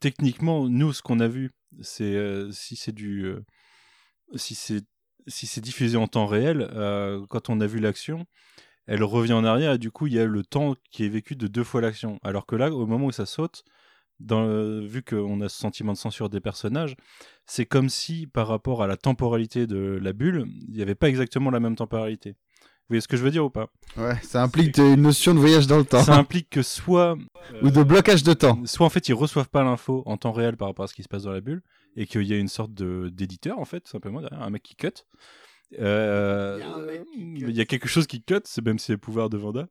Techniquement, 0.00 0.68
nous, 0.68 0.92
ce 0.92 1.02
qu'on 1.02 1.20
a 1.20 1.28
vu, 1.28 1.52
c'est 1.80 2.16
si 2.52 2.76
c'est 2.76 2.92
du, 2.92 3.34
si 4.36 4.54
c'est 4.54 4.84
si 5.26 5.46
c'est 5.46 5.62
diffusé 5.62 5.96
en 5.96 6.06
temps 6.06 6.26
réel, 6.26 6.68
quand 7.30 7.48
on 7.48 7.60
a 7.60 7.66
vu 7.66 7.80
l'action, 7.80 8.26
elle 8.86 9.02
revient 9.02 9.32
en 9.32 9.44
arrière 9.44 9.72
et 9.72 9.78
du 9.78 9.90
coup 9.90 10.06
il 10.06 10.12
y 10.12 10.18
a 10.18 10.26
le 10.26 10.44
temps 10.44 10.76
qui 10.90 11.04
est 11.04 11.08
vécu 11.08 11.34
de 11.34 11.46
deux 11.48 11.64
fois 11.64 11.80
l'action. 11.80 12.20
Alors 12.22 12.46
que 12.46 12.54
là, 12.54 12.70
au 12.70 12.86
moment 12.86 13.06
où 13.06 13.12
ça 13.12 13.26
saute, 13.26 13.64
dans 14.20 14.46
vu 14.80 15.02
qu'on 15.02 15.40
a 15.40 15.48
ce 15.48 15.58
sentiment 15.58 15.92
de 15.92 15.98
censure 15.98 16.28
des 16.28 16.40
personnages, 16.40 16.96
c'est 17.46 17.66
comme 17.66 17.88
si 17.88 18.26
par 18.26 18.48
rapport 18.48 18.82
à 18.82 18.86
la 18.86 18.96
temporalité 18.96 19.66
de 19.66 19.98
la 20.00 20.12
bulle, 20.12 20.46
il 20.68 20.74
n'y 20.74 20.82
avait 20.82 20.94
pas 20.94 21.08
exactement 21.08 21.50
la 21.50 21.60
même 21.60 21.76
temporalité. 21.76 22.30
Vous 22.84 22.88
voyez 22.90 23.00
ce 23.00 23.08
que 23.08 23.16
je 23.16 23.22
veux 23.22 23.30
dire 23.30 23.44
ou 23.44 23.50
pas? 23.50 23.68
Ouais, 23.96 24.16
ça 24.22 24.42
implique 24.42 24.76
une 24.76 24.96
notion 25.00 25.32
de 25.34 25.38
voyage 25.38 25.66
dans 25.66 25.78
le 25.78 25.86
temps. 25.86 26.02
Ça 26.02 26.16
implique 26.16 26.50
que 26.50 26.62
soit 26.62 27.16
Ou 27.62 27.70
de 27.70 27.82
blocage 27.82 28.22
de 28.22 28.34
temps. 28.34 28.60
soit 28.66 28.84
en 28.84 28.90
fait 28.90 29.08
ils 29.08 29.14
reçoivent 29.14 29.48
pas 29.48 29.62
l'info 29.62 30.02
en 30.04 30.18
temps 30.18 30.32
réel 30.32 30.56
par 30.58 30.68
rapport 30.68 30.84
à 30.84 30.88
ce 30.88 30.94
qui 30.94 31.02
se 31.02 31.08
passe 31.08 31.22
dans 31.22 31.32
la 31.32 31.40
bulle 31.40 31.62
et 31.96 32.06
qu'il 32.06 32.22
y 32.22 32.34
a 32.34 32.36
une 32.36 32.48
sorte 32.48 32.72
d'éditeur 32.74 33.58
en 33.58 33.64
fait 33.64 33.88
simplement 33.88 34.20
derrière 34.20 34.42
un 34.42 34.50
mec 34.50 34.62
qui 34.62 34.76
cut 34.76 34.92
Euh, 35.80 36.60
il 37.16 37.50
y 37.50 37.60
a 37.60 37.64
quelque 37.64 37.88
chose 37.88 38.06
qui 38.06 38.22
cut 38.22 38.40
c'est 38.44 38.64
même 38.64 38.78
si 38.78 38.86
c'est 38.86 38.92
le 38.92 38.98
pouvoir 38.98 39.28
de 39.28 39.36
Vanda 39.36 39.66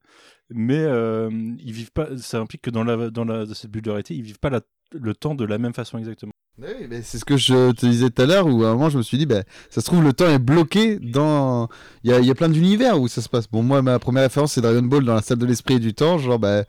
mais 0.50 0.80
euh, 0.80 1.30
ils 1.60 1.72
vivent 1.72 1.92
pas 1.94 2.10
ça 2.18 2.40
implique 2.40 2.62
que 2.64 2.70
dans 2.70 2.84
la 2.84 3.10
dans 3.10 3.24
la 3.24 3.46
dans 3.46 3.54
cette 3.54 3.72
bulle 3.72 3.84
de 3.84 3.90
réalité 3.90 4.14
ils 4.14 4.22
vivent 4.24 4.40
pas 4.40 4.50
la- 4.50 4.62
le 4.92 5.14
temps 5.16 5.34
de 5.34 5.46
la 5.46 5.58
même 5.58 5.74
façon 5.74 5.98
exactement 5.98 6.34
Oui, 6.60 6.68
mais 6.90 7.02
c'est 7.04 7.18
ce 7.20 7.26
que 7.26 7.38
je 7.38 7.72
te 7.72 7.86
disais 7.86 8.10
tout 8.12 8.22
à 8.22 8.26
l'heure, 8.26 8.46
où 8.48 8.64
à 8.64 8.70
un 8.70 8.74
moment 8.74 8.90
je 8.90 8.98
me 9.00 9.02
suis 9.04 9.18
dit, 9.18 9.26
bah, 9.26 9.44
ça 9.72 9.82
se 9.82 9.86
trouve, 9.88 10.04
le 10.04 10.14
temps 10.14 10.28
est 10.28 10.38
bloqué 10.38 11.00
dans. 11.00 11.68
Il 12.04 12.12
y 12.12 12.14
a, 12.14 12.20
il 12.20 12.28
y 12.28 12.30
a 12.30 12.36
plein 12.36 12.50
d'univers 12.50 13.02
où 13.02 13.08
ça 13.08 13.24
se 13.24 13.28
passe. 13.30 13.48
Bon, 13.50 13.64
moi, 13.64 13.82
ma 13.82 13.98
première 13.98 14.22
référence, 14.22 14.54
c'est 14.54 14.62
Dragon 14.62 14.84
Ball 14.84 15.04
dans 15.04 15.16
la 15.16 15.24
salle 15.24 15.40
de 15.40 15.48
l'esprit 15.48 15.76
et 15.76 15.80
du 15.80 15.96
temps. 15.96 16.20
Genre, 16.20 16.38
bah, 16.38 16.64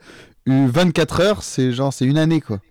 eu 0.46 0.66
24 0.68 1.20
heures, 1.20 1.42
c'est 1.42 1.70
genre, 1.72 1.92
c'est 1.92 2.06
une 2.06 2.16
année, 2.16 2.40
quoi. 2.40 2.62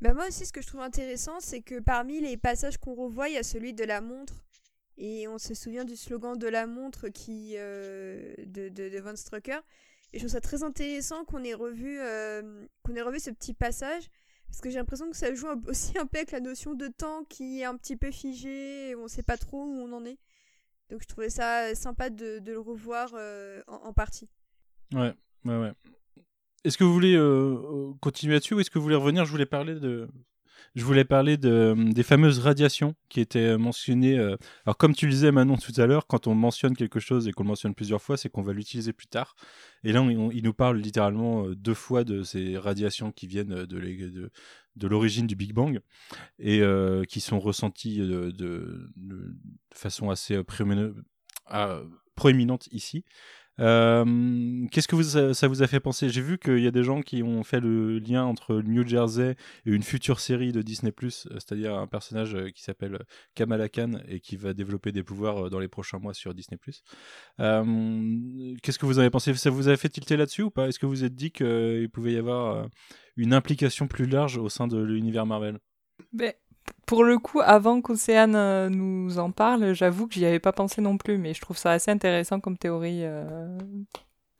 Bah 0.00 0.14
moi 0.14 0.26
aussi, 0.28 0.46
ce 0.46 0.52
que 0.52 0.62
je 0.62 0.68
trouve 0.68 0.80
intéressant, 0.82 1.40
c'est 1.40 1.60
que 1.60 1.80
parmi 1.80 2.20
les 2.20 2.36
passages 2.36 2.78
qu'on 2.78 2.94
revoit, 2.94 3.28
il 3.28 3.34
y 3.34 3.38
a 3.38 3.42
celui 3.42 3.74
de 3.74 3.82
la 3.82 4.00
montre. 4.00 4.34
Et 5.02 5.26
on 5.26 5.38
se 5.38 5.54
souvient 5.54 5.84
du 5.84 5.96
slogan 5.96 6.38
de 6.38 6.46
la 6.46 6.66
montre 6.66 7.08
qui, 7.08 7.54
euh, 7.56 8.34
de, 8.44 8.68
de, 8.68 9.00
Von 9.00 9.16
Strucker. 9.16 9.60
Et 10.12 10.18
je 10.18 10.24
trouve 10.24 10.32
ça 10.32 10.40
très 10.40 10.62
intéressant 10.62 11.24
qu'on 11.24 11.42
ait 11.42 11.54
revu, 11.54 11.98
euh, 12.00 12.66
qu'on 12.82 12.94
ait 12.94 13.02
revu 13.02 13.18
ce 13.18 13.30
petit 13.30 13.54
passage. 13.54 14.04
Parce 14.46 14.60
que 14.60 14.68
j'ai 14.68 14.78
l'impression 14.78 15.10
que 15.10 15.16
ça 15.16 15.32
joue 15.34 15.48
aussi 15.68 15.96
un 15.98 16.06
peu 16.06 16.18
avec 16.18 16.32
la 16.32 16.40
notion 16.40 16.74
de 16.74 16.88
temps 16.88 17.24
qui 17.24 17.60
est 17.60 17.64
un 17.64 17.76
petit 17.76 17.96
peu 17.96 18.10
figée. 18.10 18.94
On 18.96 19.08
sait 19.08 19.22
pas 19.22 19.38
trop 19.38 19.64
où 19.64 19.72
on 19.72 19.92
en 19.92 20.04
est. 20.04 20.18
Donc 20.90 21.02
je 21.02 21.08
trouvais 21.08 21.30
ça 21.30 21.74
sympa 21.74 22.10
de, 22.10 22.42
le 22.44 22.58
revoir 22.58 23.12
euh, 23.14 23.62
en, 23.68 23.76
en 23.76 23.92
partie. 23.92 24.28
ouais 24.92 25.14
ouais 25.44 25.56
ouais 25.56 25.72
est-ce 26.64 26.76
que 26.76 26.84
vous 26.84 26.92
voulez 26.92 27.14
euh, 27.14 27.22
euh, 27.22 27.92
continuer 28.00 28.34
là-dessus 28.34 28.54
ou 28.54 28.60
est-ce 28.60 28.70
que 28.70 28.78
vous 28.78 28.82
voulez 28.82 28.96
revenir? 28.96 29.24
Je 29.24 29.30
voulais 29.30 29.46
parler 29.46 29.74
de 29.74 30.08
je 30.74 30.84
voulais 30.84 31.04
parler 31.04 31.36
de, 31.36 31.74
des 31.92 32.02
fameuses 32.02 32.38
radiations 32.38 32.94
qui 33.08 33.20
étaient 33.20 33.58
mentionnées. 33.58 34.18
euh, 34.18 34.36
Alors, 34.64 34.76
comme 34.76 34.94
tu 34.94 35.06
le 35.06 35.12
disais, 35.12 35.32
Manon, 35.32 35.56
tout 35.56 35.72
à 35.78 35.86
l'heure, 35.86 36.06
quand 36.06 36.26
on 36.26 36.34
mentionne 36.34 36.76
quelque 36.76 37.00
chose 37.00 37.26
et 37.26 37.32
qu'on 37.32 37.42
le 37.42 37.48
mentionne 37.48 37.74
plusieurs 37.74 38.00
fois, 38.00 38.16
c'est 38.16 38.28
qu'on 38.28 38.42
va 38.42 38.52
l'utiliser 38.52 38.92
plus 38.92 39.08
tard. 39.08 39.34
Et 39.82 39.92
là, 39.92 40.06
il 40.10 40.44
nous 40.44 40.54
parle 40.54 40.78
littéralement 40.78 41.46
euh, 41.46 41.56
deux 41.56 41.74
fois 41.74 42.04
de 42.04 42.22
ces 42.22 42.56
radiations 42.56 43.10
qui 43.10 43.26
viennent 43.26 43.64
de, 43.66 44.30
l'origine 44.86 45.26
du 45.26 45.34
Big 45.34 45.52
Bang 45.52 45.80
et 46.38 46.60
euh, 46.60 47.04
qui 47.04 47.20
sont 47.20 47.40
ressenties 47.40 47.98
de, 47.98 48.88
façon 49.74 50.10
assez 50.10 50.36
euh, 50.36 50.92
ah, 51.46 51.80
proéminente 52.14 52.68
ici. 52.70 53.04
Euh, 53.58 54.66
Qu'est-ce 54.70 54.88
que 54.88 54.96
vous, 54.96 55.34
ça 55.34 55.48
vous 55.48 55.62
a 55.62 55.66
fait 55.66 55.80
penser? 55.80 56.08
J'ai 56.08 56.20
vu 56.22 56.38
qu'il 56.38 56.60
y 56.60 56.66
a 56.66 56.70
des 56.70 56.84
gens 56.84 57.02
qui 57.02 57.22
ont 57.22 57.42
fait 57.42 57.60
le 57.60 57.98
lien 57.98 58.24
entre 58.24 58.62
New 58.62 58.86
Jersey 58.86 59.36
et 59.66 59.70
une 59.70 59.82
future 59.82 60.20
série 60.20 60.52
de 60.52 60.62
Disney+, 60.62 60.92
euh, 61.02 61.08
c'est-à-dire 61.10 61.74
un 61.74 61.86
personnage 61.86 62.34
euh, 62.34 62.50
qui 62.50 62.62
s'appelle 62.62 63.04
Kamala 63.34 63.68
Khan 63.68 64.00
et 64.08 64.20
qui 64.20 64.36
va 64.36 64.54
développer 64.54 64.92
des 64.92 65.02
pouvoirs 65.02 65.50
dans 65.50 65.58
les 65.58 65.68
prochains 65.68 65.98
mois 65.98 66.14
sur 66.14 66.34
Disney+. 66.34 66.58
Euh, 67.40 68.54
Qu'est-ce 68.62 68.78
que 68.78 68.86
vous 68.86 68.98
avez 68.98 69.10
pensé? 69.10 69.34
Ça 69.34 69.50
vous 69.50 69.68
a 69.68 69.76
fait 69.76 69.88
tilter 69.88 70.16
là-dessus 70.16 70.42
ou 70.42 70.50
pas? 70.50 70.68
Est-ce 70.68 70.78
que 70.78 70.86
vous 70.86 70.92
vous 70.92 71.04
êtes 71.04 71.14
dit 71.14 71.30
qu'il 71.30 71.88
pouvait 71.92 72.12
y 72.12 72.18
avoir 72.18 72.68
une 73.16 73.32
implication 73.32 73.86
plus 73.86 74.06
large 74.06 74.38
au 74.38 74.48
sein 74.48 74.66
de 74.66 74.78
l'univers 74.78 75.26
Marvel? 75.26 75.58
Ben, 76.12 76.32
pour 76.86 77.04
le 77.04 77.18
coup, 77.18 77.40
avant 77.40 77.80
qu'Océane 77.80 78.34
euh, 78.36 78.68
nous 78.68 79.18
en 79.18 79.30
parle, 79.30 79.72
j'avoue 79.74 80.06
que 80.08 80.14
j'y 80.14 80.26
avais 80.26 80.40
pas 80.40 80.52
pensé 80.52 80.80
non 80.80 80.96
plus, 80.98 81.18
mais 81.18 81.34
je 81.34 81.40
trouve 81.40 81.56
ça 81.56 81.70
assez 81.72 81.90
intéressant 81.90 82.40
comme 82.40 82.58
théorie. 82.58 83.00
euh, 83.04 83.58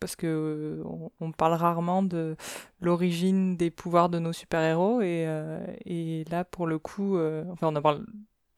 parce 0.00 0.16
que 0.16 0.26
euh, 0.26 0.82
on, 0.86 1.10
on 1.20 1.32
parle 1.32 1.52
rarement 1.54 2.02
de 2.02 2.36
l'origine 2.80 3.56
des 3.56 3.70
pouvoirs 3.70 4.08
de 4.08 4.18
nos 4.18 4.32
super-héros 4.32 5.02
et, 5.02 5.24
euh, 5.26 5.64
et 5.84 6.24
là 6.30 6.44
pour 6.44 6.66
le 6.66 6.78
coup 6.78 7.18
enfin 7.52 7.68
on 7.68 7.76
en 7.76 7.82
parle 7.82 8.06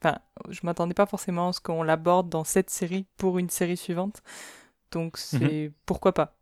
enfin 0.01 0.19
je 0.51 0.61
m'attendais 0.63 0.95
pas 0.95 1.07
forcément 1.07 1.49
à 1.49 1.53
ce 1.53 1.61
qu'on 1.61 1.83
l'aborde 1.83 2.29
dans 2.29 2.45
cette 2.45 2.71
série 2.71 3.07
pour 3.17 3.39
une 3.41 3.51
série 3.51 3.77
suivante 3.77 4.23
donc 4.93 5.17
c'est 5.19 5.73
pourquoi 5.85 6.13
pas 6.13 6.37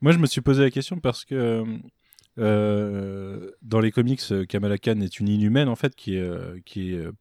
Moi, 0.00 0.12
je 0.12 0.18
me 0.18 0.26
suis 0.26 0.40
posé 0.40 0.62
la 0.62 0.70
question 0.70 0.98
parce 0.98 1.24
que 1.26 1.64
dans 2.36 3.80
les 3.80 3.90
comics, 3.90 4.20
euh, 4.30 4.44
Kamala 4.44 4.78
Khan 4.78 5.00
est 5.00 5.20
une 5.20 5.28
inhumaine 5.28 5.68
en 5.68 5.76
fait 5.76 5.94
qui 5.94 6.16
est, 6.16 6.20
euh, 6.20 6.58
euh, 6.76 7.12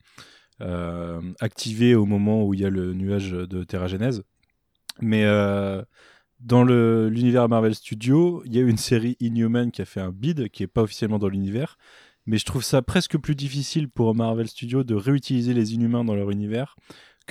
euh, 0.61 1.21
activée 1.39 1.95
au 1.95 2.05
moment 2.05 2.45
où 2.45 2.53
il 2.53 2.61
y 2.61 2.65
a 2.65 2.69
le 2.69 2.93
nuage 2.93 3.31
de 3.31 3.63
Terragénèse. 3.63 4.23
Mais 5.01 5.23
euh, 5.25 5.81
dans 6.39 6.63
l'univers 6.63 7.49
Marvel 7.49 7.75
Studios, 7.75 8.43
il 8.45 8.55
y 8.55 8.59
a 8.59 8.61
une 8.61 8.77
série 8.77 9.17
Inhuman 9.19 9.71
qui 9.71 9.81
a 9.81 9.85
fait 9.85 10.01
un 10.01 10.11
bid 10.11 10.49
qui 10.49 10.63
est 10.63 10.67
pas 10.67 10.81
officiellement 10.81 11.19
dans 11.19 11.29
l'univers. 11.29 11.77
Mais 12.27 12.37
je 12.37 12.45
trouve 12.45 12.63
ça 12.63 12.83
presque 12.83 13.17
plus 13.17 13.35
difficile 13.35 13.89
pour 13.89 14.13
Marvel 14.13 14.47
Studios 14.47 14.83
de 14.83 14.93
réutiliser 14.93 15.53
les 15.55 15.73
Inhumains 15.73 16.03
dans 16.03 16.13
leur 16.15 16.29
univers 16.29 16.75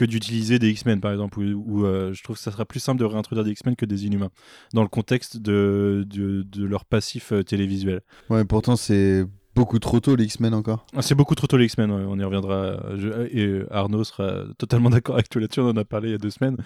que 0.00 0.04
d'utiliser 0.06 0.58
des 0.58 0.70
X-Men 0.70 1.00
par 1.00 1.12
exemple. 1.12 1.38
Où, 1.40 1.42
où, 1.66 1.84
euh, 1.84 2.12
je 2.14 2.22
trouve 2.22 2.36
que 2.36 2.42
ça 2.42 2.50
sera 2.50 2.64
plus 2.64 2.80
simple 2.80 2.98
de 3.00 3.04
réintroduire 3.04 3.44
des 3.44 3.50
X-Men 3.52 3.76
que 3.76 3.84
des 3.86 4.06
Inhumains 4.06 4.30
dans 4.72 4.82
le 4.82 4.88
contexte 4.88 5.36
de, 5.36 6.06
de, 6.08 6.42
de 6.42 6.64
leur 6.64 6.84
passif 6.86 7.32
euh, 7.32 7.42
télévisuel. 7.42 8.00
Ouais, 8.30 8.44
pourtant, 8.44 8.76
c'est 8.76 9.24
beaucoup 9.54 9.78
trop 9.78 10.00
tôt 10.00 10.16
les 10.16 10.24
X-Men 10.24 10.54
encore. 10.54 10.86
Ah, 10.96 11.02
c'est 11.02 11.14
beaucoup 11.14 11.34
trop 11.34 11.46
tôt 11.46 11.56
les 11.58 11.66
X-Men, 11.66 11.90
ouais, 11.90 12.04
on 12.06 12.18
y 12.18 12.24
reviendra. 12.24 12.80
Je- 12.96 13.26
et 13.36 13.62
Arnaud 13.70 14.04
sera 14.04 14.44
totalement 14.58 14.88
d'accord 14.96 15.16
avec 15.16 15.28
toi 15.28 15.40
là-dessus, 15.40 15.60
on 15.60 15.68
en 15.70 15.76
a 15.76 15.84
parlé 15.84 16.08
il 16.08 16.12
y 16.12 16.14
a 16.14 16.18
deux 16.18 16.30
semaines. 16.30 16.56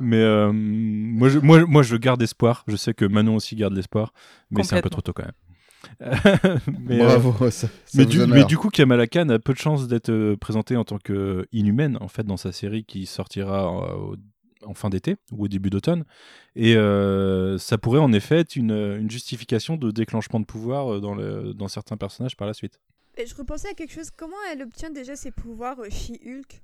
Mais 0.00 0.16
euh, 0.22 0.50
moi, 0.52 1.28
je, 1.28 1.38
moi, 1.40 1.66
moi, 1.66 1.82
je 1.82 1.96
garde 1.96 2.22
espoir. 2.22 2.64
Je 2.68 2.76
sais 2.76 2.94
que 2.94 3.04
Manon 3.04 3.36
aussi 3.36 3.54
garde 3.56 3.74
l'espoir, 3.74 4.12
mais 4.50 4.62
c'est 4.64 4.76
un 4.76 4.80
peu 4.80 4.90
trop 4.90 5.02
tôt 5.02 5.12
quand 5.12 5.24
même. 5.24 5.32
Mais, 6.00 7.00
euh, 7.00 7.18
Bravo, 7.18 7.50
ça, 7.50 7.66
ça 7.66 7.68
mais, 7.94 8.04
vous 8.04 8.10
du, 8.10 8.20
honore. 8.20 8.36
mais 8.36 8.44
du 8.44 8.56
coup, 8.56 8.68
Kamala 8.70 9.06
Khan 9.06 9.28
a 9.28 9.38
peu 9.38 9.52
de 9.52 9.58
chances 9.58 9.88
d'être 9.88 10.10
euh, 10.10 10.36
présentée 10.36 10.76
en 10.76 10.84
tant 10.84 10.98
que 10.98 11.46
inhumaine, 11.52 11.98
en 12.00 12.08
fait, 12.08 12.24
dans 12.24 12.36
sa 12.36 12.52
série 12.52 12.84
qui 12.84 13.06
sortira 13.06 13.84
euh, 13.90 14.16
en 14.64 14.74
fin 14.74 14.90
d'été 14.90 15.16
ou 15.32 15.44
au 15.44 15.48
début 15.48 15.70
d'automne. 15.70 16.04
Et 16.56 16.76
euh, 16.76 17.58
ça 17.58 17.78
pourrait 17.78 18.00
en 18.00 18.12
effet 18.12 18.38
être 18.38 18.56
une, 18.56 18.72
une 18.72 19.10
justification 19.10 19.76
de 19.76 19.90
déclenchement 19.90 20.40
de 20.40 20.44
pouvoir 20.44 20.94
euh, 20.94 21.00
dans, 21.00 21.14
le, 21.14 21.54
dans 21.54 21.68
certains 21.68 21.96
personnages 21.96 22.36
par 22.36 22.46
la 22.46 22.54
suite. 22.54 22.80
Et 23.16 23.26
je 23.26 23.34
repensais 23.34 23.68
à 23.70 23.74
quelque 23.74 23.92
chose. 23.92 24.10
Comment 24.16 24.36
elle 24.52 24.62
obtient 24.62 24.90
déjà 24.90 25.16
ses 25.16 25.30
pouvoirs 25.30 25.78
euh, 25.80 25.88
chez 25.90 26.20
Hulk? 26.24 26.62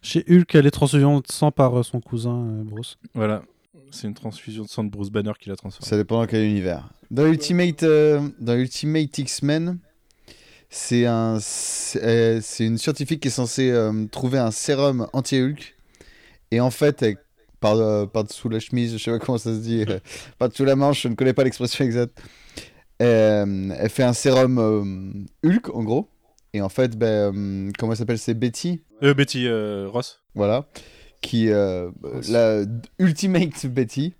Chez 0.00 0.24
Hulk, 0.28 0.54
elle 0.54 0.66
est 0.66 0.70
transfusion 0.70 1.20
de 1.20 1.26
sang 1.28 1.52
par 1.52 1.78
euh, 1.78 1.82
son 1.82 2.00
cousin 2.00 2.44
euh, 2.46 2.62
Bruce. 2.64 2.98
Voilà. 3.14 3.42
C'est 3.90 4.08
une 4.08 4.14
transfusion 4.14 4.64
de 4.64 4.68
sang 4.68 4.84
de 4.84 4.90
Bruce 4.90 5.10
Banner 5.10 5.32
qui 5.38 5.48
l'a 5.48 5.56
transformé. 5.56 5.88
Ça 5.88 5.96
dépend 5.96 6.18
dans 6.20 6.26
quel 6.26 6.44
univers. 6.44 6.88
Dans 7.12 7.26
Ultimate, 7.26 7.82
euh, 7.82 8.20
dans 8.40 8.54
Ultimate 8.54 9.16
X-Men, 9.18 9.78
c'est 10.70 11.04
un, 11.06 11.36
c'est 11.40 12.00
euh, 12.02 12.40
une 12.60 12.78
scientifique 12.78 13.20
qui 13.20 13.28
est 13.28 13.30
censée 13.30 13.70
euh, 13.70 14.06
trouver 14.10 14.38
un 14.38 14.50
sérum 14.50 15.06
anti-Hulk. 15.12 15.74
Et 16.50 16.60
en 16.60 16.70
fait, 16.70 17.02
elle- 17.02 17.18
par, 17.60 17.76
euh, 17.76 18.06
par 18.06 18.24
dessous 18.24 18.48
la 18.48 18.58
chemise, 18.58 18.96
je 18.96 18.98
sais 18.98 19.10
pas 19.10 19.18
comment 19.18 19.38
ça 19.38 19.54
se 19.54 19.60
dit, 19.60 19.84
par 20.38 20.48
dessous 20.48 20.64
la 20.64 20.74
manche, 20.74 21.02
je 21.02 21.08
ne 21.08 21.14
connais 21.14 21.34
pas 21.34 21.44
l'expression 21.44 21.84
exacte. 21.84 22.18
Elle 22.98 23.88
fait 23.90 24.02
un 24.04 24.12
sérum 24.14 25.26
Hulk, 25.44 25.68
en 25.74 25.82
gros. 25.84 26.08
Et 26.54 26.60
en 26.62 26.68
fait, 26.68 26.96
ben, 26.96 27.70
comment 27.78 27.92
elle 27.92 27.98
s'appelle 27.98 28.18
C'est 28.18 28.34
Betty? 28.34 28.82
Betty 29.00 29.48
Ross. 29.86 30.20
voilà, 30.34 30.66
qui 31.20 31.50
euh, 31.50 31.90
la 32.28 32.62
Ultimate 32.98 33.66
Betty, 33.66 34.14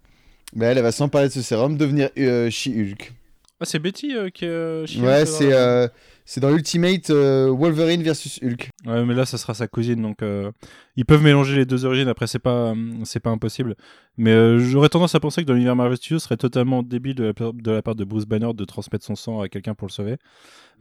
mais 0.55 0.67
elle, 0.67 0.79
elle 0.79 0.83
va 0.85 0.93
sans 0.93 1.09
parler 1.09 1.29
de 1.29 1.33
ce 1.33 1.43
sérum 1.43 1.77
devenir 1.77 2.11
euh, 2.19 2.51
She-Hulk. 2.51 3.13
Ah, 3.61 3.65
c'est 3.65 3.79
Betty 3.79 4.15
euh, 4.17 4.29
qui 4.31 4.45
est. 4.45 4.49
euh, 4.49 4.87
She-Hulk, 4.87 5.05
Ouais, 5.05 5.11
euh, 5.23 5.25
c'est 5.27 5.45
dans- 5.51 5.57
euh, 5.57 5.89
c'est 6.25 6.41
dans 6.41 6.51
Ultimate 6.55 7.11
euh, 7.11 7.49
Wolverine 7.51 8.03
versus 8.03 8.39
Hulk. 8.43 8.71
Ouais, 8.87 9.05
mais 9.05 9.15
là, 9.15 9.25
ça 9.27 9.39
sera 9.39 9.55
sa 9.55 9.67
cousine, 9.69 10.01
donc 10.03 10.23
euh, 10.23 10.51
ils 10.97 11.05
peuvent 11.05 11.23
mélanger 11.23 11.57
les 11.57 11.65
deux 11.65 11.85
origines. 11.85 12.09
Après, 12.09 12.27
c'est 12.27 12.39
pas, 12.39 12.75
c'est 13.05 13.21
pas 13.21 13.31
impossible. 13.31 13.77
Mais 14.19 14.31
euh, 14.33 14.59
j'aurais 14.59 14.91
tendance 14.91 15.15
à 15.15 15.21
penser 15.21 15.43
que 15.43 15.47
dans 15.47 15.55
l'univers 15.55 15.75
Marvel 15.77 15.97
Studios, 15.97 16.19
ce 16.19 16.25
serait 16.27 16.37
totalement 16.37 16.83
débile 16.83 17.15
de 17.15 17.25
la, 17.25 17.83
part- 17.83 17.95
de 17.95 18.05
Bruce 18.05 18.27
Banner 18.27 18.51
de 18.55 18.65
transmettre 18.65 19.05
son 19.05 19.15
sang 19.15 19.41
à 19.41 19.49
quelqu'un 19.49 19.75
pour 19.75 19.87
le 19.89 19.93
sauver. 19.93 20.17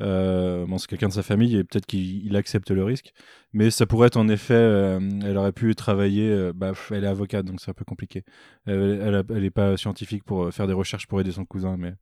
Euh, 0.01 0.65
bon, 0.65 0.77
c'est 0.77 0.87
quelqu'un 0.87 1.09
de 1.09 1.13
sa 1.13 1.21
famille 1.23 1.55
et 1.55 1.63
peut-être 1.63 1.85
qu'il 1.85 2.25
il 2.25 2.35
accepte 2.35 2.71
le 2.71 2.83
risque. 2.83 3.13
Mais 3.53 3.69
ça 3.69 3.85
pourrait 3.85 4.07
être 4.07 4.17
en 4.17 4.27
effet, 4.29 4.53
euh, 4.53 4.99
elle 5.23 5.37
aurait 5.37 5.51
pu 5.51 5.75
travailler. 5.75 6.51
bah, 6.55 6.73
elle 6.91 7.03
est 7.03 7.07
avocate, 7.07 7.45
donc 7.45 7.61
c'est 7.61 7.69
un 7.71 7.73
peu 7.75 7.85
compliqué. 7.85 8.23
Elle, 8.65 8.99
elle, 9.03 9.15
a- 9.15 9.23
elle 9.29 9.45
est 9.45 9.51
pas 9.51 9.77
scientifique 9.77 10.23
pour 10.23 10.51
faire 10.53 10.67
des 10.67 10.73
recherches 10.73 11.07
pour 11.07 11.21
aider 11.21 11.31
son 11.31 11.45
cousin, 11.45 11.77
mais 11.77 11.93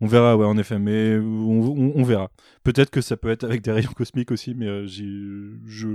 on 0.00 0.06
verra, 0.06 0.36
ouais, 0.36 0.46
en 0.46 0.58
effet. 0.58 0.78
Mais 0.78 1.16
on, 1.18 2.02
verra. 2.04 2.30
Peut-être 2.62 2.90
que 2.90 3.00
ça 3.00 3.16
peut 3.16 3.30
être 3.30 3.44
avec 3.44 3.62
des 3.62 3.72
rayons 3.72 3.92
cosmiques 3.96 4.30
aussi, 4.30 4.54
mais 4.54 4.86
j'ai- 4.86 5.04
je 5.66 5.88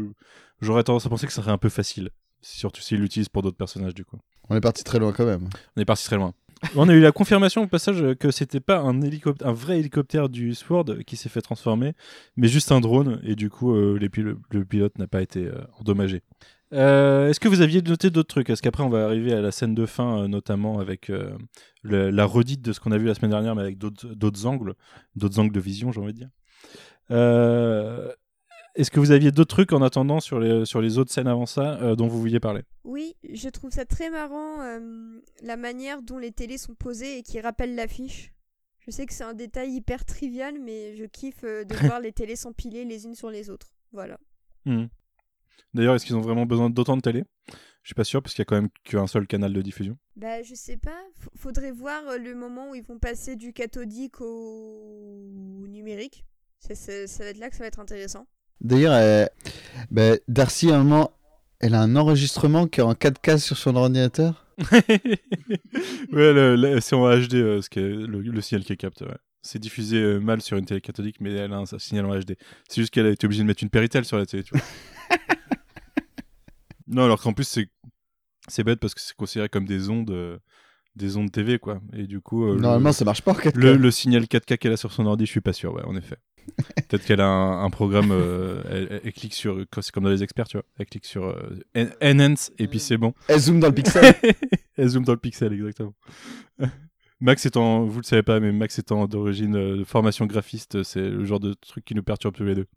j'aurais 0.63 0.83
tendance 0.83 1.05
à 1.05 1.09
penser 1.09 1.27
que 1.27 1.33
ça 1.33 1.41
serait 1.41 1.51
un 1.51 1.57
peu 1.57 1.69
facile. 1.69 2.09
Surtout 2.41 2.81
s'il 2.81 2.99
l'utilise 2.99 3.29
pour 3.29 3.41
d'autres 3.41 3.57
personnages, 3.57 3.93
du 3.93 4.03
coup. 4.03 4.17
On 4.49 4.55
est 4.55 4.61
parti 4.61 4.83
très 4.83 4.99
loin 4.99 5.13
quand 5.13 5.25
même. 5.25 5.47
On 5.77 5.81
est 5.81 5.85
parti 5.85 6.03
très 6.03 6.17
loin. 6.17 6.33
On 6.75 6.87
a 6.89 6.93
eu 6.93 6.99
la 7.01 7.11
confirmation 7.11 7.63
au 7.63 7.67
passage 7.67 8.03
que 8.19 8.31
c'était 8.31 8.59
pas 8.61 8.79
un, 8.79 9.01
hélicoptère, 9.01 9.47
un 9.47 9.53
vrai 9.53 9.79
hélicoptère 9.79 10.29
du 10.29 10.53
Sword 10.55 11.03
qui 11.05 11.17
s'est 11.17 11.27
fait 11.29 11.41
transformer, 11.41 11.93
mais 12.37 12.47
juste 12.47 12.71
un 12.71 12.79
drone, 12.79 13.19
et 13.23 13.35
du 13.35 13.49
coup, 13.49 13.73
euh, 13.75 13.97
les 13.99 14.07
pil- 14.09 14.35
le 14.51 14.65
pilote 14.65 14.97
n'a 14.97 15.07
pas 15.07 15.21
été 15.21 15.45
euh, 15.45 15.55
endommagé. 15.79 16.21
Euh, 16.73 17.29
Est-ce 17.29 17.39
que 17.41 17.47
vous 17.49 17.61
aviez 17.61 17.81
noté 17.81 18.09
d'autres 18.09 18.29
trucs? 18.29 18.49
Est-ce 18.49 18.61
qu'après 18.61 18.81
on 18.83 18.89
va 18.89 19.05
arriver 19.05 19.33
à 19.33 19.41
la 19.41 19.51
scène 19.51 19.75
de 19.75 19.85
fin, 19.85 20.23
euh, 20.23 20.27
notamment 20.27 20.79
avec 20.79 21.09
euh, 21.09 21.31
le- 21.81 22.09
la 22.09 22.25
redite 22.25 22.61
de 22.61 22.71
ce 22.73 22.79
qu'on 22.79 22.91
a 22.93 22.97
vu 22.97 23.05
la 23.07 23.13
semaine 23.13 23.31
dernière, 23.31 23.55
mais 23.55 23.61
avec 23.61 23.77
d'autres 23.77 24.07
d'autres 24.15 24.45
angles, 24.45 24.73
d'autres 25.15 25.39
angles 25.39 25.53
de 25.53 25.59
vision, 25.59 25.91
j'ai 25.91 25.99
envie 26.01 26.13
de 26.13 26.17
dire? 26.19 26.29
Est-ce 28.75 28.89
que 28.89 28.99
vous 28.99 29.11
aviez 29.11 29.31
d'autres 29.31 29.53
trucs 29.55 29.71
en 29.71 29.81
attendant 29.83 30.19
sur 30.19 30.39
les, 30.39 30.65
sur 30.65 30.81
les 30.81 30.97
autres 30.97 31.11
scènes 31.11 31.27
avant 31.27 31.45
ça 31.45 31.79
euh, 31.81 31.95
dont 31.95 32.07
vous 32.07 32.19
vouliez 32.19 32.39
parler? 32.39 32.63
Oui, 32.83 33.15
je 33.31 33.47
trouve 33.49 33.69
ça 33.71 33.85
très 33.85 34.09
marrant 34.09 34.61
euh, 34.61 35.19
la 35.43 35.57
manière 35.57 36.01
dont 36.01 36.17
les 36.17 36.31
télés 36.31 36.57
sont 36.57 36.73
posées 36.73 37.19
et 37.19 37.23
qui 37.23 37.39
rappellent 37.39 37.75
l'affiche. 37.75 38.33
Je 38.79 38.89
sais 38.91 39.05
que 39.05 39.13
c'est 39.13 39.23
un 39.23 39.35
détail 39.35 39.71
hyper 39.73 40.05
trivial, 40.05 40.59
mais 40.59 40.95
je 40.95 41.05
kiffe 41.05 41.43
euh, 41.43 41.63
de 41.65 41.75
voir 41.87 41.99
les 41.99 42.11
télés 42.11 42.35
s'empiler 42.35 42.83
les 42.83 43.05
unes 43.05 43.15
sur 43.15 43.29
les 43.29 43.49
autres. 43.51 43.73
Voilà. 43.91 44.17
Mhm. 44.65 44.89
D'ailleurs, 45.75 45.95
est-ce 45.95 46.05
qu'ils 46.05 46.15
ont 46.15 46.21
vraiment 46.21 46.45
besoin 46.47 46.69
d'autant 46.71 46.97
de 46.97 47.01
télé? 47.01 47.23
Je 47.83 47.89
suis 47.89 47.95
pas 47.95 48.03
sûr, 48.03 48.21
parce 48.23 48.33
qu'il 48.33 48.41
y 48.41 48.43
a 48.43 48.45
quand 48.45 48.55
même 48.55 48.69
qu'un 48.83 49.07
seul 49.07 49.27
canal 49.27 49.53
de 49.53 49.61
diffusion. 49.61 49.97
Bah, 50.15 50.41
je 50.41 50.55
sais 50.55 50.77
pas. 50.77 50.97
F- 51.21 51.27
faudrait 51.37 51.71
voir 51.71 52.01
le 52.17 52.33
moment 52.33 52.69
où 52.71 52.75
ils 52.75 52.83
vont 52.83 52.97
passer 52.97 53.35
du 53.35 53.53
cathodique 53.53 54.21
au 54.21 55.65
numérique. 55.67 56.25
Ça 56.59 56.73
va 56.73 57.29
être 57.29 57.37
là 57.39 57.49
que 57.49 57.55
ça 57.55 57.63
va 57.63 57.67
être 57.67 57.79
intéressant. 57.79 58.25
D'ailleurs, 58.61 58.93
elle- 58.93 59.29
ben, 59.91 60.17
Darcy, 60.27 60.71
à 60.71 60.75
un 60.79 60.83
moment, 60.83 61.11
elle 61.59 61.75
a 61.75 61.81
un 61.81 61.95
enregistrement 61.95 62.67
qui 62.67 62.79
est 62.79 62.83
en 62.83 62.93
4K 62.93 63.37
sur 63.39 63.57
son 63.57 63.75
ordinateur. 63.75 64.45
ouais, 66.11 66.77
c'est 66.81 66.95
en 66.95 67.09
HD, 67.09 67.33
euh, 67.35 67.61
ce 67.61 67.69
qui 67.69 67.79
est 67.79 67.83
le, 67.89 68.21
le 68.21 68.41
signal 68.41 68.63
qui 68.63 68.77
capte. 68.77 69.01
ouais. 69.01 69.17
C'est 69.41 69.59
diffusé 69.59 69.97
euh, 69.97 70.19
mal 70.19 70.41
sur 70.41 70.57
une 70.57 70.65
télé 70.65 70.79
cathodique, 70.81 71.17
mais 71.19 71.33
elle 71.33 71.51
a 71.51 71.57
un, 71.57 71.63
un 71.63 71.79
signal 71.79 72.05
en 72.05 72.17
HD. 72.17 72.35
C'est 72.69 72.81
juste 72.81 72.93
qu'elle 72.93 73.05
a 73.07 73.09
été 73.09 73.25
obligée 73.25 73.41
de 73.43 73.47
mettre 73.47 73.63
une 73.63 73.69
Péritel 73.69 74.05
sur 74.05 74.17
la 74.17 74.25
télé, 74.25 74.43
tu 74.43 74.55
vois. 74.55 74.63
non, 76.87 77.03
alors 77.05 77.21
qu'en 77.21 77.33
plus, 77.33 77.43
c'est, 77.47 77.69
c'est 78.47 78.63
bête 78.63 78.79
parce 78.79 78.93
que 78.93 79.01
c'est 79.01 79.15
considéré 79.15 79.49
comme 79.49 79.65
des 79.65 79.89
ondes, 79.89 80.11
euh, 80.11 80.37
des 80.95 81.17
ondes 81.17 81.31
TV, 81.31 81.59
quoi. 81.59 81.81
Et 81.93 82.07
du 82.07 82.21
coup, 82.21 82.45
euh, 82.45 82.55
le- 82.55 82.61
Normalement, 82.61 82.93
ça 82.93 83.03
marche 83.05 83.21
pas 83.21 83.31
en 83.31 83.35
4K. 83.35 83.51
Le, 83.55 83.75
le 83.75 83.91
signal 83.91 84.23
4K 84.23 84.57
qu'elle 84.57 84.73
a 84.73 84.77
sur 84.77 84.93
son 84.93 85.05
ordi, 85.05 85.25
je 85.25 85.31
suis 85.31 85.41
pas 85.41 85.53
sûr, 85.53 85.73
ouais, 85.73 85.83
en 85.83 85.95
effet. 85.95 86.17
Peut-être 86.89 87.05
qu'elle 87.05 87.21
a 87.21 87.27
un, 87.27 87.63
un 87.63 87.69
programme, 87.69 88.11
euh, 88.11 88.99
elle, 89.03 89.13
clique 89.13 89.33
sur, 89.33 89.65
c'est 89.79 89.91
comme 89.91 90.03
dans 90.03 90.09
les 90.09 90.23
experts, 90.23 90.47
tu 90.47 90.57
vois, 90.57 90.65
elle 90.77 90.85
clique 90.85 91.05
sur 91.05 91.25
euh, 91.25 91.59
En- 91.75 91.89
Enhance 92.19 92.51
et 92.59 92.67
puis 92.67 92.79
c'est 92.79 92.97
bon. 92.97 93.13
Elle 93.27 93.39
zoome 93.39 93.59
dans 93.59 93.67
le 93.67 93.73
pixel. 93.73 94.13
elle 94.77 94.87
zoome 94.87 95.03
dans 95.03 95.13
le 95.13 95.19
pixel, 95.19 95.53
exactement. 95.53 95.93
Max 97.19 97.45
étant, 97.45 97.85
vous 97.85 97.99
le 97.99 98.05
savez 98.05 98.23
pas, 98.23 98.39
mais 98.39 98.51
Max 98.51 98.77
étant 98.79 99.07
d'origine 99.07 99.55
euh, 99.55 99.77
de 99.77 99.83
formation 99.83 100.25
graphiste, 100.25 100.83
c'est 100.83 101.09
le 101.09 101.23
genre 101.25 101.39
de 101.39 101.53
truc 101.53 101.85
qui 101.85 101.95
nous 101.95 102.03
perturbe 102.03 102.35
tous 102.35 102.43
les 102.43 102.55
deux. 102.55 102.67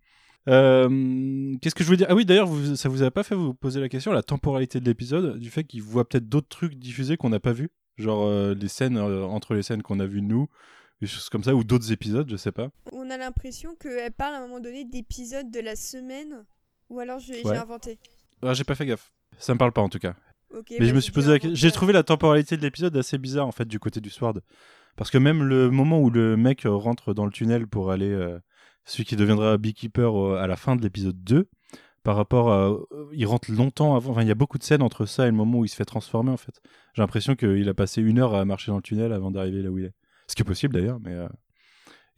Qu'est-ce 0.46 1.74
que 1.74 1.82
je 1.82 1.86
voulais 1.86 1.96
dire? 1.96 2.06
Ah 2.08 2.14
oui, 2.14 2.24
d'ailleurs, 2.24 2.46
vous, 2.46 2.76
ça 2.76 2.88
vous 2.88 3.02
a 3.02 3.10
pas 3.10 3.24
fait 3.24 3.34
vous 3.34 3.52
poser 3.52 3.80
la 3.80 3.88
question, 3.88 4.12
la 4.12 4.22
temporalité 4.22 4.78
de 4.78 4.84
l'épisode, 4.84 5.38
du 5.38 5.50
fait 5.50 5.64
qu'il 5.64 5.82
voit 5.82 6.08
peut-être 6.08 6.28
d'autres 6.28 6.48
trucs 6.48 6.76
diffusés 6.76 7.16
qu'on 7.16 7.30
n'a 7.30 7.40
pas 7.40 7.52
vus, 7.52 7.70
genre 7.98 8.30
les 8.54 8.68
scènes 8.68 8.96
entre 8.96 9.54
les 9.54 9.62
scènes 9.62 9.82
qu'on 9.82 9.98
a 9.98 10.06
vues 10.06 10.22
nous, 10.22 10.46
des 11.00 11.06
choses 11.06 11.28
comme 11.28 11.44
ça, 11.44 11.54
ou 11.54 11.62
d'autres 11.64 11.92
épisodes, 11.92 12.28
je 12.30 12.36
sais 12.36 12.52
pas. 12.52 12.68
On 12.92 13.10
a 13.10 13.16
l'impression 13.16 13.74
qu'elle 13.76 14.12
parle 14.12 14.34
à 14.34 14.38
un 14.38 14.42
moment 14.46 14.60
donné 14.60 14.84
d'épisodes 14.84 15.50
de 15.50 15.60
la 15.60 15.76
semaine. 15.76 16.44
Ou 16.88 17.00
alors 17.00 17.18
je- 17.18 17.32
j'ai 17.34 17.42
Ouais. 17.44 17.56
inventé. 17.58 17.98
Ah, 18.42 18.54
j'ai 18.54 18.64
pas 18.64 18.74
fait 18.74 18.86
gaffe. 18.86 19.12
Ça 19.38 19.52
me 19.54 19.58
parle 19.58 19.72
pas 19.72 19.82
en 19.82 19.88
tout 19.88 19.98
cas. 19.98 20.14
Mais 20.52 20.60
bah, 20.60 20.64
je 20.70 20.90
me 20.90 20.94
j'ai 20.94 21.00
suis 21.00 21.12
posé 21.12 21.38
la. 21.38 21.54
J'ai 21.54 21.70
trouvé 21.72 21.92
la 21.92 22.02
temporalité 22.04 22.56
de 22.56 22.62
l'épisode 22.62 22.96
assez 22.96 23.18
bizarre 23.18 23.46
en 23.46 23.52
fait 23.52 23.66
du 23.66 23.78
côté 23.80 24.00
du 24.00 24.08
Sword. 24.10 24.40
Parce 24.96 25.10
que 25.10 25.18
même 25.18 25.42
le 25.42 25.70
moment 25.70 26.00
où 26.00 26.08
le 26.10 26.36
mec 26.36 26.62
rentre 26.64 27.12
dans 27.12 27.24
le 27.26 27.32
tunnel 27.32 27.66
pour 27.66 27.90
aller. 27.90 28.10
euh, 28.10 28.38
celui 28.88 29.04
qui 29.04 29.16
deviendra 29.16 29.58
Beekeeper 29.58 30.14
euh, 30.16 30.36
à 30.38 30.46
la 30.46 30.54
fin 30.54 30.76
de 30.76 30.82
l'épisode 30.82 31.22
2, 31.24 31.48
par 32.04 32.14
rapport 32.14 32.52
à. 32.52 32.68
euh, 32.70 33.08
il 33.12 33.26
rentre 33.26 33.50
longtemps 33.50 33.96
avant. 33.96 34.12
Enfin, 34.12 34.22
il 34.22 34.28
y 34.28 34.30
a 34.30 34.36
beaucoup 34.36 34.58
de 34.58 34.62
scènes 34.62 34.80
entre 34.82 35.06
ça 35.06 35.24
et 35.24 35.30
le 35.30 35.36
moment 35.36 35.58
où 35.58 35.64
il 35.64 35.68
se 35.68 35.74
fait 35.74 35.84
transformer 35.84 36.30
en 36.30 36.36
fait. 36.36 36.60
J'ai 36.94 37.02
l'impression 37.02 37.34
qu'il 37.34 37.68
a 37.68 37.74
passé 37.74 38.00
une 38.00 38.20
heure 38.20 38.34
à 38.34 38.44
marcher 38.44 38.70
dans 38.70 38.76
le 38.76 38.82
tunnel 38.82 39.12
avant 39.12 39.32
d'arriver 39.32 39.60
là 39.62 39.70
où 39.72 39.78
il 39.78 39.86
est. 39.86 39.94
Ce 40.28 40.34
qui 40.34 40.42
est 40.42 40.44
possible 40.44 40.74
d'ailleurs, 40.74 40.98
mais. 41.00 41.12
euh, 41.12 41.28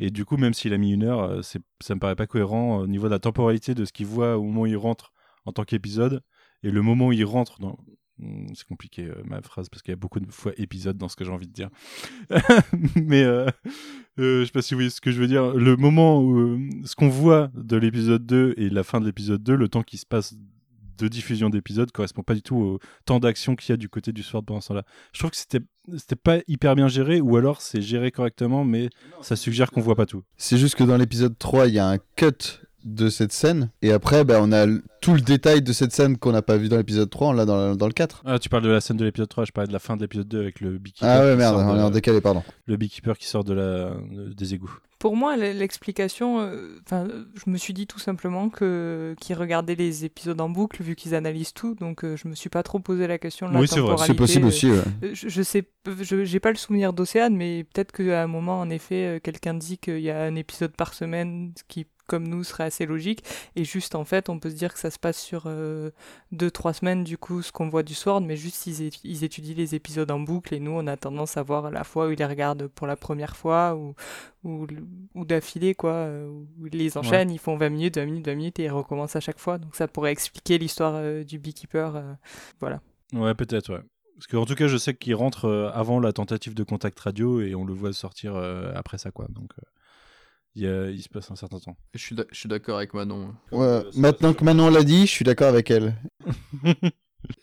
Et 0.01 0.11
du 0.11 0.25
coup, 0.25 0.37
même 0.37 0.55
s'il 0.55 0.73
a 0.73 0.79
mis 0.79 0.93
une 0.93 1.03
heure, 1.03 1.21
euh, 1.23 1.43
c'est- 1.43 1.61
ça 1.81 1.95
me 1.95 2.01
paraît 2.01 2.15
pas 2.17 2.27
cohérent 2.29 2.79
au 2.79 2.87
niveau 2.87 3.07
de 3.09 3.13
la 3.13 3.19
temporalité 3.19 3.75
de 3.75 3.85
ce 3.85 3.93
qu'il 3.93 4.07
voit 4.07 4.39
au 4.39 4.45
moment 4.45 4.61
où 4.63 4.67
il 4.67 4.77
rentre 4.77 5.13
en 5.45 5.53
tant 5.53 5.65
qu'épisode 5.65 6.23
et 6.63 6.71
le 6.71 6.83
moment 6.83 7.09
où 7.09 7.13
il 7.13 7.25
rentre 7.25 7.59
dans. 7.61 7.77
Hmm, 8.21 8.47
C'est 8.55 8.67
compliqué 8.67 9.05
euh, 9.07 9.23
ma 9.25 9.41
phrase 9.43 9.69
parce 9.69 9.81
qu'il 9.83 9.93
y 9.93 9.95
a 9.95 9.97
beaucoup 9.97 10.19
de 10.21 10.31
fois 10.33 10.53
épisode 10.57 10.97
dans 10.99 11.09
ce 11.09 11.15
que 11.17 11.25
j'ai 11.25 11.31
envie 11.33 11.47
de 11.49 11.53
dire. 11.53 11.71
Mais 12.97 13.23
euh, 13.23 13.47
euh, 14.19 14.41
je 14.41 14.45
sais 14.47 14.53
pas 14.53 14.63
si 14.63 14.75
vous 14.75 14.79
voyez 14.79 14.91
ce 14.91 15.01
que 15.01 15.11
je 15.13 15.21
veux 15.21 15.29
dire. 15.29 15.53
Le 15.55 15.77
moment 15.77 16.21
où 16.21 16.37
euh, 16.39 16.59
ce 16.85 16.95
qu'on 16.97 17.09
voit 17.09 17.51
de 17.55 17.77
l'épisode 17.77 18.25
2 18.27 18.55
et 18.57 18.71
la 18.71 18.83
fin 18.85 19.01
de 19.01 19.07
l'épisode 19.07 19.43
2, 19.43 19.55
le 19.57 19.69
temps 19.69 19.83
qui 19.85 19.99
se 19.99 20.07
passe 20.07 20.35
de 20.99 21.09
diffusion 21.09 21.51
d'épisodes 21.51 21.91
correspond 21.91 22.23
pas 22.23 22.35
du 22.35 22.43
tout 22.43 22.57
au 22.57 22.79
temps 23.05 23.21
d'action 23.21 23.57
qu'il 23.57 23.71
y 23.71 23.75
a 23.75 23.77
du 23.77 23.89
côté 23.89 24.13
du 24.13 24.23
Sword 24.23 24.45
pendant 24.45 24.61
ce 24.61 24.69
temps-là. 24.69 24.85
Je 25.13 25.19
trouve 25.21 25.31
que 25.31 25.37
c'était 25.37 25.61
c'était 25.97 26.17
pas 26.17 26.39
hyper 26.49 26.75
bien 26.75 26.89
géré 26.89 27.21
ou 27.21 27.37
alors 27.37 27.63
c'est 27.63 27.81
géré 27.81 28.11
correctement 28.11 28.65
mais 28.65 28.91
ça 29.23 29.37
suggère 29.37 29.71
qu'on 29.71 29.81
voit 29.81 29.97
pas 29.97 30.07
tout. 30.07 30.23
C'est 30.37 30.59
juste 30.59 30.75
que 30.75 30.85
dans 30.85 30.97
l'épisode 30.97 31.39
3, 31.39 31.69
il 31.69 31.75
y 31.75 31.79
a 31.79 31.89
un 31.89 31.99
cut 32.17 32.61
de 32.95 33.09
cette 33.09 33.33
scène. 33.33 33.71
Et 33.83 33.93
après, 33.93 34.25
bah, 34.25 34.39
on 34.43 34.53
a 34.53 34.67
tout 35.01 35.15
le 35.15 35.21
détail 35.21 35.63
de 35.63 35.73
cette 35.73 35.93
scène 35.93 36.17
qu'on 36.19 36.33
n'a 36.33 36.43
pas 36.43 36.57
vu 36.57 36.69
dans 36.69 36.77
l'épisode 36.77 37.09
3, 37.11 37.29
on 37.29 37.33
l'a 37.33 37.45
dans, 37.45 37.77
dans 37.77 37.87
le 37.87 37.93
4. 37.93 38.23
Ah, 38.27 38.39
tu 38.39 38.49
parles 38.49 38.65
de 38.65 38.69
la 38.69 38.81
scène 38.81 38.97
de 38.97 39.05
l'épisode 39.05 39.29
3, 39.29 39.45
je 39.45 39.53
parlais 39.53 39.69
de 39.69 39.73
la 39.73 39.79
fin 39.79 39.97
de 39.97 40.03
l'épisode 40.03 40.29
2 40.29 40.41
avec 40.41 40.61
le 40.61 40.79
beekeeper. 40.79 41.09
Ah 41.09 41.25
ouais, 41.25 41.33
qui 41.33 41.39
merde, 41.39 41.57
sort 41.57 41.67
on 41.67 41.79
est 41.79 41.83
en 41.83 41.91
décalé, 41.91 42.21
pardon. 42.21 42.43
Le 42.67 42.77
beekeeper 42.77 43.17
qui 43.19 43.27
sort 43.27 43.45
de 43.45 43.53
la... 43.55 43.91
de- 44.11 44.33
des 44.35 44.55
égouts. 44.55 44.77
Pour 44.99 45.15
moi, 45.15 45.37
l'explication, 45.37 46.41
euh, 46.41 46.81
enfin, 46.85 47.05
euh, 47.07 47.25
je 47.35 47.49
me 47.49 47.57
suis 47.57 47.73
dit 47.73 47.87
tout 47.87 48.01
simplement 48.01 48.49
que 48.49 49.15
qu'ils 49.21 49.37
regardaient 49.37 49.77
les 49.77 50.05
épisodes 50.05 50.41
en 50.41 50.49
boucle 50.49 50.83
vu 50.83 50.97
qu'ils 50.97 51.15
analysent 51.15 51.53
tout, 51.55 51.77
donc 51.77 52.05
euh, 52.05 52.17
je 52.17 52.27
me 52.27 52.35
suis 52.35 52.49
pas 52.51 52.65
trop 52.65 52.81
posé 52.81 53.07
la 53.07 53.17
question 53.19 53.49
de 53.49 53.55
la 53.55 53.61
Oui, 53.61 53.69
c'est 53.69 53.79
vrai, 53.79 53.91
temporalité. 53.91 54.13
C'est 54.13 54.17
possible 54.17 54.47
aussi, 54.47 54.71
ouais. 54.73 54.83
Euh, 55.05 55.11
Je, 55.15 55.29
je 55.29 55.43
sais, 55.43 55.69
je 56.01 56.25
j'ai 56.25 56.41
pas 56.41 56.51
le 56.51 56.57
souvenir 56.57 56.93
d'Océane, 56.93 57.37
mais 57.37 57.63
peut-être 57.73 57.93
qu'à 57.93 58.25
un 58.25 58.27
moment, 58.27 58.59
en 58.61 58.71
effet, 58.71 59.21
quelqu'un 59.23 59.55
dit 59.55 59.79
qu'il 59.79 60.01
y 60.01 60.11
a 60.11 60.21
un 60.23 60.35
épisode 60.35 60.73
par 60.73 60.95
semaine, 60.95 61.53
ce 61.57 61.63
qui, 61.69 61.87
comme 62.09 62.27
nous, 62.27 62.43
serait 62.43 62.65
assez 62.65 62.87
logique. 62.87 63.23
Et 63.55 63.65
juste, 63.65 63.95
en 63.95 64.05
fait, 64.05 64.29
on 64.29 64.41
peut 64.41 64.51
se 64.51 64.57
dire 64.57 64.73
que 64.73 64.81
ça 64.81 64.91
se 64.91 64.99
passe 64.99 65.21
sur 65.21 65.45
euh, 65.47 65.91
deux, 66.33 66.51
trois 66.51 66.73
semaines, 66.73 67.05
du 67.05 67.17
coup, 67.17 67.43
ce 67.43 67.53
qu'on 67.53 67.69
voit 67.69 67.85
du 67.85 67.95
Sword, 67.95 68.23
mais 68.23 68.37
juste 68.37 68.67
ils, 68.67 69.25
étudient 69.25 69.55
les 69.55 69.75
épisodes 69.75 70.11
en 70.11 70.19
boucle, 70.19 70.55
et 70.55 70.61
nous, 70.61 70.73
on 70.73 70.87
a 70.87 70.97
tendance 70.97 71.37
à 71.37 71.43
voir 71.43 71.71
la 71.71 71.85
fois 71.85 72.09
où 72.09 72.11
ils 72.11 72.19
les 72.19 72.27
regardent 72.27 72.67
pour 72.67 72.87
la 72.87 72.97
première 72.97 73.37
fois, 73.37 73.77
ou, 73.77 73.95
ou, 74.43 74.67
ou 75.15 75.25
d'affilée, 75.25 75.75
quoi, 75.75 75.93
euh, 75.93 76.29
où 76.59 76.67
ils 76.67 76.77
les 76.77 76.99
enchaînent, 76.99 77.31
ils 77.31 77.39
font 77.39 77.57
20 77.57 77.69
minutes, 77.69 77.97
20 77.99 78.07
minutes, 78.07 78.27
20 78.27 78.35
minutes, 78.35 78.59
et 78.59 78.65
ils 78.65 78.71
recommencent 78.71 79.17
à 79.17 79.21
chaque 79.21 79.39
fois. 79.39 79.59
Donc 79.59 79.77
ça 79.77 79.87
pourrait 79.87 80.13
expliquer 80.13 80.59
l'histoire 80.59 80.95
euh, 80.97 81.23
du 81.23 81.39
beekeeper. 81.39 81.97
euh, 81.97 82.15
voilà. 82.61 82.81
Ouais, 83.13 83.35
peut-être, 83.35 83.73
ouais. 83.73 83.83
Parce 84.19 84.27
qu'en 84.27 84.47
tout 84.47 84.57
cas, 84.57 84.67
je 84.67 84.77
sais 84.77 84.95
qu'il 84.95 85.15
rentre 85.15 85.45
euh, 85.45 85.71
avant 85.73 86.01
la 86.01 86.13
tentative 86.13 86.53
de 86.53 86.65
contact 86.65 86.99
radio 86.99 87.41
et 87.41 87.55
on 87.55 87.65
le 87.65 87.73
voit 87.73 87.93
sortir 87.93 88.35
euh, 88.35 88.73
après 88.75 88.99
ça, 88.99 89.13
quoi. 89.13 89.27
Donc, 89.29 89.53
euh, 89.61 89.63
il, 90.59 90.65
y 90.65 90.67
a- 90.69 90.91
il 90.91 91.03
se 91.03 91.09
passe 91.09 91.31
un 91.31 91.37
certain 91.37 91.59
temps. 91.61 91.77
Je 91.95 91.99
suis 92.01 92.15
d'ac- 92.15 92.29
je 92.33 92.39
suis 92.39 92.49
d'accord 92.49 92.77
avec 92.79 92.93
Manon. 92.95 93.35
Ouais, 93.53 93.65
Euh, 93.67 93.83
maintenant 93.97 94.35
que 94.35 94.45
Manon 94.45 94.71
l'a 94.71 94.83
dit, 94.85 95.03
je 95.07 95.13
suis 95.13 95.25
d'accord 95.25 95.49
avec 95.49 95.71
elle. 95.71 95.95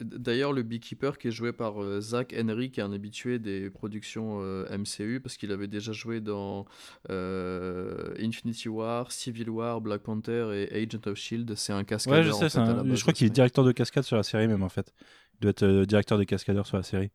D'ailleurs, 0.01 0.53
le 0.53 0.63
Beekeeper 0.63 1.17
qui 1.17 1.27
est 1.27 1.31
joué 1.31 1.51
par 1.51 1.83
euh, 1.83 1.99
Zach 1.99 2.33
Henry, 2.37 2.71
qui 2.71 2.79
est 2.79 2.83
un 2.83 2.93
habitué 2.93 3.39
des 3.39 3.69
productions 3.69 4.39
euh, 4.41 4.65
MCU, 4.77 5.19
parce 5.19 5.35
qu'il 5.37 5.51
avait 5.51 5.67
déjà 5.67 5.91
joué 5.91 6.21
dans 6.21 6.65
euh, 7.09 8.13
Infinity 8.19 8.69
War, 8.69 9.11
Civil 9.11 9.49
War, 9.49 9.81
Black 9.81 10.01
Panther 10.01 10.49
et 10.71 10.73
Agent 10.83 11.05
of 11.07 11.17
Shield. 11.17 11.53
C'est 11.55 11.73
un 11.73 11.83
cascadeur. 11.83 12.19
Ouais, 12.19 12.25
je 12.25 12.31
en 12.31 12.39
sais, 12.39 12.49
fait, 12.49 12.57
un- 12.59 12.95
je 12.95 13.01
crois 13.01 13.13
de 13.13 13.17
qu'il 13.17 13.27
est 13.27 13.31
directeur 13.31 13.63
de 13.65 13.71
cascade 13.73 14.03
sur 14.03 14.15
la 14.15 14.23
série, 14.23 14.47
même 14.47 14.63
en 14.63 14.69
fait. 14.69 14.93
Il 15.35 15.41
doit 15.41 15.51
être 15.51 15.63
euh, 15.63 15.85
directeur 15.85 16.17
des 16.17 16.25
cascadeurs 16.25 16.65
sur 16.65 16.77
la 16.77 16.83
série. 16.83 17.11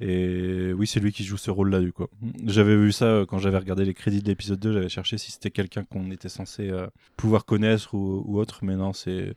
Et 0.00 0.72
oui, 0.72 0.86
c'est 0.86 1.00
lui 1.00 1.12
qui 1.12 1.24
joue 1.24 1.36
ce 1.36 1.50
rôle-là, 1.50 1.80
du 1.80 1.92
coup. 1.92 2.06
J'avais 2.46 2.74
vu 2.76 2.90
ça 2.90 3.04
euh, 3.04 3.26
quand 3.26 3.38
j'avais 3.38 3.58
regardé 3.58 3.84
les 3.84 3.92
crédits 3.92 4.22
de 4.22 4.28
l'épisode 4.28 4.58
2, 4.58 4.72
j'avais 4.72 4.88
cherché 4.88 5.18
si 5.18 5.30
c'était 5.30 5.50
quelqu'un 5.50 5.84
qu'on 5.84 6.10
était 6.10 6.30
censé 6.30 6.70
euh, 6.70 6.86
pouvoir 7.16 7.44
connaître 7.44 7.94
ou, 7.94 8.22
ou 8.26 8.38
autre, 8.38 8.60
mais 8.62 8.76
non, 8.76 8.92
c'est. 8.92 9.34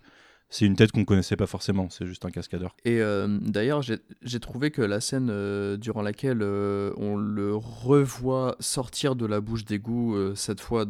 C'est 0.53 0.65
une 0.65 0.75
tête 0.75 0.91
qu'on 0.91 1.03
connaissait 1.03 1.35
pas 1.35 1.47
forcément, 1.47 1.89
c'est 1.89 2.05
juste 2.05 2.25
un 2.25 2.29
cascadeur. 2.29 2.75
Et 2.85 3.01
euh, 3.01 3.39
d'ailleurs, 3.41 3.81
j'ai 3.81 4.39
trouvé 4.39 4.69
que 4.69 4.83
la 4.83 5.01
scène 5.01 5.29
euh, 5.31 5.77
durant 5.77 6.03
laquelle 6.03 6.43
euh, 6.43 6.91
on 6.97 7.15
le 7.15 7.55
revoit 7.55 8.55
sortir 8.59 9.15
de 9.15 9.25
la 9.25 9.41
bouche 9.41 9.65
d'égout, 9.65 10.15
cette 10.35 10.61
fois 10.61 10.85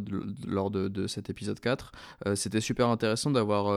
lors 0.46 0.70
de, 0.70 1.08
cet 1.08 1.30
épisode 1.30 1.62
4, 1.62 1.94
euh, 2.28 2.36
c'était 2.36 2.60
super 2.60 2.90
intéressant 2.90 3.32
d'avoir 3.32 3.72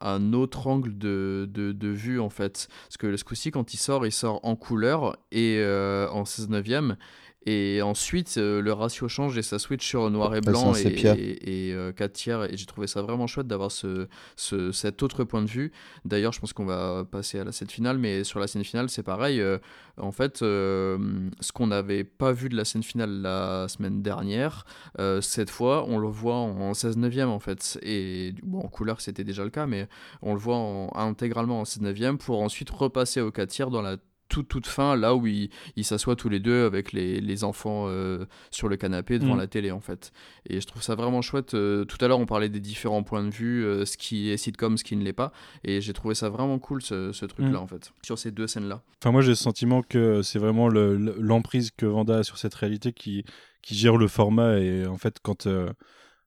un 0.00 0.32
autre 0.32 0.66
angle 0.66 0.96
de, 0.96 1.76
vue 1.82 2.18
en 2.18 2.30
fait. 2.30 2.68
Parce 2.84 2.96
que 2.96 3.14
ce 3.14 3.22
coup-ci, 3.24 3.50
quand 3.50 3.74
il 3.74 3.76
sort, 3.78 4.06
il 4.06 4.12
sort 4.12 4.40
en 4.42 4.56
couleur 4.56 5.18
et 5.32 5.62
en 5.62 6.24
16 6.24 6.48
neuvième. 6.48 6.96
Et 7.46 7.80
ensuite, 7.80 8.34
euh, 8.36 8.60
le 8.60 8.72
ratio 8.74 9.08
change 9.08 9.38
et 9.38 9.42
ça 9.42 9.58
switch 9.58 9.86
sur 9.86 10.10
noir 10.10 10.34
et 10.36 10.40
blanc 10.42 10.72
et, 11.16 11.70
et, 11.70 11.92
4 11.96 12.12
tiers. 12.12 12.52
Et 12.52 12.56
j'ai 12.56 12.66
trouvé 12.66 12.86
ça 12.86 13.00
vraiment 13.00 13.26
chouette 13.26 13.46
d'avoir 13.46 13.70
ce, 13.72 14.08
ce, 14.36 14.72
cet 14.72 15.02
autre 15.02 15.24
point 15.24 15.40
de 15.42 15.48
vue. 15.48 15.72
D'ailleurs, 16.04 16.32
je 16.32 16.40
pense 16.40 16.52
qu'on 16.52 16.66
va 16.66 17.04
passer 17.10 17.38
à 17.38 17.44
la 17.44 17.52
scène 17.52 17.70
finale, 17.70 17.96
mais 17.98 18.24
sur 18.24 18.40
la 18.40 18.46
scène 18.46 18.62
finale, 18.64 18.90
c'est 18.90 19.02
pareil. 19.02 19.40
euh, 19.40 19.58
en 19.96 20.12
fait, 20.12 20.42
euh, 20.42 20.98
ce 21.40 21.52
qu'on 21.52 21.68
n'avait 21.68 22.04
pas 22.04 22.32
vu 22.32 22.50
de 22.50 22.56
la 22.56 22.64
scène 22.66 22.82
finale 22.82 23.22
la 23.22 23.68
semaine 23.68 24.02
dernière, 24.02 24.64
euh, 24.98 25.20
cette 25.22 25.50
fois, 25.50 25.84
on 25.88 25.98
le 25.98 26.08
voit 26.08 26.36
en 26.36 26.74
16 26.74 26.98
neuvième 26.98 27.30
en 27.30 27.40
fait. 27.40 27.78
Et 27.82 28.34
bon, 28.42 28.60
en 28.60 28.68
couleur, 28.68 29.00
c'était 29.00 29.24
déjà 29.24 29.44
le 29.44 29.50
cas, 29.50 29.66
mais 29.66 29.88
on 30.20 30.34
le 30.34 30.38
voit 30.40 30.56
en- 30.56 30.90
intégralement 30.94 31.60
en 31.60 31.64
16 31.64 31.80
neuvième 31.82 32.18
pour 32.18 32.40
ensuite 32.42 32.68
repasser 32.70 33.20
au 33.22 33.30
4 33.30 33.48
tiers 33.48 33.70
dans 33.70 33.82
la 33.82 33.96
toute 34.30 34.48
toute 34.48 34.66
fin, 34.66 34.96
là 34.96 35.14
où 35.14 35.26
ils 35.26 35.50
s'assoient 35.82 36.16
tous 36.16 36.30
les 36.30 36.40
deux 36.40 36.64
avec 36.64 36.92
les, 36.92 37.20
les 37.20 37.44
enfants 37.44 37.84
euh, 37.88 38.24
sur 38.50 38.68
le 38.68 38.76
canapé 38.76 39.18
devant 39.18 39.34
Mm. 39.34 39.38
la 39.40 39.46
télé 39.46 39.70
en 39.70 39.80
fait. 39.80 40.12
Et 40.48 40.60
je 40.62 40.66
trouve 40.66 40.82
ça 40.82 40.94
vraiment 40.94 41.20
chouette. 41.20 41.52
euh, 41.52 41.84
tout 41.84 41.98
à 42.00 42.08
l'heure, 42.08 42.18
on 42.20 42.24
parlait 42.26 42.48
des 42.48 42.60
différents 42.60 43.02
points 43.02 43.22
de 43.24 43.30
vue, 43.30 43.64
euh, 43.64 43.84
ce 43.84 43.98
qui 43.98 44.30
est 44.30 44.38
sitcom, 44.38 44.78
ce 44.78 44.84
qui 44.84 44.96
ne 44.96 45.04
l'est 45.04 45.12
pas. 45.12 45.32
Et 45.64 45.82
j'ai 45.82 45.92
trouvé 45.92 46.14
ça 46.14 46.30
vraiment 46.30 46.58
cool 46.58 46.80
ce, 46.80 47.12
ce 47.12 47.26
truc-là 47.26 47.58
Mm. 47.60 47.62
en 47.62 47.66
fait, 47.66 47.92
sur 48.02 48.18
ces 48.18 48.30
deux 48.30 48.46
scènes-là. 48.46 48.82
Enfin, 49.02 49.12
moi, 49.12 49.20
j'ai 49.20 49.30
le 49.32 49.34
sentiment 49.34 49.82
que 49.82 50.22
c'est 50.22 50.38
vraiment 50.38 50.68
le- 50.68 50.96
le- 50.96 51.16
l'emprise 51.18 51.70
que 51.76 51.84
Vanda 51.86 52.18
a 52.18 52.22
sur 52.22 52.38
cette 52.38 52.54
réalité 52.54 52.92
qui, 52.92 53.24
qui 53.60 53.74
gère 53.74 53.96
le 53.98 54.08
format. 54.08 54.58
Et 54.58 54.86
en 54.86 54.96
fait, 54.96 55.16
quand, 55.22 55.46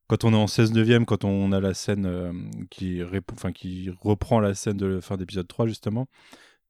quand 0.08 0.24
on 0.26 0.34
est 0.34 0.38
en 0.38 0.48
16 0.48 0.74
neuvième, 0.74 1.06
quand 1.06 1.24
on 1.24 1.52
a 1.54 1.60
la 1.60 1.74
scène 1.74 2.06
euh, 2.06 2.32
qui, 2.70 3.02
répond- 3.02 3.34
enfin, 3.36 3.52
qui 3.52 3.90
reprend 4.02 4.40
la 4.40 4.54
scène 4.54 4.78
de 4.78 4.86
la 4.86 5.02
fin 5.02 5.16
d'épisode 5.18 5.48
3, 5.48 5.66
justement, 5.68 6.08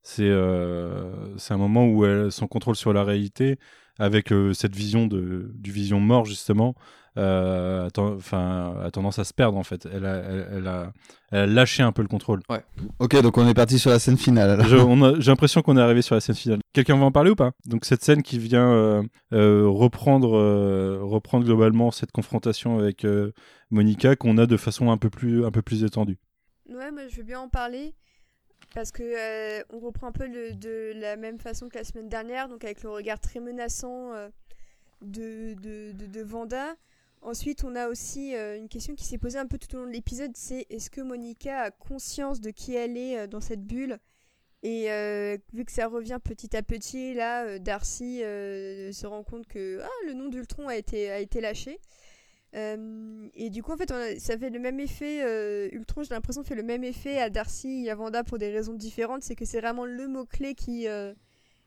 c'est 0.04 0.28
euh, 0.28 1.36
c'est 1.36 1.52
un 1.52 1.58
moment 1.58 1.86
où 1.86 2.04
elle, 2.04 2.30
son 2.30 2.46
contrôle 2.46 2.76
sur 2.76 2.92
la 2.92 3.02
réalité, 3.02 3.58
avec 3.98 4.32
euh, 4.32 4.52
cette 4.52 4.76
vision 4.76 5.08
de, 5.08 5.50
du 5.54 5.72
vision 5.72 5.98
mort, 5.98 6.24
justement, 6.26 6.74
euh, 7.16 7.88
a, 7.88 8.00
enfin, 8.00 8.74
a 8.82 8.90
tendance 8.90 9.18
à 9.18 9.24
se 9.24 9.32
perdre, 9.32 9.56
en 9.56 9.62
fait. 9.62 9.88
Elle 9.92 10.04
a, 10.04 10.16
elle, 10.16 10.48
elle 10.52 10.66
a, 10.66 10.92
elle 11.30 11.38
a 11.38 11.46
lâché 11.46 11.82
un 11.82 11.92
peu 11.92 12.02
le 12.02 12.08
contrôle. 12.08 12.42
Ok, 12.98 13.20
donc 13.22 13.38
on 13.38 13.48
est 13.48 13.54
parti 13.54 13.78
sur 13.78 13.90
la 13.90 13.98
scène 13.98 14.18
finale. 14.18 14.62
J'ai 14.68 15.30
l'impression 15.30 15.62
qu'on 15.62 15.76
est 15.76 15.80
arrivé 15.80 16.02
sur 16.02 16.14
la 16.14 16.20
scène 16.20 16.34
finale. 16.34 16.58
Quelqu'un 16.72 16.96
va 16.96 17.04
en 17.04 17.12
parler 17.12 17.30
ou 17.30 17.36
pas? 17.36 17.52
Donc 17.66 17.84
cette 17.84 18.02
scène 18.02 18.22
qui 18.22 18.38
vient 18.38 18.68
euh, 18.68 19.02
euh, 19.32 19.64
reprendre, 19.68 20.36
euh, 20.36 20.98
reprendre 21.02 21.46
globalement 21.46 21.92
cette 21.92 22.10
confrontation 22.10 22.78
avec 22.80 23.04
euh, 23.04 23.32
Monica 23.70 24.16
qu'on 24.16 24.36
a 24.38 24.46
de 24.46 24.56
façon 24.56 24.90
un 24.90 24.98
peu 24.98 25.08
plus, 25.08 25.46
un 25.46 25.52
peu 25.52 25.62
plus 25.62 25.84
étendue. 25.84 26.18
Ouais, 26.68 26.90
moi 26.90 27.02
je 27.08 27.16
veux 27.16 27.22
bien 27.22 27.38
en 27.38 27.48
parler 27.48 27.94
parce 28.74 28.90
que 28.90 29.02
euh, 29.02 29.64
on 29.70 29.78
reprend 29.78 30.08
un 30.08 30.12
peu 30.12 30.28
de 30.28 30.92
la 30.96 31.16
même 31.16 31.38
façon 31.38 31.68
que 31.68 31.78
la 31.78 31.84
semaine 31.84 32.08
dernière, 32.08 32.48
donc 32.48 32.64
avec 32.64 32.82
le 32.82 32.90
regard 32.90 33.20
très 33.20 33.40
menaçant 33.40 34.12
euh, 34.12 34.28
de, 35.00 36.22
Vanda. 36.22 36.74
Ensuite, 37.22 37.64
on 37.64 37.74
a 37.74 37.88
aussi 37.88 38.34
euh, 38.34 38.58
une 38.58 38.68
question 38.68 38.94
qui 38.94 39.04
s'est 39.04 39.16
posée 39.16 39.38
un 39.38 39.46
peu 39.46 39.56
tout 39.58 39.74
au 39.76 39.78
long 39.78 39.86
de 39.86 39.92
l'épisode, 39.92 40.32
c'est 40.34 40.66
est-ce 40.68 40.90
que 40.90 41.00
Monica 41.00 41.60
a 41.60 41.70
conscience 41.70 42.40
de 42.40 42.50
qui 42.50 42.74
elle 42.74 42.96
est 42.96 43.26
dans 43.28 43.40
cette 43.40 43.64
bulle? 43.64 43.98
Et 44.62 44.88
vu 45.52 45.66
que 45.66 45.72
ça 45.72 45.88
revient 45.88 46.18
petit 46.24 46.56
à 46.56 46.62
petit, 46.62 47.12
là, 47.12 47.58
Darcy 47.58 48.20
se 48.20 49.06
rend 49.06 49.22
compte 49.22 49.46
que 49.46 49.80
ah, 49.82 50.06
le 50.06 50.14
nom 50.14 50.28
d'Ultron 50.28 50.68
a 50.68 50.76
été, 50.76 51.10
a 51.10 51.18
été 51.18 51.42
lâché. 51.42 51.78
Euh, 52.54 53.28
et 53.34 53.50
du 53.50 53.62
coup, 53.62 53.72
en 53.72 53.76
fait, 53.76 53.92
ça 54.18 54.38
fait 54.38 54.50
le 54.50 54.58
même 54.60 54.78
effet. 54.78 55.22
euh, 55.24 55.68
Ultron, 55.72 56.02
j'ai 56.04 56.14
l'impression, 56.14 56.44
fait 56.44 56.54
le 56.54 56.62
même 56.62 56.84
effet 56.84 57.18
à 57.18 57.28
Darcy 57.30 57.84
et 57.86 57.90
à 57.90 57.96
Wanda 57.96 58.22
pour 58.24 58.38
des 58.38 58.50
raisons 58.50 58.74
différentes. 58.74 59.22
C'est 59.22 59.34
que 59.34 59.44
c'est 59.44 59.60
vraiment 59.60 59.84
le 59.84 60.06
mot-clé 60.06 60.54
qui, 60.54 60.86
euh, 60.88 61.14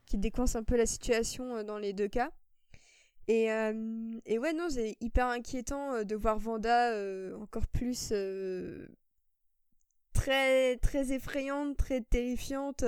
qui 0.06 0.18
décoince 0.18 0.56
un 0.56 0.64
peu 0.64 0.78
la 0.78 0.86
situation 0.86 1.58
euh, 1.58 1.64
dans 1.64 1.78
les 1.78 1.94
deux 1.94 2.08
cas. 2.08 2.32
Et, 3.28 3.48
et 4.26 4.38
ouais, 4.40 4.54
non, 4.54 4.70
c'est 4.70 4.96
hyper 5.02 5.28
inquiétant 5.28 6.06
de 6.06 6.16
voir 6.16 6.40
Wanda 6.46 6.94
encore 7.42 7.68
plus 7.68 8.14
très, 10.14 10.78
très 10.78 11.12
effrayante, 11.12 11.76
très 11.76 12.00
terrifiante. 12.00 12.86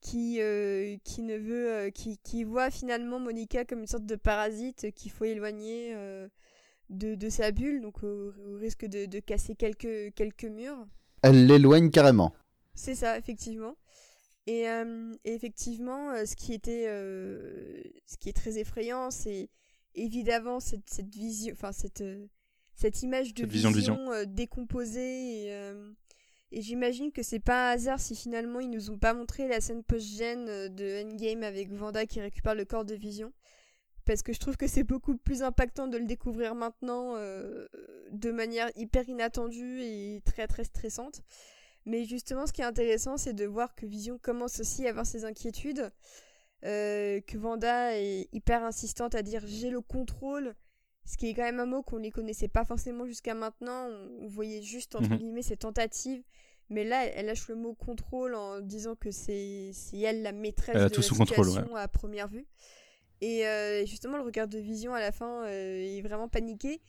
qui, 0.00 0.40
qui 1.04 1.22
ne 1.22 1.36
veut 1.36 1.90
qui, 1.90 2.18
qui 2.18 2.42
voit 2.42 2.72
finalement 2.72 3.20
Monica 3.20 3.64
comme 3.64 3.82
une 3.82 3.86
sorte 3.86 4.04
de 4.04 4.16
parasite 4.16 4.90
qu'il 4.96 5.12
faut 5.12 5.26
éloigner 5.26 5.94
de, 6.92 7.14
de 7.14 7.28
sa 7.28 7.50
bulle, 7.50 7.80
donc 7.80 8.02
au, 8.02 8.32
au 8.46 8.56
risque 8.56 8.84
de, 8.86 9.06
de 9.06 9.20
casser 9.20 9.54
quelques, 9.54 10.14
quelques 10.14 10.44
murs. 10.44 10.86
Elle 11.22 11.46
l'éloigne 11.46 11.90
carrément. 11.90 12.32
C'est 12.74 12.94
ça, 12.94 13.18
effectivement. 13.18 13.76
Et, 14.46 14.68
euh, 14.68 15.12
et 15.24 15.34
effectivement, 15.34 16.10
euh, 16.10 16.24
ce 16.24 16.34
qui 16.34 16.52
était, 16.52 16.86
euh, 16.88 17.80
ce 18.06 18.16
qui 18.16 18.28
est 18.28 18.32
très 18.32 18.58
effrayant, 18.58 19.10
c'est 19.10 19.50
évidemment 19.94 20.58
cette, 20.58 20.88
cette 20.90 21.14
vision, 21.14 21.52
enfin 21.52 21.70
cette, 21.70 22.02
cette 22.74 23.02
image 23.02 23.34
de 23.34 23.42
Cette 23.42 23.52
vision 23.52 24.10
euh, 24.10 24.24
décomposée. 24.26 25.44
Et, 25.44 25.52
euh, 25.52 25.92
et 26.50 26.60
j'imagine 26.60 27.12
que 27.12 27.22
c'est 27.22 27.38
pas 27.38 27.70
un 27.70 27.74
hasard 27.74 28.00
si 28.00 28.16
finalement 28.16 28.58
ils 28.58 28.70
nous 28.70 28.90
ont 28.90 28.98
pas 28.98 29.14
montré 29.14 29.46
la 29.46 29.60
scène 29.60 29.84
post-gène 29.84 30.68
de 30.68 31.04
Endgame 31.04 31.44
avec 31.44 31.70
Vanda 31.72 32.04
qui 32.04 32.20
récupère 32.20 32.54
le 32.54 32.64
corps 32.64 32.84
de 32.84 32.94
Vision. 32.94 33.32
Parce 34.04 34.22
que 34.22 34.32
je 34.32 34.40
trouve 34.40 34.56
que 34.56 34.66
c'est 34.66 34.82
beaucoup 34.82 35.16
plus 35.16 35.42
impactant 35.42 35.86
de 35.86 35.96
le 35.96 36.06
découvrir 36.06 36.54
maintenant 36.54 37.14
euh, 37.16 37.68
de 38.10 38.32
manière 38.32 38.70
hyper 38.76 39.08
inattendue 39.08 39.80
et 39.82 40.20
très 40.24 40.46
très 40.48 40.64
stressante. 40.64 41.22
Mais 41.86 42.04
justement, 42.04 42.46
ce 42.46 42.52
qui 42.52 42.62
est 42.62 42.64
intéressant, 42.64 43.16
c'est 43.16 43.32
de 43.32 43.44
voir 43.44 43.74
que 43.74 43.86
Vision 43.86 44.18
commence 44.18 44.60
aussi 44.60 44.86
à 44.86 44.90
avoir 44.90 45.06
ses 45.06 45.24
inquiétudes. 45.24 45.90
euh, 46.64 47.20
que 47.22 47.36
Vanda 47.38 47.96
est 47.98 48.28
hyper 48.32 48.62
insistante 48.62 49.16
à 49.16 49.22
dire 49.22 49.42
j'ai 49.46 49.68
le 49.70 49.80
contrôle. 49.80 50.54
ce 51.04 51.16
qui 51.16 51.28
est 51.28 51.34
quand 51.34 51.42
même 51.42 51.58
un 51.58 51.66
mot 51.66 51.82
qu'on 51.82 51.98
ne 51.98 52.10
connaissait 52.10 52.46
pas 52.46 52.64
forcément 52.64 53.04
jusqu'à 53.06 53.34
maintenant. 53.34 53.88
On, 54.20 54.28
voyait 54.28 54.62
juste, 54.62 54.94
entre 54.94 55.10
Mhm. 55.10 55.16
guillemets, 55.16 55.42
ses 55.42 55.56
tentatives. 55.56 56.22
Mais 56.70 56.84
là, 56.84 57.04
elle 57.06 57.26
lâche 57.26 57.48
le 57.48 57.56
mot 57.56 57.74
contrôle 57.74 58.36
en 58.36 58.60
disant 58.60 58.94
que 58.94 59.10
c'est 59.10 59.72
elle 60.00 60.22
la 60.22 60.30
maîtresse 60.30 60.76
de 60.80 60.88
tout 60.88 61.00
la 61.00 61.06
sous 61.08 61.16
contrôle, 61.16 61.46
situation 61.46 61.74
à 61.74 61.88
première 61.88 62.28
vue. 62.28 62.46
Et 63.22 63.46
euh, 63.46 63.86
justement, 63.86 64.16
le 64.18 64.24
regard 64.24 64.48
de 64.48 64.58
Vision 64.58 64.92
à 64.92 65.00
la 65.00 65.12
fin 65.12 65.44
euh, 65.44 65.78
est 65.80 66.02
vraiment 66.02 66.28
paniqué. 66.28 66.80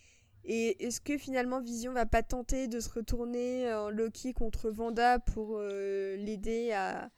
Et 0.46 0.84
est-ce 0.86 1.00
que 1.00 1.18
finalement 1.18 1.62
Vision 1.62 1.94
va 1.94 2.06
pas 2.06 2.24
tenter 2.24 2.68
de 2.68 2.80
se 2.82 2.90
retourner 2.90 3.72
en 3.72 3.90
Loki 3.90 4.34
contre 4.34 4.70
Vanda 4.72 5.20
pour 5.20 5.58
euh, 5.60 6.18
l'aider 6.18 6.72
à, 6.74 7.10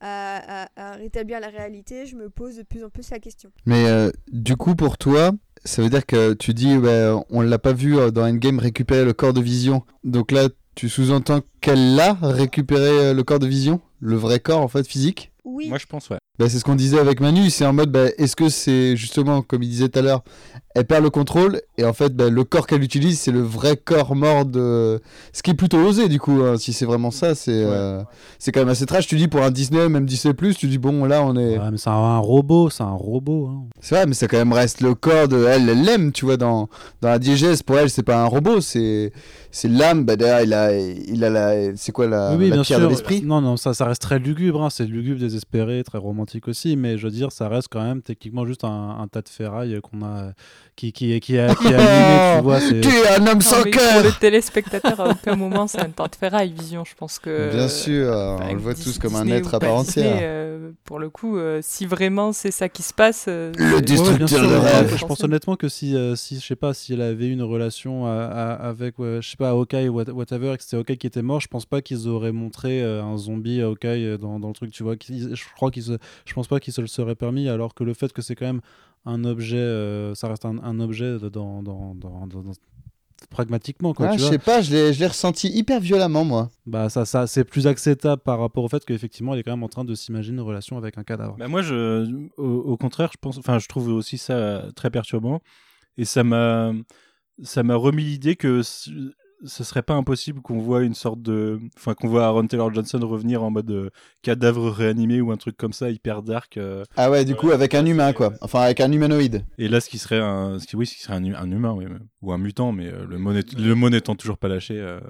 à, 0.00 0.62
à- 0.64 0.68
à 0.76 0.92
rétablir 0.94 1.40
la 1.40 1.48
réalité? 1.48 2.06
Je 2.06 2.16
me 2.16 2.30
pose 2.30 2.56
de 2.56 2.62
plus 2.62 2.84
en 2.84 2.90
plus 2.90 3.10
la 3.10 3.18
question. 3.18 3.50
Mais 3.66 3.86
euh, 3.86 4.10
du 4.28 4.56
coup, 4.56 4.76
pour 4.76 4.96
toi, 4.98 5.32
ça 5.64 5.82
veut 5.82 5.90
dire 5.90 6.06
que 6.06 6.32
tu 6.32 6.54
dis, 6.54 6.76
ouais, 6.78 7.12
on 7.28 7.40
l'a 7.42 7.58
pas 7.58 7.72
vu 7.72 7.96
dans 8.12 8.24
Endgame 8.26 8.60
récupérer 8.60 9.04
le 9.04 9.12
corps 9.12 9.32
de 9.34 9.40
Vision. 9.42 9.82
Donc 10.04 10.30
là, 10.30 10.48
tu 10.74 10.88
sous-entends 10.88 11.40
qu'elle 11.60 11.96
l'a 11.96 12.14
récupéré 12.14 13.12
le 13.12 13.22
corps 13.24 13.40
de 13.40 13.46
Vision? 13.46 13.80
Le 14.00 14.16
vrai 14.16 14.38
corps, 14.40 14.60
en 14.60 14.68
fait, 14.68 14.86
physique? 14.86 15.32
Oui, 15.44 15.68
Moi, 15.68 15.78
je 15.78 15.86
pense, 15.86 16.08
ouais. 16.08 16.18
Bah, 16.36 16.48
c'est 16.48 16.58
ce 16.58 16.64
qu'on 16.64 16.74
disait 16.74 16.98
avec 16.98 17.20
Manu, 17.20 17.48
c'est 17.48 17.64
en 17.64 17.72
mode, 17.72 17.92
bah, 17.92 18.06
est-ce 18.18 18.34
que 18.34 18.48
c'est 18.48 18.96
justement, 18.96 19.40
comme 19.40 19.62
il 19.62 19.68
disait 19.68 19.88
tout 19.88 20.00
à 20.00 20.02
l'heure, 20.02 20.24
elle 20.74 20.84
perd 20.84 21.04
le 21.04 21.10
contrôle, 21.10 21.60
et 21.78 21.84
en 21.84 21.92
fait, 21.92 22.12
bah, 22.16 22.28
le 22.28 22.42
corps 22.42 22.66
qu'elle 22.66 22.82
utilise, 22.82 23.20
c'est 23.20 23.30
le 23.30 23.40
vrai 23.40 23.76
corps 23.76 24.16
mort 24.16 24.44
de... 24.44 25.00
Ce 25.32 25.44
qui 25.44 25.52
est 25.52 25.54
plutôt 25.54 25.78
osé, 25.78 26.08
du 26.08 26.18
coup, 26.18 26.40
hein, 26.42 26.56
si 26.58 26.72
c'est 26.72 26.86
vraiment 26.86 27.12
ça, 27.12 27.36
c'est 27.36 27.52
euh, 27.52 28.02
c'est 28.40 28.50
quand 28.50 28.58
même 28.58 28.68
assez 28.68 28.84
trash. 28.84 29.06
Tu 29.06 29.14
dis, 29.16 29.28
pour 29.28 29.42
un 29.42 29.52
Disney, 29.52 29.88
même 29.88 30.06
Disney+, 30.06 30.34
tu 30.58 30.66
dis, 30.66 30.78
bon, 30.78 31.04
là, 31.04 31.22
on 31.22 31.36
est... 31.36 31.56
Ouais, 31.56 31.70
mais 31.70 31.78
c'est 31.78 31.90
un, 31.90 31.92
un 31.92 32.18
robot, 32.18 32.68
c'est 32.68 32.82
un 32.82 32.90
robot. 32.90 33.46
hein. 33.46 33.66
C'est 33.80 33.94
vrai, 33.94 34.06
mais 34.06 34.14
ça 34.14 34.26
quand 34.26 34.38
même 34.38 34.52
reste 34.52 34.80
le 34.80 34.96
corps 34.96 35.28
de 35.28 35.44
elle, 35.44 35.68
elle 35.68 35.84
l'aime, 35.84 36.10
tu 36.10 36.24
vois, 36.24 36.36
dans, 36.36 36.68
dans 37.00 37.10
la 37.10 37.20
diégèse, 37.20 37.62
pour 37.62 37.78
elle, 37.78 37.90
c'est 37.90 38.02
pas 38.02 38.20
un 38.20 38.26
robot, 38.26 38.60
c'est 38.60 39.12
c'est 39.56 39.68
l'âme, 39.68 40.04
bah 40.04 40.16
derrière, 40.16 40.42
il 40.42 40.52
a, 40.52 40.76
il 40.76 41.22
a 41.24 41.30
la... 41.30 41.76
C'est 41.76 41.92
quoi, 41.92 42.08
la, 42.08 42.30
oui, 42.32 42.36
oui, 42.40 42.48
la 42.50 42.62
pierre 42.62 42.78
sûr. 42.78 42.80
de 42.80 42.86
l'esprit? 42.88 43.22
Non, 43.22 43.40
non, 43.40 43.56
ça, 43.56 43.72
ça 43.72 43.84
reste 43.84 44.02
très 44.02 44.18
lugubre. 44.18 44.62
hein, 44.64 44.68
C'est 44.70 44.84
lugubre, 44.84 45.20
désespéré, 45.20 45.84
très 45.84 45.98
romantique 45.98 46.48
aussi. 46.48 46.76
Mais 46.76 46.98
je 46.98 47.04
veux 47.06 47.12
dire, 47.12 47.30
ça 47.30 47.48
reste 47.48 47.68
quand 47.70 47.82
même 47.82 48.02
techniquement 48.02 48.44
juste 48.46 48.64
un, 48.64 48.96
un 49.00 49.06
tas 49.06 49.22
de 49.22 49.28
ferraille 49.28 49.78
qu'on 49.80 50.04
a, 50.04 50.32
qui, 50.74 50.92
qui, 50.92 51.20
qui, 51.20 51.38
a, 51.38 51.54
qui 51.54 51.72
a 51.72 51.78
allumé, 51.78 52.36
tu 52.38 52.42
vois. 52.42 52.60
c'est- 52.60 52.80
Tu 52.80 52.88
es 52.88 53.08
un 53.16 53.26
homme 53.28 53.40
sans 53.40 53.62
cœur 53.62 53.92
Pour 53.94 54.02
le 54.02 54.18
téléspectateur, 54.18 54.98
à 55.00 55.10
aucun 55.10 55.36
moment, 55.36 55.68
c'est 55.68 55.80
un 55.80 55.90
temps 55.90 56.08
de 56.10 56.16
ferraille, 56.16 56.52
Vision. 56.52 56.84
Je 56.84 56.94
pense 56.96 57.20
que. 57.20 57.50
Bien 57.54 57.68
sûr, 57.68 58.08
Enfin, 58.12 58.46
on 58.50 58.54
le 58.54 58.58
voit 58.58 58.74
tous 58.74 58.98
comme 58.98 59.14
un 59.14 59.26
être 59.28 59.54
à 59.54 59.60
part 59.60 59.84
Disney, 59.84 60.08
entière. 60.08 60.18
euh, 60.22 60.70
pour 60.84 60.98
le 60.98 61.10
coup, 61.10 61.38
euh, 61.38 61.60
si 61.62 61.86
vraiment 61.86 62.32
c'est 62.32 62.50
ça 62.50 62.68
qui 62.68 62.82
se 62.82 62.92
passe. 62.92 63.26
euh, 63.28 63.52
Le 63.56 63.80
destructeur 63.80 64.12
Ouais, 64.12 64.18
bien 64.18 64.26
sûr, 64.26 64.48
de 64.50 64.54
rêve. 64.56 64.96
Je 64.96 65.04
pense 65.04 65.22
honnêtement 65.22 65.54
que 65.54 65.68
si, 65.68 65.94
euh, 65.94 66.16
si 66.16 66.40
je 66.40 66.44
sais 66.44 66.56
pas, 66.56 66.74
si 66.74 66.92
elle 66.94 67.02
avait 67.02 67.28
une 67.28 67.42
relation 67.42 68.06
à- 68.06 68.24
à- 68.24 68.68
avec, 68.68 68.98
ouais, 68.98 69.18
je 69.20 69.30
sais 69.30 69.36
pas, 69.36 69.43
Hawkeye 69.50 69.88
ou 69.88 69.94
what- 70.00 70.10
whatever, 70.12 70.52
et 70.52 70.56
que 70.56 70.62
c'était 70.62 70.76
Hawkeye 70.76 70.96
qui 70.96 71.06
était 71.06 71.22
mort, 71.22 71.40
je 71.40 71.48
pense 71.48 71.66
pas 71.66 71.82
qu'ils 71.82 72.08
auraient 72.08 72.32
montré 72.32 72.82
euh, 72.82 73.02
un 73.02 73.16
zombie 73.16 73.60
Hawkeye 73.60 74.04
euh, 74.06 74.18
dans, 74.18 74.38
dans 74.40 74.48
le 74.48 74.54
truc, 74.54 74.70
tu 74.72 74.82
vois. 74.82 74.94
Je 75.00 75.44
crois 75.54 75.70
qu'ils, 75.70 75.82
se- 75.84 75.98
je 76.24 76.34
pense 76.34 76.48
pas 76.48 76.60
qu'ils 76.60 76.72
se 76.72 76.80
le 76.80 76.86
seraient 76.86 77.14
permis, 77.16 77.48
alors 77.48 77.74
que 77.74 77.84
le 77.84 77.94
fait 77.94 78.12
que 78.12 78.22
c'est 78.22 78.34
quand 78.34 78.46
même 78.46 78.60
un 79.06 79.24
objet, 79.24 79.56
euh, 79.58 80.14
ça 80.14 80.28
reste 80.28 80.44
un, 80.44 80.58
un 80.58 80.80
objet 80.80 81.18
dans, 81.18 81.62
dans, 81.62 81.94
dans, 81.94 82.26
dans- 82.26 82.42
dans- 82.42 82.52
pragmatiquement 83.30 83.94
quoi 83.94 84.08
Ah, 84.08 84.12
tu 84.12 84.18
je 84.18 84.22
vois 84.24 84.32
sais 84.32 84.38
pas, 84.38 84.60
je 84.60 84.70
l'ai 84.70 84.92
je 84.92 85.00
l'ai 85.00 85.06
ressenti 85.06 85.48
hyper 85.48 85.80
violemment, 85.80 86.24
moi. 86.24 86.50
bah 86.66 86.88
ça, 86.90 87.04
ça 87.06 87.26
c'est 87.26 87.44
plus 87.44 87.66
acceptable 87.66 88.20
par 88.22 88.38
rapport 88.38 88.62
au 88.64 88.68
fait 88.68 88.84
qu'effectivement 88.84 89.32
elle 89.32 89.40
est 89.40 89.42
quand 89.42 89.52
même 89.52 89.62
en 89.62 89.68
train 89.68 89.84
de 89.84 89.94
s'imaginer 89.94 90.36
une 90.36 90.42
relation 90.42 90.76
avec 90.76 90.98
un 90.98 91.04
cadavre 91.04 91.36
Bah 91.38 91.48
moi, 91.48 91.62
je, 91.62 92.06
au, 92.36 92.44
au 92.44 92.76
contraire, 92.76 93.10
je 93.12 93.18
pense, 93.20 93.38
enfin, 93.38 93.58
je 93.58 93.66
trouve 93.66 93.88
aussi 93.88 94.18
ça 94.18 94.64
très 94.76 94.90
perturbant, 94.90 95.40
et 95.96 96.04
ça 96.04 96.22
m'a, 96.22 96.72
ça 97.42 97.62
m'a 97.62 97.76
remis 97.76 98.04
l'idée 98.04 98.36
que 98.36 98.60
ce 99.44 99.62
serait 99.64 99.82
pas 99.82 99.94
impossible 99.94 100.40
qu'on 100.40 100.58
voit 100.58 100.82
une 100.82 100.94
sorte 100.94 101.20
de, 101.22 101.60
enfin, 101.76 101.94
qu'on 101.94 102.08
voit 102.08 102.24
Aaron 102.26 102.46
Taylor 102.46 102.72
Johnson 102.72 102.98
revenir 103.02 103.42
en 103.42 103.50
mode 103.50 103.70
euh, 103.70 103.90
cadavre 104.22 104.70
réanimé 104.70 105.20
ou 105.20 105.30
un 105.32 105.36
truc 105.36 105.56
comme 105.56 105.72
ça, 105.72 105.90
hyper 105.90 106.22
dark. 106.22 106.56
euh. 106.56 106.84
Ah 106.96 107.10
ouais, 107.10 107.24
du 107.24 107.34
coup, 107.34 107.50
avec 107.50 107.74
un 107.74 107.84
humain, 107.86 108.12
quoi. 108.12 108.32
Enfin, 108.40 108.60
avec 108.60 108.80
un 108.80 108.90
humanoïde. 108.90 109.44
Et 109.58 109.68
là, 109.68 109.80
ce 109.80 109.88
qui 109.90 109.98
serait 109.98 110.18
un, 110.20 110.58
ce 110.58 110.66
qui, 110.66 110.76
oui, 110.76 110.86
ce 110.86 110.94
qui 110.94 111.02
serait 111.02 111.14
un, 111.14 111.24
hu- 111.24 111.34
un 111.34 111.50
humain, 111.50 111.72
oui, 111.72 111.84
ou 112.22 112.32
un 112.32 112.38
mutant, 112.38 112.72
mais 112.72 112.86
euh, 112.86 113.06
le 113.08 113.18
mot, 113.18 113.32
le 113.32 113.74
mot 113.74 113.90
n'étant 113.90 114.14
toujours 114.14 114.38
pas 114.38 114.48
lâché, 114.48 114.78
euh, 114.78 115.00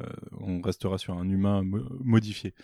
on 0.41 0.61
restera 0.61 0.99
sur 0.99 1.17
un 1.17 1.29
humain 1.29 1.63
mo- 1.63 1.85
modifié. 2.03 2.55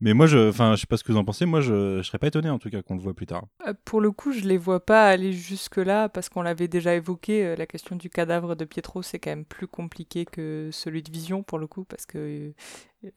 Mais 0.00 0.12
moi, 0.12 0.26
je, 0.26 0.50
enfin, 0.50 0.74
je 0.74 0.82
sais 0.82 0.86
pas 0.86 0.96
ce 0.98 1.04
que 1.04 1.10
vous 1.12 1.18
en 1.18 1.24
pensez. 1.24 1.46
Moi, 1.46 1.60
je, 1.62 1.98
je 1.98 2.02
serais 2.02 2.18
pas 2.18 2.26
étonné 2.26 2.50
en 2.50 2.58
tout 2.58 2.68
cas 2.68 2.82
qu'on 2.82 2.96
le 2.96 3.00
voit 3.00 3.14
plus 3.14 3.26
tard. 3.26 3.46
Euh, 3.66 3.72
Pour 3.86 4.00
le 4.02 4.10
coup, 4.12 4.32
je 4.32 4.46
les 4.46 4.58
vois 4.58 4.84
pas 4.84 5.08
aller 5.08 5.32
jusque-là 5.32 6.08
parce 6.10 6.28
qu'on 6.28 6.42
l'avait 6.42 6.68
déjà 6.68 6.94
évoqué. 6.94 7.44
euh, 7.46 7.56
la 7.56 7.66
question 7.66 7.96
du 7.96 8.10
cadavre 8.10 8.56
de 8.56 8.64
Pietro, 8.66 9.02
c'est 9.02 9.18
quand 9.18 9.30
même 9.30 9.46
plus 9.46 9.66
compliqué 9.66 10.26
que 10.26 10.68
celui 10.70 11.02
de 11.02 11.10
Vision 11.10 11.42
pour 11.42 11.58
le 11.58 11.66
coup 11.66 11.84
parce 11.84 12.04
que 12.04 12.52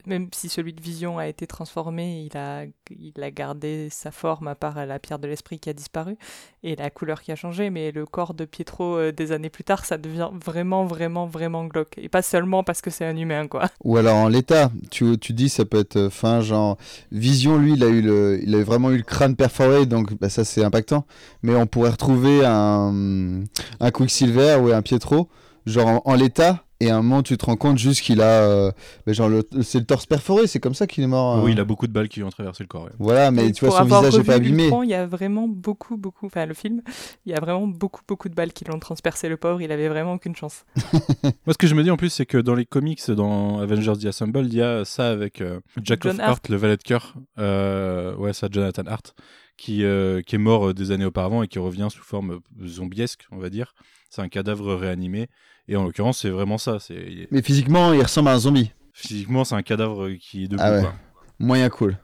même 0.05 0.27
si 0.33 0.49
celui 0.49 0.73
de 0.73 0.81
Vision 0.81 1.17
a 1.17 1.27
été 1.27 1.47
transformé, 1.47 2.23
il 2.23 2.37
a, 2.37 2.65
il 2.89 3.21
a 3.21 3.31
gardé 3.31 3.89
sa 3.89 4.11
forme 4.11 4.47
à 4.47 4.55
part 4.55 4.85
la 4.85 4.99
pierre 4.99 5.19
de 5.19 5.27
l'esprit 5.27 5.59
qui 5.59 5.69
a 5.69 5.73
disparu 5.73 6.17
et 6.63 6.75
la 6.75 6.89
couleur 6.89 7.21
qui 7.21 7.31
a 7.31 7.35
changé. 7.35 7.69
Mais 7.69 7.91
le 7.91 8.05
corps 8.05 8.33
de 8.33 8.45
Pietro 8.45 8.97
euh, 8.97 9.11
des 9.11 9.31
années 9.31 9.49
plus 9.49 9.63
tard, 9.63 9.85
ça 9.85 9.97
devient 9.97 10.29
vraiment, 10.33 10.85
vraiment, 10.85 11.25
vraiment 11.27 11.65
glauque. 11.65 11.97
Et 11.97 12.09
pas 12.09 12.21
seulement 12.21 12.63
parce 12.63 12.81
que 12.81 12.89
c'est 12.89 13.05
un 13.05 13.15
humain, 13.15 13.47
quoi. 13.47 13.69
Ou 13.83 13.97
alors 13.97 14.15
en 14.15 14.27
l'état, 14.27 14.71
tu, 14.91 15.17
tu 15.17 15.33
dis 15.33 15.49
ça 15.49 15.65
peut 15.65 15.79
être 15.79 16.09
fin, 16.09 16.41
genre 16.41 16.77
Vision, 17.11 17.57
lui, 17.57 17.73
il 17.73 17.83
a 17.83 17.87
eu 17.87 18.01
le, 18.01 18.39
il 18.43 18.55
a 18.55 18.63
vraiment 18.63 18.91
eu 18.91 18.97
le 18.97 19.03
crâne 19.03 19.35
perforé, 19.35 19.85
donc 19.85 20.13
bah, 20.19 20.29
ça 20.29 20.43
c'est 20.43 20.63
impactant. 20.63 21.05
Mais 21.43 21.55
on 21.55 21.67
pourrait 21.67 21.91
retrouver 21.91 22.45
un, 22.45 23.43
un 23.79 23.91
Quicksilver 23.91 24.57
ou 24.61 24.71
un 24.71 24.81
Pietro, 24.81 25.29
genre 25.65 25.87
en, 25.87 26.01
en 26.05 26.15
l'état, 26.15 26.63
et 26.79 26.89
à 26.89 26.97
un 26.97 27.01
moment 27.01 27.21
tu 27.23 27.37
te 27.37 27.45
rends 27.45 27.55
compte 27.55 27.77
juste 27.77 28.01
qu'il 28.01 28.21
a, 28.21 28.43
euh, 28.43 28.71
bah, 29.05 29.13
genre 29.13 29.29
c'est 29.61 29.79
le 29.79 29.85
torse 29.85 30.05
perforé, 30.05 30.47
c'est 30.47 30.59
comme 30.59 30.73
ça 30.73 30.87
qu'il 30.87 31.03
est 31.03 31.07
mort. 31.07 31.35
hein. 31.37 31.41
Oui, 31.43 31.51
il 31.51 31.59
a 31.59 31.65
beaucoup 31.65 31.87
de 31.87 31.91
balles 31.91 32.07
qui 32.09 32.19
lui 32.19 32.25
ont 32.25 32.29
traversé 32.29 32.63
le 32.63 32.67
corps. 32.67 32.83
ouais. 32.85 32.91
Voilà, 32.99 33.31
mais 33.31 33.51
tu 33.51 33.65
vois 33.65 33.77
son 33.77 33.83
visage 33.85 34.13
est 34.13 34.17
revu 34.17 34.23
pas 34.23 34.33
abîmé. 34.35 34.69
Il 34.83 34.89
y 34.89 34.93
a 34.93 35.05
vraiment 35.05 35.47
beaucoup, 35.47 35.97
beaucoup, 35.97 36.25
enfin 36.27 36.45
le 36.45 36.53
film, 36.53 36.81
il 37.25 37.31
y 37.31 37.35
a 37.35 37.39
vraiment 37.39 37.67
beaucoup, 37.67 38.01
beaucoup 38.07 38.29
de 38.29 38.35
balles 38.35 38.53
qui 38.53 38.65
l'ont 38.65 38.79
transpercé 38.79 39.29
le 39.29 39.37
pauvre, 39.37 39.61
il 39.61 39.71
avait 39.71 39.89
vraiment 39.89 40.13
aucune 40.13 40.35
chance. 40.35 40.65
Moi, 41.23 41.53
ce 41.53 41.57
que 41.57 41.67
je 41.67 41.75
me 41.75 41.83
dis 41.83 41.91
en 41.91 41.97
plus, 41.97 42.09
c'est 42.09 42.25
que 42.25 42.37
dans 42.37 42.55
les 42.55 42.65
comics, 42.65 43.09
dans 43.11 43.59
Avengers 43.59 43.93
The 44.01 44.05
Assemble, 44.05 44.45
il 44.45 44.53
y 44.53 44.61
a 44.61 44.85
ça 44.85 45.09
avec 45.09 45.41
euh, 45.41 45.59
Jack 45.83 46.03
John 46.03 46.13
of 46.13 46.19
Heart, 46.19 46.29
Hart. 46.29 46.49
le 46.49 46.55
valet 46.57 46.77
de 46.77 46.83
cœur. 46.83 47.15
Euh, 47.39 48.15
ouais, 48.15 48.33
ça, 48.33 48.47
Jonathan 48.51 48.83
Hart, 48.87 49.15
qui, 49.57 49.83
euh, 49.83 50.21
qui 50.21 50.35
est 50.35 50.39
mort 50.39 50.69
euh, 50.69 50.73
des 50.73 50.91
années 50.91 51.05
auparavant 51.05 51.43
et 51.43 51.47
qui 51.47 51.59
revient 51.59 51.87
sous 51.91 52.03
forme 52.03 52.39
zombiesque, 52.65 53.27
on 53.31 53.37
va 53.37 53.49
dire. 53.49 53.73
C'est 54.09 54.21
un 54.21 54.29
cadavre 54.29 54.73
réanimé. 54.75 55.27
Et 55.71 55.75
en 55.77 55.83
l'occurrence, 55.83 56.19
c'est 56.19 56.29
vraiment 56.31 56.57
ça. 56.57 56.79
C'est 56.79 57.27
Mais 57.31 57.41
physiquement, 57.43 57.93
il 57.93 58.01
ressemble 58.01 58.29
à 58.29 58.33
un 58.33 58.39
zombie. 58.39 58.71
Physiquement, 58.91 59.43
c'est 59.45 59.55
un 59.55 59.61
cadavre 59.61 60.09
qui 60.19 60.43
est 60.45 60.47
debout. 60.47 60.61
Ah 60.65 60.71
ouais. 60.73 60.81
quoi. 60.81 60.93
Moyen 61.39 61.69
cool. 61.69 61.97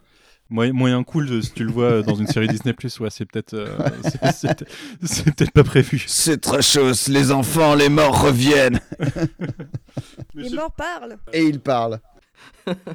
Moyen, 0.52 0.74
moyen 0.74 1.04
cool, 1.04 1.26
de- 1.28 1.42
si 1.42 1.52
tu 1.52 1.64
le 1.64 1.72
vois 1.72 2.04
dans 2.04 2.14
une 2.14 2.28
série 2.28 2.48
Disney+, 2.48 2.76
ouais, 3.00 3.10
c'est 3.10 3.26
peut-être 3.26 3.56
euh, 3.56 3.68
c'est- 4.04 4.32
c'est- 4.32 4.66
c'est 5.04 5.24
peut-être 5.36 5.52
pas 5.52 5.64
prévu. 5.64 6.04
C'est 6.08 6.40
très 6.40 6.62
chose, 6.62 7.08
les 7.08 7.32
enfants, 7.32 7.74
les 7.74 7.90
morts 7.90 8.22
reviennent. 8.22 8.80
Les 10.36 10.50
morts 10.52 10.72
parlent. 10.74 11.18
Et 11.34 11.44
ils 11.46 11.60
parlent. 11.60 12.00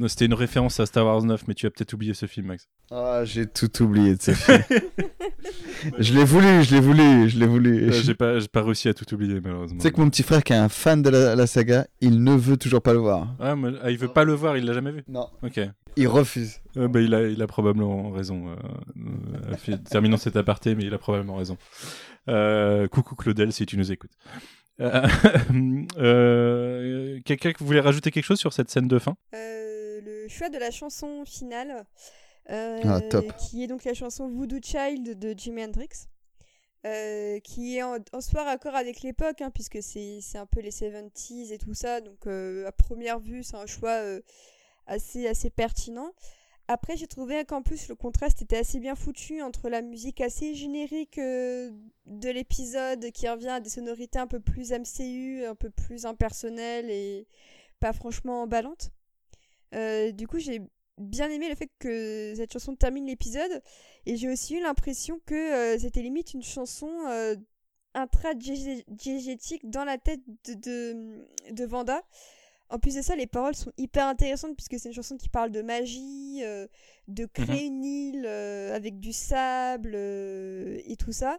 C'était 0.08 0.26
une 0.26 0.34
référence 0.34 0.80
à 0.80 0.86
Star 0.86 1.04
Wars 1.06 1.22
9, 1.22 1.44
mais 1.48 1.54
tu 1.54 1.66
as 1.66 1.70
peut-être 1.70 1.92
oublié 1.92 2.14
ce 2.14 2.26
film, 2.26 2.46
Max. 2.48 2.68
Ah, 2.90 3.22
j'ai 3.24 3.46
tout 3.46 3.82
oublié 3.82 4.14
de 4.16 4.22
ce 4.22 4.32
film. 4.32 4.62
je 5.98 6.12
l'ai 6.14 6.24
voulu, 6.24 6.62
je 6.64 6.74
l'ai 6.74 6.80
voulu, 6.80 7.28
je 7.28 7.38
l'ai 7.38 7.46
voulu. 7.46 7.84
Euh, 7.88 7.92
Je- 7.92 8.02
J'ai 8.02 8.14
pas, 8.14 8.62
réussi 8.62 8.88
à 8.88 8.94
tout 8.94 9.12
oublier, 9.14 9.40
malheureusement. 9.40 9.78
Tu 9.78 9.82
sais 9.82 9.92
que 9.92 10.00
mon 10.00 10.10
petit 10.10 10.22
frère 10.22 10.42
qui 10.42 10.52
est 10.52 10.56
un 10.56 10.68
fan 10.68 11.02
de 11.02 11.10
la, 11.10 11.36
la 11.36 11.46
saga, 11.46 11.86
il 12.00 12.22
ne 12.22 12.34
veut 12.34 12.56
toujours 12.56 12.82
pas 12.82 12.92
le 12.92 12.98
voir. 12.98 13.28
Ah, 13.38 13.54
moi- 13.54 13.72
ah, 13.82 13.90
il 13.90 13.98
veut 13.98 14.08
pas 14.08 14.24
le 14.24 14.32
voir, 14.34 14.56
il 14.56 14.64
l'a 14.64 14.72
jamais 14.72 14.92
vu? 14.92 15.02
Non. 15.08 15.28
Ok. 15.42 15.60
Il 15.96 16.06
refuse. 16.08 16.60
Euh, 16.76 16.86
bah, 16.88 17.00
il, 17.00 17.12
a, 17.14 17.26
il 17.26 17.42
a 17.42 17.46
probablement 17.46 18.10
raison. 18.10 18.48
euh, 18.48 18.54
euh, 19.68 19.76
terminons 19.90 20.16
cet 20.16 20.36
aparté, 20.36 20.74
mais 20.74 20.84
il 20.84 20.94
a 20.94 20.98
probablement 20.98 21.36
raison. 21.36 21.56
Euh, 22.28 22.86
coucou 22.88 23.16
Claudel, 23.16 23.52
si 23.52 23.66
tu 23.66 23.76
nous 23.76 23.90
écoutes. 23.90 24.12
Euh, 24.80 25.06
euh, 25.98 27.20
Quelqu'un 27.24 27.52
qui 27.52 27.64
voulait 27.64 27.80
rajouter 27.80 28.10
quelque 28.10 28.24
chose 28.24 28.38
sur 28.38 28.52
cette 28.52 28.70
scène 28.70 28.88
de 28.88 28.98
fin? 28.98 29.16
Euh, 29.34 30.00
le 30.02 30.28
choix 30.28 30.48
de 30.48 30.58
la 30.58 30.70
chanson 30.70 31.24
finale, 31.24 31.84
euh, 32.50 32.80
Ah, 32.84 33.00
top. 33.00 33.26
qui 33.36 33.62
est 33.64 33.66
donc 33.66 33.84
la 33.84 33.94
chanson 33.94 34.28
Voodoo 34.28 34.58
Child 34.62 35.18
de 35.18 35.34
Jimi 35.36 35.64
Hendrix, 35.64 35.88
euh, 36.86 37.38
qui 37.40 37.76
est 37.76 37.82
en, 37.82 37.96
en 38.12 38.20
soi 38.20 38.44
raccord 38.44 38.74
avec 38.74 39.02
l'époque, 39.02 39.42
hein, 39.42 39.50
puisque 39.52 39.82
c'est 39.82 40.20
c'est 40.22 40.38
un 40.38 40.46
peu 40.46 40.60
les 40.60 40.70
70s 40.70 41.52
et 41.52 41.58
tout 41.58 41.74
ça, 41.74 42.00
donc 42.00 42.26
euh, 42.26 42.66
à 42.66 42.72
première 42.72 43.18
vue, 43.20 43.42
c'est 43.42 43.56
un 43.56 43.66
choix 43.66 43.90
euh, 44.02 44.20
assez, 44.86 45.26
assez 45.28 45.50
pertinent. 45.50 46.12
Après, 46.68 46.96
j'ai 46.96 47.08
trouvé 47.08 47.44
qu'en 47.44 47.62
plus, 47.62 47.88
le 47.88 47.96
contraste 47.96 48.42
était 48.42 48.58
assez 48.58 48.78
bien 48.78 48.94
foutu 48.94 49.42
entre 49.42 49.68
la 49.68 49.82
musique 49.82 50.20
assez 50.20 50.54
générique 50.54 51.18
euh, 51.18 51.70
de 52.06 52.28
l'épisode 52.28 53.10
qui 53.10 53.28
revient 53.28 53.48
à 53.48 53.60
des 53.60 53.70
sonorités 53.70 54.18
un 54.20 54.28
peu 54.28 54.38
plus 54.40 54.70
MCU, 54.72 55.44
un 55.44 55.56
peu 55.56 55.70
plus 55.70 56.06
impersonnelles 56.06 56.90
et 56.90 57.26
pas 57.80 57.92
franchement 57.92 58.42
emballantes. 58.42 58.92
Euh, 59.74 60.12
du 60.12 60.26
coup, 60.26 60.38
j'ai 60.38 60.60
bien 60.98 61.30
aimé 61.30 61.48
le 61.48 61.54
fait 61.54 61.70
que 61.78 62.34
cette 62.36 62.52
chanson 62.52 62.76
termine 62.76 63.06
l'épisode 63.06 63.62
et 64.06 64.16
j'ai 64.16 64.28
aussi 64.28 64.56
eu 64.56 64.60
l'impression 64.60 65.20
que 65.26 65.34
euh, 65.34 65.78
c'était 65.78 66.02
limite 66.02 66.34
une 66.34 66.42
chanson 66.42 66.90
euh, 67.08 67.36
intra-diégétique 67.94 69.68
dans 69.68 69.84
la 69.84 69.98
tête 69.98 70.20
de, 70.46 71.26
de 71.50 71.64
Vanda. 71.64 72.02
En 72.70 72.78
plus 72.78 72.94
de 72.94 73.02
ça, 73.02 73.16
les 73.16 73.26
paroles 73.26 73.54
sont 73.56 73.72
hyper 73.76 74.06
intéressantes 74.06 74.56
puisque 74.56 74.78
c'est 74.78 74.88
une 74.88 74.94
chanson 74.94 75.16
qui 75.16 75.28
parle 75.28 75.50
de 75.50 75.60
magie, 75.62 76.40
euh, 76.44 76.66
de 77.08 77.26
créer 77.26 77.66
une 77.66 77.84
île 77.84 78.24
euh, 78.26 78.74
avec 78.74 79.00
du 79.00 79.12
sable 79.12 79.92
euh, 79.94 80.80
et 80.84 80.96
tout 80.96 81.12
ça. 81.12 81.38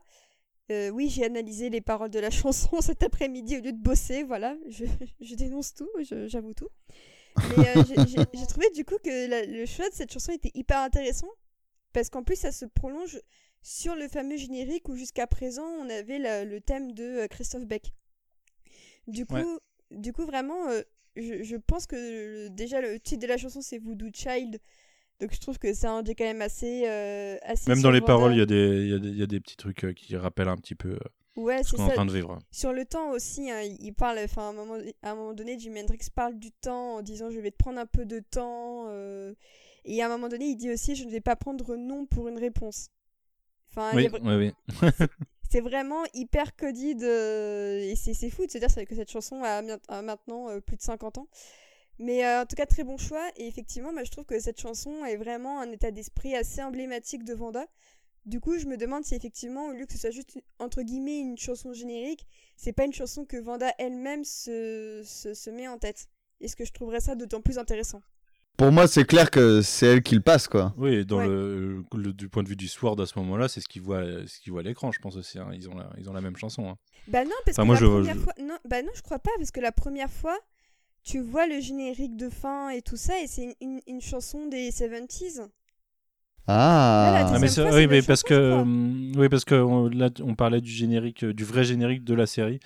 Euh, 0.72 0.90
oui, 0.90 1.10
j'ai 1.10 1.26
analysé 1.26 1.70
les 1.70 1.82
paroles 1.82 2.10
de 2.10 2.20
la 2.20 2.30
chanson 2.32 2.82
cet 2.82 3.04
après-midi 3.04 3.58
au 3.58 3.62
lieu 3.62 3.72
de 3.72 3.82
bosser, 3.82 4.24
voilà. 4.24 4.56
Je, 4.70 4.86
je 5.22 5.36
dénonce 5.36 5.74
tout, 5.74 5.90
j'avoue 6.28 6.54
tout. 6.54 6.70
Mais 7.58 7.74
j'ai- 7.96 8.46
trouvé 8.48 8.70
du 8.76 8.84
coup 8.84 8.98
que 9.02 9.28
la- 9.30 9.46
le 9.46 9.66
choix 9.66 9.90
de 9.90 9.96
cette 9.96 10.12
chanson 10.12 10.34
était 10.34 10.52
hyper 10.54 10.80
intéressant 10.80 11.30
parce 11.94 12.10
qu'en 12.10 12.24
plus 12.24 12.36
ça 12.38 12.52
se 12.52 12.66
prolonge 12.66 13.22
sur 13.62 13.96
le 13.96 14.10
fameux 14.10 14.36
générique 14.36 14.90
où 14.90 14.96
jusqu'à 14.96 15.28
présent 15.28 15.64
on 15.80 15.90
avait 15.90 16.20
la- 16.20 16.44
le 16.44 16.60
thème 16.60 16.92
de 16.92 17.26
Christophe 17.28 17.66
Beck. 17.66 17.94
Du 19.08 19.26
coup, 19.26 19.36
Ouais. 19.36 19.46
du 19.92 20.12
coup 20.14 20.26
vraiment, 20.26 20.68
je, 21.16 21.44
je 21.44 21.56
pense 21.58 21.86
que 21.88 21.96
le- 21.96 22.50
déjà 22.50 22.82
le 22.82 23.00
titre 23.00 23.22
de 23.22 23.28
la 23.28 23.38
chanson 23.38 23.62
c'est 23.62 23.78
Voodoo 23.78 24.10
Child, 24.14 24.60
donc 25.20 25.34
je 25.34 25.40
trouve 25.40 25.60
que 25.60 25.74
ça 25.74 25.92
en 25.94 26.02
dit 26.02 26.16
quand 26.16 26.24
même 26.26 26.42
assez. 26.42 26.84
euh, 26.88 27.38
assez 27.44 27.70
Même 27.70 27.82
dans 27.82 27.92
les 27.92 28.02
paroles, 28.02 28.34
il 28.34 28.40
y, 28.40 28.42
a 28.42 28.46
des- 28.46 28.88
y, 28.88 28.94
a 28.94 29.00
des- 29.00 29.10
il 29.10 29.18
y 29.18 29.24
a 29.24 29.28
des 29.28 29.40
petits 29.40 29.58
trucs 29.58 29.84
euh, 29.86 29.94
qui 29.94 30.16
rappellent 30.18 30.48
un 30.50 30.58
petit 30.58 30.76
peu 30.76 30.90
euh, 30.94 31.00
Ouais, 31.38 31.64
ce 31.64 31.70
c'est 31.72 31.76
qu'on 31.78 31.84
est 31.88 31.92
en 31.92 31.94
train 31.94 32.06
de 32.06 32.12
vivre. 32.14 32.40
Sur 32.52 32.74
le 32.74 32.86
temps 32.86 33.12
aussi, 33.12 33.50
hein, 33.50 33.62
il 33.62 33.94
parle, 33.94 34.20
enfin, 34.24 34.48
à 34.48 34.50
un 34.50 34.54
moment, 34.54 34.78
à 35.02 35.12
un 35.12 35.16
moment 35.16 35.34
donné, 35.34 35.58
Jimi 35.60 35.80
Hendrix 35.82 36.08
parle 36.14 36.38
du 36.38 36.52
temps 36.52 36.96
en 36.98 37.02
disant 37.02 37.30
je 37.30 37.40
vais 37.40 37.52
te 37.52 37.58
prendre 37.58 37.80
un 37.80 37.86
peu 37.86 38.06
de 38.06 38.20
temps. 38.20 38.88
euh, 38.90 39.34
et 39.86 40.02
à 40.02 40.08
un 40.08 40.10
moment 40.10 40.28
donné, 40.28 40.46
il 40.46 40.56
dit 40.58 40.70
aussi 40.72 40.96
je 40.96 41.06
ne 41.06 41.12
vais 41.12 41.22
pas 41.22 41.36
prendre 41.36 41.76
non 41.76 42.06
pour 42.06 42.28
une 42.28 42.38
réponse. 42.38 42.90
Enfin, 43.70 43.92
Oui, 43.96 44.08
a 44.08 44.10
oui, 44.22 44.54
oui. 44.82 44.90
C'est 45.52 45.60
vraiment 45.60 46.04
hyper 46.14 46.56
codé 46.56 46.96
de... 46.96 47.80
et 47.82 47.96
c'est 47.96 48.30
fou 48.30 48.46
de 48.46 48.52
se 48.52 48.58
dire 48.58 48.70
que 48.88 48.96
cette 48.96 49.12
chanson 49.12 49.44
a, 49.44 49.62
maintenant 50.02 50.50
euh, 50.50 50.62
plus 50.62 50.78
de 50.78 50.82
50 50.82 51.18
ans. 51.18 51.28
Mais 52.00 52.26
euh, 52.26 52.44
en 52.44 52.46
tout 52.46 52.56
cas, 52.56 52.66
très 52.66 52.86
bon 52.86 52.98
choix. 52.98 53.28
Et 53.36 53.48
effectivement, 53.48 53.92
je 54.02 54.10
trouve 54.10 54.24
que 54.24 54.40
cette 54.40 54.62
chanson 54.62 55.04
est 55.04 55.18
vraiment 55.18 55.60
un 55.60 55.70
état 55.72 55.92
d'esprit 55.92 56.36
assez 56.36 56.64
emblématique 56.64 57.26
de 57.26 57.34
Vanda. 57.34 57.68
Du 58.26 58.40
coup, 58.40 58.58
je 58.58 58.66
me 58.66 58.78
demande 58.78 59.04
si 59.04 59.14
effectivement, 59.14 59.68
au 59.68 59.74
lieu 59.74 59.86
que 59.86 59.94
ce 59.94 60.00
soit 60.00 60.12
juste 60.12 60.40
entre 60.60 60.84
guillemets 60.84 61.20
une 61.20 61.38
chanson 61.38 61.74
générique, 61.74 62.26
c'est 62.56 62.72
pas 62.72 62.86
une 62.86 62.94
chanson 62.94 63.26
que 63.26 63.38
Vanda 63.38 63.74
elle-même 63.78 64.24
se, 64.24 65.02
se, 65.04 65.34
se 65.34 65.50
met 65.50 65.68
en 65.68 65.80
tête. 65.80 66.08
Est-ce 66.40 66.56
que 66.56 66.64
je 66.64 66.72
trouverais 66.72 67.02
ça 67.02 67.16
d'autant 67.16 67.42
plus 67.42 67.58
intéressant? 67.58 68.02
Pour 68.58 68.72
moi, 68.72 68.88
c'est 68.88 69.06
clair 69.06 69.32
que 69.32 69.62
c'est 69.62 69.88
elle 69.88 70.04
qui 70.04 70.14
le 70.16 70.22
passe, 70.22 70.48
quoi. 70.48 70.74
Oui, 70.78 70.94
et 70.94 71.06
dans 71.06 71.18
Ouais. 71.18 71.26
le, 71.28 71.84
le- 71.96 72.14
du 72.14 72.30
point 72.30 72.44
de 72.44 72.50
vue 72.50 72.56
du 72.56 72.68
Sword 72.68 73.00
à 73.02 73.06
ce 73.08 73.18
moment-là, 73.20 73.48
c'est 73.48 73.60
ce 73.60 73.68
qu'ils 73.68 73.82
voient, 73.82 74.04
ce 74.28 74.40
qu'ils 74.40 74.52
voient 74.52 74.62
à 74.62 74.64
l'écran, 74.64 74.92
je 74.92 75.00
pense 75.00 75.16
aussi. 75.16 75.40
hein. 75.40 75.50
Ils, 75.54 75.68
ont 75.70 75.76
la, 75.76 75.90
ils 75.98 76.10
ont 76.10 76.14
la 76.14 76.22
même 76.22 76.36
chanson. 76.38 76.70
hein. 76.70 76.78
Bah 77.08 77.24
non, 77.26 77.32
parce 77.46 77.58
Enfin, 77.58 77.64
que 77.64 77.68
moi, 77.68 77.76
la 77.76 77.82
je- 77.82 77.86
première 77.88 78.16
je- 78.16 78.20
fois... 78.20 78.34
Non, 78.40 78.58
bah 78.66 78.82
non, 78.84 78.92
je 78.96 79.02
crois 79.02 79.20
pas, 79.20 79.32
parce 79.38 79.52
que 79.52 79.60
la 79.60 79.72
première 79.72 80.12
fois, 80.12 80.38
tu 81.04 81.20
vois 81.22 81.48
le 81.48 81.60
générique 81.60 82.16
de 82.18 82.30
fin 82.30 82.70
et 82.70 82.82
tout 82.82 82.98
ça, 82.98 83.20
et 83.22 83.28
c'est 83.28 83.44
une, 83.44 83.56
une, 83.62 83.82
une 83.88 84.02
chanson 84.02 84.48
des 84.48 84.72
70s. 84.72 85.42
Ah, 86.48 87.12
Là, 87.14 87.26
Ah, 87.36 87.40
mais 87.40 87.48
fois, 87.48 87.72
oui, 87.78 87.88
mais 87.88 88.02
parce 88.02 88.22
chanson, 88.22 88.28
que, 88.28 88.62
hum, 88.62 89.14
oui, 89.16 89.30
parce 89.30 89.46
que 89.46 89.56
on, 89.56 89.88
là, 89.90 90.10
on 90.22 90.36
parlait 90.36 90.62
du 90.62 90.72
générique, 90.72 91.24
euh, 91.24 91.34
du 91.34 91.44
vrai 91.44 91.64
générique 91.64 92.04
de 92.04 92.14
la 92.14 92.26
série. 92.28 92.60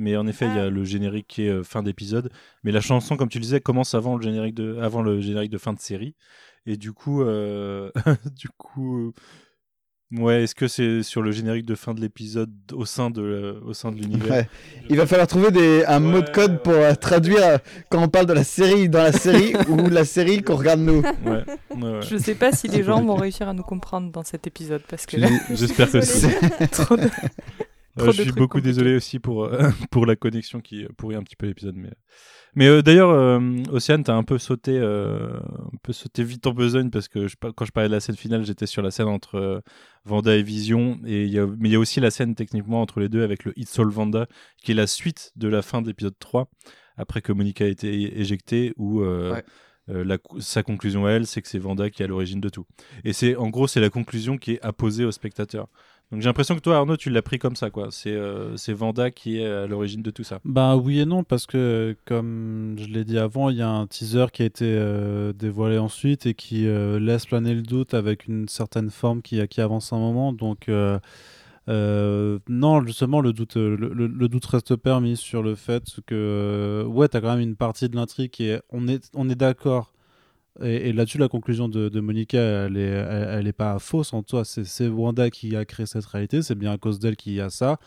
Mais 0.00 0.16
en 0.16 0.26
effet, 0.28 0.46
il 0.46 0.54
y 0.54 0.58
Ah. 0.60 0.64
a 0.66 0.70
le 0.70 0.84
générique 0.84 1.26
qui 1.26 1.42
est 1.46 1.50
euh, 1.50 1.64
fin 1.64 1.82
d'épisode. 1.82 2.30
Mais 2.62 2.70
la 2.70 2.80
chanson, 2.80 3.16
comme 3.16 3.28
tu 3.28 3.38
le 3.38 3.42
disais, 3.42 3.60
commence 3.60 3.94
avant 3.94 4.16
le 4.16 4.22
générique 4.22 4.54
de, 4.54 4.78
avant 4.80 5.02
le 5.02 5.20
générique 5.20 5.50
de 5.50 5.58
fin 5.58 5.72
de 5.72 5.80
série. 5.80 6.14
Et 6.66 6.76
du 6.76 6.92
coup, 6.92 7.22
euh, 7.22 7.90
du 8.36 8.48
coup, 8.56 9.08
euh, 9.08 9.12
ouais, 10.22 10.44
est-ce 10.44 10.54
que 10.54 10.68
c'est 10.68 11.02
sur 11.02 11.20
le 11.22 11.32
générique 11.32 11.66
de 11.66 11.74
fin 11.74 11.94
de 11.94 12.00
l'épisode 12.00 12.50
au 12.72 12.84
sein 12.84 13.10
de, 13.10 13.22
euh, 13.22 13.60
au 13.64 13.72
sein 13.74 13.90
de 13.90 13.96
l'univers? 13.96 14.30
Ouais. 14.30 14.48
Il 14.88 14.96
va 14.96 15.06
falloir 15.06 15.26
trouver 15.26 15.50
des, 15.50 15.84
un 15.86 15.98
mot 15.98 16.20
de 16.20 16.30
code 16.30 16.62
pour 16.62 16.74
euh, 16.74 16.94
traduire 16.94 17.58
quand 17.90 18.02
on 18.02 18.08
parle 18.08 18.26
de 18.26 18.34
la 18.34 18.44
série 18.44 18.88
dans 18.88 19.02
la 19.02 19.12
série 19.12 19.54
ou 19.68 19.88
la 19.88 20.04
série 20.04 20.42
qu'on 20.42 20.56
regarde 20.56 20.80
nous. 20.80 21.00
Ouais, 21.00 21.44
ouais, 21.74 21.82
ouais. 21.82 22.00
Je 22.02 22.16
sais 22.18 22.34
pas 22.36 22.52
si 22.52 22.68
les 22.68 22.82
gens 22.84 23.02
vont 23.02 23.16
réussir 23.16 23.48
à 23.48 23.52
nous 23.54 23.62
comprendre 23.64 24.12
dans 24.12 24.22
cet 24.22 24.46
épisode 24.46 24.82
parce 24.88 25.06
que 25.06 25.16
J'espère 25.54 25.90
que 25.90 26.00
c'est. 26.02 26.68
trop 26.68 26.96
de... 26.96 27.08
Euh, 28.00 28.12
je 28.12 28.22
suis 28.22 28.32
beaucoup 28.32 28.60
désolé 28.60 28.94
aussi 28.96 29.18
pour, 29.18 29.44
euh, 29.44 29.68
pour 29.90 30.06
la 30.06 30.16
connexion 30.16 30.60
qui 30.60 30.84
pourrit 30.96 31.16
un 31.16 31.22
petit 31.22 31.36
peu 31.36 31.46
l'épisode. 31.46 31.76
Mais, 31.76 31.90
mais 32.54 32.66
euh, 32.66 32.82
d'ailleurs, 32.82 33.10
euh, 33.10 33.40
Océane, 33.70 34.04
t'as 34.04 34.14
un 34.14 34.22
peu 34.24 34.38
sauté, 34.38 34.78
euh, 34.78 35.36
un 35.38 35.76
peu 35.82 35.92
sauté 35.92 36.22
vite 36.24 36.46
en 36.46 36.52
besogne 36.52 36.90
parce 36.90 37.08
que 37.08 37.26
je, 37.28 37.36
quand 37.36 37.64
je 37.64 37.72
parlais 37.72 37.88
de 37.88 37.94
la 37.94 38.00
scène 38.00 38.16
finale, 38.16 38.44
j'étais 38.44 38.66
sur 38.66 38.82
la 38.82 38.90
scène 38.90 39.08
entre 39.08 39.36
euh, 39.36 39.60
Vanda 40.04 40.36
et 40.36 40.42
Vision. 40.42 40.98
Et 41.06 41.24
il 41.24 41.30
y 41.30 41.38
a, 41.38 41.46
mais 41.46 41.68
il 41.68 41.72
y 41.72 41.76
a 41.76 41.78
aussi 41.78 42.00
la 42.00 42.10
scène 42.10 42.34
techniquement 42.34 42.80
entre 42.82 43.00
les 43.00 43.08
deux 43.08 43.22
avec 43.22 43.44
le 43.44 43.52
It's 43.58 43.78
All 43.78 43.88
Vanda, 43.88 44.26
qui 44.62 44.72
est 44.72 44.74
la 44.74 44.86
suite 44.86 45.32
de 45.36 45.48
la 45.48 45.62
fin 45.62 45.82
de 45.82 45.88
l'épisode 45.88 46.18
3, 46.18 46.48
après 46.96 47.20
que 47.22 47.32
Monica 47.32 47.64
a 47.64 47.68
été 47.68 48.18
éjectée, 48.20 48.72
où 48.76 49.02
euh, 49.02 49.32
Ouais. 49.34 49.44
euh, 49.90 50.04
la, 50.04 50.18
sa 50.38 50.62
conclusion 50.62 51.06
à 51.06 51.12
elle, 51.12 51.26
c'est 51.26 51.40
que 51.42 51.48
c'est 51.48 51.58
Vanda 51.58 51.90
qui 51.90 52.02
est 52.02 52.04
à 52.04 52.08
l'origine 52.08 52.40
de 52.40 52.48
tout. 52.48 52.66
Et 53.04 53.12
c'est 53.12 53.36
en 53.36 53.48
gros, 53.50 53.66
c'est 53.66 53.80
la 53.80 53.90
conclusion 53.90 54.36
qui 54.38 54.52
est 54.52 54.60
apposée 54.62 55.04
au 55.04 55.12
spectateur. 55.12 55.68
Donc 56.10 56.22
j'ai 56.22 56.26
l'impression 56.26 56.54
que 56.54 56.60
toi, 56.60 56.76
Arnaud, 56.76 56.96
tu 56.96 57.10
l'as 57.10 57.20
pris 57.20 57.38
comme 57.38 57.54
ça, 57.54 57.68
quoi. 57.68 57.88
C'est 57.90 58.14
euh, 58.14 58.56
c'est 58.56 58.72
Vanda 58.72 59.10
qui 59.10 59.40
est 59.40 59.46
à 59.46 59.66
l'origine 59.66 60.00
de 60.02 60.10
tout 60.10 60.24
ça. 60.24 60.40
Bah 60.44 60.74
oui 60.76 61.00
et 61.00 61.04
non, 61.04 61.22
parce 61.22 61.44
que 61.44 61.96
comme 62.06 62.76
je 62.78 62.86
l'ai 62.86 63.04
dit 63.04 63.18
avant, 63.18 63.50
il 63.50 63.58
y 63.58 63.62
a 63.62 63.68
un 63.68 63.86
teaser 63.86 64.26
qui 64.32 64.42
a 64.42 64.46
été 64.46 64.64
euh, 64.66 65.34
dévoilé 65.34 65.76
ensuite 65.76 66.24
et 66.24 66.32
qui 66.32 66.66
euh, 66.66 66.98
laisse 66.98 67.26
planer 67.26 67.52
le 67.52 67.60
doute 67.60 67.92
avec 67.92 68.26
une 68.26 68.48
certaine 68.48 68.88
forme 68.88 69.20
qui, 69.20 69.38
avance 69.60 69.92
un 69.92 69.98
moment. 69.98 70.32
Donc 70.32 70.68
non, 71.68 72.86
justement, 72.86 73.20
le 73.20 73.34
doute, 73.34 73.56
le, 73.56 74.28
doute 74.28 74.46
reste 74.46 74.76
permis 74.76 75.16
sur 75.16 75.42
le 75.42 75.54
fait 75.56 75.84
que 76.06 76.84
ouais, 76.88 77.08
t'as 77.08 77.20
quand 77.20 77.36
même 77.36 77.40
une 77.40 77.56
partie 77.56 77.88
de 77.90 77.96
l'intrigue 77.96 78.40
est, 78.40 78.62
on 78.70 78.88
est, 78.88 79.10
on 79.14 79.28
est 79.28 79.34
d'accord. 79.34 79.92
Et, 80.62 80.88
et 80.88 80.92
là-dessus, 80.92 81.18
la 81.18 81.28
conclusion 81.28 81.68
de, 81.68 81.88
de 81.88 82.00
Monica, 82.00 82.38
elle 82.38 82.76
est, 82.76 82.80
elle, 82.80 83.28
elle 83.40 83.46
est 83.46 83.52
pas 83.52 83.78
fausse 83.78 84.12
en 84.12 84.22
toi. 84.22 84.44
C'est 84.44 84.64
c'est 84.64 84.88
Wanda 84.88 85.30
qui 85.30 85.54
a 85.56 85.64
créé 85.64 85.86
cette 85.86 86.06
réalité. 86.06 86.42
C'est 86.42 86.54
bien 86.56 86.72
à 86.72 86.78
cause 86.78 86.98
d'elle 86.98 87.16
qu'il 87.16 87.32
y 87.34 87.40
a 87.40 87.50
ça. 87.50 87.78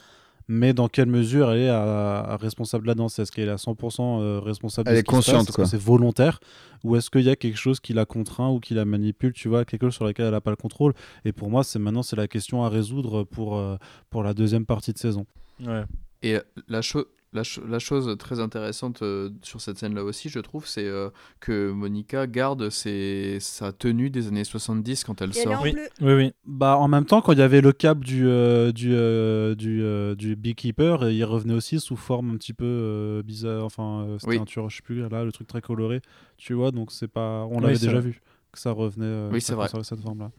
Mais 0.47 0.73
dans 0.73 0.87
quelle 0.89 1.05
mesure 1.07 1.51
elle 1.51 1.59
est 1.61 1.69
à, 1.69 2.19
à 2.21 2.35
responsable 2.37 2.87
là-dedans 2.87 3.07
Est-ce 3.07 3.31
qu'elle 3.31 3.47
est 3.47 3.51
à 3.51 3.55
100% 3.55 4.21
euh, 4.21 4.39
responsable 4.39 4.89
Elle 4.89 4.95
de 4.95 4.99
est 4.99 5.01
ce 5.01 5.05
qui 5.05 5.11
se 5.11 5.15
passe? 5.15 5.25
Consciente, 5.25 5.41
Est-ce 5.49 5.55
quoi. 5.55 5.63
que 5.63 5.69
c'est 5.69 5.79
volontaire? 5.79 6.39
Ou 6.83 6.95
est-ce 6.97 7.09
qu'il 7.09 7.21
y 7.21 7.29
a 7.29 7.35
quelque 7.37 7.57
chose 7.57 7.79
qui 7.79 7.93
la 7.93 8.05
contraint 8.05 8.49
ou 8.49 8.59
qui 8.59 8.73
la 8.73 8.83
manipule 8.83 9.31
Tu 9.33 9.47
vois, 9.47 9.63
quelque 9.65 9.83
chose 9.85 9.93
sur 9.93 10.05
lequel 10.05 10.25
elle 10.25 10.31
n'a 10.31 10.41
pas 10.41 10.49
le 10.49 10.55
contrôle? 10.57 10.93
Et 11.25 11.31
pour 11.31 11.49
moi, 11.49 11.63
c'est 11.63 11.79
maintenant 11.79 12.03
c'est 12.03 12.15
la 12.17 12.27
question 12.27 12.63
à 12.63 12.69
résoudre 12.69 13.23
pour, 13.23 13.55
euh, 13.57 13.77
pour 14.09 14.23
la 14.23 14.33
deuxième 14.33 14.65
partie 14.65 14.91
de 14.91 14.97
saison. 14.97 15.25
Ouais. 15.65 15.83
Et 16.23 16.35
euh, 16.35 16.41
la, 16.67 16.81
cho- 16.81 17.05
la, 17.33 17.43
cho- 17.43 17.65
la 17.65 17.79
chose 17.79 18.17
très 18.17 18.39
intéressante 18.39 19.01
euh, 19.03 19.29
sur 19.41 19.61
cette 19.61 19.77
scène-là 19.77 20.03
aussi, 20.03 20.27
je 20.29 20.39
trouve, 20.39 20.67
c'est 20.67 20.85
euh, 20.85 21.09
que 21.39 21.71
Monica 21.71 22.27
garde 22.27 22.69
ses- 22.69 23.37
sa 23.39 23.71
tenue 23.71 24.09
des 24.09 24.27
années 24.27 24.43
70 24.43 25.03
quand 25.03 25.21
elle 25.21 25.29
Et 25.29 25.33
sort. 25.43 25.61
Oui. 25.63 25.73
Oui, 26.01 26.13
oui. 26.13 26.31
Bah, 26.45 26.77
en 26.77 26.87
même 26.87 27.05
temps, 27.05 27.21
quand 27.21 27.31
il 27.31 27.39
y 27.39 27.41
avait 27.43 27.61
le 27.61 27.71
cap 27.71 27.99
du, 27.99 28.27
euh, 28.27 28.71
du, 28.71 28.91
euh, 28.93 29.55
du, 29.55 29.81
euh, 29.81 30.15
du 30.15 30.35
Beekeeper, 30.35 31.09
il 31.09 31.23
revenait 31.23 31.53
aussi 31.53 31.79
sous 31.79 31.95
forme 31.95 32.31
un 32.31 32.37
petit 32.37 32.53
peu 32.53 32.65
euh, 32.65 33.23
bizarre. 33.23 33.63
Enfin, 33.63 34.05
euh, 34.07 34.17
c'était 34.19 34.31
Oui. 34.33 34.37
un 34.39 34.45
tueur, 34.45 34.69
je 34.69 34.77
sais 34.77 34.81
plus, 34.83 35.07
là, 35.07 35.23
le 35.23 35.31
truc 35.31 35.47
très 35.47 35.61
coloré. 35.61 36.01
Tu 36.37 36.53
vois, 36.53 36.71
donc 36.71 36.91
c'est 36.91 37.07
pas. 37.07 37.45
On 37.49 37.57
Oui, 37.57 37.61
l'avait 37.63 37.73
déjà 37.79 37.93
vrai. 37.93 38.01
vu 38.01 38.21
que 38.51 38.59
ça 38.59 38.71
revenait. 38.71 39.05
euh, 39.05 39.29
Oui, 39.31 39.39
c'est 39.41 39.53
vrai. 39.53 39.67
cette 39.83 40.01
forme-là. 40.01 40.31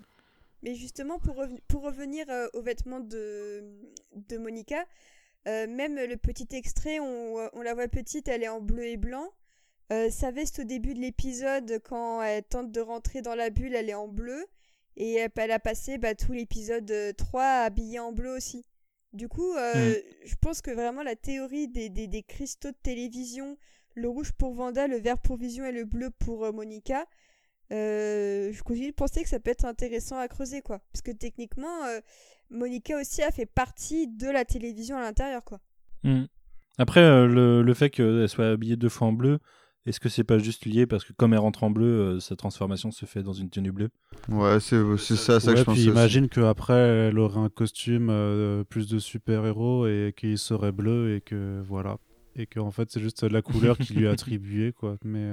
Mais 0.64 0.74
justement, 0.74 1.18
pour, 1.18 1.42
pour 1.66 1.82
revenir 1.82 2.24
euh, 2.28 2.46
aux 2.54 2.62
vêtements 2.62 3.00
de, 3.00 3.64
de 4.28 4.38
Monica, 4.38 4.84
euh, 5.48 5.66
même 5.66 5.96
le 5.96 6.16
petit 6.16 6.48
extrait, 6.52 7.00
on, 7.00 7.48
on 7.52 7.62
la 7.62 7.74
voit 7.74 7.88
petite, 7.88 8.28
elle 8.28 8.42
est 8.42 8.48
en 8.48 8.60
bleu 8.60 8.86
et 8.86 8.96
blanc. 8.96 9.28
Euh, 9.92 10.10
sa 10.10 10.30
veste 10.30 10.60
au 10.60 10.64
début 10.64 10.94
de 10.94 11.00
l'épisode, 11.00 11.80
quand 11.84 12.22
elle 12.22 12.44
tente 12.44 12.70
de 12.72 12.80
rentrer 12.80 13.20
dans 13.20 13.34
la 13.34 13.50
bulle, 13.50 13.74
elle 13.74 13.90
est 13.90 13.94
en 13.94 14.08
bleu. 14.08 14.46
Et 14.96 15.14
elle, 15.14 15.50
a 15.50 15.58
passé 15.58 15.98
bah, 15.98 16.14
tout 16.14 16.32
l'épisode 16.32 16.90
euh, 16.90 17.12
3 17.12 17.42
habillée 17.42 17.98
en 17.98 18.12
bleu 18.12 18.34
aussi. 18.34 18.64
Du 19.12 19.28
coup, 19.28 19.54
euh, 19.54 19.94
je 20.24 20.34
pense 20.40 20.62
que 20.62 20.70
vraiment 20.70 21.02
la 21.02 21.16
théorie 21.16 21.68
des, 21.68 21.88
des, 21.90 22.06
des 22.06 22.22
cristaux 22.22 22.70
de 22.70 22.76
télévision, 22.82 23.58
le 23.94 24.08
rouge 24.08 24.32
pour 24.32 24.54
Vanda, 24.54 24.86
le 24.86 24.98
vert 24.98 25.18
pour 25.18 25.36
Vision 25.36 25.64
et 25.66 25.72
le 25.72 25.84
bleu 25.84 26.10
pour 26.10 26.44
euh, 26.44 26.52
Monica, 26.52 27.06
euh, 27.72 28.52
je 28.52 28.62
continue 28.62 28.90
de 28.90 28.94
penser 28.94 29.22
que 29.22 29.28
ça 29.28 29.40
peut 29.40 29.50
être 29.50 29.64
intéressant 29.64 30.18
à 30.18 30.28
creuser, 30.28 30.62
quoi. 30.62 30.80
Parce 30.92 31.02
que 31.02 31.10
techniquement, 31.10 31.84
euh, 31.84 32.00
Monica 32.52 33.00
aussi 33.00 33.22
a 33.22 33.30
fait 33.30 33.46
partie 33.46 34.08
de 34.08 34.30
la 34.30 34.44
télévision 34.44 34.96
à 34.96 35.00
l'intérieur, 35.02 35.42
quoi. 35.44 35.58
Mm. 36.04 36.24
Après, 36.78 37.00
euh, 37.00 37.26
le, 37.26 37.62
le 37.62 37.74
fait 37.74 37.90
qu'elle 37.90 38.28
soit 38.28 38.48
habillée 38.50 38.76
deux 38.76 38.88
fois 38.88 39.08
en 39.08 39.12
bleu, 39.12 39.38
est-ce 39.84 39.98
que 40.00 40.08
c'est 40.08 40.24
pas 40.24 40.38
juste 40.38 40.64
lié 40.64 40.86
parce 40.86 41.04
que 41.04 41.12
comme 41.12 41.32
elle 41.32 41.40
rentre 41.40 41.64
en 41.64 41.70
bleu, 41.70 41.86
euh, 41.86 42.20
sa 42.20 42.36
transformation 42.36 42.90
se 42.92 43.04
fait 43.04 43.22
dans 43.22 43.32
une 43.32 43.50
tenue 43.50 43.72
bleue? 43.72 43.90
Ouais, 44.28 44.60
c'est 44.60 44.80
c'est 44.96 45.16
ça, 45.16 45.40
ça 45.40 45.48
Ouais, 45.48 45.54
que 45.54 45.58
je 45.60 45.64
pense. 45.64 45.74
puis 45.74 45.84
imagine 45.86 46.28
qu'après, 46.28 46.74
elle 47.08 47.18
aurait 47.18 47.40
un 47.40 47.48
costume 47.48 48.08
euh, 48.10 48.62
plus 48.64 48.88
de 48.88 48.98
super-héros 48.98 49.86
et 49.88 50.14
qu'il 50.16 50.38
serait 50.38 50.72
bleu 50.72 51.16
et 51.16 51.20
que 51.20 51.60
voilà. 51.66 51.98
Et 52.36 52.46
qu'en 52.46 52.70
fait, 52.70 52.90
c'est 52.90 53.00
juste 53.00 53.22
la 53.24 53.42
couleur 53.42 53.76
qui 53.76 53.92
lui 53.94 54.04
est 54.06 54.08
attribuée, 54.08 54.72
quoi. 54.72 54.96
Mais. 55.04 55.32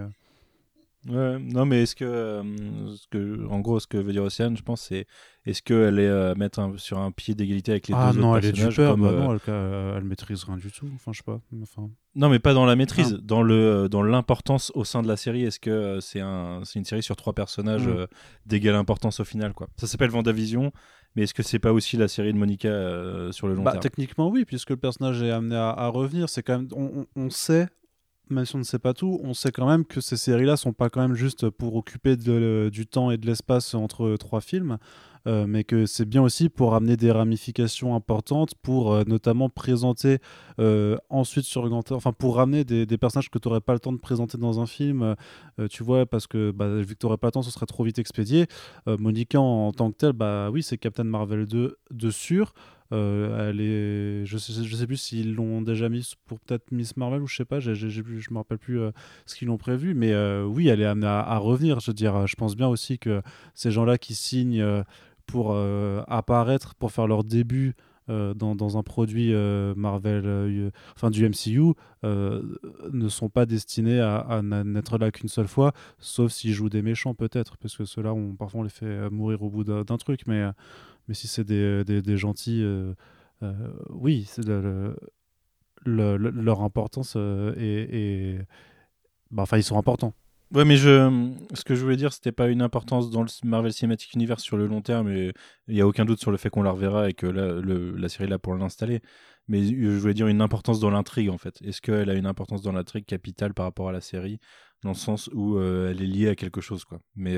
Euh, 1.10 1.38
Ouais, 1.38 1.44
non, 1.44 1.66
mais 1.66 1.84
est-ce 1.84 1.96
que, 1.96 2.04
euh, 2.06 2.44
ce 2.96 3.08
que, 3.10 3.48
en 3.48 3.60
gros, 3.62 3.80
ce 3.80 3.88
que 3.88 3.98
veut 3.98 4.12
dire 4.12 4.24
Océane, 4.24 4.58
je 4.58 4.64
pense, 4.64 4.82
c'est 4.82 5.08
est-ce 5.46 5.62
qu'elle 5.64 5.98
est 6.00 6.08
euh, 6.08 6.36
mettre 6.36 6.60
un- 6.60 6.78
sur 6.78 7.00
un 7.00 7.12
pied 7.12 7.36
d'égalité 7.36 7.72
avec 7.72 7.88
les 7.88 7.94
ah 7.98 8.12
deux 8.14 8.20
non, 8.20 8.32
autres 8.32 8.40
elle 8.40 8.46
est 8.46 8.52
du 8.52 8.62
personnages 8.64 8.76
père. 8.76 8.92
comme, 8.92 9.02
bah 9.04 9.08
euh, 9.10 9.20
non, 9.20 9.34
elle, 9.34 9.40
elle, 9.48 9.98
elle 9.98 10.04
maîtrise 10.04 10.44
rien 10.44 10.58
du 10.58 10.72
tout. 10.72 10.88
Enfin, 10.96 11.12
je 11.14 11.18
sais 11.20 11.24
pas. 11.24 11.40
Enfin, 11.62 11.90
Non, 12.16 12.30
mais 12.30 12.40
pas 12.40 12.54
dans 12.54 12.66
la 12.66 12.76
maîtrise, 12.76 13.16
Ah. 13.18 13.22
dans 13.24 13.42
le 13.42 13.54
euh, 13.56 13.88
dans 13.88 14.04
l'importance 14.04 14.72
au 14.76 14.84
sein 14.84 15.02
de 15.02 15.08
la 15.08 15.16
série. 15.16 15.44
Est-ce 15.46 15.60
que 15.60 15.70
euh, 15.70 16.00
c'est 16.02 16.20
un 16.20 16.62
c'est 16.66 16.78
une 16.80 16.86
série 16.86 17.04
sur 17.04 17.16
trois 17.16 17.34
personnages 17.34 17.88
Mm. 17.88 17.92
euh, 17.92 18.08
d'égale 18.46 18.76
importance 18.76 19.20
au 19.22 19.26
final, 19.26 19.54
quoi 19.54 19.68
Ça 19.78 19.88
s'appelle 19.88 20.10
Vendavision, 20.12 20.72
mais 21.16 21.24
est-ce 21.24 21.34
que 21.34 21.44
c'est 21.44 21.60
pas 21.60 21.72
aussi 21.72 21.96
la 21.98 22.10
série 22.10 22.34
de 22.34 22.38
Monica 22.38 22.68
euh, 22.68 23.32
sur 23.32 23.48
le 23.48 23.54
long 23.56 23.64
Bah, 23.64 23.72
terme? 23.72 23.82
techniquement, 23.84 24.30
oui, 24.30 24.44
puisque 24.44 24.72
le 24.72 24.78
personnage 24.78 25.24
est 25.24 25.32
amené 25.32 25.56
à, 25.56 25.70
à 25.70 25.88
revenir. 25.88 26.28
C'est 26.30 26.44
quand 26.44 26.58
même, 26.60 26.68
on 27.16 27.30
sait, 27.30 27.68
même 28.30 28.46
si 28.46 28.56
on 28.56 28.60
ne 28.60 28.64
sait 28.64 28.80
pas 28.80 28.94
tout, 28.94 29.20
on 29.24 29.34
sait 29.34 29.52
quand 29.52 29.68
même 29.68 29.86
que 29.86 30.02
ces 30.02 30.18
séries-là 30.18 30.58
sont 30.58 30.74
pas 30.74 30.90
quand 30.90 31.02
même 31.02 31.16
juste 31.16 31.50
pour 31.50 31.76
occuper 31.76 32.16
du 32.16 32.88
temps 32.88 33.12
et 33.12 33.18
de 33.18 33.26
l'espace 33.26 33.74
entre 33.74 34.16
trois 34.18 34.42
films, 34.42 34.78
euh, 35.28 35.46
mais 35.48 35.64
que 35.64 35.86
c'est 35.86 36.06
bien 36.06 36.22
aussi 36.22 36.50
pour 36.50 36.76
amener 36.76 36.96
des 36.98 37.12
ramifications 37.12 37.96
importantes, 37.96 38.56
pour 38.62 38.94
euh, 38.94 39.04
notamment 39.06 39.50
présenter 39.50 40.20
euh, 40.60 40.98
ensuite 41.10 41.46
sur 41.46 41.68
grand 41.70 41.92
enfin 41.92 42.14
pour 42.14 42.36
ramener 42.38 42.64
des, 42.64 42.86
personnages 42.98 43.30
que 43.30 43.40
tu 43.40 43.48
n'aurais 43.48 43.62
pas 43.62 43.74
le 43.74 43.80
temps 43.80 43.94
de 43.94 43.98
présenter 43.98 44.38
dans 44.38 44.60
un 44.60 44.66
film, 44.66 45.16
tu 45.70 45.84
vois, 45.84 46.06
parce 46.06 46.28
que 46.28 46.52
bah, 46.52 46.68
vu 46.78 46.96
que 46.96 47.00
tu 47.00 47.06
n'aurais 47.06 47.18
pas 47.18 47.28
le 47.28 47.32
temps, 47.32 47.42
ce 47.42 47.52
serait 47.52 47.66
trop 47.66 47.84
vite 47.84 48.00
expédié. 48.00 48.48
Monica 48.86 49.40
en, 49.40 49.68
en 49.68 49.72
tant 49.72 49.92
que 49.92 49.98
telle, 49.98 50.14
bah 50.14 50.50
oui, 50.52 50.64
c'est 50.64 50.78
Captain 50.78 51.04
Marvel 51.04 51.46
2 51.46 51.78
de 51.92 52.12
sûr. 52.12 52.54
Euh, 52.92 54.26
je 54.26 54.38
sais, 54.38 54.64
je 54.64 54.76
sais 54.76 54.88
plus 54.88 54.98
s'ils 54.98 55.36
l'ont 55.36 55.62
déjà 55.62 55.90
mis 55.90 56.14
pour 56.26 56.40
peut-être 56.40 56.72
Miss 56.72 56.98
Marvel 56.98 57.22
ou 57.22 57.28
je 57.28 57.36
sais 57.36 57.46
pas, 57.46 57.60
j'ai, 57.60 57.76
j'ai, 57.76 57.90
je 57.90 58.32
me 58.32 58.38
rappelle 58.38 58.58
plus 58.58 58.80
euh, 58.80 58.92
ce 59.26 59.36
qu'ils 59.36 59.48
l'ont 59.48 59.58
prévu, 59.58 59.94
mais 59.94 60.12
euh, 60.12 60.44
oui, 60.44 60.68
elle 60.68 60.82
est 60.82 60.86
amenée 60.86 61.08
à, 61.08 61.38
revenir. 61.38 61.80
Je 61.80 61.92
veux 61.92 61.96
dire, 61.96 62.28
je 62.28 62.36
pense 62.36 62.56
bien 62.56 62.68
aussi 62.68 62.98
que 63.00 63.22
ces 63.54 63.72
gens-là 63.72 63.98
qui 63.98 64.16
signent 64.16 64.84
pour 65.26 65.56
apparaître, 66.08 66.76
pour 66.76 66.92
faire 66.92 67.08
leur 67.08 67.24
début 67.24 67.76
dans, 68.08 68.78
un 68.78 68.84
produit 68.84 69.34
Marvel, 69.76 70.72
enfin 70.96 71.12
du 71.12 71.28
MCU, 71.28 71.74
ne 72.04 73.10
sont 73.10 73.30
pas 73.30 73.46
destinés 73.46 74.00
à, 74.00 74.18
à 74.18 74.42
n'être 74.42 74.98
là 74.98 75.12
qu'une 75.12 75.30
seule 75.30 75.48
fois, 75.48 75.74
sauf 76.00 76.32
s'ils 76.32 76.54
jouent 76.54 76.70
des 76.70 76.82
méchants 76.82 77.14
peut-être, 77.14 77.58
parce 77.58 77.78
que 77.78 77.86
ceux-là, 77.86 78.14
on, 78.14 78.36
parfois 78.36 78.62
on 78.62 78.64
les 78.64 78.70
fait 78.70 79.10
mourir 79.12 79.44
au 79.44 79.50
bout 79.50 79.64
d'un, 79.64 79.84
d'un 79.84 79.98
truc, 79.98 80.22
mais, 80.28 80.44
mais 81.10 81.16
si 81.16 81.28
c'est 81.28 81.44
des, 81.44 81.84
des, 81.84 82.18
gentils, 82.18 82.62
euh, 82.62 82.94
euh, 83.42 83.74
oui, 83.90 84.30
leur 85.84 86.62
importance 86.62 87.16
euh, 87.18 87.54
est, 87.58 88.46
bah, 89.32 89.42
enfin 89.42 89.58
ils 89.58 89.64
sont 89.64 89.80
importants. 89.80 90.14
Ouais, 90.54 90.66
mais 90.66 90.78
je, 90.78 91.34
ce 91.54 91.64
que 91.64 91.74
je 91.74 91.82
voulais 91.82 91.96
dire, 91.96 92.14
c'était 92.14 92.32
pas 92.32 92.48
une 92.48 92.62
importance 92.62 93.10
dans 93.10 93.24
le 93.24 93.30
Marvel 93.44 93.74
Cinematic 93.74 94.14
Universe 94.14 94.44
sur 94.44 94.56
le 94.56 94.68
long 94.68 94.82
terme, 94.82 95.10
et 95.10 95.34
il 95.68 95.74
n'y 95.74 95.82
a 95.82 95.88
aucun 95.88 96.06
doute 96.06 96.20
sur 96.20 96.30
le 96.30 96.38
fait 96.38 96.52
qu'on 96.52 96.62
la 96.62 96.72
reverra 96.72 97.10
et 97.10 97.14
que 97.14 97.26
la, 97.26 98.10
série 98.10 98.26
est 98.26 98.30
là 98.30 98.40
pour 98.40 98.54
l'installer. 98.54 99.02
Mais 99.48 99.64
je 99.64 99.98
voulais 99.98 100.14
dire 100.14 100.28
une 100.28 100.42
importance 100.42 100.80
dans 100.80 100.92
l'intrigue, 100.92 101.30
en 101.30 101.40
fait. 101.40 101.60
Est-ce 101.64 101.82
qu'elle 101.82 102.12
a 102.12 102.14
une 102.14 102.28
importance 102.28 102.62
dans 102.62 102.72
l'intrigue 102.72 103.06
capitale 103.06 103.56
par 103.56 103.66
rapport 103.66 103.90
à 103.90 103.92
la 103.92 104.02
série, 104.02 104.40
dans 104.84 104.90
le 104.90 104.96
sens 104.96 105.28
où 105.34 105.60
elle 105.60 106.04
est 106.04 106.08
liée 106.08 106.30
à 106.30 106.36
quelque 106.36 106.62
chose, 106.62 106.84
quoi. 106.84 107.00
Mais 107.16 107.36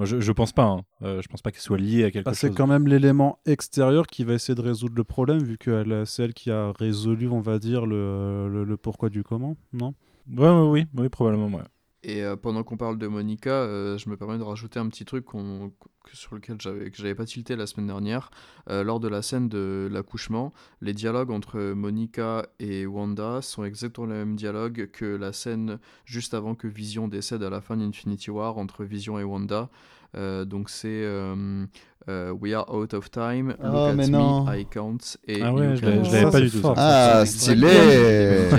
moi, 0.00 0.06
je, 0.06 0.18
je 0.18 0.32
pense 0.32 0.52
pas. 0.52 0.64
Hein. 0.64 0.80
Euh, 1.02 1.20
je 1.20 1.28
pense 1.28 1.42
pas 1.42 1.50
qu'elle 1.50 1.60
soit 1.60 1.76
liée 1.76 2.04
à 2.04 2.10
quelque 2.10 2.24
Bah, 2.24 2.32
c'est 2.34 2.46
chose. 2.48 2.56
quand 2.56 2.66
même 2.66 2.88
l'élément 2.88 3.38
extérieur 3.44 4.06
qui 4.06 4.24
va 4.24 4.32
essayer 4.32 4.54
de 4.54 4.62
résoudre 4.62 4.94
le 4.96 5.04
problème, 5.04 5.42
vu 5.42 5.58
que 5.58 5.70
elle- 5.70 6.06
c'est 6.06 6.22
elle 6.24 6.32
qui 6.32 6.50
a 6.50 6.72
résolu, 6.72 7.28
on 7.28 7.40
va 7.42 7.58
dire, 7.58 7.84
le, 7.84 8.48
le, 8.48 8.64
le 8.64 8.76
pourquoi 8.78 9.10
du 9.10 9.22
comment, 9.22 9.56
non? 9.74 9.92
Ouais, 10.34 10.48
ouais, 10.48 10.68
oui, 10.68 10.86
oui, 10.96 11.08
probablement, 11.10 11.48
ouais. 11.54 11.64
Et 12.02 12.22
euh, 12.24 12.34
pendant 12.34 12.62
qu'on 12.62 12.78
parle 12.78 12.96
de 12.96 13.06
Monica, 13.06 13.50
euh, 13.50 13.98
je 13.98 14.08
me 14.08 14.16
permets 14.16 14.38
de 14.38 14.42
rajouter 14.42 14.78
un 14.78 14.88
petit 14.88 15.04
truc 15.04 15.26
qu'on- 15.26 15.70
que- 16.04 16.16
sur 16.16 16.34
lequel 16.34 16.56
j'avais 16.58 16.90
que 16.90 16.96
j'avais 16.96 17.14
pas 17.14 17.26
tilté 17.26 17.56
la 17.56 17.66
semaine 17.66 17.88
dernière. 17.88 18.30
Euh, 18.70 18.82
lors 18.82 19.00
de 19.00 19.08
la 19.08 19.20
scène 19.20 19.50
de 19.50 19.86
l'accouchement, 19.92 20.50
les 20.80 20.94
dialogues 20.94 21.30
entre 21.30 21.60
Monica 21.74 22.46
et 22.58 22.86
Wanda 22.86 23.42
sont 23.42 23.64
exactement 23.64 24.06
les 24.06 24.14
mêmes 24.14 24.34
dialogues 24.34 24.88
que 24.92 25.04
la 25.04 25.34
scène 25.34 25.78
juste 26.06 26.32
avant 26.32 26.54
que 26.54 26.66
Vision 26.68 27.06
décède 27.06 27.42
à 27.42 27.50
la 27.50 27.60
fin 27.60 27.76
d'Infinity 27.76 28.30
War 28.30 28.56
entre 28.56 28.84
Vision 28.84 29.18
et 29.18 29.24
Wanda. 29.24 29.68
Euh, 30.16 30.46
donc 30.46 30.70
c'est 30.70 30.88
euh, 31.04 31.66
euh, 32.08 32.30
We 32.32 32.54
are 32.54 32.74
out 32.74 32.94
of 32.94 33.10
time, 33.10 33.48
look 33.50 33.58
Oh, 33.74 33.76
at 33.90 33.92
mais 33.94 34.08
me. 34.08 34.58
I 34.58 34.64
count 34.64 35.18
et 35.28 35.42
Ah 35.42 35.52
ouais, 35.52 35.76
je 35.76 35.84
l'avais- 35.84 36.04
je 36.04 36.30
pas 36.30 36.40
du 36.40 36.50
tout. 36.50 36.60
fort. 36.60 36.76
ça. 36.76 37.18
Ah, 37.20 37.26
stylé 37.26 37.68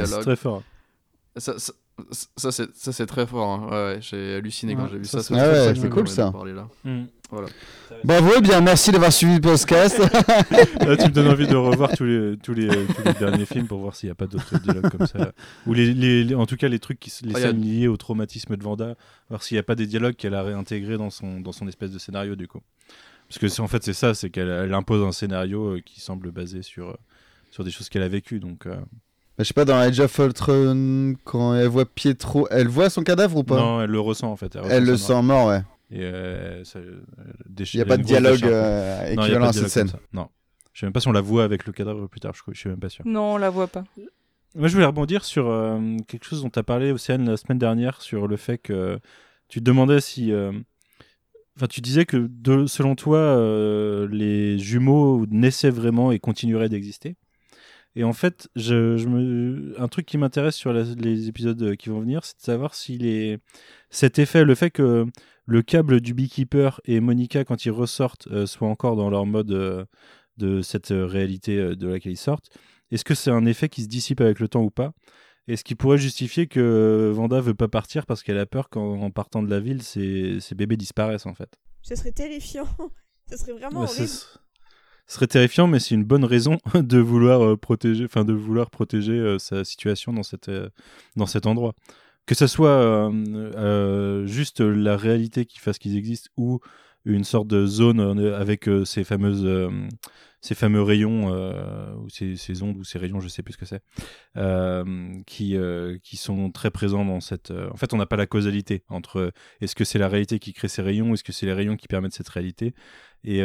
C'est 0.06 0.20
très 0.22 0.36
fort. 0.36 0.62
Ça, 1.38 1.58
ça, 1.58 1.74
ça, 2.12 2.52
c'est, 2.52 2.70
ça, 2.76 2.92
c'est 2.92 3.06
très 3.06 3.26
fort. 3.28 3.50
hein. 3.50 3.68
Ouais, 3.70 3.96
ouais, 3.96 4.00
j'ai 4.02 4.36
halluciné 4.36 4.76
quand 4.76 4.88
j'ai 4.88 4.98
vu 4.98 5.06
ça, 5.06 5.22
ça. 5.22 5.36
c'est 5.36 5.40
Ah 5.40 5.76
c'est 5.76 5.90
cool, 5.90 6.08
ça. 6.08 6.24
d'en 6.26 6.32
parler 6.34 6.54
là. 6.54 6.68
Mm. 6.84 7.04
Bravo, 8.04 8.36
et 8.36 8.42
bien 8.42 8.60
merci 8.60 8.92
d'avoir 8.92 9.14
suivi 9.14 9.36
le 9.36 9.42
podcast. 9.42 9.98
Là, 10.82 10.98
tu 10.98 11.06
me 11.06 11.10
donnes 11.12 11.30
envie 11.30 11.48
de 11.48 11.56
revoir 11.72 11.90
tous 11.96 12.04
les, 12.04 12.36
tous 12.38 12.54
les, 12.54 12.68
tous 12.68 13.04
les 13.06 13.14
derniers 13.14 13.46
films 13.46 13.68
pour 13.68 13.80
voir 13.80 13.96
s'il 13.96 14.08
n'y 14.08 14.12
a 14.12 14.16
pas 14.16 14.28
d'autres 14.28 14.60
dialogues 14.60 14.90
comme 14.90 15.08
ça. 15.08 15.32
Ou 15.66 15.74
les, 15.74 15.94
les- 15.94 16.26
les- 16.26 16.36
en 16.36 16.46
tout 16.46 16.58
cas, 16.58 16.68
les 16.68 16.80
trucs, 16.80 17.00
qui, 17.00 17.10
les 17.24 17.32
Ah, 17.36 17.38
a- 17.38 17.42
scènes 17.42 17.62
liées 17.62 17.88
au 17.88 17.96
traumatisme 17.96 18.58
de 18.58 18.64
Vanda, 18.64 18.96
voir 19.30 19.44
s'il 19.44 19.56
n'y 19.56 19.60
a 19.60 19.64
pas 19.64 19.76
des 19.76 19.86
dialogues 19.88 20.16
qu'elle 20.16 20.34
a 20.36 20.44
réintégrés 20.44 20.98
dans 20.98 21.10
son, 21.10 21.40
dans 21.40 21.54
son 21.54 21.68
espèce 21.70 21.92
de 21.92 22.00
scénario, 22.00 22.36
du 22.36 22.48
coup. 22.50 22.60
Parce 23.30 23.40
que 23.40 23.62
en 23.62 23.68
fait, 23.70 23.82
c'est 23.84 23.94
ça, 23.94 24.14
c'est 24.14 24.30
qu'elle 24.30 24.50
elle 24.50 24.74
impose 24.74 25.02
un 25.02 25.14
scénario 25.14 25.76
euh, 25.78 25.80
qui 25.80 26.02
semble 26.02 26.32
basé 26.32 26.62
sur, 26.64 26.90
euh, 26.90 26.96
sur 27.50 27.64
des 27.64 27.72
choses 27.72 27.88
qu'elle 27.88 28.04
a 28.04 28.10
vécues. 28.10 28.42
Donc, 28.42 28.66
euh, 28.66 28.76
Bah, 28.76 28.82
je 29.44 29.48
sais 29.48 29.54
pas, 29.54 29.66
dans 29.66 29.76
Age 29.78 30.00
of 30.00 30.18
Ultron, 30.18 31.16
quand 31.24 31.54
elle 31.56 31.68
voit 31.68 31.86
Pietro, 31.86 32.48
elle 32.52 32.68
voit 32.68 32.90
son 32.90 33.04
cadavre 33.04 33.38
ou 33.38 33.44
pas 33.44 33.56
non, 33.58 33.82
elle 33.82 33.90
le 33.90 34.00
ressent 34.00 34.32
en 34.32 34.36
fait. 34.36 34.58
Elle 34.70 34.86
le 34.86 34.98
sent 34.98 35.22
mort, 35.22 35.48
ouais. 35.48 35.62
Et 35.92 36.04
euh, 36.04 36.64
ça, 36.64 36.80
euh, 36.80 37.02
Il 37.58 37.66
n'y 37.76 37.82
a 37.82 37.86
pas 37.86 37.98
de 37.98 38.04
dialogue 38.04 38.44
euh, 38.46 39.06
équivalent 39.08 39.42
pas 39.42 39.50
à 39.50 39.52
de 39.52 39.58
cette 39.58 39.68
dialogue 39.74 39.90
scène. 39.92 40.00
Non. 40.14 40.30
Je 40.74 40.80
sais 40.80 40.86
même 40.86 40.94
pas 40.94 41.02
si 41.02 41.08
on 41.10 41.12
la 41.12 41.20
voit 41.22 41.44
avec 41.44 41.66
le 41.66 41.74
cadavre 41.74 42.08
plus 42.08 42.22
tard, 42.22 42.34
je, 42.34 42.42
je 42.54 42.58
suis 42.60 42.70
même 42.70 42.80
pas 42.80 42.88
sûr. 42.90 43.06
Non, 43.06 43.34
on 43.34 43.38
la 43.38 43.50
voit 43.50 43.68
pas. 43.68 43.84
Moi, 44.56 44.68
je 44.68 44.74
voulais 44.74 44.86
rebondir 44.86 45.24
sur 45.26 45.50
euh, 45.50 45.98
quelque 46.08 46.26
chose 46.26 46.42
dont 46.44 46.50
tu 46.50 46.60
as 46.60 46.64
parlé, 46.64 46.92
Océane, 46.92 47.30
la 47.30 47.38
semaine 47.38 47.58
dernière, 47.60 48.02
sur 48.02 48.28
le 48.28 48.38
fait 48.38 48.58
que 48.58 49.00
tu 49.50 49.60
te 49.60 49.64
demandais 49.66 50.00
si. 50.02 50.32
euh, 50.32 50.52
Enfin, 51.58 51.68
tu 51.68 51.82
disais 51.82 52.06
que 52.06 52.30
de, 52.30 52.66
selon 52.66 52.96
toi, 52.96 53.18
euh, 53.18 54.08
les 54.10 54.58
jumeaux 54.58 55.26
naissaient 55.30 55.70
vraiment 55.70 56.12
et 56.14 56.18
continueraient 56.20 56.70
d'exister. 56.70 57.18
Et 57.96 58.04
en 58.04 58.14
fait, 58.14 58.50
je, 58.56 58.96
je 58.98 59.08
me... 59.08 59.74
un 59.82 59.88
truc 59.88 60.06
qui 60.06 60.18
m'intéresse 60.18 60.56
sur 60.56 60.72
la- 60.74 60.84
les 60.84 61.28
épisodes 61.28 61.76
qui 61.76 61.90
vont 61.90 62.00
venir, 62.00 62.24
c'est 62.24 62.38
de 62.38 62.42
savoir 62.44 62.74
si 62.74 62.98
les... 62.98 63.40
cet 63.90 64.18
effet, 64.20 64.44
le 64.46 64.56
fait 64.56 64.70
que 64.72 65.06
le 65.46 65.62
câble 65.62 66.00
du 66.02 66.14
Beekeeper 66.14 66.80
et 66.86 67.00
Monica, 67.02 67.44
quand 67.44 67.66
ils 67.66 67.72
ressortent, 67.72 68.28
euh, 68.28 68.46
soient 68.46 68.70
encore 68.70 68.96
dans 68.96 69.10
leur 69.10 69.26
mode 69.26 69.52
euh, 69.52 69.86
de 70.38 70.62
cette 70.62 70.92
euh, 70.92 71.06
réalité 71.06 71.58
euh, 71.58 71.76
de 71.76 71.88
laquelle 71.88 72.14
ils 72.14 72.18
sortent, 72.18 72.50
est-ce 72.92 73.04
que 73.04 73.16
c'est 73.16 73.32
un 73.32 73.46
effet 73.46 73.68
qui 73.70 73.84
se 73.84 73.88
dissipe 73.88 74.22
avec 74.22 74.40
le 74.40 74.48
temps 74.48 74.64
ou 74.64 74.70
pas? 74.72 74.94
Est-ce 75.48 75.64
qui 75.64 75.76
pourrait 75.76 75.98
justifier 75.98 76.48
que 76.48 77.12
Vanda 77.14 77.42
veut 77.42 77.56
pas 77.56 77.68
partir 77.68 78.06
parce 78.06 78.22
qu'elle 78.24 78.38
a 78.38 78.46
peur 78.46 78.70
qu'en 78.70 79.02
en 79.02 79.12
partant 79.12 79.42
de 79.44 79.50
la 79.50 79.60
ville, 79.60 79.82
ses, 79.82 80.40
ses 80.40 80.56
bébés 80.56 80.78
disparaissent 80.78 81.26
en 81.26 81.34
fait? 81.34 81.58
Ce 81.82 81.96
serait 81.96 82.12
terrifiant. 82.12 82.68
Ce 83.30 83.38
serait 83.38 83.54
vraiment 83.54 83.82
Ouais, 83.82 83.88
horrible. 83.88 84.08
Ce 85.12 85.16
serait 85.16 85.28
terrifiant, 85.28 85.68
mais 85.68 85.80
c'est 85.80 85.94
une 85.94 86.06
bonne 86.06 86.24
raison 86.24 86.58
de 86.74 86.98
vouloir 86.98 87.44
euh, 87.44 87.58
protéger, 87.58 88.06
enfin 88.06 88.24
de 88.24 88.32
vouloir 88.32 88.70
protéger 88.70 89.12
euh, 89.12 89.40
sa 89.40 89.66
situation 89.66 90.14
dans 90.14 90.22
euh, 90.48 90.70
dans 91.18 91.26
cet 91.26 91.48
endroit. 91.48 91.74
Que 92.26 92.34
ce 92.34 92.48
soit 92.48 93.12
juste 94.26 94.62
la 94.62 94.96
réalité 94.96 95.46
qui 95.46 95.60
fasse 95.60 95.80
qu'ils 95.80 95.98
existent 95.98 96.30
ou 96.38 96.62
une 97.06 97.24
sorte 97.24 97.48
de 97.48 97.66
zone 97.66 98.00
euh, 98.00 98.40
avec 98.40 98.68
euh, 98.68 98.86
ces 98.86 99.04
fameuses 99.04 99.46
euh, 99.46 99.70
ces 100.44 100.56
fameux 100.56 100.82
rayons 100.82 101.28
ou 102.00 102.10
ces, 102.10 102.64
ondes 102.64 102.76
ou 102.76 102.84
ces 102.84 102.98
rayons, 102.98 103.20
je 103.20 103.28
sais 103.28 103.44
plus 103.44 103.54
ce 103.54 103.60
que 103.60 103.66
c'est, 103.66 103.84
qui 105.28 105.56
qui 106.02 106.18
sont 106.18 106.50
très 106.50 106.72
présents 106.72 107.06
dans 107.06 107.20
cette. 107.20 107.52
En 107.52 107.76
fait, 107.76 107.94
on 107.94 107.98
n'a 107.98 108.08
pas 108.08 108.16
la 108.16 108.26
causalité 108.26 108.84
entre 108.90 109.32
est-ce 109.60 109.76
que 109.76 109.84
c'est 109.84 110.00
la 110.00 110.08
réalité 110.08 110.40
qui 110.40 110.54
crée 110.54 110.68
ces 110.68 110.82
rayons, 110.82 111.14
est-ce 111.14 111.24
que 111.24 111.32
c'est 111.32 111.46
les 111.46 111.54
rayons 111.54 111.78
qui 111.78 111.88
permettent 111.88 112.16
cette 112.16 112.30
réalité, 112.30 112.74
et 113.24 113.44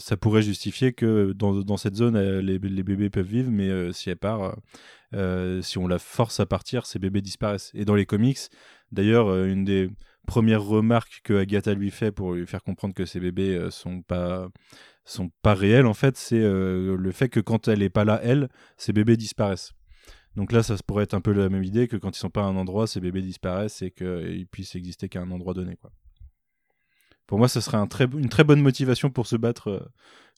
ça 0.00 0.18
pourrait 0.18 0.42
justifier 0.42 0.92
que 0.92 1.32
dans, 1.32 1.62
dans 1.62 1.78
cette 1.78 1.96
zone, 1.96 2.18
les, 2.40 2.58
les 2.58 2.82
bébés 2.82 3.08
peuvent 3.08 3.24
vivre, 3.24 3.50
mais 3.50 3.90
si 3.94 4.10
elle 4.10 4.18
part, 4.18 4.54
si 5.62 5.78
on 5.78 5.86
la 5.86 5.98
force 5.98 6.40
à 6.40 6.44
partir, 6.44 6.84
ces 6.84 6.98
bébés 6.98 7.22
disparaissent. 7.22 7.70
Et 7.72 7.86
dans 7.86 7.94
les 7.94 8.04
comics, 8.04 8.50
d'ailleurs, 8.90 9.34
une 9.46 9.64
des 9.64 9.88
premières 10.26 10.62
remarques 10.62 11.20
que 11.24 11.34
Agatha 11.34 11.74
lui 11.74 11.90
fait 11.90 12.12
pour 12.12 12.34
lui 12.34 12.46
faire 12.46 12.62
comprendre 12.62 12.94
que 12.94 13.04
ces 13.04 13.20
bébés 13.20 13.54
euh, 13.56 13.70
sont 13.70 14.02
pas 14.02 14.48
sont 15.04 15.30
pas 15.42 15.54
réels 15.54 15.86
en 15.86 15.94
fait 15.94 16.16
c'est 16.16 16.40
euh, 16.40 16.96
le 16.96 17.12
fait 17.12 17.28
que 17.28 17.40
quand 17.40 17.66
elle 17.68 17.82
est 17.82 17.90
pas 17.90 18.04
là 18.04 18.20
elle 18.22 18.48
ces 18.76 18.92
bébés 18.92 19.16
disparaissent 19.16 19.72
donc 20.36 20.52
là 20.52 20.62
ça 20.62 20.76
se 20.76 20.82
pourrait 20.82 21.04
être 21.04 21.14
un 21.14 21.20
peu 21.20 21.32
la 21.32 21.48
même 21.48 21.64
idée 21.64 21.88
que 21.88 21.96
quand 21.96 22.16
ils 22.16 22.20
sont 22.20 22.30
pas 22.30 22.42
à 22.42 22.46
un 22.46 22.56
endroit 22.56 22.86
ces 22.86 23.00
bébés 23.00 23.20
disparaissent 23.22 23.82
et 23.82 23.90
qu'ils 23.90 24.46
puissent 24.46 24.76
exister 24.76 25.08
qu'à 25.08 25.20
un 25.20 25.30
endroit 25.32 25.54
donné 25.54 25.74
quoi 25.76 25.90
pour 27.26 27.38
moi 27.38 27.48
ça 27.48 27.60
serait 27.60 27.78
un 27.78 27.88
très, 27.88 28.04
une 28.04 28.28
très 28.28 28.44
bonne 28.44 28.60
motivation 28.62 29.10
pour 29.10 29.26
se 29.26 29.36
battre 29.36 29.68
euh, 29.68 29.80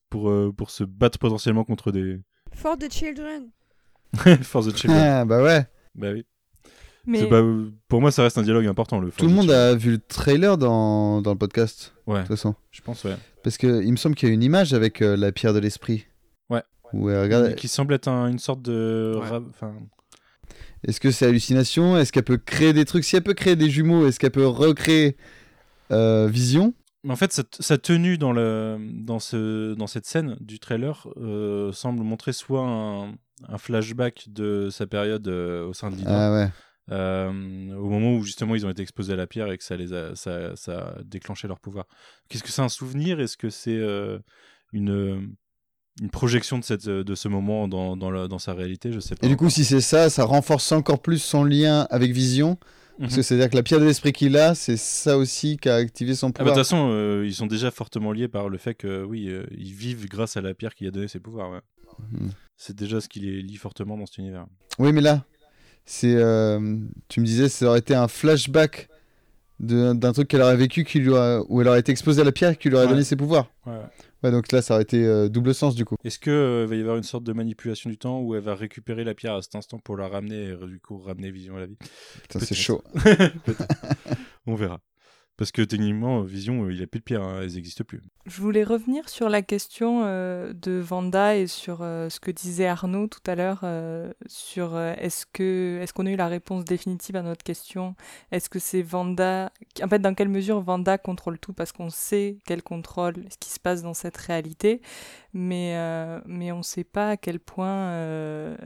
pour, 0.09 0.55
pour 0.57 0.71
se 0.71 0.85
battre 0.85 1.19
potentiellement 1.19 1.65
contre 1.65 1.91
des 1.93 2.21
For 2.55 2.79
the 2.79 2.91
children. 2.91 3.51
For 4.43 4.65
the 4.65 4.75
Children 4.77 5.01
Ah, 5.03 5.25
bah 5.25 5.43
ouais. 5.43 5.67
bah 5.97 6.13
oui 6.13 6.25
Mais 7.07 7.21
C'est 7.21 7.29
pas- 7.29 7.43
pour 7.89 8.01
moi, 8.01 8.11
ça 8.11 8.23
reste 8.23 8.39
un 8.39 8.43
dialogue 8.43 8.67
important. 8.67 8.99
Le 9.01 9.11
Tout 9.11 9.27
le 9.27 9.33
monde 9.33 9.51
a 9.51 9.75
vu 9.75 9.91
le 9.93 9.99
trailer 9.99 10.57
dans, 10.59 11.21
dans 11.23 11.33
le 11.33 11.39
podcast, 11.39 11.95
Ouais, 12.07 12.17
de 12.17 12.21
toute 12.21 12.29
façon. 12.29 12.55
je 12.71 12.81
pense, 12.81 13.05
ouais. 13.05 13.17
Parce 13.43 13.59
que 13.59 13.83
il 13.83 13.91
me 13.93 13.97
semble 13.97 14.15
qu'il 14.15 14.29
y 14.29 14.33
a 14.33 14.35
une 14.35 14.43
image 14.43 14.73
avec 14.73 15.03
euh, 15.03 15.17
la 15.17 15.31
pierre 15.33 15.53
de 15.53 15.59
l'esprit. 15.59 16.07
Ouais. 16.49 16.63
Où 16.95 17.11
elle 17.11 17.21
regarde. 17.23 17.55
Qui 17.57 17.69
semble 17.69 17.93
être 17.95 18.09
un- 18.09 18.29
une 18.29 18.39
sorte 18.39 18.63
de. 18.63 19.13
Ouais. 19.21 19.29
ra- 19.29 19.43
Enfin, 19.51 19.75
Est-ce 20.87 21.01
que 21.01 21.11
c'est 21.11 21.27
hallucination? 21.27 21.97
Est-ce 21.99 22.13
qu'elle 22.13 22.25
peut 22.25 22.39
créer 22.39 22.73
des 22.73 22.85
trucs? 22.85 23.05
Si 23.05 23.17
elle 23.17 23.23
peut 23.23 23.35
créer 23.35 23.57
des 23.57 23.69
jumeaux, 23.71 24.07
est-ce 24.07 24.19
qu'elle 24.19 24.31
peut 24.31 24.47
recréer 24.47 25.17
euh, 25.91 26.27
Vision? 26.31 26.75
Mais 27.05 27.13
en 27.13 27.17
fait, 27.17 27.33
sa, 27.35 27.43
sa 27.61 27.77
tenue 27.77 28.17
dans, 28.17 28.33
le, 28.33 28.79
dans, 28.95 29.19
ce, 29.19 29.75
dans 29.75 29.87
cette 29.87 30.07
scène 30.07 30.37
du 30.41 30.59
trailer 30.59 31.07
euh, 31.19 31.71
semble 31.73 32.03
montrer 32.03 32.33
soit 32.33 32.67
un, 32.67 33.13
un 33.49 33.59
flashback 33.59 34.27
de 34.31 34.69
sa 34.71 34.87
période 34.87 35.29
euh, 35.29 35.67
au 35.67 35.75
sein 35.75 35.91
de 35.91 35.97
l'Hydra, 35.97 36.29
Ah 36.29 36.33
ouais. 36.33 36.49
Euh, 36.91 37.75
au 37.77 37.89
moment 37.89 38.15
où 38.15 38.23
justement 38.25 38.55
ils 38.55 38.67
ont 38.67 38.71
été 38.71 38.83
exposés 38.83 39.13
à 39.13 39.17
la 39.17 39.27
pierre 39.27 39.51
et 39.51 39.59
que 39.59 39.65
ça, 39.65 39.77
les 39.77 39.93
a, 39.93 40.15
ça, 40.15 40.55
ça 40.57 40.79
a 40.99 41.03
déclenché 41.05 41.49
leur 41.49 41.59
pouvoir. 41.61 41.87
Qu'est-ce 42.29 42.43
que 42.43 42.51
c'est 42.51 42.63
un 42.63 42.69
souvenir? 42.69 43.21
Est-ce 43.21 43.37
que 43.37 43.51
c'est 43.51 43.77
euh, 43.77 44.19
une, 44.73 45.35
une 46.01 46.11
projection 46.11 46.59
de, 46.59 46.65
cette, 46.65 46.87
de 46.89 47.15
ce 47.15 47.29
moment 47.29 47.69
dans, 47.69 47.97
dans, 47.97 48.11
la- 48.11 48.29
dans 48.29 48.39
sa 48.39 48.53
réalité? 48.55 48.93
Je 48.93 49.01
sais 49.01 49.15
pas. 49.15 49.27
Et 49.27 49.31
du 49.31 49.37
coup, 49.37 49.49
si 49.51 49.65
c'est 49.65 49.81
ça, 49.81 50.11
ça 50.11 50.25
renforce 50.25 50.71
encore 50.73 51.01
plus 51.01 51.19
son 51.23 51.45
lien 51.45 51.87
avec 51.91 52.13
Vision. 52.13 52.59
Parce 52.97 53.11
Mhm. 53.11 53.17
que 53.17 53.23
c'est-à-dire 53.23 53.51
que 53.51 53.57
la 53.57 53.65
pierre 53.65 53.81
de 53.81 53.87
l'esprit 53.87 54.13
qu'il 54.13 54.37
a, 54.37 54.55
c'est 54.55 54.77
ça 54.77 55.19
aussi 55.19 55.57
qui 55.57 55.69
a 55.69 55.75
activé 55.75 56.15
son 56.15 56.29
Ah 56.29 56.31
bah, 56.31 56.33
de 56.33 56.39
pouvoir. 56.39 56.55
toute 56.55 56.65
façon, 56.65 56.91
euh, 56.93 57.25
ils 57.27 57.35
sont 57.35 57.49
déjà 57.49 57.73
fortement 57.73 58.13
liés 58.13 58.29
par 58.29 58.49
le 58.49 58.57
fait 58.57 58.75
que, 58.77 59.03
oui, 59.03 59.27
euh, 59.29 59.45
ils 59.51 59.73
vivent 59.75 60.07
grâce 60.09 60.37
à 60.37 60.41
la 60.43 60.55
pierre 60.55 60.77
qui 60.77 60.87
a 60.87 60.93
donné 60.93 61.09
ses 61.09 61.19
pouvoirs. 61.19 61.51
ouais. 61.51 61.61
Mhm. 62.13 62.31
C'est 62.57 62.77
déjà 62.77 63.01
ce 63.01 63.09
qui 63.09 63.19
les 63.19 63.43
lie 63.43 63.57
fortement 63.57 63.97
dans 63.99 64.07
cet 64.07 64.19
univers. 64.19 64.47
Oui, 64.79 64.93
mais 64.93 65.01
là, 65.01 65.25
c'est. 65.85 66.15
euh, 66.15 66.77
tu 67.09 67.21
me 67.21 67.27
disais, 67.27 67.49
ça 67.49 67.67
aurait 67.67 67.79
été 67.81 67.95
un 67.95 68.09
flashback 68.09 68.89
d'un 69.61 70.13
truc 70.13 70.29
qu'elle 70.29 70.43
aurait 70.43 70.57
vécu, 70.57 70.85
qui 70.85 70.99
lui 70.99 71.11
aurait- 71.11 71.39
où 71.49 71.61
elle 71.61 71.69
aurait 71.69 71.81
été 71.81 71.93
exposée 71.93 72.21
à 72.21 72.25
la 72.25 72.33
pierre 72.33 72.59
qui 72.59 72.69
lui 72.69 72.77
aurait 72.77 72.85
Ouais. 72.87 72.91
donné 72.91 73.05
ses 73.05 73.17
pouvoirs. 73.17 73.51
Ouais, 73.67 74.31
donc 74.31 74.51
là, 74.53 74.63
ça 74.63 74.75
aurait 74.75 74.83
été 74.83 75.05
euh, 75.05 75.29
double 75.29 75.55
sens 75.55 75.75
du 75.75 75.85
coup. 75.85 75.97
Est-ce 76.03 76.19
qu'il 76.19 76.33
va 76.69 76.75
y 76.75 76.81
avoir 76.81 76.97
une 76.97 77.03
sorte 77.03 77.25
de 77.25 77.33
manipulation 77.33 77.89
du 77.91 77.97
temps 77.99 78.21
où 78.21 78.35
elle 78.35 78.43
va 78.43 78.55
récupérer 78.55 79.05
la 79.05 79.15
pierre 79.15 79.35
à 79.35 79.43
cet 79.43 79.55
instant 79.55 79.79
pour 79.79 79.97
la 79.97 80.09
ramener 80.09 80.49
et 80.51 80.67
du 80.67 80.81
coup 80.81 80.99
ramener 80.99 81.31
Vision 81.31 81.57
à 81.57 81.61
la 81.61 81.67
vie? 81.67 81.77
Putain, 82.23 82.41
c'est 82.41 82.55
chaud. 82.55 82.83
On 84.47 84.55
verra. 84.55 84.81
Parce 85.37 85.51
que 85.51 85.63
techniquement, 85.63 86.21
Vision, 86.23 86.65
euh, 86.65 86.73
il 86.73 86.81
a 86.81 86.87
plus 86.87 87.01
de 87.01 87.05
pierres, 87.05 87.23
hein, 87.23 87.41
elles 87.43 87.55
n'existent 87.55 87.83
plus. 87.83 88.01
Je 88.27 88.41
voulais 88.41 88.63
revenir 88.63 89.09
sur 89.09 89.29
la 89.29 89.43
question 89.43 90.03
euh, 90.05 90.53
de 90.53 90.79
Vanda 90.79 91.37
et 91.37 91.49
sur 91.49 91.79
euh, 91.83 92.09
ce 92.09 92.21
que 92.21 92.31
disait 92.31 92.67
Arnaud 92.67 93.09
tout 93.09 93.21
à 93.27 93.35
l'heure 93.35 93.61
euh, 93.65 94.13
sur 94.27 94.77
euh, 94.77 94.95
est-ce 94.97 95.27
que 95.27 95.81
est-ce 95.83 95.93
qu'on 95.93 96.07
a 96.07 96.11
eu 96.11 96.17
la 96.17 96.29
réponse 96.29 96.65
définitive 96.65 97.17
à 97.17 97.23
notre 97.23 97.43
question? 97.43 97.97
Est-ce 98.31 98.49
que 98.49 98.61
c'est 98.61 98.83
Vanda 98.83 99.51
En 99.83 99.89
fait, 99.89 99.99
dans 99.99 100.15
quelle 100.15 100.29
mesure 100.29 100.61
Vanda 100.61 100.99
contrôle 100.99 101.41
tout? 101.41 101.53
Parce 101.53 101.73
qu'on 101.73 101.91
sait 101.91 102.39
qu'elle 102.47 102.63
contrôle 102.63 103.17
ce 103.29 103.37
qui 103.39 103.51
se 103.51 103.59
passe 103.59 103.83
dans 103.83 103.95
cette 103.95 104.17
réalité, 104.17 104.81
mais 105.33 105.75
euh, 105.77 106.21
mais 106.27 106.53
on 106.53 106.59
ne 106.59 106.63
sait 106.63 106.85
pas 106.85 107.11
à 107.11 107.17
quel 107.17 107.41
point 107.41 107.89
euh, 107.91 108.57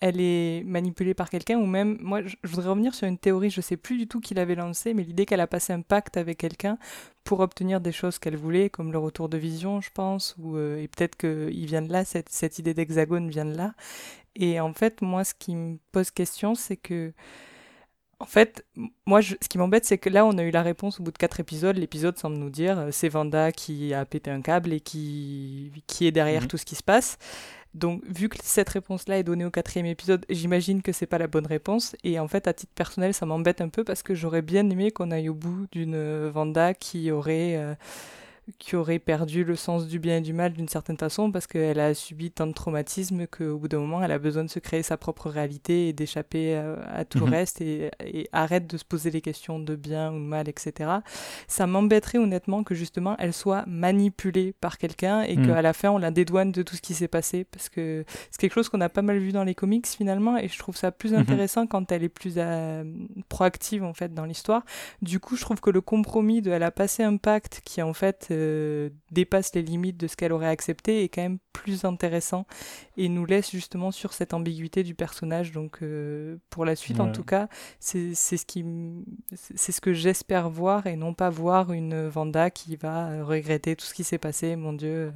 elle 0.00 0.20
est 0.20 0.62
manipulée 0.66 1.14
par 1.14 1.30
quelqu'un 1.30 1.58
ou 1.58 1.66
même 1.66 1.96
moi 2.02 2.20
je 2.22 2.36
voudrais 2.44 2.68
revenir 2.68 2.94
sur 2.94 3.06
une 3.08 3.16
théorie 3.18 3.48
je 3.50 3.60
sais 3.62 3.78
plus 3.78 3.96
du 3.96 4.06
tout 4.06 4.20
qui 4.20 4.34
l'avait 4.34 4.54
lancée 4.54 4.92
mais 4.94 5.02
l'idée 5.04 5.24
qu'elle 5.26 5.40
a 5.40 5.46
passé 5.46 5.72
un 5.72 5.80
pacte 5.80 6.16
avec 6.18 6.38
quelqu'un 6.38 6.76
pour 7.24 7.40
obtenir 7.40 7.80
des 7.80 7.90
choses 7.92 8.20
qu'elle 8.20 8.36
voulait, 8.36 8.70
comme 8.70 8.92
le 8.92 8.98
retour 8.98 9.28
de 9.28 9.36
vision, 9.36 9.80
je 9.80 9.90
pense, 9.92 10.36
ou, 10.38 10.56
euh, 10.56 10.80
et 10.80 10.86
peut-être 10.86 11.16
qu'il 11.16 11.66
vient 11.66 11.82
de 11.82 11.90
là, 11.90 12.04
cette, 12.04 12.28
cette 12.28 12.60
idée 12.60 12.72
d'hexagone 12.72 13.28
vient 13.28 13.44
de 13.44 13.56
là. 13.56 13.74
Et 14.36 14.60
en 14.60 14.72
fait, 14.72 15.02
moi, 15.02 15.24
ce 15.24 15.34
qui 15.34 15.56
me 15.56 15.78
pose 15.90 16.12
question, 16.12 16.54
c'est 16.54 16.76
que, 16.76 17.12
en 18.18 18.24
fait, 18.26 18.64
moi, 19.06 19.20
je- 19.20 19.34
ce 19.42 19.48
qui 19.48 19.58
m'embête, 19.58 19.84
c'est 19.84 19.98
que 19.98 20.08
là, 20.08 20.24
on 20.24 20.38
a 20.38 20.42
eu 20.42 20.50
la 20.50 20.62
réponse 20.62 21.00
au 21.00 21.02
bout 21.02 21.10
de 21.10 21.18
quatre 21.18 21.38
épisodes. 21.40 21.76
L'épisode 21.76 22.16
semble 22.18 22.36
nous 22.36 22.48
dire, 22.48 22.78
euh, 22.78 22.88
c'est 22.90 23.08
Vanda 23.10 23.52
qui 23.52 23.92
a 23.92 24.06
pété 24.06 24.30
un 24.30 24.40
câble 24.40 24.72
et 24.72 24.80
qui, 24.80 25.70
qui 25.86 26.06
est 26.06 26.12
derrière 26.12 26.42
Mhm. 26.42 26.48
tout 26.48 26.56
ce 26.56 26.64
qui 26.64 26.76
se 26.76 26.82
passe. 26.82 27.18
Donc, 27.76 28.02
vu 28.08 28.30
que 28.30 28.38
cette 28.42 28.70
réponse-là 28.70 29.18
est 29.18 29.22
donnée 29.22 29.44
au 29.44 29.50
quatrième 29.50 29.84
épisode, 29.84 30.24
j'imagine 30.30 30.80
que 30.80 30.92
c'est 30.92 31.06
pas 31.06 31.18
la 31.18 31.26
bonne 31.26 31.46
réponse. 31.46 31.94
Et 32.04 32.18
en 32.18 32.26
fait, 32.26 32.48
à 32.48 32.54
titre 32.54 32.72
personnel, 32.74 33.12
ça 33.12 33.26
m'embête 33.26 33.60
un 33.60 33.68
peu 33.68 33.84
parce 33.84 34.02
que 34.02 34.14
j'aurais 34.14 34.40
bien 34.40 34.68
aimé 34.70 34.90
qu'on 34.90 35.10
aille 35.10 35.28
au 35.28 35.34
bout 35.34 35.66
d'une 35.72 35.94
euh, 35.94 36.30
Vanda 36.32 36.72
qui 36.72 37.10
aurait, 37.10 37.54
euh, 37.56 37.74
qui 38.58 38.76
aurait 38.76 38.98
perdu 39.00 39.42
le 39.42 39.56
sens 39.56 39.88
du 39.88 39.98
bien 39.98 40.18
et 40.18 40.20
du 40.20 40.32
mal 40.32 40.52
d'une 40.52 40.68
certaine 40.68 40.96
façon 40.96 41.32
parce 41.32 41.46
qu'elle 41.48 41.80
a 41.80 41.94
subi 41.94 42.30
tant 42.30 42.46
de 42.46 42.52
traumatismes 42.52 43.26
qu'au 43.26 43.58
bout 43.58 43.66
d'un 43.68 43.80
moment, 43.80 44.02
elle 44.02 44.12
a 44.12 44.18
besoin 44.20 44.44
de 44.44 44.48
se 44.50 44.60
créer 44.60 44.82
sa 44.84 44.96
propre 44.96 45.28
réalité 45.30 45.88
et 45.88 45.92
d'échapper 45.92 46.54
à, 46.56 46.74
à 46.88 47.04
tout 47.04 47.18
Mhm. 47.18 47.24
le 47.24 47.30
reste 47.30 47.60
et, 47.60 47.90
et 48.04 48.28
arrête 48.32 48.66
de 48.68 48.76
se 48.76 48.84
poser 48.84 49.10
les 49.10 49.20
questions 49.20 49.58
de 49.58 49.74
bien 49.74 50.12
ou 50.12 50.14
de 50.14 50.24
mal, 50.24 50.48
etc. 50.48 50.90
Ça 51.48 51.66
m'embêterait 51.66 52.18
honnêtement 52.18 52.62
que 52.62 52.74
justement 52.76 53.16
elle 53.18 53.32
soit 53.32 53.64
manipulée 53.66 54.52
par 54.60 54.78
quelqu'un 54.78 55.22
et 55.22 55.36
Mhm. 55.36 55.46
qu'à 55.46 55.62
la 55.62 55.72
fin 55.72 55.90
on 55.90 55.98
la 55.98 56.10
dédouane 56.12 56.52
de 56.52 56.62
tout 56.62 56.76
ce 56.76 56.82
qui 56.82 56.94
s'est 56.94 57.08
passé 57.08 57.44
parce 57.44 57.68
que 57.68 58.04
c'est 58.30 58.40
quelque 58.40 58.54
chose 58.54 58.68
qu'on 58.68 58.80
a 58.80 58.88
pas 58.88 59.02
mal 59.02 59.18
vu 59.18 59.32
dans 59.32 59.44
les 59.44 59.54
comics 59.56 59.86
finalement 59.86 60.36
et 60.36 60.48
je 60.48 60.58
trouve 60.58 60.76
ça 60.76 60.92
plus 60.92 61.12
Mhm. 61.12 61.18
intéressant 61.20 61.66
quand 61.66 61.90
elle 61.90 62.04
est 62.04 62.08
plus 62.08 62.34
euh, 62.36 62.84
proactive 63.28 63.82
en 63.82 63.92
fait 63.94 64.14
dans 64.14 64.24
l'histoire. 64.24 64.64
Du 65.02 65.18
coup, 65.20 65.36
je 65.36 65.42
trouve 65.42 65.60
que 65.60 65.70
le 65.70 65.80
compromis 65.80 66.42
de 66.42 66.50
elle 66.52 66.62
a 66.62 66.70
passé 66.70 67.02
un 67.02 67.16
pacte 67.16 67.60
qui 67.64 67.82
en 67.82 67.92
fait 67.92 68.28
euh, 68.36 68.90
dépasse 69.10 69.54
les 69.54 69.62
limites 69.62 69.96
de 69.96 70.06
ce 70.06 70.16
qu'elle 70.16 70.32
aurait 70.32 70.48
accepté 70.48 71.02
est 71.04 71.08
quand 71.08 71.22
même 71.22 71.38
plus 71.52 71.84
intéressant 71.84 72.46
et 72.96 73.08
nous 73.08 73.24
laisse 73.26 73.50
justement 73.50 73.90
sur 73.90 74.12
cette 74.12 74.34
ambiguïté 74.34 74.82
du 74.82 74.94
personnage. 74.94 75.52
Donc 75.52 75.78
euh, 75.82 76.36
pour 76.50 76.64
la 76.64 76.76
suite 76.76 77.00
en 77.00 77.10
tout 77.10 77.24
cas, 77.24 77.48
c'est 77.80 78.14
ce 78.14 78.44
qui 78.46 78.64
c'est 79.32 79.72
ce 79.72 79.80
que 79.80 79.92
j'espère 79.92 80.48
voir 80.50 80.86
et 80.86 80.96
non 80.96 81.14
pas 81.14 81.30
voir 81.30 81.72
une 81.72 82.06
Vanda 82.08 82.50
qui 82.50 82.76
va 82.76 83.08
euh, 83.08 83.24
regretter 83.24 83.74
tout 83.76 83.86
ce 83.86 83.94
qui 83.94 84.04
s'est 84.04 84.18
passé. 84.18 84.54
Mon 84.56 84.72
Dieu, 84.72 85.12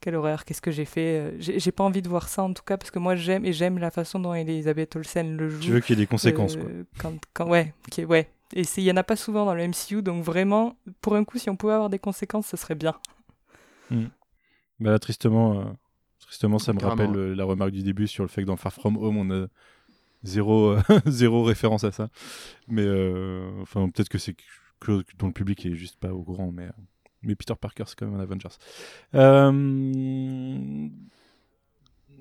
quelle 0.00 0.14
horreur, 0.16 0.44
qu'est-ce 0.44 0.62
que 0.62 0.70
j'ai 0.70 0.84
fait 0.84 1.34
J'ai 1.38 1.72
pas 1.72 1.84
envie 1.84 2.02
de 2.02 2.08
voir 2.08 2.28
ça 2.28 2.42
en 2.42 2.52
tout 2.52 2.64
cas 2.64 2.76
parce 2.76 2.90
que 2.90 2.98
moi 2.98 3.16
j'aime 3.16 3.44
et 3.44 3.52
j'aime 3.52 3.78
la 3.78 3.90
façon 3.90 4.18
dont 4.20 4.34
Elisabeth 4.34 4.96
Olsen 4.96 5.36
le 5.36 5.48
joue. 5.48 5.60
Tu 5.60 5.70
veux 5.70 5.80
qu'il 5.80 5.96
y 5.96 5.98
ait 5.98 6.04
des 6.04 6.06
conséquences, 6.08 6.56
Euh, 6.56 6.60
quoi. 6.60 6.70
Quand, 6.98 7.14
quand, 7.34 7.48
ouais, 7.48 7.72
ok, 7.88 8.08
ouais. 8.08 8.28
Et 8.54 8.62
il 8.78 8.82
y 8.82 8.90
en 8.90 8.96
a 8.96 9.02
pas 9.02 9.16
souvent 9.16 9.44
dans 9.44 9.54
le 9.54 9.66
MCU, 9.68 10.02
donc 10.02 10.24
vraiment, 10.24 10.76
pour 11.00 11.14
un 11.16 11.24
coup, 11.24 11.38
si 11.38 11.50
on 11.50 11.56
pouvait 11.56 11.74
avoir 11.74 11.90
des 11.90 11.98
conséquences, 11.98 12.46
ce 12.46 12.56
serait 12.56 12.74
bien. 12.74 12.94
Bah 14.80 14.90
là, 14.90 14.98
tristement, 14.98 15.60
euh, 15.60 15.64
tristement, 16.20 16.58
ça 16.58 16.72
me 16.72 16.78
Carrément, 16.78 17.02
rappelle 17.02 17.16
euh, 17.16 17.34
la 17.34 17.44
remarque 17.44 17.72
du 17.72 17.82
début 17.82 18.06
sur 18.06 18.24
le 18.24 18.28
fait 18.28 18.42
que 18.42 18.46
dans 18.46 18.56
Far 18.56 18.72
From 18.72 18.96
Home, 18.96 19.16
on 19.16 19.30
a 19.30 19.46
zéro, 20.22 20.72
euh, 20.72 20.82
zéro 21.06 21.42
référence 21.44 21.84
à 21.84 21.92
ça. 21.92 22.08
Mais 22.68 22.84
euh, 22.84 23.50
enfin, 23.62 23.88
peut-être 23.90 24.08
que 24.08 24.18
c'est 24.18 24.34
quelque 24.34 24.86
chose 24.86 25.04
dont 25.18 25.26
le 25.26 25.32
public 25.32 25.64
est 25.66 25.74
juste 25.74 25.98
pas 25.98 26.12
au 26.12 26.22
courant. 26.22 26.50
Mais, 26.52 26.66
euh, 26.66 26.72
mais 27.22 27.34
Peter 27.34 27.54
Parker, 27.60 27.84
c'est 27.86 27.96
quand 27.98 28.06
même 28.06 28.18
un 28.18 28.22
Avengers. 28.22 28.56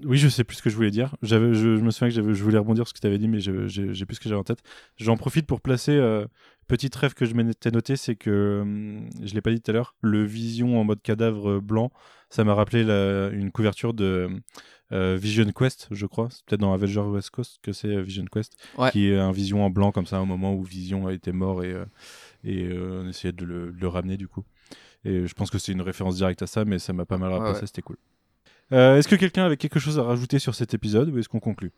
Euh, 0.04 0.08
Oui, 0.08 0.18
je 0.18 0.28
sais 0.28 0.44
plus 0.44 0.58
ce 0.58 0.62
que 0.62 0.70
je 0.70 0.76
voulais 0.76 0.92
dire. 0.92 1.16
J'avais, 1.22 1.54
je, 1.54 1.76
je 1.78 1.82
me 1.82 1.92
souviens 1.92 2.10
que 2.16 2.34
je 2.34 2.44
voulais 2.44 2.58
rebondir 2.58 2.86
sur 2.86 2.90
ce 2.90 2.94
que 2.94 3.00
tu 3.00 3.08
avais 3.08 3.18
dit, 3.18 3.28
mais 3.28 3.40
j'ai 3.40 4.06
plus 4.06 4.16
ce 4.16 4.20
que 4.20 4.30
j'avais 4.30 4.40
en 4.40 4.44
tête. 4.44 4.60
J'en 4.98 5.18
profite 5.18 5.46
pour 5.48 5.62
placer 5.62 5.92
euh, 5.94 6.26
petite 6.68 6.96
rêve 6.96 7.14
que 7.14 7.26
je 7.26 7.34
m'étais 7.34 7.72
noté, 7.72 7.96
c'est 7.96 8.16
que 8.16 8.60
hum, 8.62 9.10
je 9.24 9.34
l'ai 9.34 9.42
pas 9.42 9.52
dit 9.52 9.62
tout 9.62 9.72
à 9.72 9.74
l'heure, 9.74 9.96
le 10.02 10.24
Vision 10.26 10.80
en 10.80 10.84
mode 10.84 11.02
cadavre 11.02 11.60
blanc, 11.60 11.92
ça 12.30 12.44
m'a 12.44 12.54
rappelé 12.54 12.84
la- 12.84 13.30
une 13.30 13.52
couverture 13.52 13.94
de 13.94 14.30
euh, 14.92 15.18
Vision 15.20 15.46
Quest, 15.52 15.88
je 15.92 16.06
crois. 16.06 16.28
C'est 16.32 16.46
peut-être 16.46 16.62
dans 16.62 16.74
Avengers 16.74 17.00
West 17.02 17.30
Coast 17.32 17.60
que 17.62 17.72
c'est 17.74 17.88
euh, 17.96 18.02
Vision 18.02 18.26
Quest, 18.32 18.54
Ouais. 18.78 18.92
qui 18.92 19.08
est 19.10 19.18
un 19.18 19.32
Vision 19.32 19.64
en 19.66 19.70
blanc 19.70 19.92
comme 19.92 20.06
ça 20.06 20.22
au 20.22 20.26
moment 20.26 20.54
où 20.54 20.64
Vision 20.64 21.08
a 21.08 21.14
été 21.14 21.32
mort 21.32 21.64
et, 21.64 21.72
euh, 21.74 21.86
et 22.44 22.64
euh, 22.66 23.04
on 23.04 23.08
essayait 23.10 23.32
de 23.34 23.46
le, 23.46 23.72
de 23.72 23.80
le 23.82 23.88
ramener 23.88 24.18
du 24.18 24.28
coup. 24.28 24.44
Et 25.06 25.26
je 25.28 25.34
pense 25.34 25.50
que 25.50 25.58
c'est 25.58 25.72
une 25.72 25.82
référence 25.82 26.18
directe 26.18 26.42
à 26.42 26.48
ça, 26.48 26.66
mais 26.66 26.80
ça 26.80 26.92
m'a 26.94 27.06
pas 27.06 27.18
mal 27.18 27.32
rappelé 27.32 27.50
Ouais, 27.50 27.54
ouais. 27.56 27.60
ça, 27.62 27.68
c'était 27.68 27.82
cool. 27.82 27.98
Euh, 28.74 28.98
est-ce 28.98 29.08
que 29.08 29.16
quelqu'un 29.16 29.46
avait 29.46 29.58
quelque 29.58 29.80
chose 29.80 29.98
à 30.00 30.04
rajouter 30.04 30.40
sur 30.40 30.56
cet 30.56 30.74
épisode 30.74 31.10
ou 31.10 31.18
est-ce 31.18 31.30
qu'on 31.30 31.40
conclut? 31.40 31.72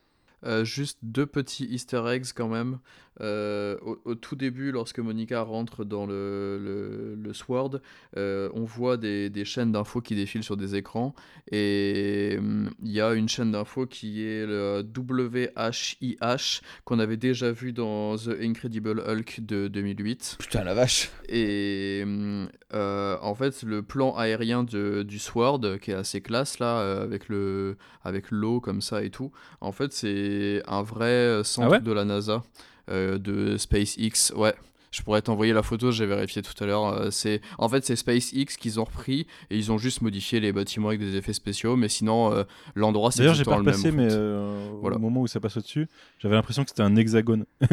Euh, 0.45 0.63
juste 0.63 0.99
deux 1.03 1.25
petits 1.25 1.65
easter 1.65 2.03
eggs 2.07 2.27
quand 2.35 2.47
même. 2.47 2.79
Euh, 3.21 3.77
au, 3.81 3.99
au 4.05 4.15
tout 4.15 4.37
début, 4.37 4.71
lorsque 4.71 4.99
Monica 4.99 5.41
rentre 5.41 5.83
dans 5.83 6.05
le, 6.05 6.57
le, 6.63 7.15
le 7.21 7.33
Sword, 7.33 7.81
euh, 8.15 8.49
on 8.53 8.63
voit 8.63 8.95
des, 8.95 9.29
des 9.29 9.43
chaînes 9.43 9.73
d'infos 9.73 9.99
qui 9.99 10.15
défilent 10.15 10.43
sur 10.43 10.55
des 10.55 10.75
écrans. 10.75 11.13
Et 11.51 12.37
hum, 12.39 12.69
il 12.81 12.91
y 12.93 13.01
a 13.01 13.13
une 13.13 13.27
chaîne 13.27 13.51
d'infos 13.51 13.87
qui 13.87 14.23
est 14.23 14.45
le 14.45 14.85
WHIH, 14.97 16.61
qu'on 16.85 16.99
avait 16.99 17.17
déjà 17.17 17.51
vu 17.51 17.73
dans 17.73 18.15
The 18.15 18.37
Incredible 18.41 19.01
Hulk 19.05 19.41
de 19.41 19.67
2008. 19.67 20.37
Putain, 20.39 20.63
la 20.63 20.73
vache. 20.73 21.11
Et 21.27 22.01
hum, 22.03 22.47
en 22.71 23.35
fait, 23.35 23.63
le 23.63 23.81
plan 23.81 24.15
aérien 24.15 24.63
de- 24.63 25.03
du 25.03 25.19
Sword, 25.19 25.79
qui 25.81 25.91
est 25.91 25.95
assez 25.95 26.21
classe 26.21 26.59
là, 26.59 27.01
avec 27.01 27.27
le 27.27 27.75
avec 28.03 28.31
l'eau 28.31 28.61
comme 28.61 28.81
ça 28.81 29.03
et 29.03 29.09
tout, 29.09 29.31
en 29.59 29.73
fait, 29.73 29.91
c'est 29.91 30.28
un 30.67 30.81
vrai 30.83 31.41
centre 31.43 31.67
Ah 31.67 31.71
ouais 31.71 31.79
de 31.81 31.91
la 31.91 32.05
NASA, 32.05 32.43
euh, 32.89 33.17
de 33.17 33.57
SpaceX. 33.57 34.33
Ouais, 34.35 34.53
Je 34.91 35.01
pourrais 35.03 35.21
t'envoyer 35.21 35.53
la 35.53 35.61
photo, 35.61 35.91
j'ai 35.91 36.07
vérifié 36.07 36.41
tout 36.41 36.63
à 36.63 36.65
l'heure. 36.65 36.85
euh, 36.87 37.11
c'est 37.11 37.41
en 37.59 37.69
fait 37.69 37.85
c'est 37.85 37.95
SpaceX 37.95 38.57
qu'ils 38.59 38.79
ont 38.79 38.85
repris 38.85 39.27
et 39.51 39.57
ils 39.57 39.71
ont 39.71 39.77
juste 39.77 40.01
modifié 40.01 40.39
les 40.39 40.51
bâtiments 40.51 40.87
avec 40.87 40.99
des 40.99 41.15
effets 41.15 41.33
spéciaux, 41.33 41.75
mais 41.75 41.89
sinon 41.89 42.33
euh, 42.33 42.43
l'endroit 42.75 43.11
c'est 43.11 43.19
D'ailleurs, 43.19 43.35
j'ai 43.35 43.43
pas 43.43 43.57
repassé, 43.57 43.91
mais 43.91 44.07
euh, 44.09 44.69
Voilà. 44.81 44.95
au 44.95 44.99
moment 44.99 45.21
où 45.21 45.27
ça 45.27 45.39
passe 45.39 45.57
au-dessus, 45.57 45.87
j'avais 46.17 46.33
l'impression 46.35 46.63
que 46.63 46.69
c'était 46.71 46.81
un 46.81 46.95
hexagone. 46.95 47.45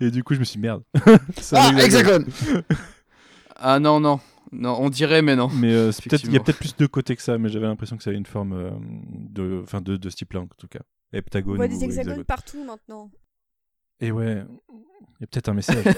et 0.00 0.10
du 0.10 0.24
coup, 0.24 0.34
je 0.34 0.40
me 0.40 0.44
suis 0.44 0.56
dit, 0.58 0.62
merde. 0.66 0.82
Ah, 1.52 1.70
hexagone 1.80 2.26
Ah 3.56 3.78
non 3.78 4.00
non 4.00 4.18
non, 4.52 4.76
on 4.78 4.88
dirait 4.88 5.20
mais 5.22 5.34
non. 5.34 5.48
Mais 5.52 5.72
euh, 5.72 5.90
il 6.22 6.32
y 6.32 6.36
a 6.36 6.40
peut-être 6.40 6.58
plus 6.58 6.76
de 6.76 6.86
côtés 6.86 7.16
que 7.16 7.22
ça, 7.22 7.38
mais 7.38 7.48
j'avais 7.48 7.66
l'impression 7.66 7.96
que 7.96 8.04
ça 8.04 8.10
avait 8.10 8.18
une 8.18 8.26
forme 8.26 8.52
euh, 8.52 8.70
de, 9.12 9.60
enfin 9.64 9.80
de, 9.80 9.96
de 9.96 10.10
ce 10.10 10.14
type-là 10.16 10.40
en 10.42 10.46
tout 10.56 10.68
cas. 10.68 10.78
On 11.52 11.56
voit 11.56 11.68
des 11.68 11.84
hexagones 11.84 11.90
hexagone. 12.12 12.24
partout 12.24 12.64
maintenant. 12.64 13.10
Et 14.00 14.10
ouais, 14.10 14.44
il 14.70 15.20
y 15.20 15.24
a 15.24 15.26
peut-être 15.26 15.48
un 15.48 15.54
message. 15.54 15.84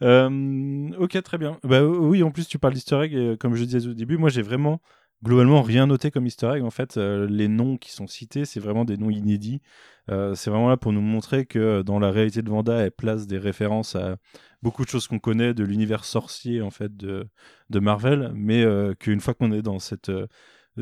Euh, 0.00 0.90
ok, 0.98 1.20
très 1.24 1.38
bien. 1.38 1.58
Bah 1.64 1.84
oui, 1.84 2.22
en 2.22 2.30
plus 2.30 2.46
tu 2.46 2.58
parles 2.60 2.74
d'easter 2.74 3.00
egg 3.02 3.14
et 3.14 3.16
euh, 3.16 3.36
comme 3.36 3.56
je 3.56 3.64
disais 3.64 3.84
au 3.88 3.94
début, 3.94 4.16
moi 4.16 4.28
j'ai 4.30 4.42
vraiment 4.42 4.80
globalement 5.24 5.60
rien 5.60 5.88
noté 5.88 6.12
comme 6.12 6.24
easter 6.24 6.52
egg. 6.54 6.62
En 6.62 6.70
fait, 6.70 6.96
euh, 6.96 7.26
les 7.28 7.48
noms 7.48 7.76
qui 7.76 7.90
sont 7.90 8.06
cités, 8.06 8.44
c'est 8.44 8.60
vraiment 8.60 8.84
des 8.84 8.96
noms 8.96 9.10
inédits. 9.10 9.60
Euh, 10.08 10.36
c'est 10.36 10.50
vraiment 10.50 10.68
là 10.68 10.76
pour 10.76 10.92
nous 10.92 11.00
montrer 11.00 11.46
que 11.46 11.82
dans 11.82 11.98
la 11.98 12.12
réalité 12.12 12.42
de 12.42 12.48
Vanda, 12.48 12.76
elle 12.76 12.92
place 12.92 13.26
des 13.26 13.38
références 13.38 13.96
à 13.96 14.18
beaucoup 14.62 14.84
de 14.84 14.88
choses 14.88 15.08
qu'on 15.08 15.18
connaît 15.18 15.52
de 15.52 15.64
l'univers 15.64 16.04
sorcier 16.04 16.62
en 16.62 16.70
fait 16.70 16.96
de, 16.96 17.26
de 17.68 17.78
Marvel, 17.80 18.30
mais 18.36 18.62
euh, 18.62 18.94
qu'une 18.94 19.18
fois 19.20 19.34
qu'on 19.34 19.50
est 19.50 19.62
dans 19.62 19.80
cette 19.80 20.12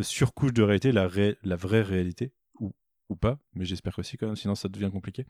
surcouche 0.03 0.53
de 0.53 0.63
réalité, 0.63 0.93
la, 0.93 1.09
ré- 1.09 1.39
la 1.43 1.57
vraie 1.57 1.81
réalité, 1.83 2.33
ou, 3.09 3.17
pas, 3.17 3.39
mais 3.55 3.65
j'espère 3.65 3.95
que 3.95 4.03
si 4.03 4.17
quand 4.17 4.27
même, 4.27 4.37
sinon 4.37 4.55
ça 4.55 4.69
devient 4.69 4.91
compliqué. 4.93 5.27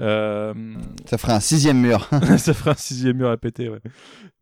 Euh, 0.00 0.74
Ça 1.06 1.18
ferait 1.18 1.32
un 1.32 1.40
sixième 1.40 1.78
mur. 1.80 2.08
ça 2.38 2.54
fera 2.54 2.72
un 2.72 2.76
sixième 2.76 3.16
mur 3.18 3.30
à 3.30 3.36
péter, 3.36 3.68
ouais. 3.68 3.80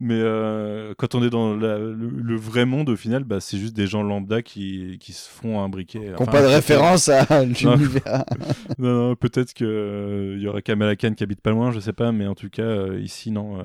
Mais 0.01 0.19
euh, 0.19 0.95
quand 0.97 1.15
on 1.15 1.23
est 1.23 1.31
dans 1.31 1.55
la- 1.57 1.79
le, 1.79 1.95
le 1.95 2.37
vrai 2.37 2.65
monde, 2.65 2.89
au 2.89 2.97
final, 2.97 3.25
bah, 3.25 3.41
c'est 3.41 3.59
juste 3.59 3.75
des 3.77 3.87
gens 3.87 4.03
lambda 4.03 4.43
qui, 4.43 4.99
qui 5.01 5.13
se 5.13 5.29
font 5.29 5.61
un 5.63 5.69
briquet. 5.69 6.01
Qui 6.17 6.23
n'ont 6.23 6.27
pas 6.27 6.43
de 6.43 6.47
référence 6.47 7.09
à 7.09 7.45
l'univers. 7.45 8.25
Non, 8.79 9.09
non, 9.09 9.17
peut-être 9.17 9.53
qu'il 9.55 10.39
y 10.41 10.47
aura 10.47 10.63
Kamala 10.63 10.97
Khan 10.97 11.15
qui 11.15 11.23
habite 11.25 11.41
pas 11.41 11.51
loin, 11.51 11.71
je 11.73 11.81
sais 11.81 11.93
pas, 11.93 12.11
mais 12.13 12.27
en 12.27 12.35
tout 12.35 12.51
cas, 12.51 12.63
euh, 12.63 13.01
ici, 13.01 13.31
non. 13.31 13.61
euh, 13.61 13.65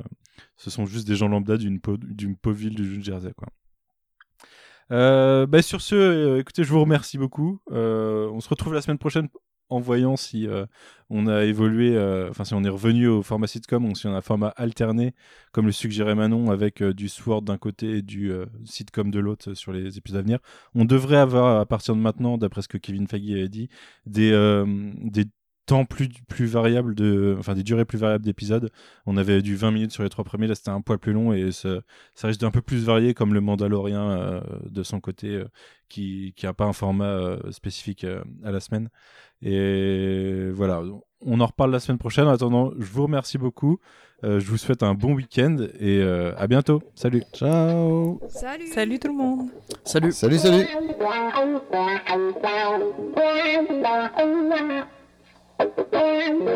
ce 0.57 0.69
sont 0.69 0.85
juste 0.85 1.07
des 1.07 1.15
gens 1.15 1.27
lambda 1.29 1.57
d'une 1.57 1.79
d'une 2.03 2.35
pauvre 2.35 2.57
ville 2.57 2.75
du 2.75 3.01
Jersey, 3.03 3.31
quoi. 3.35 3.47
Euh, 4.91 5.45
bah, 5.47 5.61
sur 5.61 5.81
ce, 5.81 5.95
euh, 5.95 6.39
écoutez, 6.39 6.64
je 6.64 6.69
vous 6.72 6.81
remercie 6.81 7.18
beaucoup. 7.18 7.59
Euh, 7.72 8.30
on 8.30 8.39
se 8.39 8.49
retrouve 8.49 8.73
la 8.73 8.81
semaine 8.81 8.97
prochaine 8.97 9.27
en 9.69 9.81
voyant 9.81 10.15
si 10.15 10.47
euh, 10.47 10.65
on 11.09 11.27
a 11.27 11.43
évolué, 11.43 11.99
enfin 12.30 12.45
si 12.45 12.53
on 12.53 12.64
est 12.64 12.69
revenu 12.69 13.07
au 13.07 13.22
format 13.22 13.47
sitcom 13.47 13.84
ou 13.85 13.95
si 13.95 14.07
on 14.07 14.14
a 14.14 14.18
un 14.18 14.22
format 14.22 14.47
alterné, 14.55 15.14
comme 15.51 15.65
le 15.65 15.73
suggérait 15.73 16.15
Manon, 16.15 16.51
avec 16.51 16.81
du 16.81 17.09
Sword 17.09 17.41
d'un 17.41 17.57
côté 17.57 17.97
et 17.97 18.01
du 18.01 18.31
sitcom 18.64 19.11
de 19.11 19.19
l'autre 19.19 19.55
sur 19.55 19.73
les 19.73 19.97
épisodes 19.97 20.19
à 20.19 20.22
venir. 20.22 20.39
On 20.73 20.85
devrait 20.85 21.18
avoir, 21.18 21.59
à 21.59 21.65
partir 21.65 21.97
de 21.97 21.99
maintenant, 21.99 22.38
d'après 22.38 22.61
ce 22.61 22.69
que 22.69 22.77
Kevin 22.77 23.07
Feige 23.07 23.30
avait 23.31 23.49
dit, 23.49 23.68
des, 24.05 24.31
des 25.01 25.26
temps 25.68 25.85
plus, 25.85 26.10
plus 26.27 26.45
variables 26.48 26.95
de, 26.95 27.35
enfin 27.38 27.53
des 27.53 27.61
durées 27.61 27.85
plus 27.85 27.99
variables 27.99 28.26
d'épisodes. 28.26 28.72
On 29.06 29.18
avait 29.18 29.41
du 29.44 29.56
20 29.56 29.72
minutes 29.72 29.91
sur 29.91 30.02
les 30.02 30.10
trois 30.10 30.23
premiers, 30.23 30.48
là 30.48 30.56
c'était 30.56 30.72
un 30.72 30.81
poil 30.81 30.98
plus 30.98 31.14
long 31.14 31.34
et 31.34 31.52
ça, 31.52 31.69
ça 32.15 32.27
risque 32.27 32.41
d'un 32.41 32.52
peu 32.52 32.61
plus 32.61 32.84
varié 32.84 33.14
comme 33.14 33.34
le 33.34 33.41
Mandalorien 33.41 34.10
euh, 34.10 34.41
de 34.69 34.81
son 34.81 34.99
côté 34.99 35.27
euh, 35.30 35.45
qui 35.89 36.34
qui 36.35 36.48
a 36.48 36.53
pas 36.53 36.65
un 36.65 36.73
format 36.73 37.06
euh, 37.06 37.52
spécifique 37.52 38.03
euh, 38.03 38.23
à 38.44 38.52
la 38.52 38.60
semaine. 38.60 38.89
Et 39.44 40.49
voilà, 40.52 40.81
on 41.22 41.39
en 41.39 41.45
reparle 41.45 41.72
la 41.72 41.80
semaine 41.80 41.99
prochaine. 41.99 42.26
En 42.26 42.31
attendant, 42.31 42.72
je 42.80 42.85
vous 42.91 43.03
remercie 43.03 43.38
beaucoup. 43.38 43.80
Euh, 44.23 44.39
je 44.39 44.49
vous 44.49 44.57
souhaite 44.57 44.81
un 44.81 44.95
bon 44.95 45.14
week-end 45.14 45.57
et 45.80 45.99
euh, 46.02 46.34
à 46.38 46.48
bientôt. 46.48 46.81
Salut. 46.95 47.22
Ciao 47.34 48.19
Salut 48.30 48.68
Salut 48.68 48.99
tout 48.99 49.10
le 49.10 49.14
monde 49.14 49.49
Salut. 49.84 50.11
Salut, 50.11 50.39
salut 50.39 50.65
Bye. 55.59 56.47